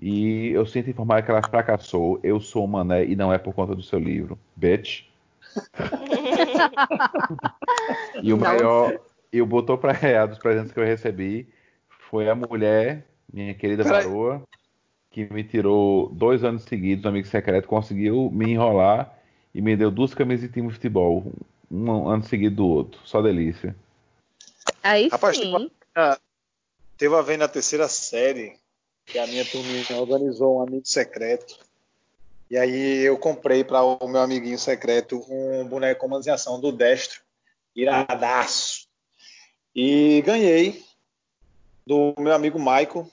E 0.00 0.48
eu 0.48 0.66
sinto 0.66 0.90
informar 0.90 1.22
que 1.22 1.30
ela 1.30 1.42
fracassou. 1.42 2.18
Eu 2.22 2.40
sou 2.40 2.64
o 2.64 2.68
Mané 2.68 3.04
e 3.04 3.14
não 3.14 3.32
é 3.32 3.38
por 3.38 3.54
conta 3.54 3.74
do 3.74 3.82
seu 3.82 3.98
livro, 3.98 4.38
bitch. 4.56 5.04
E 8.22 8.32
o 8.32 8.38
maior, 8.38 8.98
e 9.32 9.42
o 9.42 9.46
botou 9.46 9.76
pra 9.76 9.90
real 9.92 10.28
dos 10.28 10.38
presentes 10.38 10.72
que 10.72 10.78
eu 10.78 10.84
recebi 10.84 11.48
foi 12.10 12.28
a 12.28 12.34
mulher, 12.34 13.06
minha 13.32 13.54
querida 13.54 13.82
Peraí. 13.82 14.04
varoa, 14.04 14.42
que 15.10 15.24
me 15.32 15.42
tirou 15.42 16.08
dois 16.10 16.44
anos 16.44 16.62
seguidos 16.62 17.02
do 17.02 17.08
Amigo 17.08 17.26
Secreto, 17.26 17.66
conseguiu 17.66 18.30
me 18.30 18.52
enrolar 18.52 19.18
e 19.54 19.60
me 19.60 19.76
deu 19.76 19.90
duas 19.90 20.14
camisas 20.14 20.46
de 20.46 20.52
time 20.52 20.68
de 20.68 20.74
futebol, 20.74 21.32
um 21.70 22.08
ano 22.08 22.24
seguido 22.24 22.56
do 22.56 22.66
outro. 22.66 23.00
Só 23.04 23.20
delícia. 23.20 23.74
Aí 24.82 25.08
Rapaz, 25.08 25.36
sim. 25.36 25.70
Teve 26.96 27.14
uma 27.14 27.22
vez 27.22 27.38
na 27.38 27.48
terceira 27.48 27.88
série 27.88 28.56
que 29.06 29.18
a 29.18 29.26
minha 29.26 29.44
turminha 29.44 30.00
organizou 30.00 30.58
um 30.58 30.62
amigo 30.62 30.86
secreto. 30.86 31.58
E 32.50 32.58
aí 32.58 33.00
eu 33.00 33.16
comprei 33.18 33.64
para 33.64 33.82
o 33.82 34.08
meu 34.08 34.20
amiguinho 34.20 34.58
secreto 34.58 35.24
um 35.28 35.66
boneco 35.66 36.06
com 36.06 36.30
ação 36.30 36.60
do 36.60 36.70
Destro, 36.70 37.20
iradaço. 37.74 38.86
E 39.74 40.22
ganhei 40.22 40.84
do 41.86 42.14
meu 42.18 42.34
amigo 42.34 42.58
Michael, 42.58 43.10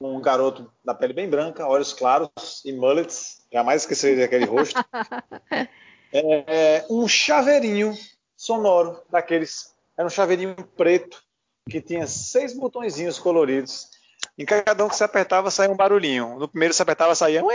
um 0.00 0.20
garoto 0.20 0.70
da 0.84 0.94
pele 0.94 1.12
bem 1.12 1.28
branca, 1.28 1.66
olhos 1.66 1.92
claros 1.92 2.30
e 2.64 2.72
mullets, 2.72 3.42
jamais 3.52 3.82
esquecerei 3.82 4.18
daquele 4.18 4.44
rosto. 4.44 4.78
É, 6.14 6.84
um 6.90 7.08
chaveirinho 7.08 7.96
sonoro 8.36 9.00
daqueles. 9.10 9.74
Era 9.96 10.06
um 10.06 10.10
chaveirinho 10.10 10.54
preto 10.76 11.22
que 11.70 11.80
tinha 11.80 12.06
seis 12.06 12.52
botõezinhos 12.52 13.18
coloridos. 13.18 13.88
Em 14.38 14.44
cada 14.46 14.84
um 14.84 14.88
que 14.88 14.96
se 14.96 15.04
apertava 15.04 15.50
saía 15.50 15.70
um 15.70 15.76
barulhinho. 15.76 16.38
No 16.38 16.48
primeiro 16.48 16.72
se 16.74 16.82
apertava 16.82 17.14
saía. 17.14 17.42
No 17.42 17.48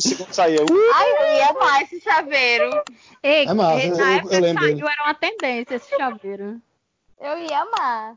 segundo 0.00 0.32
saía. 0.32 0.60
Ai, 0.94 1.10
eu 1.10 1.36
ia 1.38 1.48
amar 1.50 1.82
esse 1.82 2.00
chaveiro. 2.00 2.82
Ei, 3.22 3.46
É 3.46 3.54
massa, 3.54 3.86
eu- 3.86 3.96
na 3.96 4.04
eu 4.04 4.08
época 4.16 4.34
que 4.34 4.40
lembro 4.40 4.62
saiu 4.64 4.88
era 4.88 5.02
uma 5.04 5.14
tendência 5.14 5.74
esse 5.76 5.96
chaveiro. 5.96 6.60
Eu 7.20 7.38
ia 7.38 7.60
amar. 7.60 8.16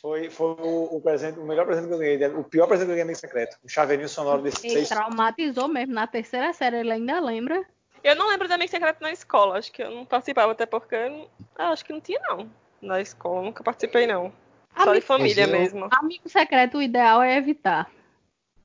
Foi, 0.00 0.30
foi 0.30 0.46
o, 0.60 0.96
o 0.96 1.00
presente, 1.00 1.38
o 1.40 1.44
melhor 1.44 1.66
presente 1.66 1.88
que 1.88 1.94
eu 1.94 1.98
ganhei. 1.98 2.24
O 2.28 2.44
pior 2.44 2.66
presente 2.68 2.86
que 2.86 2.92
eu 2.92 2.96
ganhei 2.96 3.12
em 3.12 3.16
secreto. 3.16 3.56
Um 3.64 3.68
chaveirinho 3.68 4.08
sonoro 4.08 4.42
de 4.42 4.48
Ele 4.48 4.56
seis. 4.56 4.88
traumatizou 4.88 5.66
mesmo. 5.68 5.92
Na 5.94 6.06
terceira 6.06 6.52
série 6.52 6.76
ele 6.76 6.92
ainda 6.92 7.18
lembra. 7.20 7.64
Eu 8.02 8.14
não 8.14 8.28
lembro 8.28 8.46
da 8.46 8.54
Amigo 8.54 8.70
Secreto 8.70 9.00
na 9.00 9.10
escola, 9.10 9.58
acho 9.58 9.72
que 9.72 9.82
eu 9.82 9.90
não 9.90 10.06
participava, 10.06 10.52
até 10.52 10.64
porque. 10.66 10.94
eu 10.94 11.28
ah, 11.56 11.70
acho 11.70 11.84
que 11.84 11.92
não 11.92 12.00
tinha, 12.00 12.20
não. 12.28 12.48
Na 12.80 13.00
escola, 13.00 13.42
nunca 13.42 13.64
participei, 13.64 14.06
não. 14.06 14.32
Só 14.78 14.84
de 14.84 14.90
Amigo, 14.90 15.06
família 15.06 15.44
eu- 15.44 15.50
mesmo. 15.50 15.88
amigo 15.90 16.28
secreto, 16.28 16.78
o 16.78 16.82
ideal 16.82 17.22
é 17.22 17.36
evitar. 17.36 17.90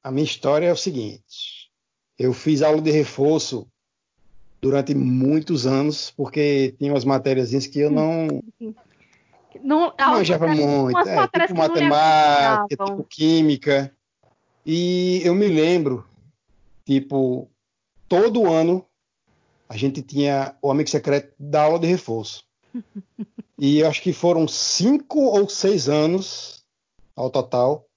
A 0.04 0.12
minha 0.12 0.24
história 0.24 0.68
é 0.68 0.72
o 0.72 0.78
seguinte: 0.78 1.72
eu 2.18 2.34
fiz 2.34 2.62
aula 2.62 2.82
de 2.82 2.92
reforço 2.92 3.68
durante 4.62 4.94
muitos 4.94 5.66
anos, 5.66 6.12
porque 6.12 6.76
tinha 6.78 6.94
umas 6.94 7.04
matérias 7.04 7.52
que 7.68 7.80
eu 7.80 7.90
não 7.92 8.44
Não, 9.62 9.94
não 9.98 10.12
manjava 10.12 10.48
muito, 10.48 10.98
é, 11.08 11.28
tipo 11.28 11.56
matemática, 11.56 12.68
tipo 12.86 13.04
química. 13.04 13.96
E 14.66 15.22
eu 15.24 15.36
me 15.36 15.48
lembro, 15.48 16.08
tipo, 16.86 17.50
todo 18.08 18.52
ano 18.52 18.86
a 19.68 19.76
gente 19.76 20.02
tinha 20.02 20.56
o 20.62 20.70
amigo 20.72 20.90
secreto 20.90 21.34
da 21.38 21.64
aula 21.64 21.80
de 21.80 21.88
reforço. 21.88 22.46
E 23.64 23.80
eu 23.80 23.88
acho 23.88 24.02
que 24.02 24.12
foram 24.12 24.46
cinco 24.46 25.22
ou 25.22 25.48
seis 25.48 25.88
anos 25.88 26.66
ao 27.16 27.30
total. 27.30 27.88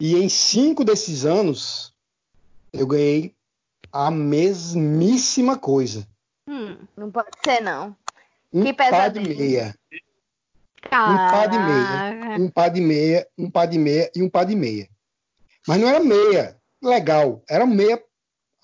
E 0.00 0.16
em 0.16 0.28
cinco 0.28 0.82
desses 0.84 1.24
anos 1.24 1.94
eu 2.72 2.84
ganhei 2.88 3.32
a 3.92 4.10
mesmíssima 4.10 5.56
coisa. 5.56 6.04
Hum, 6.48 6.76
Não 6.96 7.08
pode 7.08 7.28
ser, 7.44 7.60
não. 7.60 7.96
Um 8.52 8.64
Que 8.64 8.72
par 8.72 9.10
de 9.12 9.20
pesadelo. 9.20 9.38
meia. 9.38 9.74
Um 10.90 11.16
par 11.30 11.48
de 11.48 11.58
meia. 11.60 12.36
um 12.40 12.50
par 12.50 12.70
de 12.70 12.80
meia, 12.80 13.28
um 13.38 13.48
par 13.48 13.66
de 13.68 13.78
meia 13.78 14.10
e 14.16 14.22
um 14.24 14.28
par 14.28 14.44
de 14.44 14.56
meia. 14.56 14.88
Mas 15.68 15.80
não 15.80 15.86
era 15.86 16.00
meia 16.00 16.56
legal, 16.82 17.40
era 17.48 17.64
meia 17.64 18.02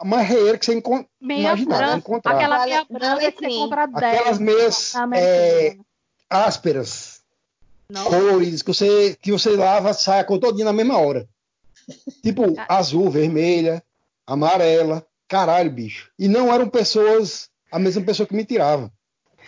uma 0.02 0.22
reeira 0.22 0.58
que 0.58 0.64
você 0.66 0.82
Meia 1.20 1.40
imaginava, 1.40 1.82
branca, 1.82 1.98
encontrar. 1.98 2.34
aquela 2.34 2.64
meia 2.64 2.84
branca 2.90 3.32
que 3.32 3.38
você 3.38 3.48
compra 3.48 3.86
10 3.86 4.14
Aquelas 4.18 4.38
meias 4.40 4.94
é. 5.14 5.76
Ásperas, 6.30 7.22
Não? 7.90 8.04
coloridas, 8.04 8.62
que 8.62 8.72
você, 8.72 9.16
que 9.20 9.32
você 9.32 9.50
lava, 9.50 9.92
sai 9.94 10.20
a 10.20 10.24
cor 10.24 10.38
todinha 10.38 10.64
na 10.64 10.72
mesma 10.72 10.98
hora. 10.98 11.28
Tipo, 12.22 12.42
azul, 12.68 13.10
vermelha, 13.10 13.82
amarela. 14.26 15.04
Caralho, 15.26 15.70
bicho. 15.70 16.10
E 16.18 16.26
não 16.28 16.52
eram 16.52 16.68
pessoas, 16.68 17.50
a 17.70 17.78
mesma 17.78 18.02
pessoa 18.02 18.26
que 18.26 18.34
me 18.34 18.44
tirava. 18.44 18.90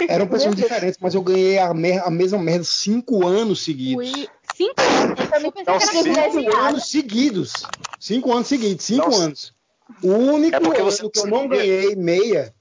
Eram 0.09 0.27
pessoas 0.29 0.55
diferentes, 0.55 0.99
mas 1.01 1.15
eu 1.15 1.23
ganhei 1.23 1.59
a, 1.59 1.73
mer- 1.75 2.03
a 2.05 2.11
mesma 2.11 2.39
merda 2.39 2.65
cinco 2.65 3.27
anos 3.27 3.63
seguidos. 3.65 4.11
Fui 4.11 4.29
cinco 4.57 4.75
anos. 4.81 5.21
Eu 5.21 5.31
também 5.31 5.51
pensei 5.53 5.73
Não 5.73 5.79
que 5.79 5.85
era 5.85 6.31
sei. 6.31 6.43
cinco 6.43 6.57
anos 6.57 6.91
seguidos. 6.91 7.53
Cinco 7.99 8.33
anos 8.33 8.47
seguidos, 8.49 8.85
cinco 8.85 9.07
Nossa. 9.11 9.23
anos. 9.25 9.55
O 10.03 10.13
único 10.13 10.57
É 10.57 10.81
ano 10.81 10.85
você 10.85 11.09
que 11.11 11.19
eu 11.19 11.27
não 11.27 11.49
ganhei 11.49 11.97
meia, 11.97 12.55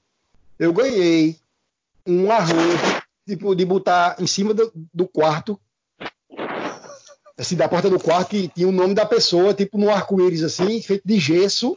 eu 0.58 0.72
ganhei 0.72 1.36
um 2.06 2.30
arroz, 2.32 2.99
tipo, 3.26 3.54
de 3.54 3.64
botar 3.64 4.16
em 4.18 4.26
cima 4.26 4.54
do, 4.54 4.72
do 4.92 5.06
quarto. 5.06 5.60
assim, 7.38 7.56
da 7.56 7.68
porta 7.68 7.88
do 7.88 7.98
quarto 7.98 8.30
que 8.30 8.48
tinha 8.48 8.68
o 8.68 8.72
nome 8.72 8.94
da 8.94 9.06
pessoa, 9.06 9.54
tipo 9.54 9.78
no 9.78 9.90
arco-íris, 9.90 10.42
assim, 10.42 10.80
feito 10.82 11.02
de 11.04 11.18
gesso. 11.18 11.76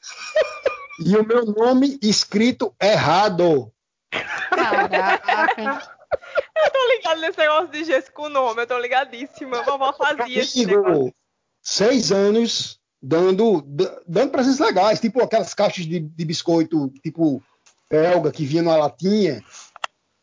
e 1.04 1.16
o 1.16 1.26
meu 1.26 1.44
nome 1.44 1.98
escrito 2.02 2.74
errado. 2.80 3.72
Caraca. 4.50 5.92
Eu 6.54 6.70
tô 6.70 6.88
ligado 6.88 7.20
nesse 7.20 7.38
negócio 7.38 7.68
de 7.68 7.84
gesso 7.84 8.12
com 8.12 8.28
nome, 8.28 8.62
eu 8.62 8.66
tô 8.66 8.78
ligadíssima. 8.78 9.60
A 9.60 9.62
vovó 9.62 9.92
fazia 9.92 10.42
esse 10.42 10.66
negócio. 10.66 11.14
Seis 11.62 12.12
anos 12.12 12.78
dando, 13.02 13.62
dando 14.06 14.30
presentes 14.30 14.60
legais, 14.60 15.00
tipo 15.00 15.22
aquelas 15.22 15.54
caixas 15.54 15.86
de, 15.86 16.00
de 16.00 16.24
biscoito, 16.24 16.88
tipo 17.02 17.42
belga, 17.90 18.30
que 18.32 18.44
vinha 18.44 18.62
numa 18.62 18.76
latinha, 18.76 19.42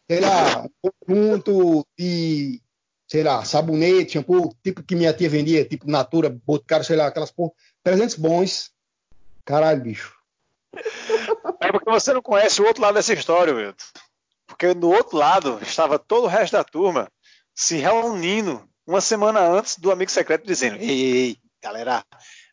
sei 0.10 0.20
lá, 0.20 0.66
um 0.84 0.90
conjunto 1.06 1.88
de, 1.98 2.60
sei 3.08 3.24
lá, 3.24 3.46
sabonete, 3.46 4.14
shampoo, 4.14 4.56
tipo 4.64 4.82
que 4.82 4.96
minha 4.96 5.14
tia 5.14 5.30
vendia, 5.30 5.64
tipo 5.64 5.90
Natura, 5.90 6.30
Boticário, 6.30 6.84
sei 6.84 6.96
lá, 6.96 7.08
aquelas 7.08 7.30
por 7.32 7.54
presentes 7.84 8.16
bons. 8.16 8.72
Caralho, 9.46 9.82
bicho. 9.82 10.16
É 11.62 11.74
porque 11.74 11.90
você 11.92 12.14
não 12.14 12.22
conhece 12.22 12.62
o 12.62 12.66
outro 12.66 12.82
lado 12.82 12.94
dessa 12.96 13.14
história, 13.14 13.54
Wilton. 13.54 13.84
Porque 14.48 14.74
no 14.74 14.88
outro 14.88 15.18
lado 15.18 15.60
estava 15.62 16.00
todo 16.00 16.24
o 16.24 16.28
resto 16.28 16.54
da 16.54 16.64
turma 16.64 17.12
se 17.54 17.76
reunindo 17.76 18.64
uma 18.88 19.02
semana 19.02 19.42
antes 19.42 19.78
do 19.78 19.92
amigo 19.92 20.10
secreto 20.10 20.48
dizendo: 20.48 20.78
Ei, 20.78 20.90
ei, 20.90 21.18
ei, 21.18 21.38
galera, 21.62 22.02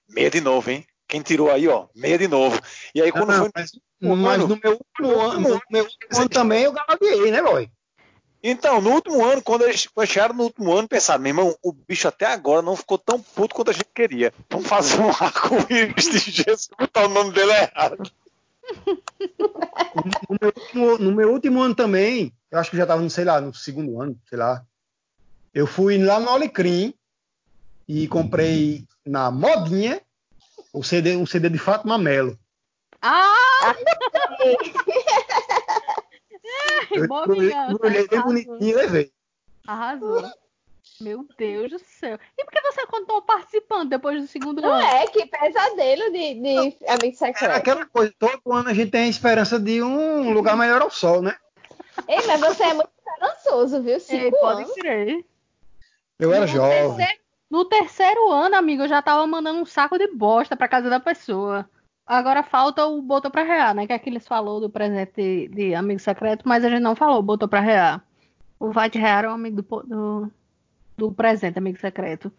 meia 0.08 0.28
de 0.28 0.40
novo, 0.40 0.70
hein? 0.70 0.84
Quem 1.06 1.22
tirou 1.22 1.50
aí, 1.50 1.68
ó, 1.68 1.86
meia 1.94 2.18
de 2.18 2.26
novo. 2.26 2.60
E 2.92 3.00
aí 3.00 3.12
quando 3.12 3.28
Não, 3.28 3.38
foi. 3.42 3.50
mas, 3.54 3.70
mas 4.00 4.46
no 4.46 4.58
meu 4.62 4.72
último 4.72 5.20
ano, 5.20 5.40
no 5.40 5.60
meu 5.70 5.84
último 5.84 6.20
ano 6.20 6.28
também 6.28 6.64
eu 6.64 6.72
galadeei, 6.72 7.30
né, 7.30 7.42
boy? 7.42 7.70
Então, 8.42 8.80
no 8.80 8.90
último 8.90 9.24
ano, 9.24 9.42
quando 9.42 9.62
eles 9.62 9.88
chegaram 10.06 10.34
no 10.34 10.44
último 10.44 10.72
ano, 10.72 10.86
pensaram, 10.86 11.20
meu 11.20 11.30
irmão, 11.30 11.56
o 11.62 11.72
bicho 11.72 12.06
até 12.06 12.26
agora 12.26 12.62
não 12.62 12.76
ficou 12.76 12.96
tão 12.96 13.20
puto 13.20 13.54
quanto 13.54 13.70
a 13.70 13.74
gente 13.74 13.88
queria. 13.92 14.32
Vamos 14.48 14.68
fazer 14.68 15.00
um 15.00 15.08
arco-íris 15.08 16.10
de 16.12 16.30
gesso 16.30 16.68
e 16.72 16.76
botar 16.76 17.06
o 17.06 17.08
nome 17.08 17.32
dele 17.32 17.50
errado. 17.50 18.10
no 20.28 20.36
meu, 20.40 20.52
último, 20.54 20.98
no 20.98 21.12
meu 21.12 21.32
último 21.32 21.60
ano 21.60 21.74
também, 21.74 22.32
eu 22.50 22.58
acho 22.58 22.70
que 22.70 22.76
já 22.76 22.84
estava, 22.84 23.00
no, 23.00 23.10
sei 23.10 23.24
lá, 23.24 23.40
no 23.40 23.52
segundo 23.52 24.00
ano, 24.00 24.16
sei 24.28 24.38
lá. 24.38 24.64
Eu 25.52 25.66
fui 25.66 25.98
lá 25.98 26.20
no 26.20 26.28
Alecrim 26.28 26.94
e 27.88 28.06
comprei 28.06 28.84
na 29.04 29.30
modinha 29.30 30.00
o 30.72 30.84
CD, 30.84 31.16
um 31.16 31.26
CD 31.26 31.48
de 31.48 31.58
Fátima 31.58 31.98
Melo. 31.98 32.38
Ah, 33.08 33.74
Eu 36.90 37.08
boa 37.08 37.26
vingança. 37.26 37.72
embrulhei 37.72 38.08
bem 38.08 38.18
Arrasou. 38.18 38.24
bonitinho 38.44 38.70
e 38.70 38.74
levei. 38.74 39.12
Arrasou. 39.66 40.22
Meu 41.00 41.26
Deus 41.36 41.70
do 41.72 41.78
céu. 41.78 42.18
E 42.38 42.44
por 42.44 42.50
que 42.52 42.60
você 42.62 42.86
contou 42.86 43.20
participando 43.22 43.90
depois 43.90 44.20
do 44.20 44.26
segundo 44.28 44.62
Não 44.62 44.72
ano? 44.72 44.82
é? 44.86 45.06
Que 45.08 45.26
pesadelo 45.26 46.10
de, 46.12 46.34
de 46.34 46.56
amigo 46.58 46.76
Era 46.82 47.14
secreto. 47.14 47.50
aquela 47.56 47.84
coisa, 47.86 48.14
todo 48.18 48.40
ano 48.52 48.68
a 48.70 48.72
gente 48.74 48.90
tem 48.92 49.02
a 49.04 49.08
esperança 49.08 49.58
de 49.58 49.82
um 49.82 50.32
lugar 50.32 50.56
melhor 50.56 50.80
ao 50.80 50.90
sol, 50.90 51.20
né? 51.20 51.36
Ei, 52.08 52.24
mas 52.26 52.40
você 52.40 52.62
é 52.64 52.74
muito 52.74 52.90
esperançoso, 52.98 53.82
viu? 53.82 53.94
Ei, 53.94 54.00
Cinco 54.00 54.38
pode 54.40 54.62
anos. 54.62 54.74
crer. 54.74 55.24
Eu 56.18 56.32
era 56.32 56.42
No 56.42 56.46
jovem. 56.46 56.70
terceiro- 56.96 57.20
No 57.50 57.64
terceiro 57.66 58.30
ano, 58.30 58.56
amigo, 58.56 58.84
eu 58.84 58.88
já 58.88 59.02
tava 59.02 59.26
mandando 59.26 59.60
um 59.60 59.66
saco 59.66 59.98
de 59.98 60.06
bosta 60.08 60.56
pra 60.56 60.68
casa 60.68 60.88
da 60.88 60.98
pessoa. 61.00 61.68
Agora 62.06 62.42
falta 62.42 62.86
o 62.86 63.02
botou 63.02 63.30
pra 63.30 63.42
rear, 63.42 63.74
né? 63.74 63.86
Que 63.86 63.92
é 63.92 63.98
que 63.98 64.08
eles 64.08 64.26
falou 64.26 64.60
do 64.60 64.70
presente 64.70 65.12
de, 65.16 65.48
de 65.48 65.74
amigo 65.74 66.00
secreto, 66.00 66.46
mas 66.46 66.64
a 66.64 66.68
gente 66.68 66.80
não 66.80 66.94
falou, 66.94 67.20
botou 67.22 67.48
pra 67.48 67.60
rear. 67.60 68.04
O 68.60 68.70
vai 68.70 68.88
rear 68.88 69.24
é 69.24 69.28
o 69.28 69.32
amigo 69.32 69.60
do, 69.60 69.82
do, 69.82 70.32
do 70.96 71.12
presente, 71.12 71.58
amigo 71.58 71.80
secreto. 71.80 72.30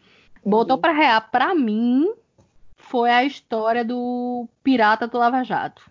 Botou 0.45 0.77
pra 0.77 0.93
rear, 0.93 1.29
pra 1.29 1.53
mim, 1.53 2.09
foi 2.77 3.09
a 3.09 3.25
história 3.25 3.83
do 3.83 4.47
pirata 4.63 5.05
do 5.05 5.17
Lava 5.17 5.43
Jato. 5.43 5.81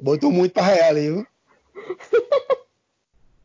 Botou 0.00 0.32
muito 0.32 0.54
pra 0.54 0.62
real 0.62 0.88
ali, 0.88 1.10
viu? 1.10 1.26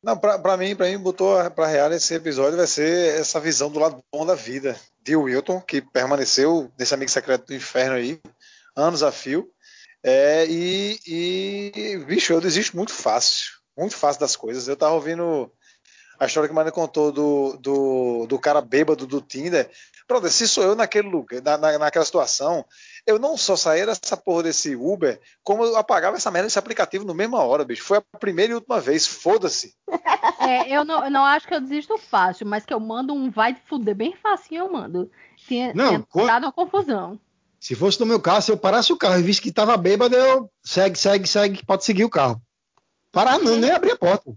Não, 0.02 0.18
pra, 0.18 0.40
pra 0.40 0.58
mim, 0.58 0.76
pra 0.76 0.88
mim, 0.88 0.98
botou 0.98 1.38
pra 1.52 1.68
real 1.68 1.92
esse 1.92 2.16
episódio 2.16 2.58
vai 2.58 2.66
ser 2.66 3.20
essa 3.20 3.40
visão 3.40 3.70
do 3.70 3.80
lado 3.80 4.04
bom 4.12 4.26
da 4.26 4.34
vida 4.34 4.76
de 5.04 5.16
Wilton, 5.16 5.62
que 5.62 5.80
permaneceu 5.80 6.72
nesse 6.78 6.94
amigo 6.94 7.12
secreto 7.12 7.48
do 7.48 7.54
inferno 7.54 7.96
aí, 7.96 8.20
anos 8.76 9.04
a 9.04 9.12
fio. 9.12 9.48
É, 10.04 10.46
e, 10.48 11.00
e, 11.08 11.98
bicho, 12.06 12.34
eu 12.34 12.42
desisto 12.42 12.76
muito 12.76 12.92
fácil, 12.92 13.52
muito 13.78 13.96
fácil 13.96 14.20
das 14.22 14.36
coisas. 14.36 14.68
Eu 14.68 14.76
tava 14.76 14.94
ouvindo 14.96 15.52
a 16.20 16.26
história 16.26 16.48
que 16.48 16.54
o 16.54 16.56
Mano 16.56 16.72
contou 16.72 17.12
do, 17.12 17.58
do, 17.58 18.26
do 18.28 18.40
cara 18.40 18.62
bêbado 18.62 19.06
do 19.06 19.22
Tinder. 19.22 19.70
Pronto, 20.08 20.28
se 20.30 20.48
sou 20.48 20.64
eu 20.64 20.76
naquele 20.76 21.08
lugar, 21.08 21.42
na, 21.42 21.58
na- 21.58 21.78
naquela 21.80 22.04
situação, 22.04 22.66
eu 23.08 23.18
não 23.18 23.38
só 23.38 23.56
saía 23.56 23.86
dessa 23.86 24.18
porra 24.18 24.44
desse 24.44 24.76
Uber, 24.76 25.20
como 25.44 25.64
eu 25.64 25.78
apagava 25.78 26.18
essa 26.18 26.30
merda 26.30 26.48
desse 26.48 26.60
aplicativo 26.60 27.06
na 27.06 27.14
mesma 27.14 27.40
hora, 27.44 27.64
bicho. 27.64 27.84
Foi 27.84 27.98
a 28.00 28.18
primeira 28.20 28.52
e 28.52 28.56
última 28.56 28.80
vez, 28.82 29.06
foda-se. 29.08 29.74
É, 30.42 30.76
eu 30.76 30.84
não, 30.84 31.06
eu 31.06 31.12
não 31.12 31.24
acho 31.24 31.48
que 31.48 31.54
eu 31.54 31.62
desisto 31.62 31.98
fácil, 32.00 32.48
mas 32.48 32.66
que 32.66 32.74
eu 32.74 32.80
mando 32.80 33.14
um 33.14 33.30
vai 33.30 33.54
te 33.54 33.62
fuder 33.68 33.96
bem 33.96 34.16
facinho, 34.16 34.66
eu 34.66 34.72
mando. 34.72 35.10
Tinha, 35.48 35.72
Não, 35.74 36.02
tinha 36.02 36.26
dado 36.26 36.44
uma 36.46 36.52
confusão. 36.52 37.20
Se 37.62 37.76
fosse 37.76 38.00
no 38.00 38.08
meu 38.08 38.20
carro, 38.20 38.42
se 38.42 38.52
eu 38.52 38.58
parasse 38.58 38.92
o 38.92 38.98
carro 38.98 39.20
e 39.20 39.22
visse 39.22 39.40
que 39.40 39.52
tava 39.52 39.78
bêbado, 39.78 40.16
eu 40.16 40.50
segue, 40.64 40.98
segue, 40.98 41.28
segue, 41.28 41.64
pode 41.64 41.86
seguir 41.86 42.04
o 42.04 42.10
carro. 42.10 42.42
Parar 43.12 43.38
não, 43.38 43.56
nem 43.56 43.70
abrir 43.70 43.92
a 43.92 43.96
porta. 43.96 44.32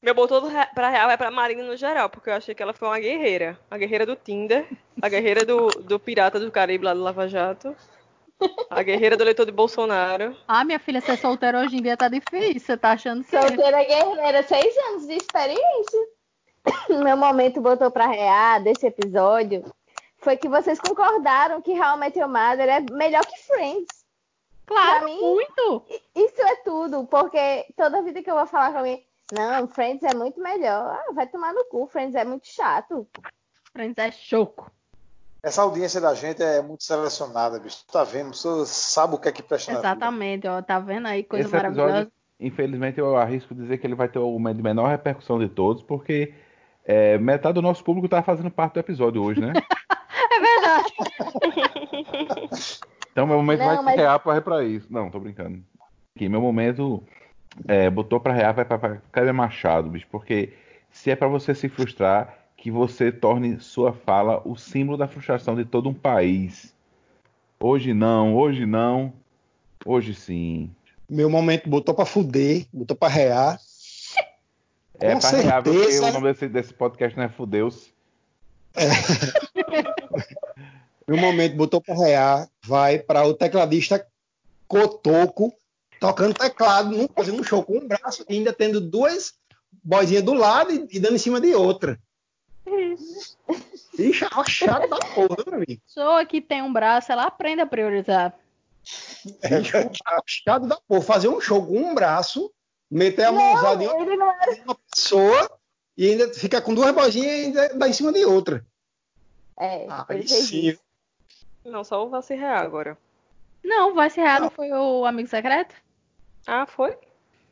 Meu 0.00 0.14
re- 0.14 0.68
pra 0.72 0.88
real 0.88 1.10
é 1.10 1.16
pra 1.16 1.28
Marina 1.28 1.64
no 1.64 1.76
geral, 1.76 2.08
porque 2.08 2.30
eu 2.30 2.34
achei 2.34 2.54
que 2.54 2.62
ela 2.62 2.72
foi 2.72 2.86
uma 2.86 3.00
guerreira. 3.00 3.58
A 3.68 3.76
guerreira 3.76 4.06
do 4.06 4.14
Tinder, 4.14 4.64
a 5.02 5.08
guerreira 5.08 5.44
do, 5.44 5.66
do 5.66 5.98
pirata 5.98 6.38
do 6.38 6.52
Caribe 6.52 6.84
lá 6.84 6.94
do 6.94 7.02
Lava 7.02 7.26
Jato, 7.28 7.74
a 8.70 8.80
guerreira 8.80 9.16
do 9.16 9.24
eleitor 9.24 9.44
de 9.44 9.50
Bolsonaro. 9.50 10.36
Ah, 10.46 10.64
minha 10.64 10.78
filha, 10.78 11.00
ser 11.00 11.18
solteira 11.18 11.60
hoje 11.60 11.78
em 11.78 11.82
dia 11.82 11.96
tá 11.96 12.06
difícil, 12.08 12.60
você 12.60 12.76
tá 12.76 12.92
achando 12.92 13.24
que. 13.24 13.30
Solteira 13.30 13.82
guerreira, 13.82 14.44
seis 14.44 14.72
anos 14.90 15.08
de 15.08 15.14
experiência. 15.14 16.00
Meu 17.02 17.16
momento 17.16 17.60
botou 17.60 17.90
pra 17.90 18.06
rear 18.06 18.62
desse 18.62 18.86
episódio 18.86 19.64
foi 20.26 20.36
que 20.36 20.48
vocês 20.48 20.80
concordaram 20.80 21.62
que 21.62 21.70
How 21.70 21.94
I 21.94 22.00
Met 22.00 22.18
Your 22.18 22.28
Mother 22.28 22.68
é 22.68 22.80
melhor 22.92 23.24
que 23.24 23.44
Friends. 23.44 23.86
Claro, 24.66 25.04
pra 25.04 25.06
mim- 25.06 25.20
muito. 25.20 25.84
Isso 26.16 26.42
é 26.42 26.56
tudo, 26.64 27.06
porque 27.06 27.64
toda 27.76 28.02
vida 28.02 28.20
que 28.20 28.28
eu 28.28 28.34
vou 28.34 28.44
falar 28.44 28.72
com 28.72 28.78
alguém, 28.78 29.06
não, 29.32 29.68
Friends 29.68 30.02
é 30.02 30.12
muito 30.16 30.42
melhor. 30.42 30.98
Ah, 30.98 31.12
vai 31.12 31.28
tomar 31.28 31.54
no 31.54 31.64
cu, 31.66 31.86
Friends 31.86 32.16
é 32.16 32.24
muito 32.24 32.44
chato. 32.48 33.06
Friends 33.72 33.96
é 33.98 34.10
choco. 34.10 34.68
Essa 35.44 35.62
audiência 35.62 36.00
da 36.00 36.12
gente 36.12 36.42
é 36.42 36.60
muito 36.60 36.82
selecionada, 36.82 37.60
bicho. 37.60 37.84
Tu 37.86 37.92
tá 37.92 38.02
vendo? 38.02 38.34
Você 38.34 38.66
sabe 38.66 39.14
o 39.14 39.18
que 39.18 39.28
é 39.28 39.32
que 39.32 39.44
presta 39.44 39.70
na 39.70 39.78
vida. 39.78 39.88
Exatamente, 39.90 40.48
ó, 40.48 40.60
tá 40.60 40.80
vendo 40.80 41.06
aí, 41.06 41.22
coisa 41.22 41.46
Esse 41.46 41.54
maravilhosa. 41.54 41.88
episódio, 41.98 42.12
infelizmente, 42.40 42.98
eu 42.98 43.16
arrisco 43.16 43.54
dizer 43.54 43.78
que 43.78 43.86
ele 43.86 43.94
vai 43.94 44.08
ter 44.08 44.18
o 44.18 44.36
menor 44.40 44.88
repercussão 44.88 45.38
de 45.38 45.48
todos, 45.48 45.84
porque 45.84 46.34
é, 46.84 47.16
metade 47.16 47.54
do 47.54 47.62
nosso 47.62 47.84
público 47.84 48.08
tá 48.08 48.24
fazendo 48.24 48.50
parte 48.50 48.74
do 48.74 48.80
episódio 48.80 49.22
hoje, 49.22 49.40
né? 49.40 49.52
É. 50.76 52.48
Então 53.12 53.26
meu 53.26 53.36
momento 53.36 53.60
Não, 53.60 53.66
vai 53.66 53.82
mas- 53.82 53.96
rear 53.96 54.18
pra, 54.20 54.40
pra 54.42 54.64
isso. 54.64 54.86
Não, 54.90 55.10
tô 55.10 55.18
brincando. 55.18 55.62
Aqui, 56.14 56.28
meu 56.28 56.40
momento 56.40 57.02
é, 57.66 57.88
botou 57.88 58.20
pra 58.20 58.32
rear 58.34 58.54
vai 58.54 58.64
pra, 58.64 58.78
pra 58.78 58.96
Kleber 59.12 59.32
Machado, 59.34 59.88
bicho, 59.90 60.06
porque 60.10 60.52
se 60.90 61.10
é 61.10 61.16
pra 61.16 61.28
você 61.28 61.54
se 61.54 61.68
frustrar, 61.68 62.36
que 62.56 62.70
você 62.70 63.10
torne 63.12 63.58
sua 63.60 63.92
fala 63.92 64.42
o 64.44 64.56
símbolo 64.56 64.98
da 64.98 65.08
frustração 65.08 65.54
de 65.56 65.64
todo 65.64 65.88
um 65.88 65.94
país. 65.94 66.74
Hoje 67.60 67.94
não, 67.94 68.34
hoje 68.36 68.66
não, 68.66 69.12
hoje 69.84 70.14
sim. 70.14 70.70
Meu 71.08 71.30
momento 71.30 71.68
botou 71.70 71.94
pra 71.94 72.04
fuder, 72.04 72.66
botou 72.72 72.96
pra 72.96 73.08
rear. 73.08 73.58
É 75.00 75.12
Com 75.14 75.20
pra 75.20 75.30
rear, 75.30 75.62
viu, 75.62 75.72
porque 75.74 75.92
certeza. 75.92 76.10
o 76.10 76.12
nome 76.12 76.32
desse, 76.32 76.48
desse 76.48 76.74
podcast 76.74 77.16
não 77.16 77.24
é 77.24 77.28
Fudeus. 77.28 77.92
Meu 81.08 81.16
momento 81.16 81.56
botou 81.56 81.80
pra 81.80 81.94
rear, 81.94 82.48
vai 82.64 82.98
para 82.98 83.24
o 83.24 83.32
tecladista 83.32 84.04
Cotoco, 84.66 85.54
tocando 86.00 86.34
teclado, 86.34 87.08
fazendo 87.14 87.40
um 87.40 87.44
show 87.44 87.62
com 87.62 87.78
um 87.78 87.86
braço, 87.86 88.24
e 88.28 88.34
ainda 88.34 88.52
tendo 88.52 88.80
duas 88.80 89.34
boizinhas 89.84 90.24
do 90.24 90.34
lado 90.34 90.72
e, 90.72 90.88
e 90.90 90.98
dando 90.98 91.14
em 91.14 91.18
cima 91.18 91.40
de 91.40 91.54
outra. 91.54 91.98
Ixi, 93.96 94.24
é 94.24 94.44
chato 94.48 94.88
da 94.88 94.98
porra, 94.98 95.36
meu 95.46 95.54
amigo. 95.54 95.80
Pessoa 95.86 96.26
que 96.26 96.40
tem 96.40 96.60
um 96.62 96.72
braço, 96.72 97.12
ela 97.12 97.26
aprende 97.26 97.62
a 97.62 97.66
priorizar. 97.66 98.34
Bicho, 99.48 99.76
é 99.76 99.90
chato 100.26 100.66
da 100.66 100.76
porra. 100.88 101.02
Fazer 101.02 101.28
um 101.28 101.40
show 101.40 101.64
com 101.64 101.78
um 101.78 101.94
braço, 101.94 102.52
meter 102.90 103.24
a 103.24 103.32
mãozada 103.32 103.84
em 103.84 103.88
uma 104.64 104.76
pessoa 104.92 105.50
e 105.96 106.10
ainda 106.10 106.32
ficar 106.34 106.60
com 106.60 106.74
duas 106.74 106.92
boizinhas 106.92 107.32
e 107.32 107.44
ainda 107.44 107.74
dar 107.74 107.88
em 107.88 107.92
cima 107.92 108.12
de 108.12 108.24
outra. 108.24 108.64
É, 109.58 109.86
Ah, 109.88 110.06
sim. 110.26 110.76
Não, 111.66 111.84
só 111.84 112.04
o 112.04 112.08
Vassi 112.08 112.34
Real 112.34 112.64
agora. 112.64 112.96
Não, 113.62 114.08
se 114.08 114.20
real, 114.20 114.40
não 114.40 114.50
foi 114.50 114.70
o 114.70 115.04
amigo 115.04 115.28
secreto? 115.28 115.74
Ah, 116.46 116.66
foi? 116.66 116.96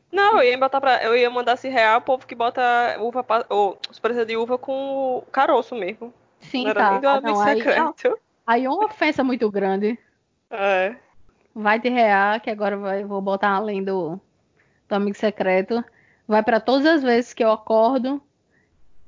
Não, 0.09 0.37
eu 0.37 0.49
ia 0.49 0.57
botar 0.57 0.79
pra. 0.79 1.03
Eu 1.03 1.15
ia 1.17 1.29
mandar 1.29 1.57
se 1.57 1.67
real 1.67 1.99
o 1.99 2.01
povo 2.01 2.25
que 2.25 2.33
bota 2.33 2.61
uva 3.01 3.21
pa- 3.21 3.45
ou 3.49 3.77
preços 4.01 4.25
de 4.25 4.37
uva 4.37 4.57
com 4.57 5.17
o 5.17 5.21
caroço 5.23 5.75
mesmo. 5.75 6.13
Sim, 6.39 6.63
Não 6.63 6.69
era 6.69 6.79
tá. 6.79 6.91
nem 6.91 7.01
do 7.01 7.07
Ah, 7.09 7.13
amigo 7.17 7.27
não, 7.33 7.41
aí, 7.41 7.57
secreto. 7.57 8.19
aí 8.47 8.63
é 8.63 8.69
uma 8.69 8.85
ofensa 8.85 9.23
muito 9.25 9.51
grande. 9.51 9.99
É. 10.49 10.95
Vai 11.53 11.79
de 11.79 11.89
real, 11.89 12.39
que 12.39 12.49
agora 12.49 12.77
vai, 12.77 13.03
vou 13.03 13.21
botar 13.21 13.49
além 13.49 13.83
do, 13.83 14.19
do 14.87 14.95
amigo 14.95 15.17
secreto. 15.17 15.83
Vai 16.25 16.41
pra 16.43 16.61
todas 16.61 16.85
as 16.85 17.03
vezes 17.03 17.33
que 17.33 17.43
eu 17.43 17.51
acordo 17.51 18.21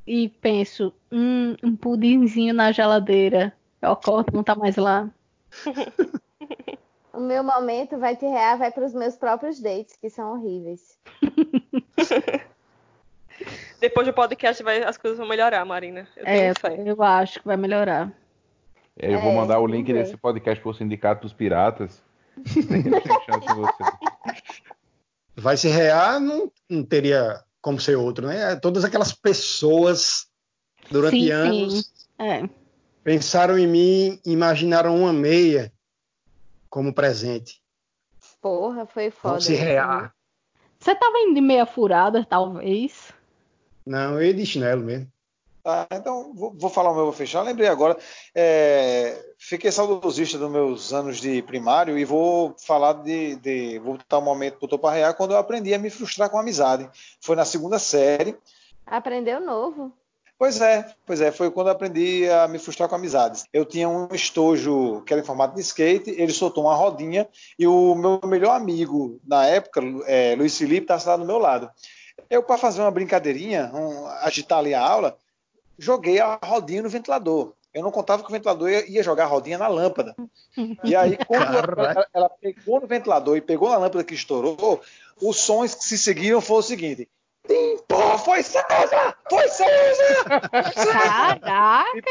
e 0.06 0.28
penso, 0.28 0.94
hum, 1.12 1.56
um 1.64 1.76
pudinzinho 1.76 2.54
na 2.54 2.72
geladeira. 2.74 3.54
Eu 3.88 3.94
acordo, 3.94 4.32
não 4.34 4.44
tá 4.44 4.54
mais 4.56 4.76
lá. 4.76 5.10
O 7.14 7.20
meu 7.20 7.44
momento 7.44 7.98
vai 7.98 8.16
te 8.16 8.28
rear, 8.28 8.60
vai 8.60 8.72
para 8.72 8.86
os 8.86 8.94
meus 8.94 9.16
próprios 9.16 9.60
dates, 9.60 9.98
que 10.00 10.08
são 10.08 10.34
horríveis. 10.34 11.00
Depois 13.82 14.06
do 14.06 14.14
podcast 14.14 14.62
vai, 14.62 14.84
as 14.84 14.98
coisas 15.00 15.18
vão 15.18 15.28
melhorar, 15.28 15.66
Marina. 15.66 16.08
Eu 16.16 16.28
É, 16.28 16.54
eu 16.86 17.02
acho 17.02 17.40
que 17.40 17.48
vai 17.48 17.58
melhorar. 17.58 18.12
É, 18.96 19.16
eu 19.16 19.20
vou 19.20 19.32
É, 19.32 19.36
mandar 19.36 19.58
o 19.58 19.62
vamos 19.62 19.76
link 19.76 19.92
ver. 19.92 20.04
desse 20.04 20.16
podcast 20.16 20.62
pro 20.62 20.76
Sindicato 20.76 21.24
dos 21.24 21.34
Piratas. 21.34 22.04
Vai 25.36 25.58
se 25.58 25.70
rear, 25.70 26.20
não, 26.20 26.52
não 26.70 26.84
teria 26.84 27.44
como 27.62 27.80
ser 27.80 27.96
outro, 27.96 28.28
né? 28.28 28.56
Todas 28.58 28.86
aquelas 28.86 29.12
pessoas 29.12 30.28
durante 30.92 31.20
Sim, 31.20 31.32
anos 31.32 31.86
sim. 31.86 31.94
É. 32.20 32.48
pensaram 33.08 33.58
em 33.58 33.66
mim, 33.66 34.20
imaginaram 34.26 34.94
uma 34.98 35.14
meia 35.14 35.72
como 36.70 36.94
presente. 36.94 37.64
Porra, 38.42 38.86
foi 38.86 39.10
Vão 39.10 39.32
foda. 39.32 39.40
se 39.40 39.54
isso, 39.54 39.64
rear. 39.64 40.14
Você 40.78 40.94
tava 40.94 41.18
indo 41.20 41.36
de 41.36 41.40
meia 41.40 41.66
furada, 41.66 42.28
talvez. 42.30 43.14
Não, 43.86 44.16
eu 44.16 44.24
ia 44.24 44.34
de 44.34 44.46
chinelo 44.46 44.84
mesmo. 44.84 45.10
Tá, 45.64 45.88
então 45.90 46.34
vou, 46.34 46.54
vou 46.54 46.70
falar 46.70 46.92
o 46.92 46.96
meu, 46.96 47.06
vou 47.06 47.14
fechar. 47.14 47.44
Lembrei 47.44 47.70
agora, 47.70 47.98
é, 48.36 49.18
fiquei 49.38 49.72
saudosista 49.72 50.38
dos 50.38 50.52
meus 50.52 50.92
anos 50.92 51.22
de 51.22 51.42
primário 51.44 51.98
e 51.98 52.04
vou 52.04 52.58
falar 52.60 52.92
de, 52.92 53.38
de 53.38 53.80
vou 53.80 53.94
botar 53.94 54.18
um 54.18 54.26
momento 54.26 54.60
pro 54.60 54.68
Topa 54.68 54.92
Real 54.92 55.14
quando 55.14 55.32
eu 55.32 55.38
aprendi 55.38 55.74
a 55.74 55.80
me 55.80 55.90
frustrar 55.90 56.30
com 56.30 56.38
a 56.38 56.42
amizade. 56.42 56.90
Foi 57.22 57.38
na 57.38 57.46
segunda 57.46 57.80
série. 57.80 58.38
Aprendeu 58.86 59.40
novo. 59.40 59.94
Pois 60.40 60.62
é, 60.62 60.86
pois 61.04 61.20
é, 61.20 61.32
foi 61.32 61.50
quando 61.50 61.68
eu 61.68 61.74
aprendi 61.74 62.30
a 62.30 62.48
me 62.48 62.60
frustrar 62.60 62.88
com 62.88 62.94
amizades. 62.94 63.46
Eu 63.52 63.66
tinha 63.66 63.90
um 63.90 64.08
estojo 64.14 65.02
que 65.02 65.12
era 65.12 65.22
em 65.22 65.26
formato 65.26 65.56
de 65.56 65.62
skate, 65.62 66.12
ele 66.12 66.32
soltou 66.32 66.66
uma 66.66 66.76
rodinha 66.76 67.28
e 67.58 67.66
o 67.66 67.96
meu 67.96 68.22
melhor 68.24 68.56
amigo 68.56 69.20
na 69.26 69.48
época, 69.48 69.82
é, 70.06 70.36
Luiz 70.36 70.56
Felipe, 70.56 70.84
estava 70.84 71.00
sentado 71.00 71.22
do 71.22 71.26
meu 71.26 71.40
lado. 71.40 71.72
Eu, 72.30 72.44
para 72.44 72.58
fazer 72.58 72.82
uma 72.82 72.92
brincadeirinha, 72.92 73.72
um, 73.74 74.06
agitar 74.22 74.60
ali 74.60 74.76
a 74.76 74.82
aula, 74.82 75.18
joguei 75.78 76.20
a 76.20 76.40
rodinha 76.44 76.84
no 76.84 76.90
ventilador. 76.90 77.54
Eu 77.74 77.82
não 77.82 77.92
contava 77.92 78.22
que 78.22 78.30
o 78.30 78.32
ventilador 78.32 78.70
ia, 78.70 78.90
ia 78.90 79.04
jogar 79.04 79.24
a 79.24 79.28
rodinha 79.28 79.58
na 79.58 79.68
lâmpada. 79.68 80.16
E 80.84 80.96
aí, 80.96 81.18
quando 81.26 81.58
ela, 81.58 82.08
ela 82.14 82.30
pegou 82.30 82.80
no 82.80 82.88
ventilador 82.88 83.38
e 83.38 83.42
pegou 83.42 83.70
na 83.70 83.78
lâmpada 83.78 84.04
que 84.04 84.14
estourou, 84.14 84.82
os 85.22 85.38
sons 85.38 85.74
que 85.74 85.84
se 85.84 85.98
seguiram 85.98 86.42
foram 86.42 86.60
o 86.60 86.64
seguinte: 86.64 87.10
Tim, 87.48 87.78
pô, 87.88 88.18
foi 88.18 88.44
César! 88.44 89.16
Foi 89.30 89.48
César! 89.48 90.50
Caraca! 90.76 92.02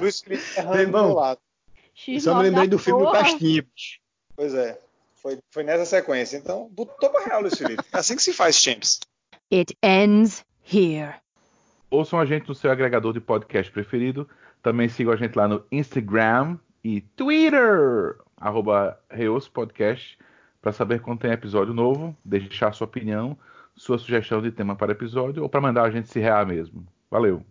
Luiz 0.00 0.20
Felipe 0.20 0.44
Bem 0.72 0.86
bom. 0.86 1.14
lado. 1.14 1.40
X9 1.96 2.20
Só 2.20 2.34
me 2.36 2.42
lembrei 2.44 2.68
do 2.68 2.78
filme 2.78 3.04
do 3.04 3.10
porra. 3.10 3.22
Bicho. 3.38 4.00
Pois 4.36 4.54
é, 4.54 4.78
foi, 5.16 5.38
foi 5.50 5.62
nessa 5.64 5.84
sequência. 5.84 6.36
Então, 6.36 6.68
botou 6.72 7.10
pra 7.10 7.24
real, 7.24 7.40
Luiz 7.40 7.58
Felipe. 7.58 7.82
É 7.92 7.98
assim 7.98 8.16
que 8.16 8.22
se 8.22 8.32
faz, 8.32 8.56
Champs. 8.56 9.00
It 9.52 9.76
ends 9.82 10.44
here. 10.72 11.14
Ouçam 11.90 12.18
a 12.18 12.26
gente 12.26 12.48
no 12.48 12.54
seu 12.54 12.70
agregador 12.70 13.12
de 13.12 13.20
podcast 13.20 13.72
preferido. 13.72 14.28
Também 14.62 14.88
sigam 14.88 15.12
a 15.12 15.16
gente 15.16 15.36
lá 15.36 15.48
no 15.48 15.64
Instagram 15.70 16.58
e 16.84 17.00
Twitter, 17.00 18.16
arroba 18.36 18.98
Reos 19.10 19.48
Podcast, 19.48 20.18
para 20.60 20.72
saber 20.72 21.00
quando 21.00 21.20
tem 21.20 21.30
episódio 21.30 21.72
novo, 21.72 22.16
deixar 22.24 22.72
sua 22.72 22.86
opinião, 22.86 23.38
sua 23.76 23.98
sugestão 23.98 24.40
de 24.40 24.50
tema 24.50 24.74
para 24.74 24.92
episódio 24.92 25.42
ou 25.42 25.48
para 25.48 25.60
mandar 25.60 25.84
a 25.84 25.90
gente 25.90 26.08
se 26.08 26.18
rear 26.18 26.46
mesmo. 26.46 26.86
Valeu! 27.10 27.44